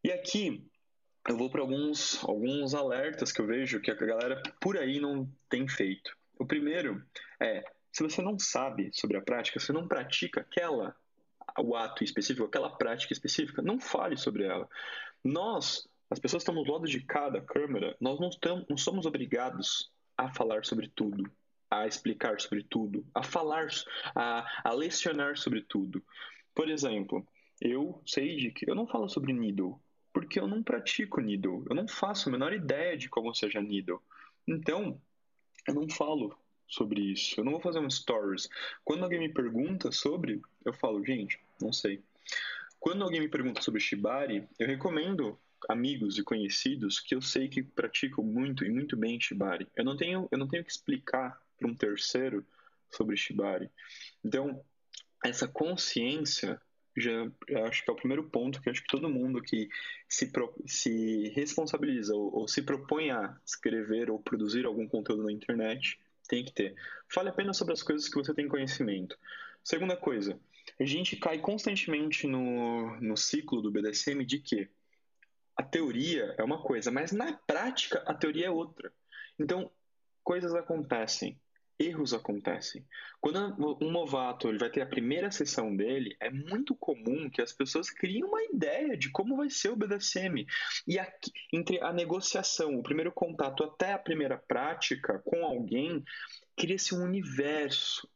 E 0.03 0.11
aqui 0.11 0.65
eu 1.29 1.37
vou 1.37 1.51
para 1.51 1.61
alguns, 1.61 2.23
alguns 2.25 2.75
alertas 2.75 3.33
que 3.33 3.41
eu 3.41 3.47
vejo 3.47 3.81
que 3.81 3.91
a 3.91 3.95
galera 3.95 4.43
por 4.61 4.79
aí 4.79 5.01
não 5.01 5.31
tem 5.49 5.69
feito. 5.69 6.17
O 6.39 6.47
primeiro 6.47 7.05
é, 7.41 7.65
se 7.93 8.03
você 8.03 8.23
não 8.23 8.39
sabe 8.39 8.91
sobre 8.93 9.17
a 9.17 9.23
prática, 9.23 9.59
se 9.59 9.67
você 9.67 9.73
não 9.73 9.89
pratica 9.89 10.41
aquela 10.41 10.95
o 11.59 11.75
ato 11.75 12.05
específico, 12.05 12.47
aquela 12.47 12.77
prática 12.77 13.13
específica, 13.13 13.63
não 13.63 13.81
fale 13.81 14.17
sobre 14.17 14.45
ela. 14.45 14.69
Nós 15.25 15.89
as 16.11 16.19
pessoas 16.19 16.43
estão 16.43 16.55
do 16.55 16.73
lado 16.73 16.87
de 16.87 17.01
cada 17.01 17.41
câmera, 17.41 17.97
nós 18.01 18.19
não, 18.21 18.31
não 18.69 18.77
somos 18.77 19.07
obrigados 19.07 19.91
a 20.17 20.33
falar 20.33 20.65
sobre 20.65 20.89
tudo, 20.89 21.31
a 21.71 21.87
explicar 21.87 22.41
sobre 22.41 22.63
tudo, 22.63 23.05
a 23.15 23.23
falar, 23.23 23.69
a, 24.15 24.47
a 24.65 24.73
lecionar 24.73 25.37
sobre 25.37 25.63
tudo. 25.63 26.03
Por 26.55 26.69
exemplo, 26.69 27.27
eu 27.61 28.01
sei 28.07 28.37
de 28.37 28.51
que 28.51 28.71
eu 28.71 28.75
não 28.75 28.87
falo 28.87 29.09
sobre 29.09 29.33
needle, 29.33 29.81
porque 30.13 30.39
eu 30.39 30.47
não 30.47 30.63
pratico 30.63 31.21
needle, 31.21 31.65
eu 31.69 31.75
não 31.75 31.89
faço 31.89 32.29
a 32.29 32.33
menor 32.33 32.53
ideia 32.53 32.97
de 32.97 33.09
como 33.09 33.35
seja 33.35 33.61
needle. 33.61 34.01
Então, 34.47 35.01
eu 35.67 35.75
não 35.75 35.89
falo 35.89 36.39
sobre 36.69 37.01
isso, 37.01 37.41
eu 37.41 37.45
não 37.45 37.53
vou 37.53 37.61
fazer 37.61 37.81
um 37.81 37.91
stories. 37.91 38.49
Quando 38.85 39.03
alguém 39.03 39.19
me 39.19 39.29
pergunta 39.29 39.91
sobre, 39.93 40.41
eu 40.65 40.73
falo, 40.73 41.05
gente, 41.05 41.39
não 41.61 41.73
sei. 41.73 42.03
Quando 42.79 43.03
alguém 43.03 43.21
me 43.21 43.29
pergunta 43.29 43.61
sobre 43.61 43.81
Shibari, 43.81 44.49
eu 44.59 44.67
recomendo 44.67 45.39
amigos 45.69 46.19
e 46.19 46.23
conhecidos 46.23 47.01
que 47.01 47.15
eu 47.15 47.21
sei 47.21 47.49
que 47.49 47.63
praticam 47.63 48.25
muito 48.25 48.65
e 48.65 48.71
muito 48.71 48.97
bem 48.97 49.21
Shibari. 49.21 49.67
Eu 49.75 49.85
não 49.85 49.97
tenho, 49.97 50.29
eu 50.31 50.39
não 50.39 50.49
tenho 50.49 50.65
que 50.65 50.71
explicar 50.71 51.41
para 51.59 51.69
um 51.69 51.75
terceiro 51.75 52.45
sobre 52.91 53.17
Shibari. 53.17 53.71
Então, 54.25 54.63
essa 55.25 55.49
consciência 55.49 56.61
já 56.97 57.31
acho 57.67 57.85
que 57.85 57.91
é 57.91 57.93
o 57.93 57.97
primeiro 57.97 58.25
ponto 58.25 58.61
que 58.61 58.71
acho 58.71 58.83
que 58.83 58.89
todo 58.89 59.11
mundo 59.11 59.43
que 59.43 59.69
se, 60.09 60.31
se 60.65 61.29
responsabiliza 61.35 62.15
ou, 62.15 62.35
ou, 62.35 62.49
se 62.49 62.63
propõe 62.63 63.11
a 63.11 63.37
escrever 63.45 64.11
ou 64.11 64.19
produzir 64.19 64.65
algum 64.65 64.89
conteúdo 64.89 65.25
na 65.25 65.33
internet 65.33 65.99
tem 66.27 66.45
que 66.45 66.53
ter. 66.53 66.75
Fale 67.09 67.29
apenas 67.29 67.57
sobre 67.57 67.75
as 67.75 67.83
coisas 67.83 68.09
que 68.09 68.17
você 68.17 68.33
tem 68.33 68.49
conhecimento. 68.49 69.19
Segunda 69.63 69.97
coisa, 69.97 70.41
a 70.81 70.85
gente 70.85 71.17
cai 71.17 71.39
constantemente 71.39 72.27
no, 72.27 72.99
no 73.01 73.17
ciclo 73.17 73.61
do 73.61 73.71
BDSM 73.71 74.25
de 74.25 74.39
que 74.39 74.69
a 75.57 75.63
teoria 75.63 76.35
é 76.37 76.45
uma 76.45 76.63
coisa, 76.63 76.91
mas 76.91 77.13
na 77.13 77.33
prática 77.33 78.03
a 78.07 78.15
teoria 78.15 78.47
é 78.47 78.51
outra. 78.51 78.93
Então, 79.39 79.71
coisas 80.23 80.55
acontecem, 80.55 81.41
erros 81.79 82.13
acontecem. 82.13 82.87
Quando 83.21 83.39
um 83.83 83.91
novato 83.91 84.49
ele 84.49 84.59
vai 84.59 84.71
ter 84.71 84.83
a 84.83 84.87
primeira 84.87 85.31
sessão 85.31 85.75
dele, 85.75 86.17
é 86.21 86.31
muito 86.31 86.75
comum 86.75 87.31
que 87.31 87.41
as 87.41 87.53
pessoas 87.53 87.91
criem 87.91 88.25
uma 88.25 88.43
ideia 88.45 88.97
de 88.97 89.11
como 89.11 89.37
vai 89.37 89.49
ser 89.49 89.71
o 89.71 89.77
BDSM. 89.77 90.47
E 90.87 90.99
aqui, 90.99 91.33
entre 91.53 91.81
a 91.81 91.93
negociação, 91.93 92.79
o 92.79 92.83
primeiro 92.83 93.13
contato 93.13 93.65
até 93.65 93.93
a 93.93 93.99
primeira 93.99 94.37
prática 94.37 95.19
com 95.25 95.45
alguém, 95.45 96.05
cria-se 96.57 96.95
um 96.95 97.03
universo. 97.03 98.09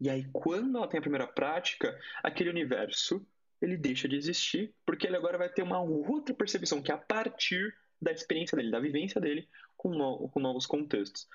E 0.00 0.10
aí, 0.10 0.26
quando 0.32 0.76
ela 0.76 0.88
tem 0.88 0.98
a 0.98 1.02
primeira 1.02 1.26
prática, 1.26 1.98
aquele 2.22 2.50
universo 2.50 3.26
ele 3.60 3.76
deixa 3.76 4.08
de 4.08 4.16
existir, 4.16 4.74
porque 4.84 5.06
ele 5.06 5.16
agora 5.16 5.38
vai 5.38 5.48
ter 5.48 5.62
uma 5.62 5.80
outra 5.80 6.34
percepção, 6.34 6.82
que 6.82 6.90
é 6.90 6.94
a 6.94 6.98
partir 6.98 7.74
da 8.00 8.12
experiência 8.12 8.56
dele, 8.56 8.70
da 8.70 8.80
vivência 8.80 9.20
dele 9.20 9.48
com, 9.76 9.90
no, 9.90 10.28
com 10.28 10.40
novos 10.40 10.66
contextos. 10.66 11.26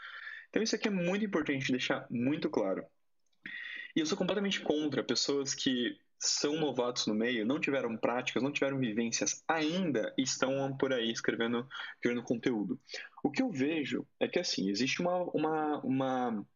Então 0.49 0.61
isso 0.61 0.75
aqui 0.75 0.87
é 0.87 0.91
muito 0.91 1.25
importante 1.25 1.71
deixar 1.71 2.05
muito 2.09 2.49
claro. 2.49 2.85
E 3.95 3.99
eu 3.99 4.05
sou 4.05 4.17
completamente 4.17 4.61
contra 4.61 5.03
pessoas 5.03 5.53
que 5.53 5.97
são 6.19 6.55
novatos 6.59 7.07
no 7.07 7.15
meio, 7.15 7.45
não 7.45 7.59
tiveram 7.59 7.97
práticas, 7.97 8.43
não 8.43 8.51
tiveram 8.51 8.77
vivências 8.77 9.43
ainda 9.47 10.13
e 10.17 10.21
estão 10.21 10.75
por 10.77 10.93
aí 10.93 11.11
escrevendo, 11.11 11.67
escrevendo 11.95 12.23
conteúdo. 12.23 12.79
O 13.23 13.31
que 13.31 13.41
eu 13.41 13.49
vejo 13.49 14.05
é 14.19 14.27
que 14.27 14.37
assim, 14.37 14.69
existe 14.69 15.01
uma, 15.01 15.23
uma, 15.31 15.79
uma 15.79 16.47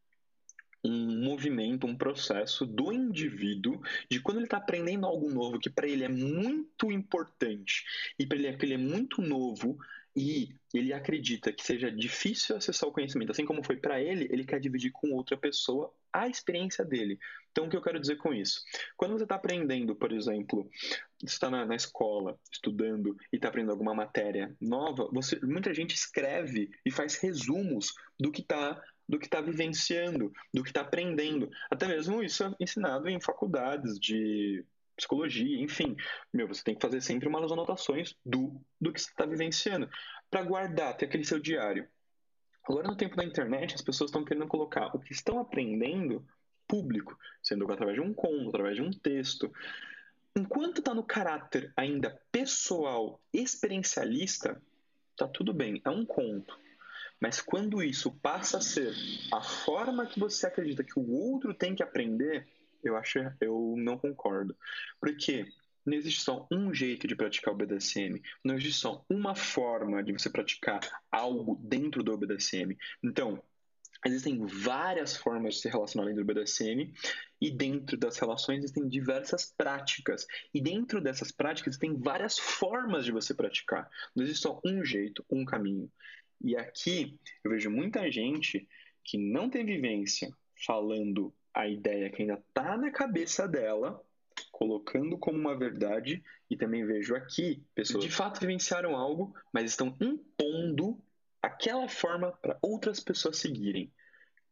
um 0.86 1.24
movimento, 1.24 1.86
um 1.86 1.96
processo 1.96 2.64
do 2.64 2.92
indivíduo 2.92 3.80
de 4.10 4.20
quando 4.20 4.38
ele 4.38 4.46
está 4.46 4.58
aprendendo 4.58 5.06
algo 5.06 5.30
novo 5.30 5.58
que 5.58 5.70
para 5.70 5.88
ele 5.88 6.04
é 6.04 6.08
muito 6.08 6.90
importante 6.90 7.84
e 8.18 8.26
para 8.26 8.38
ele, 8.38 8.48
é, 8.48 8.58
ele 8.60 8.74
é 8.74 8.78
muito 8.78 9.20
novo 9.20 9.78
e 10.16 10.56
ele 10.72 10.94
acredita 10.94 11.52
que 11.52 11.62
seja 11.62 11.92
difícil 11.92 12.56
acessar 12.56 12.88
o 12.88 12.92
conhecimento, 12.92 13.32
assim 13.32 13.44
como 13.44 13.62
foi 13.62 13.76
para 13.76 14.00
ele, 14.00 14.26
ele 14.30 14.46
quer 14.46 14.58
dividir 14.58 14.90
com 14.90 15.12
outra 15.12 15.36
pessoa 15.36 15.92
a 16.10 16.26
experiência 16.26 16.82
dele. 16.82 17.18
Então, 17.52 17.66
o 17.66 17.68
que 17.68 17.76
eu 17.76 17.82
quero 17.82 18.00
dizer 18.00 18.16
com 18.16 18.32
isso? 18.32 18.62
Quando 18.96 19.12
você 19.12 19.24
está 19.24 19.34
aprendendo, 19.34 19.94
por 19.94 20.12
exemplo, 20.12 20.70
está 21.22 21.50
na, 21.50 21.66
na, 21.66 21.76
escola, 21.76 22.38
estudando 22.50 23.14
e 23.30 23.36
está 23.36 23.48
aprendendo 23.48 23.72
alguma 23.72 23.94
matéria 23.94 24.56
nova, 24.58 25.06
você, 25.12 25.38
muita 25.40 25.74
gente 25.74 25.94
escreve 25.94 26.70
e 26.84 26.90
faz 26.90 27.16
resumos 27.16 27.92
do 28.18 28.32
que 28.32 28.40
está 28.40 28.82
do 29.08 29.18
que 29.18 29.26
está 29.26 29.40
vivenciando, 29.40 30.32
do 30.52 30.62
que 30.62 30.70
está 30.70 30.80
aprendendo. 30.80 31.50
Até 31.70 31.86
mesmo 31.86 32.22
isso 32.22 32.44
é 32.44 32.54
ensinado 32.60 33.08
em 33.08 33.20
faculdades 33.20 33.98
de 33.98 34.64
psicologia, 34.96 35.60
enfim. 35.60 35.96
Meu, 36.32 36.48
você 36.48 36.64
tem 36.64 36.74
que 36.74 36.80
fazer 36.80 37.00
sempre 37.00 37.28
umas 37.28 37.52
anotações 37.52 38.14
do, 38.24 38.60
do 38.80 38.92
que 38.92 39.00
você 39.00 39.10
está 39.10 39.26
vivenciando, 39.26 39.88
para 40.30 40.42
guardar, 40.42 40.96
ter 40.96 41.06
aquele 41.06 41.24
seu 41.24 41.38
diário. 41.38 41.86
Agora, 42.68 42.88
no 42.88 42.96
tempo 42.96 43.14
da 43.14 43.24
internet, 43.24 43.74
as 43.74 43.82
pessoas 43.82 44.08
estão 44.08 44.24
querendo 44.24 44.48
colocar 44.48 44.86
o 44.96 44.98
que 44.98 45.12
estão 45.12 45.38
aprendendo 45.38 46.26
público, 46.66 47.16
sendo 47.40 47.70
através 47.70 47.96
de 47.96 48.02
um 48.02 48.12
conto, 48.12 48.48
através 48.48 48.74
de 48.74 48.82
um 48.82 48.90
texto. 48.90 49.52
Enquanto 50.34 50.78
está 50.78 50.92
no 50.92 51.04
caráter 51.04 51.72
ainda 51.76 52.20
pessoal, 52.32 53.20
experiencialista, 53.32 54.60
tá 55.16 55.28
tudo 55.28 55.54
bem, 55.54 55.80
é 55.84 55.90
um 55.90 56.04
conto. 56.04 56.58
Mas 57.20 57.40
quando 57.40 57.82
isso 57.82 58.12
passa 58.20 58.58
a 58.58 58.60
ser 58.60 58.92
a 59.32 59.42
forma 59.42 60.06
que 60.06 60.20
você 60.20 60.46
acredita 60.46 60.84
que 60.84 60.98
o 60.98 61.10
outro 61.10 61.54
tem 61.54 61.74
que 61.74 61.82
aprender, 61.82 62.46
eu 62.82 62.96
acho 62.96 63.18
eu 63.40 63.74
não 63.76 63.98
concordo. 63.98 64.56
Porque 65.00 65.46
não 65.84 65.94
existe 65.94 66.22
só 66.22 66.46
um 66.50 66.74
jeito 66.74 67.06
de 67.06 67.14
praticar 67.14 67.54
o 67.54 67.56
BDSM, 67.56 68.20
não 68.44 68.56
existe 68.56 68.80
só 68.80 69.04
uma 69.08 69.34
forma 69.34 70.02
de 70.02 70.12
você 70.12 70.28
praticar 70.28 70.80
algo 71.10 71.58
dentro 71.62 72.02
do 72.02 72.18
BDSM. 72.18 72.76
Então, 73.02 73.40
existem 74.04 74.44
várias 74.44 75.16
formas 75.16 75.54
de 75.54 75.60
se 75.60 75.68
relacionar 75.68 76.06
dentro 76.06 76.24
do 76.24 76.34
BDSM 76.34 76.92
e 77.40 77.50
dentro 77.50 77.96
das 77.96 78.18
relações 78.18 78.58
existem 78.58 78.88
diversas 78.88 79.52
práticas. 79.56 80.26
E 80.52 80.60
dentro 80.60 81.00
dessas 81.00 81.30
práticas 81.30 81.78
tem 81.78 81.96
várias 81.96 82.38
formas 82.38 83.04
de 83.04 83.12
você 83.12 83.32
praticar. 83.32 83.88
Não 84.14 84.24
existe 84.24 84.42
só 84.42 84.60
um 84.64 84.84
jeito, 84.84 85.24
um 85.30 85.44
caminho. 85.44 85.90
E 86.40 86.56
aqui 86.56 87.18
eu 87.42 87.50
vejo 87.50 87.70
muita 87.70 88.10
gente 88.10 88.66
que 89.04 89.18
não 89.18 89.48
tem 89.48 89.64
vivência 89.64 90.30
falando 90.64 91.32
a 91.54 91.66
ideia 91.66 92.10
que 92.10 92.22
ainda 92.22 92.34
está 92.34 92.76
na 92.76 92.90
cabeça 92.90 93.48
dela, 93.48 94.02
colocando 94.52 95.16
como 95.16 95.38
uma 95.38 95.56
verdade, 95.56 96.22
e 96.50 96.56
também 96.56 96.84
vejo 96.84 97.14
aqui 97.14 97.62
pessoas 97.74 98.04
que 98.04 98.10
de 98.10 98.14
fato 98.16 98.40
vivenciaram 98.40 98.94
algo, 98.94 99.34
mas 99.52 99.70
estão 99.70 99.96
impondo 100.00 101.00
aquela 101.40 101.88
forma 101.88 102.32
para 102.32 102.58
outras 102.60 103.00
pessoas 103.00 103.38
seguirem. 103.38 103.90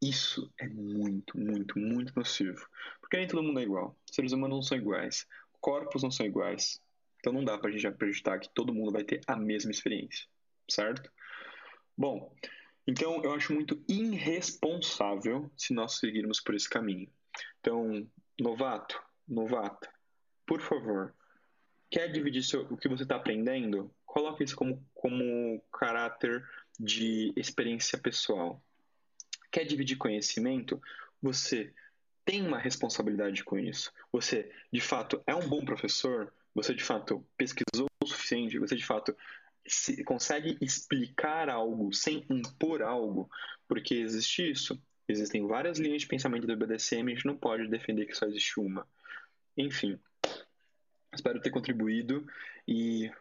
Isso 0.01 0.51
é 0.59 0.67
muito, 0.67 1.37
muito, 1.37 1.77
muito 1.79 2.13
nocivo. 2.15 2.67
Porque 2.99 3.17
nem 3.17 3.27
todo 3.27 3.43
mundo 3.43 3.59
é 3.59 3.63
igual. 3.63 3.95
Seres 4.11 4.31
humanos 4.31 4.57
não 4.57 4.61
são 4.61 4.77
iguais. 4.77 5.27
Corpos 5.61 6.03
não 6.03 6.11
são 6.11 6.25
iguais. 6.25 6.81
Então 7.19 7.33
não 7.33 7.43
dá 7.43 7.57
para 7.57 7.69
a 7.69 7.71
gente 7.71 7.87
acreditar 7.87 8.39
que 8.39 8.49
todo 8.49 8.73
mundo 8.73 8.91
vai 8.91 9.03
ter 9.03 9.21
a 9.25 9.35
mesma 9.35 9.71
experiência. 9.71 10.27
Certo? 10.69 11.11
Bom, 11.97 12.33
então 12.85 13.23
eu 13.23 13.33
acho 13.33 13.53
muito 13.53 13.81
irresponsável 13.87 15.51
se 15.55 15.73
nós 15.73 15.97
seguirmos 15.97 16.39
por 16.39 16.55
esse 16.55 16.69
caminho. 16.69 17.09
Então, 17.59 18.07
novato, 18.39 19.01
novata, 19.27 19.89
por 20.45 20.61
favor, 20.61 21.13
quer 21.89 22.11
dividir 22.11 22.43
seu, 22.43 22.61
o 22.71 22.77
que 22.77 22.87
você 22.87 23.03
está 23.03 23.15
aprendendo? 23.15 23.91
coloca 24.15 24.41
isso 24.45 24.55
como, 24.55 24.81
como 24.93 25.61
caráter 25.73 26.41
de 26.79 27.33
experiência 27.35 27.97
pessoal. 27.97 28.63
Quer 29.51 29.65
dividir 29.65 29.97
conhecimento? 29.97 30.81
Você 31.21 31.73
tem 32.23 32.41
uma 32.41 32.57
responsabilidade 32.57 33.43
com 33.43 33.59
isso. 33.59 33.91
Você, 34.13 34.49
de 34.71 34.79
fato, 34.79 35.21
é 35.27 35.35
um 35.35 35.49
bom 35.49 35.65
professor? 35.65 36.33
Você, 36.53 36.73
de 36.73 36.81
fato, 36.81 37.27
pesquisou 37.35 37.87
o 38.01 38.07
suficiente? 38.07 38.57
Você, 38.57 38.77
de 38.77 38.85
fato, 38.85 39.13
se, 39.67 40.03
consegue 40.03 40.57
explicar 40.61 41.49
algo 41.49 41.93
sem 41.93 42.25
impor 42.29 42.81
algo? 42.81 43.29
Porque 43.67 43.95
existe 43.95 44.51
isso. 44.51 44.81
Existem 45.07 45.45
várias 45.45 45.77
linhas 45.77 46.01
de 46.01 46.07
pensamento 46.07 46.47
do 46.47 46.57
BDSM, 46.57 47.11
a 47.11 47.15
gente 47.15 47.27
não 47.27 47.37
pode 47.37 47.67
defender 47.67 48.05
que 48.05 48.15
só 48.15 48.25
existe 48.25 48.59
uma. 48.59 48.87
Enfim, 49.55 49.99
espero 51.13 51.39
ter 51.39 51.51
contribuído 51.51 52.27
e 52.67 53.11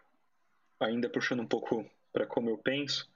ainda 0.81 1.09
puxando 1.11 1.41
um 1.41 1.47
pouco 1.47 1.89
para 2.13 2.27
como 2.27 2.49
eu 2.49 2.57
penso, 2.57 3.09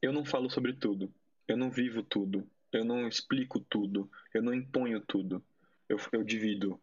eu 0.00 0.12
não 0.12 0.24
falo 0.24 0.48
sobre 0.48 0.72
tudo, 0.72 1.12
eu 1.48 1.56
não 1.56 1.70
vivo 1.70 2.02
tudo, 2.02 2.48
eu 2.72 2.84
não 2.84 3.08
explico 3.08 3.58
tudo, 3.58 4.10
eu 4.32 4.42
não 4.42 4.54
imponho 4.54 5.00
tudo. 5.00 5.42
Eu, 5.88 5.98
eu 6.12 6.22
divido 6.22 6.80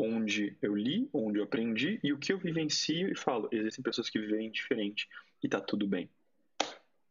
onde 0.00 0.56
eu 0.62 0.74
li, 0.74 1.08
onde 1.12 1.38
eu 1.38 1.44
aprendi 1.44 2.00
e 2.02 2.12
o 2.12 2.18
que 2.18 2.32
eu 2.32 2.38
vivencio 2.38 3.10
e 3.10 3.14
falo. 3.14 3.48
Existem 3.52 3.82
pessoas 3.82 4.08
que 4.08 4.18
vivem 4.18 4.50
diferente 4.50 5.08
e 5.42 5.48
tá 5.48 5.60
tudo 5.60 5.86
bem. 5.86 6.08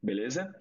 Beleza? 0.02 0.53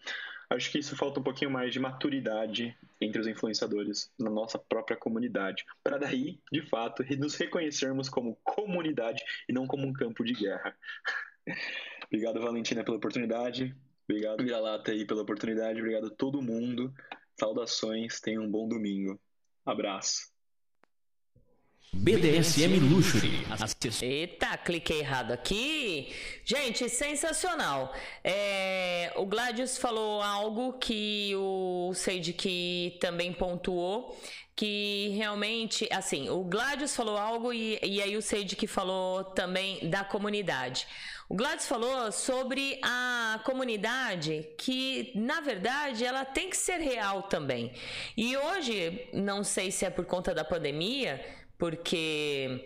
Acho 0.51 0.71
que 0.71 0.79
isso 0.79 0.97
falta 0.97 1.21
um 1.21 1.23
pouquinho 1.23 1.51
mais 1.51 1.73
de 1.73 1.79
maturidade 1.79 2.77
entre 3.01 3.21
os 3.21 3.27
influenciadores 3.27 4.11
na 4.19 4.31
nossa 4.31 4.59
própria 4.59 4.97
comunidade, 4.97 5.65
para 5.85 5.99
daí, 5.99 6.41
de 6.51 6.63
fato, 6.63 7.05
nos 7.19 7.35
reconhecermos 7.35 8.09
como 8.09 8.37
comunidade 8.43 9.23
e 9.49 9.53
não 9.53 9.67
como 9.67 9.87
um 9.87 9.93
campo 9.93 10.25
de 10.25 10.33
guerra. 10.33 10.75
Obrigado, 12.07 12.41
Valentina, 12.41 12.83
pela 12.83 12.97
oportunidade. 12.97 13.77
Obrigado, 14.09 14.43
Vira-Lata, 14.43 14.91
aí, 14.91 15.05
pela 15.05 15.23
oportunidade. 15.23 15.81
Obrigado 15.81 16.07
a 16.07 16.11
todo 16.11 16.41
mundo. 16.41 16.95
Saudações, 17.39 18.19
tenham 18.21 18.45
um 18.45 18.51
bom 18.51 18.67
domingo. 18.67 19.21
Abraço. 19.67 20.38
BDSM 21.93 22.79
Luxury. 22.81 23.47
Eita, 24.05 24.57
cliquei 24.59 25.01
errado 25.01 25.33
aqui. 25.33 26.15
Gente, 26.45 26.89
sensacional. 26.89 27.95
É, 28.23 29.13
o 29.17 29.25
Gladius 29.25 29.79
falou 29.79 30.23
algo 30.23 30.75
que 30.75 31.33
o 31.37 31.93
Sage 31.95 32.33
que 32.33 32.97
também 33.01 33.33
pontuou 33.33 34.19
que 34.55 35.11
realmente, 35.11 35.89
assim, 35.93 36.29
o 36.29 36.43
Gladius 36.43 36.97
falou 36.97 37.17
algo 37.17 37.53
e, 37.53 37.79
e 37.81 38.03
aí 38.03 38.17
o 38.17 38.23
Sage 38.23 38.57
que 38.57 38.67
falou 38.67 39.23
também 39.23 39.89
da 39.89 40.03
comunidade. 40.03 40.85
O 41.29 41.35
Gladys 41.35 41.69
falou 41.69 42.11
sobre 42.11 42.81
a 42.83 43.39
comunidade 43.45 44.49
que, 44.57 45.13
na 45.15 45.43
verdade, 45.43 46.03
ela 46.03 46.25
tem 46.25 46.49
que 46.49 46.57
ser 46.57 46.79
real 46.79 47.23
também. 47.25 47.71
E 48.17 48.35
hoje, 48.35 49.07
não 49.13 49.45
sei 49.45 49.71
se 49.71 49.85
é 49.85 49.91
por 49.91 50.07
conta 50.07 50.35
da 50.35 50.43
pandemia, 50.43 51.23
porque 51.59 52.65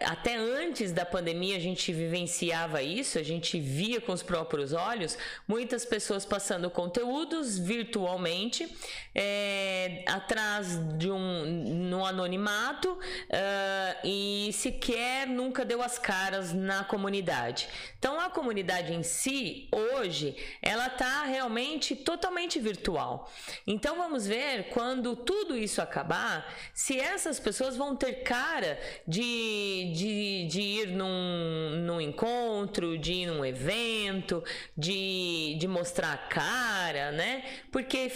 até 0.00 0.36
antes 0.36 0.92
da 0.92 1.04
pandemia 1.04 1.56
a 1.56 1.60
gente 1.60 1.92
vivenciava 1.92 2.82
isso, 2.82 3.18
a 3.18 3.22
gente 3.22 3.58
via 3.58 4.00
com 4.00 4.12
os 4.12 4.22
próprios 4.22 4.72
olhos 4.72 5.18
muitas 5.48 5.84
pessoas 5.84 6.24
passando 6.24 6.70
conteúdos 6.70 7.58
virtualmente 7.58 8.72
é, 9.14 10.04
atrás 10.06 10.78
de 10.96 11.10
um 11.10 11.44
no 11.44 12.04
anonimato 12.06 12.92
uh, 12.92 14.06
e 14.06 14.50
sequer 14.52 15.26
nunca 15.26 15.64
deu 15.64 15.82
as 15.82 15.98
caras 15.98 16.52
na 16.52 16.84
comunidade. 16.84 17.68
Então 17.98 18.20
a 18.20 18.30
comunidade 18.30 18.92
em 18.92 19.02
si 19.02 19.68
hoje 19.72 20.36
ela 20.62 20.86
está 20.86 21.24
realmente 21.24 21.96
totalmente 21.96 22.60
virtual. 22.60 23.30
Então 23.66 23.96
vamos 23.96 24.26
ver 24.26 24.68
quando 24.70 25.16
tudo 25.16 25.56
isso 25.56 25.82
acabar 25.82 26.46
se 26.72 27.00
essas 27.00 27.40
pessoas 27.40 27.76
vão 27.76 27.96
ter 27.96 28.22
cara 28.22 28.78
de 29.06 29.53
de, 29.94 30.46
de 30.48 30.60
ir 30.60 30.88
num, 30.88 31.82
num 31.84 32.00
encontro, 32.00 32.98
de 32.98 33.12
ir 33.12 33.26
num 33.26 33.44
evento, 33.44 34.42
de, 34.76 35.56
de 35.58 35.68
mostrar 35.68 36.12
a 36.12 36.18
cara, 36.18 37.12
né? 37.12 37.44
Porque 37.70 38.10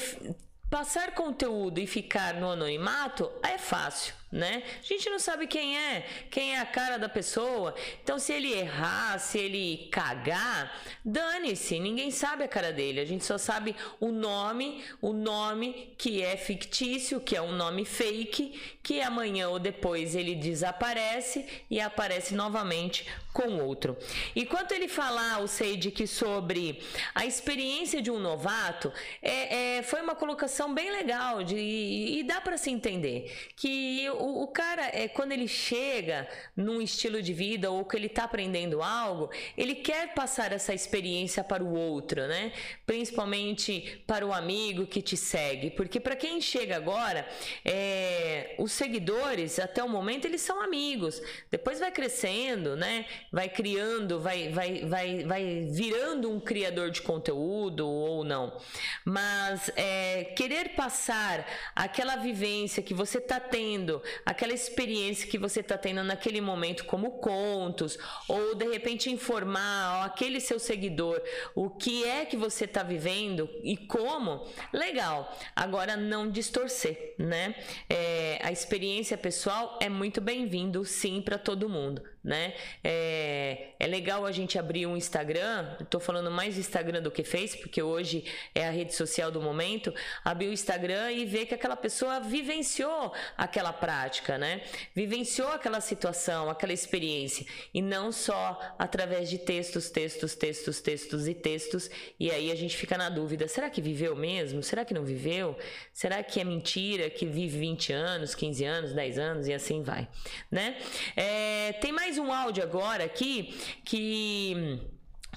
passar 0.70 1.14
conteúdo 1.14 1.78
e 1.78 1.86
ficar 1.86 2.34
no 2.34 2.50
anonimato 2.50 3.30
é 3.42 3.56
fácil 3.58 4.17
né? 4.30 4.62
A 4.78 4.86
gente 4.86 5.08
não 5.08 5.18
sabe 5.18 5.46
quem 5.46 5.78
é, 5.78 6.06
quem 6.30 6.54
é 6.54 6.60
a 6.60 6.66
cara 6.66 6.98
da 6.98 7.08
pessoa. 7.08 7.74
Então, 8.02 8.18
se 8.18 8.32
ele 8.32 8.52
errar, 8.52 9.18
se 9.18 9.38
ele 9.38 9.88
cagar, 9.90 10.72
dane-se, 11.04 11.80
ninguém 11.80 12.10
sabe 12.10 12.44
a 12.44 12.48
cara 12.48 12.72
dele. 12.72 13.00
A 13.00 13.06
gente 13.06 13.24
só 13.24 13.38
sabe 13.38 13.74
o 13.98 14.08
nome, 14.08 14.84
o 15.00 15.12
nome 15.12 15.94
que 15.96 16.22
é 16.22 16.36
fictício, 16.36 17.20
que 17.20 17.36
é 17.36 17.42
um 17.42 17.52
nome 17.52 17.84
fake, 17.84 18.78
que 18.82 19.00
amanhã 19.00 19.48
ou 19.48 19.58
depois 19.58 20.14
ele 20.14 20.34
desaparece 20.34 21.46
e 21.70 21.80
aparece 21.80 22.34
novamente 22.34 23.06
com 23.32 23.58
outro. 23.58 23.96
E 24.34 24.44
ele 24.74 24.88
falar, 24.88 25.42
o 25.42 25.48
que 25.90 26.06
sobre 26.06 26.80
a 27.14 27.26
experiência 27.26 28.00
de 28.00 28.10
um 28.10 28.18
novato, 28.18 28.92
é, 29.22 29.76
é 29.78 29.82
foi 29.82 30.00
uma 30.00 30.14
colocação 30.14 30.74
bem 30.74 30.90
legal 30.90 31.42
de, 31.42 31.56
e 31.56 32.22
dá 32.24 32.40
para 32.40 32.56
se 32.56 32.70
entender 32.70 33.32
que 33.54 34.08
o, 34.10 34.42
o, 34.42 34.48
cara, 34.48 34.90
é, 34.92 35.08
quando 35.08 35.32
ele 35.32 35.46
chega 35.46 36.28
num 36.56 36.80
estilo 36.80 37.22
de 37.22 37.32
vida 37.32 37.70
ou 37.70 37.84
que 37.84 37.96
ele 37.96 38.06
está 38.06 38.24
aprendendo 38.24 38.82
algo, 38.82 39.30
ele 39.56 39.74
quer 39.74 40.14
passar 40.14 40.52
essa 40.52 40.74
experiência 40.74 41.44
para 41.44 41.62
o 41.62 41.72
outro, 41.74 42.26
né? 42.26 42.52
Principalmente 42.86 44.02
para 44.06 44.26
o 44.26 44.32
amigo 44.32 44.86
que 44.86 45.02
te 45.02 45.16
segue. 45.16 45.70
Porque 45.70 46.00
para 46.00 46.16
quem 46.16 46.40
chega 46.40 46.76
agora, 46.76 47.28
é, 47.64 48.54
os 48.58 48.72
seguidores, 48.72 49.58
até 49.58 49.82
o 49.82 49.88
momento, 49.88 50.24
eles 50.24 50.40
são 50.40 50.60
amigos. 50.60 51.20
Depois 51.50 51.78
vai 51.78 51.90
crescendo, 51.90 52.76
né? 52.76 53.06
Vai 53.32 53.48
criando, 53.48 54.20
vai, 54.20 54.50
vai, 54.50 54.84
vai, 54.86 55.24
vai 55.24 55.68
virando 55.70 56.30
um 56.30 56.40
criador 56.40 56.90
de 56.90 57.02
conteúdo 57.02 57.88
ou 57.88 58.24
não. 58.24 58.56
Mas 59.04 59.70
é, 59.76 60.24
querer 60.36 60.70
passar 60.70 61.46
aquela 61.74 62.16
vivência 62.16 62.82
que 62.82 62.94
você 62.94 63.18
está 63.18 63.40
tendo 63.40 64.02
aquela 64.24 64.52
experiência 64.52 65.28
que 65.28 65.38
você 65.38 65.60
está 65.60 65.76
tendo 65.76 66.02
naquele 66.02 66.40
momento, 66.40 66.84
como 66.84 67.12
contos, 67.12 67.98
ou 68.28 68.54
de 68.54 68.66
repente 68.68 69.10
informar 69.10 70.00
ó, 70.00 70.04
aquele 70.04 70.40
seu 70.40 70.58
seguidor 70.58 71.20
o 71.54 71.70
que 71.70 72.04
é 72.04 72.24
que 72.24 72.36
você 72.36 72.64
está 72.64 72.82
vivendo 72.82 73.48
e 73.62 73.76
como, 73.76 74.46
legal. 74.72 75.36
Agora, 75.54 75.96
não 75.96 76.30
distorcer, 76.30 77.14
né? 77.18 77.54
É, 77.88 78.38
a 78.42 78.52
experiência 78.52 79.16
pessoal 79.16 79.78
é 79.80 79.88
muito 79.88 80.20
bem-vindo, 80.20 80.84
sim, 80.84 81.20
para 81.20 81.38
todo 81.38 81.68
mundo 81.68 82.02
né? 82.22 82.54
É, 82.82 83.68
é 83.78 83.86
legal 83.86 84.26
a 84.26 84.32
gente 84.32 84.58
abrir 84.58 84.86
um 84.86 84.96
Instagram, 84.96 85.76
estou 85.80 86.00
falando 86.00 86.30
mais 86.30 86.58
Instagram 86.58 87.02
do 87.02 87.10
que 87.10 87.24
Face, 87.24 87.56
porque 87.58 87.82
hoje 87.82 88.24
é 88.54 88.66
a 88.66 88.70
rede 88.70 88.94
social 88.94 89.30
do 89.30 89.40
momento, 89.40 89.94
abrir 90.24 90.48
o 90.48 90.52
Instagram 90.52 91.12
e 91.12 91.24
ver 91.24 91.46
que 91.46 91.54
aquela 91.54 91.76
pessoa 91.76 92.20
vivenciou 92.20 93.12
aquela 93.36 93.72
prática, 93.72 94.36
né? 94.36 94.62
Vivenciou 94.94 95.48
aquela 95.48 95.80
situação, 95.80 96.50
aquela 96.50 96.72
experiência, 96.72 97.46
e 97.72 97.80
não 97.80 98.12
só 98.12 98.58
através 98.78 99.30
de 99.30 99.38
textos, 99.38 99.90
textos, 99.90 100.34
textos, 100.34 100.80
textos 100.80 101.28
e 101.28 101.34
textos, 101.34 101.90
e 102.18 102.30
aí 102.30 102.50
a 102.50 102.54
gente 102.54 102.76
fica 102.76 102.98
na 102.98 103.08
dúvida, 103.08 103.48
será 103.48 103.70
que 103.70 103.80
viveu 103.80 104.14
mesmo? 104.14 104.62
Será 104.62 104.84
que 104.84 104.92
não 104.92 105.04
viveu? 105.04 105.56
Será 105.92 106.22
que 106.22 106.40
é 106.40 106.44
mentira 106.44 107.08
que 107.08 107.26
vive 107.26 107.58
20 107.58 107.92
anos, 107.92 108.34
15 108.34 108.64
anos, 108.64 108.92
10 108.92 109.18
anos 109.18 109.48
e 109.48 109.54
assim 109.54 109.82
vai, 109.82 110.08
né? 110.50 110.76
É, 111.16 111.72
tem 111.80 111.92
mais 111.92 112.17
mais 112.18 112.28
um 112.28 112.32
áudio 112.32 112.62
agora 112.62 113.04
aqui 113.04 113.54
que 113.84 114.80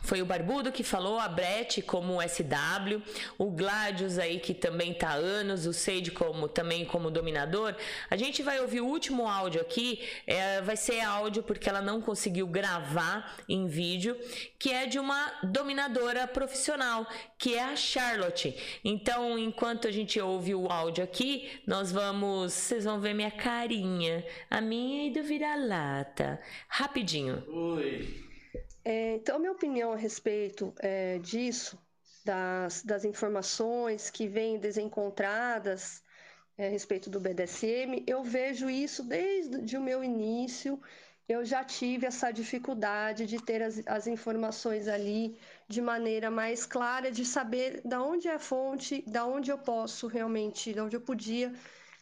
foi 0.03 0.22
o 0.22 0.26
Barbudo 0.26 0.72
que 0.72 0.84
falou, 0.84 1.19
a 1.19 1.27
Brett 1.27 1.81
como 1.81 2.22
SW, 2.22 3.01
o 3.38 3.51
Gladius 3.51 4.18
aí 4.18 4.39
que 4.39 4.53
também 4.53 4.93
tá 4.93 5.09
há 5.11 5.13
anos, 5.13 5.65
o 5.65 5.73
Sage 5.73 6.11
como 6.11 6.47
também 6.47 6.84
como 6.85 7.11
dominador. 7.11 7.76
A 8.09 8.15
gente 8.15 8.41
vai 8.41 8.59
ouvir 8.59 8.81
o 8.81 8.88
último 8.88 9.27
áudio 9.27 9.61
aqui, 9.61 10.01
é, 10.26 10.61
vai 10.61 10.76
ser 10.76 11.01
áudio 11.01 11.43
porque 11.43 11.69
ela 11.69 11.81
não 11.81 12.01
conseguiu 12.01 12.47
gravar 12.47 13.38
em 13.47 13.68
vídeo, 13.68 14.18
que 14.57 14.72
é 14.72 14.85
de 14.85 14.97
uma 14.97 15.31
dominadora 15.43 16.27
profissional, 16.27 17.05
que 17.38 17.55
é 17.55 17.63
a 17.63 17.76
Charlotte. 17.76 18.55
Então, 18.84 19.38
enquanto 19.38 19.88
a 19.88 19.91
gente 19.91 20.19
ouve 20.19 20.55
o 20.55 20.68
áudio 20.72 21.03
aqui, 21.03 21.61
nós 21.65 21.91
vamos, 21.91 22.53
vocês 22.53 22.85
vão 22.85 22.99
ver 22.99 23.13
minha 23.13 23.31
carinha, 23.31 24.26
a 24.49 24.59
minha 24.59 25.07
e 25.07 25.11
do 25.11 25.23
vira-lata. 25.23 26.41
Rapidinho. 26.68 27.43
Oi. 27.47 28.30
É, 28.83 29.15
então, 29.15 29.37
minha 29.39 29.51
opinião 29.51 29.91
a 29.93 29.95
respeito 29.95 30.73
é, 30.79 31.19
disso, 31.19 31.77
das, 32.25 32.83
das 32.83 33.05
informações 33.05 34.09
que 34.09 34.27
vêm 34.27 34.59
desencontradas 34.59 36.03
é, 36.57 36.67
a 36.67 36.69
respeito 36.69 37.09
do 37.09 37.19
BDSM, 37.19 38.03
eu 38.07 38.23
vejo 38.23 38.69
isso 38.69 39.03
desde 39.03 39.77
o 39.77 39.81
meu 39.81 40.03
início. 40.03 40.81
eu 41.27 41.45
já 41.45 41.63
tive 41.63 42.05
essa 42.07 42.31
dificuldade 42.31 43.25
de 43.25 43.41
ter 43.43 43.61
as, 43.61 43.81
as, 43.87 44.07
informações 44.07 44.87
ali 44.87 45.39
de 45.67 45.81
maneira 45.81 46.29
mais 46.31 46.65
clara, 46.65 47.11
de 47.11 47.25
saber 47.25 47.81
da 47.85 48.01
onde 48.01 48.27
é 48.27 48.33
a 48.35 48.39
fonte, 48.39 49.03
da 49.07 49.25
onde 49.25 49.51
eu 49.51 49.57
posso 49.57 50.07
realmente, 50.07 50.73
da 50.73 50.83
onde 50.83 50.95
eu 50.95 51.01
podia 51.01 51.53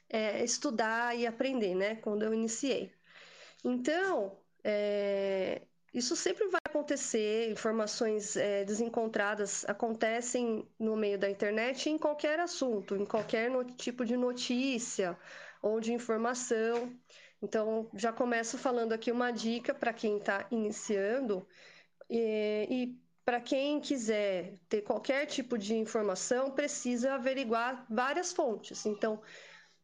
é, 0.09 0.43
estudar 0.43 1.15
e 1.15 1.27
aprender, 1.27 1.75
né? 1.75 1.95
Quando 1.97 2.23
eu 2.23 2.33
iniciei. 2.33 2.91
Então, 3.63 4.37
é, 4.63 5.61
isso 5.93 6.15
sempre 6.15 6.47
vai 6.47 6.61
acontecer, 6.63 7.49
informações 7.51 8.37
é, 8.37 8.63
desencontradas 8.63 9.65
acontecem 9.67 10.67
no 10.77 10.95
meio 10.95 11.17
da 11.17 11.29
internet 11.29 11.89
em 11.89 11.97
qualquer 11.97 12.39
assunto, 12.39 12.95
em 12.95 13.05
qualquer 13.05 13.49
tipo 13.75 14.05
de 14.05 14.15
notícia 14.15 15.17
ou 15.61 15.79
de 15.79 15.91
informação. 15.91 16.93
Então, 17.41 17.89
já 17.93 18.11
começo 18.11 18.57
falando 18.57 18.93
aqui 18.93 19.11
uma 19.11 19.31
dica 19.31 19.73
para 19.73 19.93
quem 19.93 20.17
está 20.17 20.45
iniciando 20.51 21.47
e, 22.09 22.67
e 22.69 22.99
para 23.25 23.39
quem 23.39 23.79
quiser 23.79 24.57
ter 24.67 24.81
qualquer 24.81 25.25
tipo 25.27 25.57
de 25.57 25.75
informação, 25.75 26.51
precisa 26.51 27.13
averiguar 27.13 27.85
várias 27.89 28.33
fontes. 28.33 28.85
Então, 28.85 29.21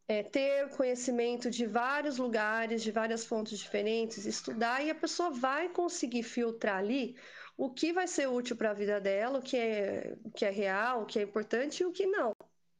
é, 0.07 0.23
ter 0.23 0.69
conhecimento 0.69 1.49
de 1.49 1.65
vários 1.65 2.17
lugares, 2.17 2.83
de 2.83 2.91
várias 2.91 3.25
fontes 3.25 3.57
diferentes, 3.59 4.25
estudar 4.25 4.83
e 4.83 4.89
a 4.89 4.95
pessoa 4.95 5.31
vai 5.31 5.69
conseguir 5.69 6.23
filtrar 6.23 6.77
ali 6.77 7.15
o 7.57 7.69
que 7.71 7.93
vai 7.93 8.07
ser 8.07 8.27
útil 8.27 8.55
para 8.55 8.71
a 8.71 8.73
vida 8.73 8.99
dela, 8.99 9.39
o 9.39 9.41
que 9.41 9.57
é, 9.57 10.15
o 10.23 10.31
que 10.31 10.45
é 10.45 10.49
real, 10.49 11.03
o 11.03 11.05
que 11.05 11.19
é 11.19 11.21
importante 11.23 11.81
e 11.81 11.85
o 11.85 11.91
que 11.91 12.05
não. 12.05 12.33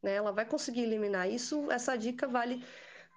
Né? 0.04 0.16
Ela 0.16 0.32
vai 0.32 0.46
conseguir 0.46 0.82
eliminar 0.84 1.30
isso. 1.30 1.72
Essa 1.72 1.96
dica 1.98 2.28
vale 2.28 2.64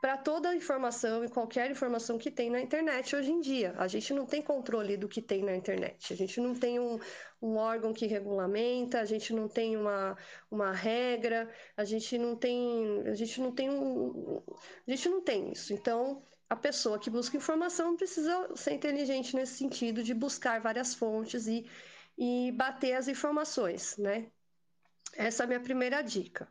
para 0.01 0.17
toda 0.17 0.51
a 0.51 0.55
informação 0.55 1.25
e 1.25 1.29
qualquer 1.29 1.71
informação 1.71 2.19
que 2.19 2.31
tem 2.31 2.51
na 2.51 2.61
internet 2.61 3.17
hoje 3.17 3.33
em 3.33 3.41
dia. 3.41 3.75
A 3.77 3.89
gente 3.89 4.15
não 4.15 4.27
tem 4.27 4.41
controle 4.41 4.97
do 4.97 5.09
que 5.09 5.21
tem 5.21 5.43
na 5.43 5.57
internet. 5.57 6.13
A 6.13 6.17
gente 6.17 6.41
não 6.41 6.55
tem 6.55 6.79
um, 6.79 6.99
um 7.43 7.57
órgão 7.57 7.93
que 7.93 8.07
regulamenta, 8.07 9.01
a 9.01 9.05
gente 9.05 9.33
não 9.33 9.49
tem 9.49 9.77
uma, 9.77 10.17
uma 10.51 10.73
regra, 10.73 11.51
a 11.77 11.85
gente 11.85 12.17
não 12.17 12.37
tem. 12.37 13.03
A 13.09 13.15
gente 13.15 13.41
não 13.41 13.53
tem 13.53 13.69
um. 13.71 14.43
A 14.87 14.91
gente 14.91 15.09
não 15.09 15.21
tem 15.21 15.51
isso. 15.51 15.73
Então, 15.73 16.23
a 16.49 16.55
pessoa 16.55 16.99
que 16.99 17.11
busca 17.11 17.37
informação 17.37 17.97
precisa 17.97 18.55
ser 18.55 18.75
inteligente 18.75 19.35
nesse 19.35 19.55
sentido 19.55 20.03
de 20.03 20.15
buscar 20.15 20.61
várias 20.61 20.95
fontes 20.95 21.49
e, 21.49 21.69
e 22.17 22.53
bater 22.53 22.95
as 22.95 23.09
informações, 23.09 23.97
né? 23.99 24.31
Essa 25.17 25.43
é 25.43 25.45
a 25.45 25.47
minha 25.47 25.61
primeira 25.61 26.03
dica. 26.03 26.49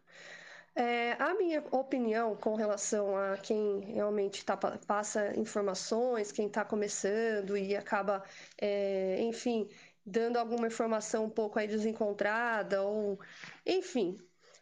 É, 0.80 1.14
a 1.14 1.34
minha 1.34 1.64
opinião 1.72 2.36
com 2.36 2.54
relação 2.54 3.18
a 3.18 3.36
quem 3.36 3.80
realmente 3.80 4.46
tá, 4.46 4.56
passa 4.56 5.36
informações, 5.36 6.32
quem 6.32 6.46
está 6.46 6.64
começando 6.64 7.58
e 7.58 7.76
acaba, 7.76 8.24
é, 8.62 9.20
enfim, 9.24 9.68
dando 10.06 10.38
alguma 10.38 10.68
informação 10.68 11.26
um 11.26 11.32
pouco 11.32 11.58
aí 11.58 11.68
desencontrada, 11.68 12.84
ou 12.84 13.20
enfim, 13.66 14.20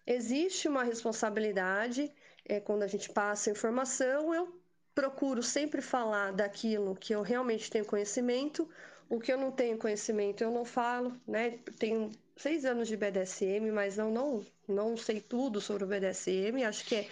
existe 0.08 0.70
uma 0.70 0.86
responsabilidade 0.86 2.10
é, 2.46 2.62
quando 2.62 2.84
a 2.84 2.88
gente 2.88 3.12
passa 3.12 3.52
informação. 3.52 4.34
Eu 4.34 4.58
procuro 4.96 5.44
sempre 5.44 5.82
falar 5.82 6.32
daquilo 6.32 6.96
que 6.96 7.14
eu 7.14 7.24
realmente 7.24 7.70
tenho 7.70 7.84
conhecimento, 7.84 8.70
o 9.10 9.20
que 9.20 9.34
eu 9.34 9.38
não 9.38 9.52
tenho 9.52 9.78
conhecimento 9.78 10.42
eu 10.42 10.52
não 10.52 10.64
falo, 10.64 11.20
né? 11.28 11.60
Tenho 11.78 12.10
seis 12.38 12.66
anos 12.66 12.88
de 12.88 12.98
BDSM, 12.98 13.72
mas 13.72 13.98
não, 13.98 14.12
não, 14.12 14.46
não 14.68 14.98
sei 14.98 15.22
tudo 15.22 15.62
sobre 15.62 15.84
o 15.84 15.88
BDSM. 15.88 16.64
Acho 16.64 16.86
que 16.86 16.96
é, 16.96 17.08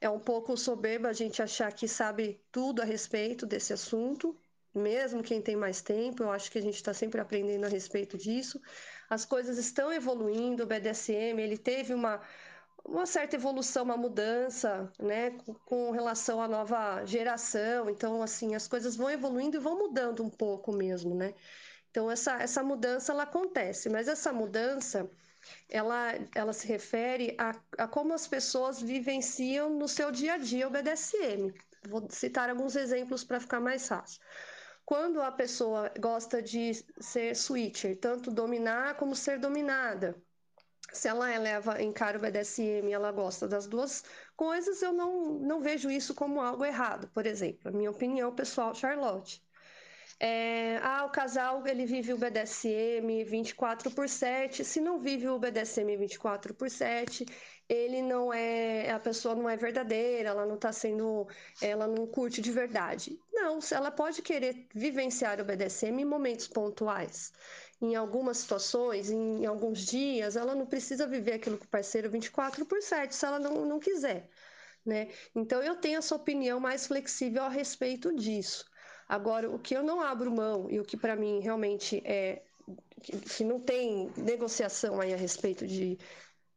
é 0.00 0.10
um 0.10 0.18
pouco 0.18 0.56
soberba 0.56 1.08
a 1.08 1.12
gente 1.12 1.42
achar 1.42 1.72
que 1.72 1.86
sabe 1.86 2.40
tudo 2.50 2.82
a 2.82 2.84
respeito 2.84 3.46
desse 3.46 3.72
assunto, 3.72 4.36
mesmo 4.74 5.22
quem 5.22 5.40
tem 5.40 5.56
mais 5.56 5.80
tempo. 5.80 6.22
Eu 6.22 6.30
acho 6.30 6.50
que 6.50 6.58
a 6.58 6.62
gente 6.62 6.76
está 6.76 6.92
sempre 6.92 7.20
aprendendo 7.20 7.64
a 7.64 7.68
respeito 7.68 8.18
disso. 8.18 8.60
As 9.08 9.24
coisas 9.24 9.56
estão 9.56 9.92
evoluindo, 9.92 10.64
o 10.64 10.66
BDSM 10.66 11.40
ele 11.40 11.56
teve 11.56 11.94
uma, 11.94 12.20
uma 12.84 13.06
certa 13.06 13.36
evolução, 13.36 13.84
uma 13.84 13.96
mudança, 13.96 14.92
né, 14.98 15.30
com, 15.64 15.90
relação 15.92 16.40
à 16.40 16.48
nova 16.48 17.04
geração. 17.04 17.88
Então, 17.88 18.22
assim, 18.22 18.54
as 18.54 18.66
coisas 18.66 18.96
vão 18.96 19.10
evoluindo 19.10 19.56
e 19.56 19.60
vão 19.60 19.78
mudando 19.78 20.24
um 20.24 20.30
pouco 20.30 20.72
mesmo, 20.72 21.14
né? 21.14 21.34
Então 21.96 22.10
essa, 22.10 22.34
essa 22.34 22.62
mudança 22.62 23.10
ela 23.10 23.22
acontece, 23.22 23.88
mas 23.88 24.06
essa 24.06 24.30
mudança 24.30 25.10
ela, 25.66 26.12
ela 26.34 26.52
se 26.52 26.66
refere 26.66 27.34
a, 27.38 27.58
a 27.78 27.88
como 27.88 28.12
as 28.12 28.28
pessoas 28.28 28.82
vivenciam 28.82 29.70
no 29.70 29.88
seu 29.88 30.12
dia 30.12 30.34
a 30.34 30.36
dia 30.36 30.68
o 30.68 30.70
BDSM. 30.70 31.54
Vou 31.88 32.06
citar 32.10 32.50
alguns 32.50 32.76
exemplos 32.76 33.24
para 33.24 33.40
ficar 33.40 33.60
mais 33.60 33.88
fácil. 33.88 34.20
Quando 34.84 35.22
a 35.22 35.32
pessoa 35.32 35.90
gosta 35.98 36.42
de 36.42 36.72
ser 37.00 37.34
switcher, 37.34 37.98
tanto 37.98 38.30
dominar 38.30 38.98
como 38.98 39.16
ser 39.16 39.38
dominada, 39.38 40.14
se 40.92 41.08
ela 41.08 41.32
eleva, 41.32 41.80
encara 41.80 42.18
o 42.18 42.20
BDSM 42.20 42.90
e 42.90 42.92
ela 42.92 43.10
gosta 43.10 43.48
das 43.48 43.66
duas 43.66 44.04
coisas, 44.36 44.82
eu 44.82 44.92
não, 44.92 45.38
não 45.38 45.62
vejo 45.62 45.90
isso 45.90 46.14
como 46.14 46.42
algo 46.42 46.62
errado, 46.62 47.08
por 47.14 47.24
exemplo. 47.24 47.70
A 47.70 47.72
minha 47.72 47.90
opinião 47.90 48.34
pessoal, 48.34 48.74
Charlotte. 48.74 49.45
É, 50.18 50.78
ah, 50.82 51.04
o 51.04 51.10
casal 51.10 51.66
ele 51.66 51.84
vive 51.84 52.12
o 52.12 52.16
BDSM 52.18 53.24
24 53.24 53.90
por 53.90 54.08
7. 54.08 54.64
Se 54.64 54.80
não 54.80 54.98
vive 54.98 55.28
o 55.28 55.38
BDSM 55.38 55.94
24 55.96 56.54
por 56.54 56.70
7, 56.70 57.26
ele 57.68 58.00
não 58.00 58.32
é. 58.32 58.90
A 58.90 58.98
pessoa 58.98 59.34
não 59.34 59.48
é 59.48 59.56
verdadeira, 59.56 60.30
ela 60.30 60.46
não 60.46 60.54
está 60.54 60.72
sendo. 60.72 61.26
Ela 61.60 61.86
não 61.86 62.06
curte 62.06 62.40
de 62.40 62.50
verdade. 62.50 63.18
Não, 63.32 63.58
ela 63.70 63.90
pode 63.90 64.22
querer 64.22 64.66
vivenciar 64.74 65.40
o 65.40 65.44
BDSM 65.44 66.00
em 66.00 66.04
momentos 66.04 66.48
pontuais. 66.48 67.32
Em 67.80 67.94
algumas 67.94 68.38
situações, 68.38 69.10
em 69.10 69.44
alguns 69.44 69.80
dias, 69.80 70.34
ela 70.34 70.54
não 70.54 70.64
precisa 70.66 71.06
viver 71.06 71.34
aquilo 71.34 71.58
com 71.58 71.64
o 71.64 71.68
parceiro 71.68 72.10
24 72.10 72.64
por 72.64 72.80
7 72.80 73.14
se 73.14 73.26
ela 73.26 73.38
não, 73.38 73.66
não 73.66 73.78
quiser. 73.78 74.30
Né? 74.84 75.08
Então 75.34 75.62
eu 75.62 75.76
tenho 75.76 75.98
essa 75.98 76.14
opinião 76.14 76.58
mais 76.60 76.86
flexível 76.86 77.42
a 77.42 77.48
respeito 77.48 78.14
disso. 78.14 78.64
Agora, 79.08 79.48
o 79.50 79.58
que 79.58 79.74
eu 79.74 79.82
não 79.82 80.00
abro 80.00 80.30
mão 80.30 80.66
e 80.70 80.80
o 80.80 80.84
que 80.84 80.96
para 80.96 81.14
mim 81.14 81.40
realmente 81.40 82.02
é 82.04 82.42
que, 83.00 83.44
não 83.44 83.60
tem 83.60 84.10
negociação 84.16 85.00
aí 85.00 85.14
a 85.14 85.16
respeito 85.16 85.66
de 85.66 85.98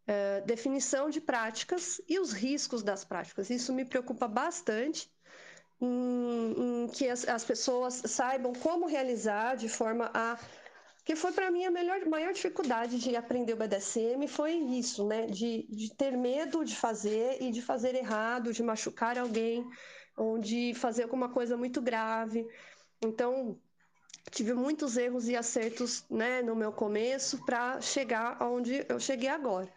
uh, 0.07 0.45
definição 0.45 1.09
de 1.09 1.21
práticas 1.21 2.01
e 2.07 2.19
os 2.19 2.31
riscos 2.33 2.81
das 2.81 3.05
práticas. 3.05 3.49
Isso 3.49 3.71
me 3.73 3.85
preocupa 3.85 4.27
bastante. 4.27 5.09
Em, 5.81 6.83
em 6.83 6.87
que 6.89 7.07
as, 7.07 7.25
as, 7.25 7.45
pessoas 7.45 8.01
saibam 8.05 8.51
como 8.51 8.85
realizar 8.85 9.55
de 9.55 9.69
forma 9.69 10.11
a 10.13 10.37
que 11.05 11.15
foi 11.15 11.31
para 11.31 11.49
mim 11.49 11.63
a 11.63 11.71
melhor, 11.71 12.05
maior 12.05 12.33
dificuldade 12.33 12.99
de 12.99 13.15
aprender 13.15 13.53
o 13.53 13.55
BDSM 13.55 14.27
foi 14.27 14.53
isso, 14.53 15.07
né? 15.07 15.25
De, 15.25 15.65
de 15.69 15.95
ter 15.95 16.17
medo 16.17 16.65
de 16.65 16.75
fazer 16.75 17.41
e 17.41 17.49
de 17.49 17.61
fazer 17.61 17.95
errado, 17.95 18.51
de 18.51 18.61
machucar 18.61 19.17
alguém, 19.17 19.65
ou 20.19 20.37
de 20.37 20.73
fazer 20.73 21.03
alguma 21.03 21.29
coisa 21.29 21.55
muito 21.55 21.81
grave. 21.81 22.45
Então, 23.01 23.57
tive 24.29 24.53
muitos 24.53 24.97
erros 24.97 25.29
e 25.29 25.35
acertos 25.35 26.05
né, 26.09 26.41
no 26.41 26.55
meu 26.55 26.73
começo 26.73 27.43
para 27.45 27.79
chegar 27.79 28.35
aonde 28.39 28.85
eu 28.89 28.99
cheguei 28.99 29.29
agora. 29.29 29.71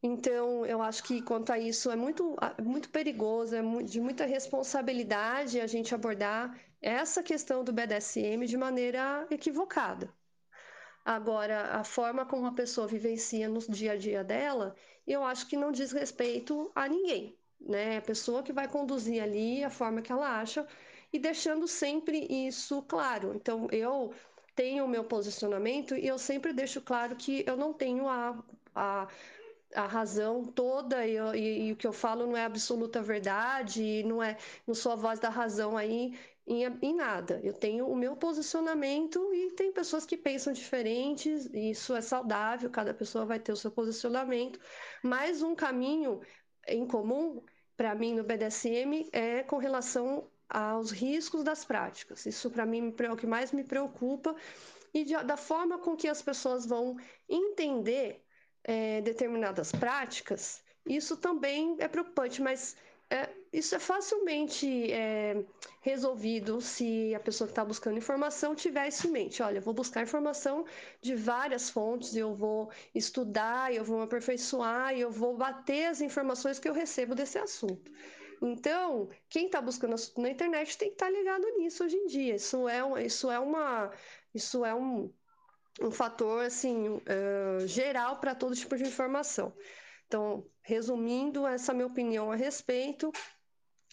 Então, 0.00 0.64
eu 0.64 0.80
acho 0.80 1.02
que 1.02 1.20
quanto 1.20 1.52
a 1.52 1.58
isso 1.58 1.90
é 1.90 1.96
muito, 1.96 2.36
muito 2.62 2.88
perigoso, 2.90 3.56
é 3.56 3.62
de 3.82 4.00
muita 4.00 4.24
responsabilidade 4.24 5.60
a 5.60 5.66
gente 5.66 5.92
abordar 5.92 6.56
essa 6.80 7.20
questão 7.20 7.64
do 7.64 7.72
BDSM 7.72 8.46
de 8.46 8.56
maneira 8.56 9.26
equivocada. 9.28 10.08
Agora, 11.04 11.74
a 11.74 11.82
forma 11.82 12.24
como 12.24 12.46
a 12.46 12.52
pessoa 12.52 12.86
vivencia 12.86 13.48
no 13.48 13.58
dia 13.58 13.92
a 13.92 13.96
dia 13.96 14.22
dela, 14.22 14.76
eu 15.04 15.24
acho 15.24 15.48
que 15.48 15.56
não 15.56 15.72
diz 15.72 15.90
respeito 15.90 16.70
a 16.76 16.86
ninguém 16.86 17.37
né? 17.60 17.98
A 17.98 18.02
pessoa 18.02 18.42
que 18.42 18.52
vai 18.52 18.68
conduzir 18.68 19.22
ali 19.22 19.64
a 19.64 19.70
forma 19.70 20.02
que 20.02 20.12
ela 20.12 20.40
acha 20.40 20.66
e 21.12 21.18
deixando 21.18 21.66
sempre 21.66 22.26
isso 22.30 22.82
claro. 22.82 23.34
Então, 23.34 23.68
eu 23.70 24.12
tenho 24.54 24.84
o 24.84 24.88
meu 24.88 25.04
posicionamento 25.04 25.94
e 25.96 26.06
eu 26.06 26.18
sempre 26.18 26.52
deixo 26.52 26.80
claro 26.80 27.16
que 27.16 27.44
eu 27.46 27.56
não 27.56 27.72
tenho 27.72 28.08
a, 28.08 28.42
a, 28.74 29.08
a 29.74 29.86
razão 29.86 30.44
toda 30.44 31.06
e, 31.06 31.16
e, 31.16 31.68
e, 31.68 31.72
o 31.72 31.76
que 31.76 31.86
eu 31.86 31.92
falo 31.92 32.26
não 32.26 32.36
é 32.36 32.44
absoluta 32.44 33.02
verdade, 33.02 34.02
não 34.04 34.22
é 34.22 34.36
não 34.66 34.74
sou 34.74 34.92
a 34.92 34.96
voz 34.96 35.20
da 35.20 35.28
razão 35.28 35.76
aí 35.76 36.18
em, 36.46 36.64
em 36.82 36.94
nada. 36.94 37.40
Eu 37.44 37.52
tenho 37.52 37.86
o 37.86 37.94
meu 37.96 38.16
posicionamento 38.16 39.32
e 39.34 39.52
tem 39.52 39.72
pessoas 39.72 40.06
que 40.06 40.16
pensam 40.16 40.52
diferentes, 40.52 41.46
e 41.52 41.70
isso 41.70 41.94
é 41.94 42.00
saudável, 42.00 42.70
cada 42.70 42.94
pessoa 42.94 43.24
vai 43.24 43.38
ter 43.38 43.52
o 43.52 43.56
seu 43.56 43.70
posicionamento, 43.70 44.58
mas 45.02 45.42
um 45.42 45.54
caminho 45.54 46.20
em 46.68 46.86
comum 46.86 47.42
para 47.76 47.94
mim 47.94 48.14
no 48.14 48.24
BDSM 48.24 49.08
é 49.12 49.42
com 49.42 49.56
relação 49.56 50.28
aos 50.48 50.90
riscos 50.90 51.44
das 51.44 51.64
práticas. 51.64 52.26
Isso 52.26 52.50
para 52.50 52.66
mim 52.66 52.94
é 52.98 53.12
o 53.12 53.16
que 53.16 53.26
mais 53.26 53.52
me 53.52 53.64
preocupa 53.64 54.34
e 54.92 55.04
de, 55.04 55.16
da 55.24 55.36
forma 55.36 55.78
com 55.78 55.96
que 55.96 56.08
as 56.08 56.22
pessoas 56.22 56.66
vão 56.66 56.96
entender 57.28 58.24
é, 58.64 59.00
determinadas 59.00 59.70
práticas. 59.72 60.62
Isso 60.86 61.16
também 61.16 61.76
é 61.78 61.86
preocupante, 61.86 62.40
mas 62.40 62.76
é, 63.10 63.28
isso 63.52 63.74
é 63.74 63.78
facilmente 63.78 64.92
é, 64.92 65.44
resolvido 65.80 66.60
se 66.60 67.14
a 67.14 67.20
pessoa 67.20 67.46
que 67.46 67.52
está 67.52 67.64
buscando 67.64 67.96
informação 67.96 68.54
tiver 68.54 68.88
isso 68.88 69.06
em 69.06 69.10
mente. 69.10 69.42
Olha, 69.42 69.58
eu 69.58 69.62
vou 69.62 69.74
buscar 69.74 70.02
informação 70.02 70.64
de 71.00 71.14
várias 71.14 71.70
fontes, 71.70 72.14
eu 72.14 72.34
vou 72.34 72.70
estudar, 72.94 73.72
eu 73.72 73.84
vou 73.84 73.98
me 73.98 74.04
aperfeiçoar, 74.04 74.94
eu 74.94 75.10
vou 75.10 75.36
bater 75.36 75.86
as 75.86 76.00
informações 76.00 76.58
que 76.58 76.68
eu 76.68 76.74
recebo 76.74 77.14
desse 77.14 77.38
assunto. 77.38 77.90
Então, 78.40 79.08
quem 79.28 79.46
está 79.46 79.60
buscando 79.60 79.94
assunto 79.94 80.20
na 80.20 80.30
internet 80.30 80.76
tem 80.78 80.88
que 80.88 80.94
estar 80.94 81.06
tá 81.06 81.12
ligado 81.12 81.44
nisso 81.56 81.84
hoje 81.84 81.96
em 81.96 82.06
dia. 82.06 82.36
Isso 82.36 82.68
é, 82.68 83.04
isso 83.04 83.30
é 83.30 83.38
uma, 83.38 83.90
isso 84.34 84.64
é 84.64 84.74
um, 84.74 85.12
um 85.80 85.90
fator 85.90 86.44
assim 86.44 86.88
uh, 86.88 87.66
geral 87.66 88.20
para 88.20 88.34
todo 88.34 88.54
tipo 88.54 88.76
de 88.76 88.84
informação. 88.84 89.52
Então, 90.06 90.46
resumindo 90.62 91.46
essa 91.46 91.74
minha 91.74 91.86
opinião 91.86 92.32
a 92.32 92.36
respeito, 92.36 93.12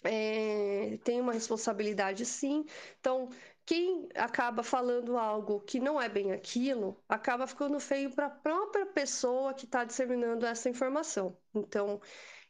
é, 0.04 0.98
tem 1.04 1.20
uma 1.20 1.32
responsabilidade 1.32 2.24
sim. 2.24 2.64
Então, 3.00 3.28
quem 3.64 4.08
acaba 4.14 4.62
falando 4.62 5.16
algo 5.16 5.60
que 5.60 5.80
não 5.80 6.00
é 6.00 6.08
bem 6.08 6.32
aquilo, 6.32 7.02
acaba 7.08 7.46
ficando 7.46 7.80
feio 7.80 8.10
para 8.10 8.26
a 8.26 8.30
própria 8.30 8.86
pessoa 8.86 9.54
que 9.54 9.64
está 9.64 9.84
disseminando 9.84 10.46
essa 10.46 10.68
informação. 10.68 11.36
Então, 11.54 12.00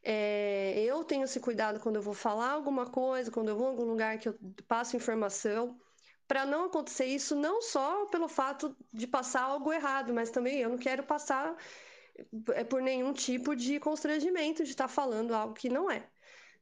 é, 0.02 0.78
eu 0.84 1.04
tenho 1.04 1.24
esse 1.24 1.40
cuidado 1.40 1.80
quando 1.80 1.96
eu 1.96 2.02
vou 2.02 2.14
falar 2.14 2.50
alguma 2.50 2.86
coisa, 2.86 3.30
quando 3.30 3.48
eu 3.48 3.56
vou 3.56 3.66
em 3.66 3.70
algum 3.70 3.84
lugar 3.84 4.18
que 4.18 4.28
eu 4.28 4.38
passo 4.68 4.96
informação, 4.96 5.78
para 6.28 6.44
não 6.44 6.64
acontecer 6.66 7.06
isso, 7.06 7.34
não 7.34 7.62
só 7.62 8.06
pelo 8.06 8.28
fato 8.28 8.76
de 8.92 9.06
passar 9.06 9.42
algo 9.42 9.72
errado, 9.72 10.12
mas 10.12 10.30
também 10.30 10.58
eu 10.60 10.68
não 10.68 10.78
quero 10.78 11.02
passar 11.04 11.56
é, 12.54 12.64
por 12.64 12.82
nenhum 12.82 13.12
tipo 13.12 13.54
de 13.56 13.80
constrangimento 13.80 14.64
de 14.64 14.70
estar 14.70 14.84
tá 14.84 14.88
falando 14.88 15.32
algo 15.34 15.54
que 15.54 15.68
não 15.68 15.90
é 15.90 16.08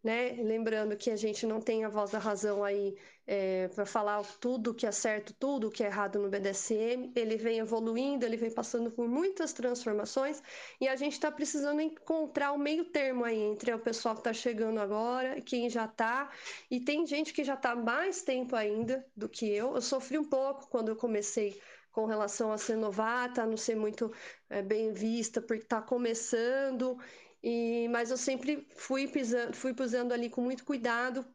né? 0.04 0.32
Lembrando 0.32 0.94
que 0.98 1.10
a 1.10 1.16
gente 1.16 1.46
não 1.46 1.62
tem 1.62 1.82
a 1.82 1.88
voz 1.88 2.10
da 2.10 2.18
razão 2.18 2.62
aí 2.62 2.94
é, 3.26 3.68
para 3.68 3.86
falar 3.86 4.22
tudo 4.38 4.74
que 4.74 4.86
é 4.86 4.92
certo, 4.92 5.32
tudo 5.38 5.70
que 5.70 5.82
é 5.82 5.86
errado 5.86 6.18
no 6.18 6.28
BDSM. 6.28 7.10
Ele 7.16 7.38
vem 7.38 7.58
evoluindo, 7.58 8.26
ele 8.26 8.36
vem 8.36 8.50
passando 8.50 8.90
por 8.90 9.08
muitas 9.08 9.54
transformações 9.54 10.42
e 10.78 10.86
a 10.86 10.94
gente 10.94 11.14
está 11.14 11.30
precisando 11.32 11.80
encontrar 11.80 12.52
o 12.52 12.58
meio 12.58 12.84
termo 12.84 13.24
aí 13.24 13.40
entre 13.40 13.72
o 13.72 13.78
pessoal 13.78 14.14
que 14.14 14.20
está 14.20 14.34
chegando 14.34 14.78
agora, 14.78 15.40
quem 15.40 15.70
já 15.70 15.86
está, 15.86 16.30
e 16.70 16.80
tem 16.80 17.06
gente 17.06 17.32
que 17.32 17.42
já 17.42 17.54
está 17.54 17.74
mais 17.74 18.20
tempo 18.20 18.54
ainda 18.54 19.06
do 19.16 19.26
que 19.26 19.50
eu. 19.50 19.74
Eu 19.74 19.80
sofri 19.80 20.18
um 20.18 20.28
pouco 20.28 20.68
quando 20.68 20.90
eu 20.90 20.96
comecei 20.96 21.58
com 21.94 22.04
relação 22.06 22.50
a 22.52 22.58
ser 22.58 22.76
novata, 22.76 23.42
a 23.42 23.46
não 23.46 23.56
ser 23.56 23.76
muito 23.76 24.12
é, 24.50 24.60
bem 24.60 24.92
vista, 24.92 25.40
porque 25.40 25.62
está 25.62 25.80
começando 25.80 26.98
e, 27.46 27.86
mas 27.88 28.10
eu 28.10 28.16
sempre 28.16 28.66
fui 28.74 29.06
pisando, 29.06 29.52
fui 29.52 29.74
pisando 29.74 30.14
ali 30.14 30.30
com 30.30 30.40
muito 30.40 30.64
cuidado 30.64 31.26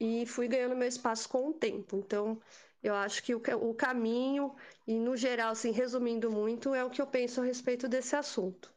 e 0.00 0.24
fui 0.24 0.48
ganhando 0.48 0.74
meu 0.74 0.88
espaço 0.88 1.28
com 1.28 1.50
o 1.50 1.52
tempo. 1.52 1.98
Então, 1.98 2.40
eu 2.82 2.94
acho 2.94 3.22
que 3.22 3.34
o, 3.34 3.42
o 3.60 3.74
caminho, 3.74 4.56
e 4.86 4.94
no 4.98 5.14
geral, 5.14 5.52
assim, 5.52 5.70
resumindo 5.70 6.30
muito, 6.30 6.74
é 6.74 6.82
o 6.82 6.88
que 6.88 7.02
eu 7.02 7.06
penso 7.06 7.42
a 7.42 7.44
respeito 7.44 7.86
desse 7.86 8.16
assunto. 8.16 8.72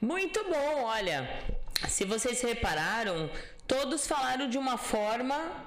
Muito 0.00 0.44
bom, 0.44 0.84
olha. 0.84 1.28
Se 1.88 2.04
vocês 2.04 2.40
repararam, 2.40 3.28
todos 3.66 4.06
falaram 4.06 4.48
de 4.48 4.56
uma 4.56 4.78
forma 4.78 5.66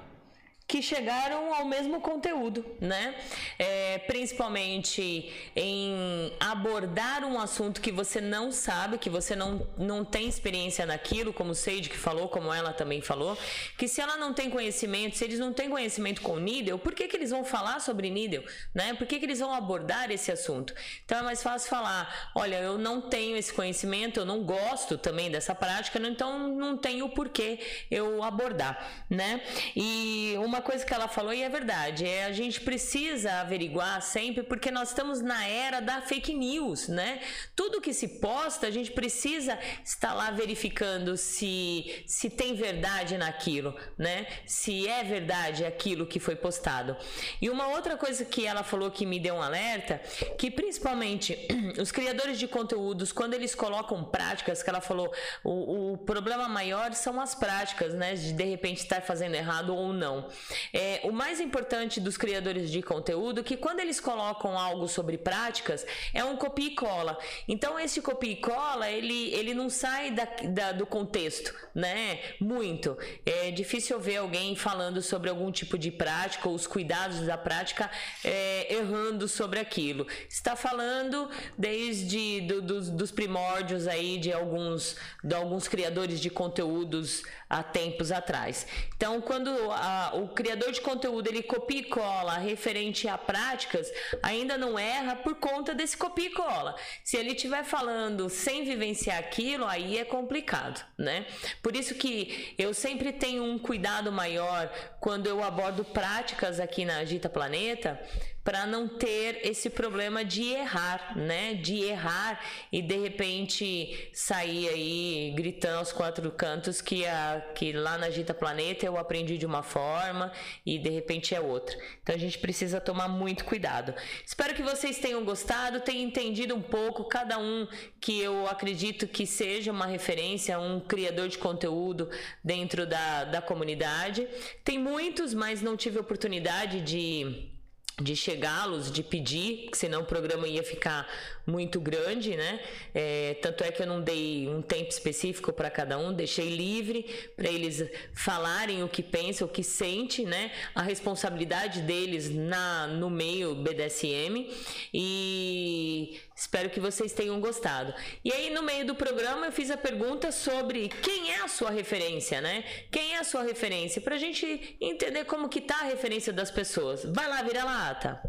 que 0.66 0.82
chegaram 0.82 1.54
ao 1.54 1.64
mesmo 1.64 2.00
conteúdo, 2.00 2.64
né? 2.80 3.14
É, 3.56 3.98
principalmente 3.98 5.32
em 5.54 6.32
abordar 6.40 7.24
um 7.24 7.38
assunto 7.38 7.80
que 7.80 7.92
você 7.92 8.20
não 8.20 8.50
sabe, 8.50 8.98
que 8.98 9.08
você 9.08 9.36
não, 9.36 9.66
não 9.78 10.04
tem 10.04 10.28
experiência 10.28 10.84
naquilo, 10.84 11.32
como 11.32 11.52
o 11.52 11.54
Seide 11.54 11.88
que 11.88 11.96
falou, 11.96 12.28
como 12.28 12.52
ela 12.52 12.72
também 12.72 13.00
falou, 13.00 13.38
que 13.78 13.86
se 13.86 14.00
ela 14.00 14.16
não 14.16 14.34
tem 14.34 14.50
conhecimento, 14.50 15.16
se 15.16 15.24
eles 15.24 15.38
não 15.38 15.52
têm 15.52 15.70
conhecimento 15.70 16.20
com 16.20 16.36
Needle, 16.36 16.78
por 16.78 16.94
que, 16.94 17.06
que 17.06 17.16
eles 17.16 17.30
vão 17.30 17.44
falar 17.44 17.80
sobre 17.80 18.10
Needle, 18.10 18.44
né? 18.74 18.92
Por 18.94 19.06
que, 19.06 19.20
que 19.20 19.24
eles 19.24 19.38
vão 19.38 19.54
abordar 19.54 20.10
esse 20.10 20.32
assunto? 20.32 20.74
Então 21.04 21.18
é 21.18 21.22
mais 21.22 21.42
fácil 21.44 21.70
falar, 21.70 22.32
olha, 22.34 22.56
eu 22.56 22.76
não 22.76 23.00
tenho 23.00 23.36
esse 23.36 23.52
conhecimento, 23.52 24.18
eu 24.18 24.26
não 24.26 24.42
gosto 24.42 24.98
também 24.98 25.30
dessa 25.30 25.54
prática, 25.54 26.00
então 26.00 26.48
não 26.48 26.76
tenho 26.76 27.08
por 27.10 27.28
que 27.28 27.60
eu 27.88 28.22
abordar, 28.24 29.04
né? 29.08 29.40
E 29.76 30.34
uma 30.38 30.55
uma 30.56 30.62
coisa 30.62 30.86
que 30.86 30.94
ela 30.94 31.06
falou 31.06 31.34
e 31.34 31.42
é 31.42 31.48
verdade, 31.50 32.06
é 32.06 32.24
a 32.24 32.32
gente 32.32 32.62
precisa 32.62 33.40
averiguar 33.40 34.00
sempre 34.00 34.42
porque 34.42 34.70
nós 34.70 34.88
estamos 34.88 35.20
na 35.20 35.46
era 35.46 35.80
da 35.80 36.00
fake 36.00 36.32
news, 36.32 36.88
né? 36.88 37.20
Tudo 37.54 37.80
que 37.80 37.92
se 37.92 38.08
posta, 38.08 38.66
a 38.66 38.70
gente 38.70 38.90
precisa 38.90 39.58
estar 39.84 40.14
lá 40.14 40.30
verificando 40.30 41.14
se 41.16 42.04
se 42.06 42.30
tem 42.30 42.54
verdade 42.54 43.18
naquilo, 43.18 43.76
né? 43.98 44.26
Se 44.46 44.88
é 44.88 45.04
verdade 45.04 45.62
aquilo 45.64 46.06
que 46.06 46.18
foi 46.18 46.34
postado. 46.34 46.96
E 47.40 47.50
uma 47.50 47.68
outra 47.68 47.96
coisa 47.96 48.24
que 48.24 48.46
ela 48.46 48.62
falou 48.62 48.90
que 48.90 49.04
me 49.04 49.20
deu 49.20 49.34
um 49.34 49.42
alerta, 49.42 50.00
que 50.38 50.50
principalmente 50.50 51.38
os 51.78 51.92
criadores 51.92 52.38
de 52.38 52.48
conteúdos, 52.48 53.12
quando 53.12 53.34
eles 53.34 53.54
colocam 53.54 54.02
práticas, 54.04 54.62
que 54.62 54.70
ela 54.70 54.80
falou, 54.80 55.12
o, 55.44 55.92
o 55.92 55.98
problema 55.98 56.48
maior 56.48 56.94
são 56.94 57.20
as 57.20 57.34
práticas, 57.34 57.92
né? 57.92 58.14
De 58.14 58.32
de 58.32 58.44
repente 58.44 58.78
estar 58.78 59.02
fazendo 59.02 59.34
errado 59.34 59.74
ou 59.74 59.92
não. 59.92 60.28
É, 60.72 61.00
o 61.04 61.12
mais 61.12 61.40
importante 61.40 62.00
dos 62.00 62.16
criadores 62.16 62.70
de 62.70 62.82
conteúdo 62.82 63.40
é 63.40 63.42
que 63.42 63.56
quando 63.56 63.80
eles 63.80 64.00
colocam 64.00 64.58
algo 64.58 64.88
sobre 64.88 65.18
práticas, 65.18 65.86
é 66.12 66.24
um 66.24 66.36
copia 66.36 66.68
e 66.68 66.74
cola. 66.74 67.18
Então, 67.48 67.78
esse 67.78 68.00
copia 68.00 68.32
e 68.32 68.36
cola, 68.36 68.90
ele, 68.90 69.32
ele 69.34 69.54
não 69.54 69.68
sai 69.68 70.10
da, 70.10 70.24
da, 70.24 70.72
do 70.72 70.86
contexto, 70.86 71.54
né? 71.74 72.20
Muito. 72.40 72.96
É 73.24 73.50
difícil 73.50 73.98
ver 73.98 74.16
alguém 74.16 74.54
falando 74.56 75.02
sobre 75.02 75.30
algum 75.30 75.50
tipo 75.50 75.78
de 75.78 75.90
prática 75.90 76.48
ou 76.48 76.54
os 76.54 76.66
cuidados 76.66 77.20
da 77.20 77.36
prática 77.36 77.90
é, 78.24 78.72
errando 78.74 79.28
sobre 79.28 79.58
aquilo. 79.58 80.06
Está 80.28 80.56
falando 80.56 81.28
desde 81.56 82.42
do, 82.42 82.62
dos, 82.62 82.90
dos 82.90 83.10
primórdios 83.10 83.86
aí 83.86 84.18
de 84.18 84.32
alguns, 84.32 84.96
de 85.22 85.34
alguns 85.34 85.68
criadores 85.68 86.20
de 86.20 86.30
conteúdos 86.30 87.22
há 87.48 87.62
tempos 87.62 88.10
atrás. 88.10 88.66
Então, 88.96 89.20
quando 89.20 89.50
a, 89.70 90.12
o 90.14 90.28
criador 90.36 90.70
de 90.70 90.80
conteúdo 90.80 91.28
ele 91.28 91.42
copia 91.42 91.80
e 91.80 91.84
cola 91.84 92.36
referente 92.36 93.08
a 93.08 93.16
práticas, 93.16 93.90
ainda 94.22 94.56
não 94.56 94.78
erra 94.78 95.16
por 95.16 95.36
conta 95.36 95.74
desse 95.74 95.96
copia 95.96 96.26
e 96.26 96.30
cola. 96.30 96.76
Se 97.02 97.16
ele 97.16 97.30
estiver 97.32 97.64
falando 97.64 98.28
sem 98.28 98.62
vivenciar 98.64 99.18
aquilo, 99.18 99.64
aí 99.64 99.98
é 99.98 100.04
complicado, 100.04 100.84
né? 100.96 101.26
Por 101.62 101.74
isso 101.74 101.94
que 101.94 102.54
eu 102.58 102.74
sempre 102.74 103.12
tenho 103.12 103.42
um 103.42 103.58
cuidado 103.58 104.12
maior 104.12 104.70
quando 105.00 105.26
eu 105.26 105.42
abordo 105.42 105.84
práticas 105.84 106.60
aqui 106.60 106.84
na 106.84 106.98
Agita 106.98 107.28
Planeta, 107.28 107.98
para 108.46 108.64
não 108.64 108.86
ter 108.86 109.40
esse 109.42 109.68
problema 109.68 110.24
de 110.24 110.52
errar, 110.52 111.18
né? 111.18 111.54
De 111.54 111.82
errar 111.82 112.40
e 112.70 112.80
de 112.80 112.96
repente 112.96 114.08
sair 114.12 114.68
aí 114.68 115.32
gritando 115.34 115.78
aos 115.78 115.90
quatro 115.90 116.30
cantos 116.30 116.80
que, 116.80 117.04
a, 117.04 117.44
que 117.56 117.72
lá 117.72 117.98
na 117.98 118.08
Gita 118.08 118.32
Planeta 118.32 118.86
eu 118.86 118.96
aprendi 118.96 119.36
de 119.36 119.44
uma 119.44 119.64
forma 119.64 120.30
e 120.64 120.78
de 120.78 120.88
repente 120.88 121.34
é 121.34 121.40
outra. 121.40 121.76
Então 122.00 122.14
a 122.14 122.18
gente 122.18 122.38
precisa 122.38 122.80
tomar 122.80 123.08
muito 123.08 123.44
cuidado. 123.44 123.92
Espero 124.24 124.54
que 124.54 124.62
vocês 124.62 124.96
tenham 125.00 125.24
gostado, 125.24 125.80
tenham 125.80 126.04
entendido 126.04 126.54
um 126.54 126.62
pouco, 126.62 127.02
cada 127.02 127.40
um 127.40 127.66
que 128.00 128.20
eu 128.20 128.46
acredito 128.46 129.08
que 129.08 129.26
seja 129.26 129.72
uma 129.72 129.86
referência, 129.86 130.56
um 130.60 130.78
criador 130.78 131.26
de 131.26 131.36
conteúdo 131.36 132.08
dentro 132.44 132.86
da, 132.86 133.24
da 133.24 133.42
comunidade. 133.42 134.28
Tem 134.62 134.78
muitos, 134.78 135.34
mas 135.34 135.62
não 135.62 135.76
tive 135.76 135.98
oportunidade 135.98 136.80
de 136.80 137.55
de 138.00 138.14
chegá-los, 138.14 138.90
de 138.90 139.02
pedir, 139.02 139.70
senão 139.72 140.02
o 140.02 140.04
programa 140.04 140.46
ia 140.46 140.62
ficar 140.62 141.08
muito 141.46 141.80
grande, 141.80 142.36
né? 142.36 142.60
É, 142.92 143.34
tanto 143.40 143.62
é 143.62 143.70
que 143.70 143.80
eu 143.80 143.86
não 143.86 144.00
dei 144.00 144.48
um 144.48 144.60
tempo 144.60 144.90
específico 144.90 145.52
para 145.52 145.70
cada 145.70 145.96
um, 145.96 146.12
deixei 146.12 146.48
livre 146.48 147.04
para 147.36 147.48
eles 147.48 147.88
falarem 148.12 148.82
o 148.82 148.88
que 148.88 149.02
pensam, 149.02 149.46
o 149.46 149.50
que 149.50 149.62
sente, 149.62 150.24
né? 150.24 150.50
A 150.74 150.82
responsabilidade 150.82 151.82
deles 151.82 152.28
na 152.28 152.86
no 152.88 153.08
meio 153.08 153.54
BDSM 153.54 154.50
e 154.92 156.20
espero 156.34 156.68
que 156.68 156.80
vocês 156.80 157.12
tenham 157.12 157.40
gostado. 157.40 157.94
E 158.24 158.32
aí 158.32 158.50
no 158.50 158.62
meio 158.62 158.84
do 158.84 158.94
programa 158.94 159.46
eu 159.46 159.52
fiz 159.52 159.70
a 159.70 159.76
pergunta 159.76 160.32
sobre 160.32 160.88
quem 160.88 161.32
é 161.32 161.42
a 161.42 161.48
sua 161.48 161.70
referência, 161.70 162.40
né? 162.40 162.64
Quem 162.90 163.14
é 163.14 163.18
a 163.18 163.24
sua 163.24 163.42
referência 163.42 164.00
para 164.00 164.16
a 164.16 164.18
gente 164.18 164.76
entender 164.80 165.24
como 165.24 165.48
que 165.48 165.60
tá 165.60 165.80
a 165.80 165.84
referência 165.84 166.32
das 166.32 166.50
pessoas. 166.50 167.04
Vai 167.04 167.28
lá, 167.28 167.42
vira 167.42 167.64
lata. 167.64 168.20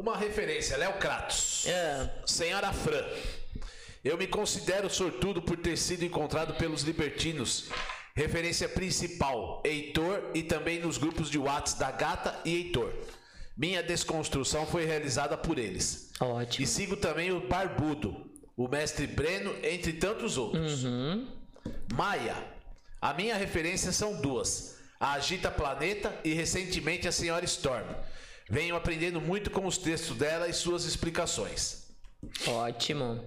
Uma 0.00 0.16
referência, 0.16 0.78
Léo 0.78 0.94
Kratos. 0.94 1.66
É. 1.66 2.08
Senhora 2.24 2.72
Fran. 2.72 3.04
Eu 4.02 4.16
me 4.16 4.26
considero 4.26 4.88
sortudo 4.88 5.42
por 5.42 5.58
ter 5.58 5.76
sido 5.76 6.02
encontrado 6.06 6.54
pelos 6.54 6.80
libertinos. 6.80 7.68
Referência 8.14 8.66
principal, 8.66 9.62
Heitor 9.62 10.30
e 10.32 10.42
também 10.42 10.80
nos 10.80 10.96
grupos 10.96 11.28
de 11.28 11.36
Whats 11.36 11.74
da 11.74 11.90
Gata 11.90 12.34
e 12.46 12.54
Heitor. 12.54 12.94
Minha 13.54 13.82
desconstrução 13.82 14.64
foi 14.64 14.86
realizada 14.86 15.36
por 15.36 15.58
eles. 15.58 16.10
Ótimo. 16.18 16.64
E 16.64 16.66
sigo 16.66 16.96
também 16.96 17.30
o 17.30 17.46
Barbudo, 17.46 18.26
o 18.56 18.68
mestre 18.68 19.06
Breno, 19.06 19.54
entre 19.62 19.92
tantos 19.92 20.38
outros. 20.38 20.82
Uhum. 20.82 21.28
Maia. 21.92 22.36
A 23.02 23.12
minha 23.12 23.36
referência 23.36 23.92
são 23.92 24.18
duas: 24.18 24.78
a 24.98 25.12
Agita 25.12 25.50
Planeta 25.50 26.18
e 26.24 26.32
recentemente 26.32 27.06
a 27.06 27.12
Senhora 27.12 27.44
Storm. 27.44 27.84
Venho 28.50 28.74
aprendendo 28.74 29.20
muito 29.20 29.48
com 29.48 29.64
os 29.64 29.78
textos 29.78 30.16
dela 30.16 30.48
e 30.48 30.52
suas 30.52 30.84
explicações. 30.84 31.86
Ótimo. 32.48 33.24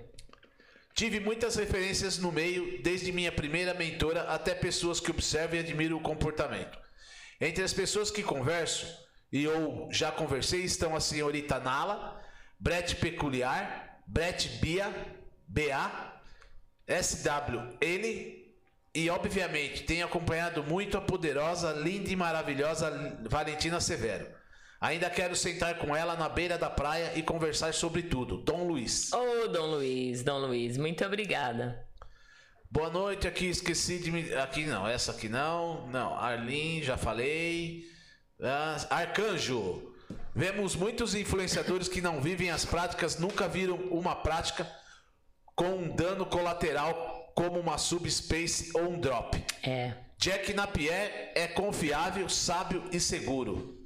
Tive 0.94 1.22
muitas 1.22 1.56
referências 1.56 2.18
no 2.18 2.30
meio, 2.30 2.84
desde 2.84 3.12
minha 3.14 3.32
primeira 3.32 3.74
mentora 3.74 4.24
até 4.24 4.54
pessoas 4.54 5.00
que 5.00 5.10
observam 5.10 5.56
e 5.56 5.60
admiram 5.60 5.96
o 5.96 6.02
comportamento. 6.02 6.78
Entre 7.40 7.64
as 7.64 7.72
pessoas 7.72 8.12
que 8.12 8.22
converso 8.22 8.86
e 9.32 9.48
ou 9.48 9.88
já 9.92 10.12
conversei 10.12 10.62
estão 10.62 10.94
a 10.94 11.00
senhorita 11.00 11.58
Nala, 11.58 12.22
Brett 12.60 12.98
Peculiar, 12.98 14.02
Brett 14.06 14.50
Bia, 14.60 14.94
BA, 15.48 16.14
SW 17.02 17.78
ele 17.80 18.54
e 18.94 19.10
obviamente 19.10 19.84
tenho 19.84 20.06
acompanhado 20.06 20.64
muito 20.64 20.98
a 20.98 21.02
poderosa, 21.02 21.72
linda 21.72 22.10
e 22.10 22.16
maravilhosa 22.16 23.18
Valentina 23.30 23.80
Severo. 23.80 24.43
Ainda 24.84 25.10
quero 25.10 25.34
sentar 25.34 25.78
com 25.78 25.96
ela 25.96 26.14
na 26.18 26.28
beira 26.28 26.58
da 26.58 26.70
praia 26.70 27.14
e 27.16 27.24
conversar 27.24 27.74
sobre 27.74 28.04
tudo. 28.04 28.36
Dom 28.40 28.68
Luiz. 28.68 29.14
Ô, 29.14 29.48
Dom 29.48 29.68
Luiz, 29.68 30.24
Dom 30.24 30.40
Luiz, 30.40 30.76
muito 30.76 31.06
obrigada. 31.06 31.88
Boa 32.70 32.90
noite, 32.90 33.26
aqui 33.26 33.46
esqueci 33.46 33.98
de 33.98 34.12
me. 34.12 34.34
Aqui 34.34 34.66
não, 34.66 34.86
essa 34.86 35.14
aqui 35.14 35.30
não. 35.30 35.88
Não, 35.88 36.14
Arlin, 36.14 36.84
já 36.84 36.98
falei. 36.98 37.86
Ah, 38.42 38.76
Arcanjo. 38.90 39.96
Vemos 40.36 40.76
muitos 40.76 41.16
influenciadores 41.16 41.88
que 41.88 42.02
não 42.02 42.20
vivem 42.20 42.52
as 42.52 42.66
práticas, 42.66 43.18
nunca 43.18 43.48
viram 43.48 43.78
uma 43.90 44.18
prática 44.18 44.70
com 45.56 45.78
um 45.78 45.96
dano 45.96 46.26
colateral 46.26 47.32
como 47.34 47.58
uma 47.58 47.78
subspace 47.78 48.72
ou 48.74 48.90
um 48.90 49.00
drop. 49.00 49.42
É. 49.64 49.94
Jack 50.18 50.54
Napier 50.54 51.32
é 51.36 51.48
confiável, 51.48 52.28
sábio 52.28 52.84
e 52.92 53.00
seguro. 53.00 53.83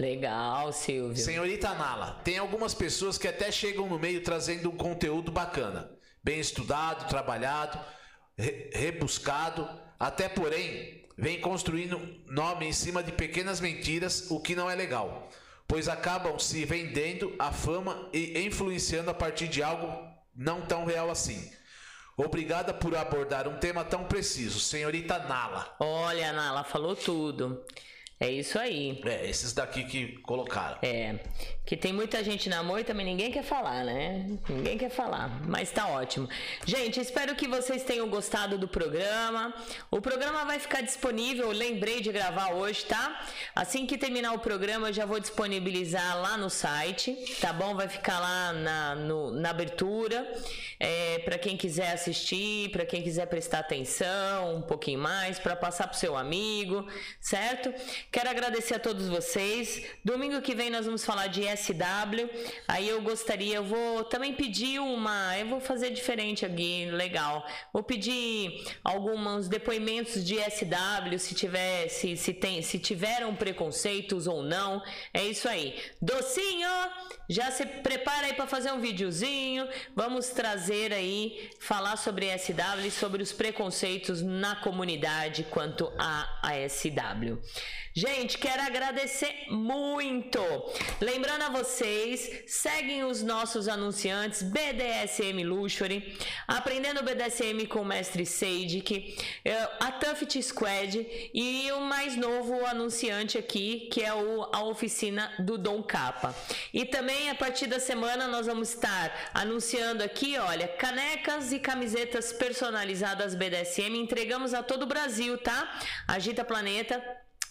Legal, 0.00 0.72
Silvio. 0.72 1.22
Senhorita 1.22 1.74
Nala, 1.74 2.20
tem 2.24 2.38
algumas 2.38 2.72
pessoas 2.72 3.18
que 3.18 3.28
até 3.28 3.52
chegam 3.52 3.86
no 3.86 3.98
meio 3.98 4.22
trazendo 4.22 4.70
um 4.70 4.76
conteúdo 4.76 5.30
bacana, 5.30 5.90
bem 6.24 6.40
estudado, 6.40 7.06
trabalhado, 7.06 7.78
re 8.34 8.70
rebuscado, 8.72 9.68
até 9.98 10.26
porém 10.26 11.06
vem 11.18 11.38
construindo 11.38 12.00
nome 12.26 12.66
em 12.66 12.72
cima 12.72 13.02
de 13.02 13.12
pequenas 13.12 13.60
mentiras, 13.60 14.30
o 14.30 14.40
que 14.40 14.56
não 14.56 14.70
é 14.70 14.74
legal, 14.74 15.28
pois 15.68 15.86
acabam 15.86 16.38
se 16.38 16.64
vendendo 16.64 17.34
a 17.38 17.52
fama 17.52 18.08
e 18.10 18.40
influenciando 18.40 19.10
a 19.10 19.14
partir 19.14 19.48
de 19.48 19.62
algo 19.62 19.86
não 20.34 20.62
tão 20.62 20.86
real 20.86 21.10
assim. 21.10 21.52
Obrigada 22.16 22.72
por 22.72 22.96
abordar 22.96 23.46
um 23.46 23.58
tema 23.58 23.84
tão 23.84 24.04
preciso, 24.04 24.60
senhorita 24.60 25.18
Nala. 25.18 25.76
Olha, 25.78 26.32
Nala, 26.32 26.64
falou 26.64 26.96
tudo. 26.96 27.62
É 28.22 28.30
isso 28.30 28.58
aí. 28.58 29.00
É, 29.06 29.30
esses 29.30 29.54
daqui 29.54 29.82
que 29.84 30.18
colocaram. 30.18 30.76
É. 30.82 31.18
Que 31.64 31.74
tem 31.74 31.90
muita 31.90 32.22
gente 32.22 32.50
na 32.50 32.62
moita, 32.62 32.88
também 32.88 33.06
ninguém 33.06 33.30
quer 33.30 33.42
falar, 33.42 33.82
né? 33.82 34.26
Ninguém 34.46 34.76
quer 34.76 34.90
falar, 34.90 35.40
mas 35.46 35.70
tá 35.70 35.88
ótimo. 35.88 36.28
Gente, 36.66 37.00
espero 37.00 37.34
que 37.34 37.48
vocês 37.48 37.82
tenham 37.82 38.08
gostado 38.10 38.58
do 38.58 38.68
programa. 38.68 39.54
O 39.90 40.02
programa 40.02 40.44
vai 40.44 40.58
ficar 40.58 40.82
disponível, 40.82 41.46
eu 41.46 41.52
lembrei 41.52 42.02
de 42.02 42.12
gravar 42.12 42.52
hoje, 42.52 42.84
tá? 42.84 43.24
Assim 43.54 43.86
que 43.86 43.96
terminar 43.96 44.34
o 44.34 44.40
programa, 44.40 44.88
eu 44.88 44.92
já 44.92 45.06
vou 45.06 45.18
disponibilizar 45.18 46.20
lá 46.20 46.36
no 46.36 46.50
site, 46.50 47.14
tá 47.40 47.52
bom? 47.54 47.74
Vai 47.74 47.88
ficar 47.88 48.18
lá 48.18 48.52
na, 48.52 48.94
no, 48.96 49.30
na 49.30 49.48
abertura. 49.48 50.30
É, 50.78 51.20
para 51.20 51.38
quem 51.38 51.56
quiser 51.56 51.92
assistir, 51.92 52.70
para 52.70 52.84
quem 52.84 53.02
quiser 53.02 53.26
prestar 53.26 53.60
atenção 53.60 54.56
um 54.56 54.62
pouquinho 54.62 54.98
mais, 54.98 55.38
para 55.38 55.54
passar 55.54 55.86
pro 55.86 55.96
seu 55.96 56.16
amigo, 56.16 56.86
certo? 57.20 57.72
Quero 58.12 58.28
agradecer 58.28 58.74
a 58.74 58.78
todos 58.80 59.06
vocês. 59.06 59.84
Domingo 60.04 60.42
que 60.42 60.52
vem 60.52 60.68
nós 60.68 60.84
vamos 60.84 61.04
falar 61.04 61.28
de 61.28 61.42
SW. 61.42 62.28
Aí 62.66 62.88
eu 62.88 63.00
gostaria, 63.02 63.54
eu 63.54 63.62
vou 63.62 64.02
também 64.02 64.34
pedir 64.34 64.80
uma, 64.80 65.38
eu 65.38 65.46
vou 65.46 65.60
fazer 65.60 65.90
diferente 65.90 66.44
aqui, 66.44 66.90
legal. 66.90 67.46
Vou 67.72 67.84
pedir 67.84 68.64
alguns 68.82 69.46
depoimentos 69.46 70.24
de 70.24 70.38
SW, 70.38 71.18
se 71.18 71.36
tiver, 71.36 71.88
se, 71.88 72.16
se 72.16 72.34
tem, 72.34 72.60
se 72.62 72.80
tiveram 72.80 73.32
preconceitos 73.36 74.26
ou 74.26 74.42
não. 74.42 74.82
É 75.14 75.24
isso 75.24 75.48
aí. 75.48 75.80
Docinho, 76.02 76.68
já 77.28 77.52
se 77.52 77.64
prepara 77.64 78.26
aí 78.26 78.32
para 78.32 78.48
fazer 78.48 78.72
um 78.72 78.80
videozinho. 78.80 79.68
Vamos 79.94 80.30
trazer 80.30 80.92
aí 80.92 81.48
falar 81.60 81.96
sobre 81.96 82.36
SW 82.36 82.90
sobre 82.90 83.22
os 83.22 83.32
preconceitos 83.32 84.20
na 84.20 84.56
comunidade 84.56 85.44
quanto 85.44 85.92
a, 85.96 86.40
a 86.42 86.68
SW. 86.68 87.38
Gente, 88.00 88.38
quero 88.38 88.62
agradecer 88.62 89.44
muito. 89.50 90.40
Lembrando 91.02 91.42
a 91.42 91.50
vocês, 91.50 92.44
seguem 92.46 93.04
os 93.04 93.22
nossos 93.22 93.68
anunciantes 93.68 94.40
BDSM 94.40 95.44
Luxury, 95.44 96.16
aprendendo 96.48 97.02
BDSM 97.02 97.66
com 97.66 97.82
o 97.82 97.84
mestre 97.84 98.24
Seidik, 98.24 99.18
a 99.78 99.92
Tuft 99.92 100.42
Squad 100.42 101.06
e 101.34 101.70
o 101.72 101.82
mais 101.82 102.16
novo 102.16 102.64
anunciante 102.64 103.36
aqui, 103.36 103.90
que 103.92 104.02
é 104.02 104.08
a 104.08 104.62
oficina 104.62 105.30
do 105.38 105.58
Dom 105.58 105.82
Capa. 105.82 106.34
E 106.72 106.86
também 106.86 107.28
a 107.28 107.34
partir 107.34 107.66
da 107.66 107.78
semana 107.78 108.26
nós 108.26 108.46
vamos 108.46 108.70
estar 108.70 109.30
anunciando 109.34 110.02
aqui, 110.02 110.38
olha, 110.38 110.66
canecas 110.66 111.52
e 111.52 111.58
camisetas 111.58 112.32
personalizadas 112.32 113.34
BDSM, 113.34 113.94
entregamos 113.94 114.54
a 114.54 114.62
todo 114.62 114.84
o 114.84 114.86
Brasil, 114.86 115.36
tá? 115.36 115.78
Agita 116.08 116.42
Planeta 116.42 116.98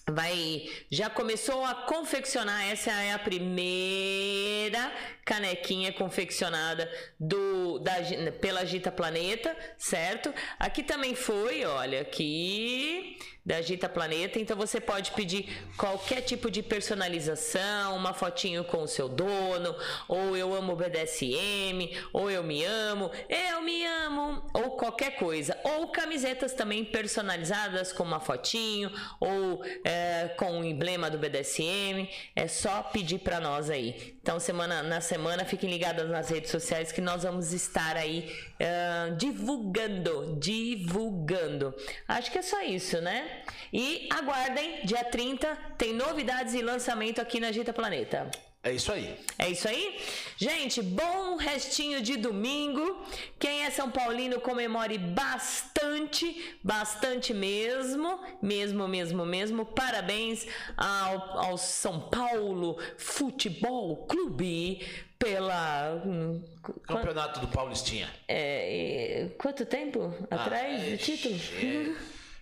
vai 0.10 0.70
já 0.90 1.10
começou 1.10 1.64
a 1.64 1.74
confeccionar 1.74 2.70
essa 2.70 2.92
é 2.92 3.14
a 3.14 3.20
primeira 3.20 4.92
canequinha 5.30 5.94
confeccionada 5.94 6.92
do 7.20 7.78
da, 7.78 7.98
pela 8.42 8.66
Gita 8.66 8.92
Planeta, 8.92 9.56
certo? 9.78 10.34
Aqui 10.58 10.82
também 10.82 11.14
foi, 11.14 11.64
olha, 11.66 12.02
aqui 12.02 13.16
da 13.46 13.62
Gita 13.62 13.88
Planeta, 13.88 14.40
então 14.40 14.56
você 14.56 14.80
pode 14.80 15.12
pedir 15.12 15.48
qualquer 15.78 16.22
tipo 16.22 16.52
de 16.52 16.62
personalização, 16.62 17.96
uma 17.96 18.14
fotinho 18.14 18.64
com 18.64 18.84
o 18.84 18.88
seu 18.88 19.10
dono, 19.10 19.76
ou 20.08 20.36
eu 20.36 20.54
amo 20.54 20.76
BDSM, 20.76 21.96
ou 22.14 22.30
eu 22.30 22.44
me 22.44 22.64
amo, 22.64 23.10
eu 23.28 23.62
me 23.62 23.86
amo, 23.86 24.44
ou 24.54 24.78
qualquer 24.78 25.16
coisa, 25.16 25.58
ou 25.64 25.88
camisetas 25.88 26.54
também 26.54 26.86
personalizadas 26.86 27.92
com 27.92 28.04
uma 28.04 28.20
fotinho, 28.20 28.92
ou 29.20 29.64
é, 29.84 30.28
com 30.38 30.60
o 30.60 30.64
emblema 30.64 31.10
do 31.10 31.18
BDSM, 31.18 32.08
é 32.36 32.48
só 32.48 32.84
pedir 32.84 33.20
para 33.20 33.40
nós 33.40 33.70
aí. 33.70 34.19
Então 34.30 34.40
semana 34.40 34.84
na 34.84 35.02
semana 35.02 35.44
fiquem 35.44 35.72
ligados 35.72 36.08
nas 36.08 36.30
redes 36.30 36.52
sociais 36.52 36.92
que 36.92 37.02
nós 37.02 37.24
vamos 37.24 37.52
estar 37.52 37.98
aí 37.98 38.32
uh, 38.62 39.16
divulgando, 39.16 40.38
divulgando. 40.40 41.74
Acho 42.08 42.32
que 42.32 42.38
é 42.38 42.44
só 42.44 42.62
isso, 42.62 43.02
né? 43.02 43.42
E 43.74 44.08
aguardem, 44.12 44.86
dia 44.86 45.04
30 45.04 45.58
tem 45.80 45.94
novidades 45.94 46.54
e 46.54 46.62
lançamento 46.62 47.20
aqui 47.20 47.40
na 47.40 47.52
Gita 47.52 47.74
Planeta. 47.74 48.30
É 48.62 48.74
isso 48.74 48.92
aí. 48.92 49.18
É 49.38 49.50
isso 49.50 49.70
aí? 49.70 50.02
Gente, 50.36 50.82
bom 50.82 51.38
restinho 51.38 52.02
de 52.02 52.18
domingo. 52.18 53.06
Quem 53.40 53.64
é 53.64 53.72
São 53.72 53.90
Paulino 53.90 54.42
comemore 54.42 54.98
bastante, 54.98 56.58
bastante 56.62 57.34
mesmo, 57.34 58.20
mesmo, 58.42 58.86
mesmo, 58.86 59.26
mesmo. 59.26 59.66
Parabéns 59.66 60.46
ao, 60.76 61.40
ao 61.40 61.58
São 61.58 62.10
Paulo 62.10 62.78
Futebol 62.98 64.06
Clube 64.08 64.86
pela 65.18 66.02
hum, 66.06 66.44
Campeonato 66.84 67.40
do 67.40 67.48
Paulistinha. 67.48 68.10
É, 68.28 69.30
quanto 69.38 69.66
tempo 69.66 70.14
atrás 70.30 70.82
ah, 70.82 70.86
é, 70.86 70.92
do 70.92 70.98
título? 70.98 71.36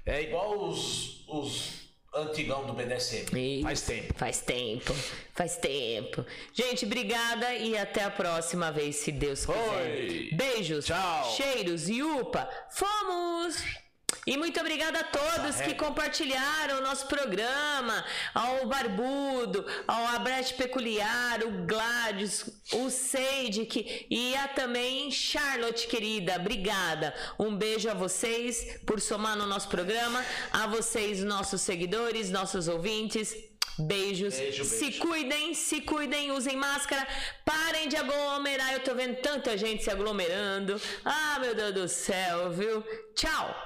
É, 0.04 0.18
é 0.18 0.24
igual 0.24 0.68
os, 0.68 1.24
os 1.28 1.87
antigão 2.14 2.66
do 2.66 2.74
BDSM. 2.74 3.26
Isso, 3.34 3.64
faz 3.64 3.82
tempo. 3.82 4.14
Faz 4.16 4.42
tempo. 4.42 4.96
Faz 5.34 5.58
tempo. 5.58 6.26
Gente, 6.54 6.86
obrigada 6.86 7.54
e 7.54 7.78
até 7.78 8.04
a 8.04 8.10
próxima 8.12 8.72
vez, 8.72 8.98
se 8.98 9.12
Deus 9.12 9.46
quiser. 9.46 9.60
Oi. 9.60 10.30
Beijos. 10.34 10.86
Tchau. 10.86 11.36
Cheiros 11.36 11.90
e 11.90 12.02
upa. 12.02 12.50
Fomos! 12.70 13.87
E 14.28 14.36
muito 14.36 14.60
obrigada 14.60 15.00
a 15.00 15.04
todos 15.06 15.62
que 15.62 15.74
compartilharam 15.74 16.80
o 16.80 16.82
nosso 16.82 17.08
programa, 17.08 18.04
ao 18.34 18.68
Barbudo, 18.68 19.66
ao 19.88 20.06
Abrete 20.08 20.54
Peculiar, 20.54 21.42
o 21.46 21.66
Gladys, 21.66 22.46
o 22.74 22.90
Seidik 22.90 24.06
e 24.10 24.36
a 24.36 24.50
também 24.50 25.10
Charlotte, 25.10 25.88
querida. 25.88 26.36
Obrigada. 26.36 27.16
Um 27.40 27.56
beijo 27.56 27.90
a 27.90 27.94
vocês 27.94 28.82
por 28.86 29.00
somar 29.00 29.38
no 29.38 29.48
nosso 29.48 29.70
programa, 29.70 30.22
a 30.52 30.68
vocês, 30.68 31.24
nossos 31.24 31.62
seguidores, 31.62 32.30
nossos 32.30 32.68
ouvintes. 32.68 33.34
Beijos. 33.80 34.36
Beijo, 34.36 34.64
beijo. 34.64 34.66
Se 34.66 34.92
cuidem, 34.94 35.54
se 35.54 35.82
cuidem, 35.82 36.32
usem 36.32 36.58
máscara. 36.58 37.08
Parem 37.46 37.88
de 37.88 37.96
aglomerar. 37.96 38.74
Eu 38.74 38.80
tô 38.82 38.94
vendo 38.94 39.22
tanta 39.22 39.58
gente 39.58 39.84
se 39.84 39.90
aglomerando. 39.92 40.82
Ah, 41.06 41.38
meu 41.40 41.54
Deus 41.54 41.74
do 41.74 41.88
céu, 41.88 42.52
viu? 42.52 42.84
Tchau. 43.16 43.56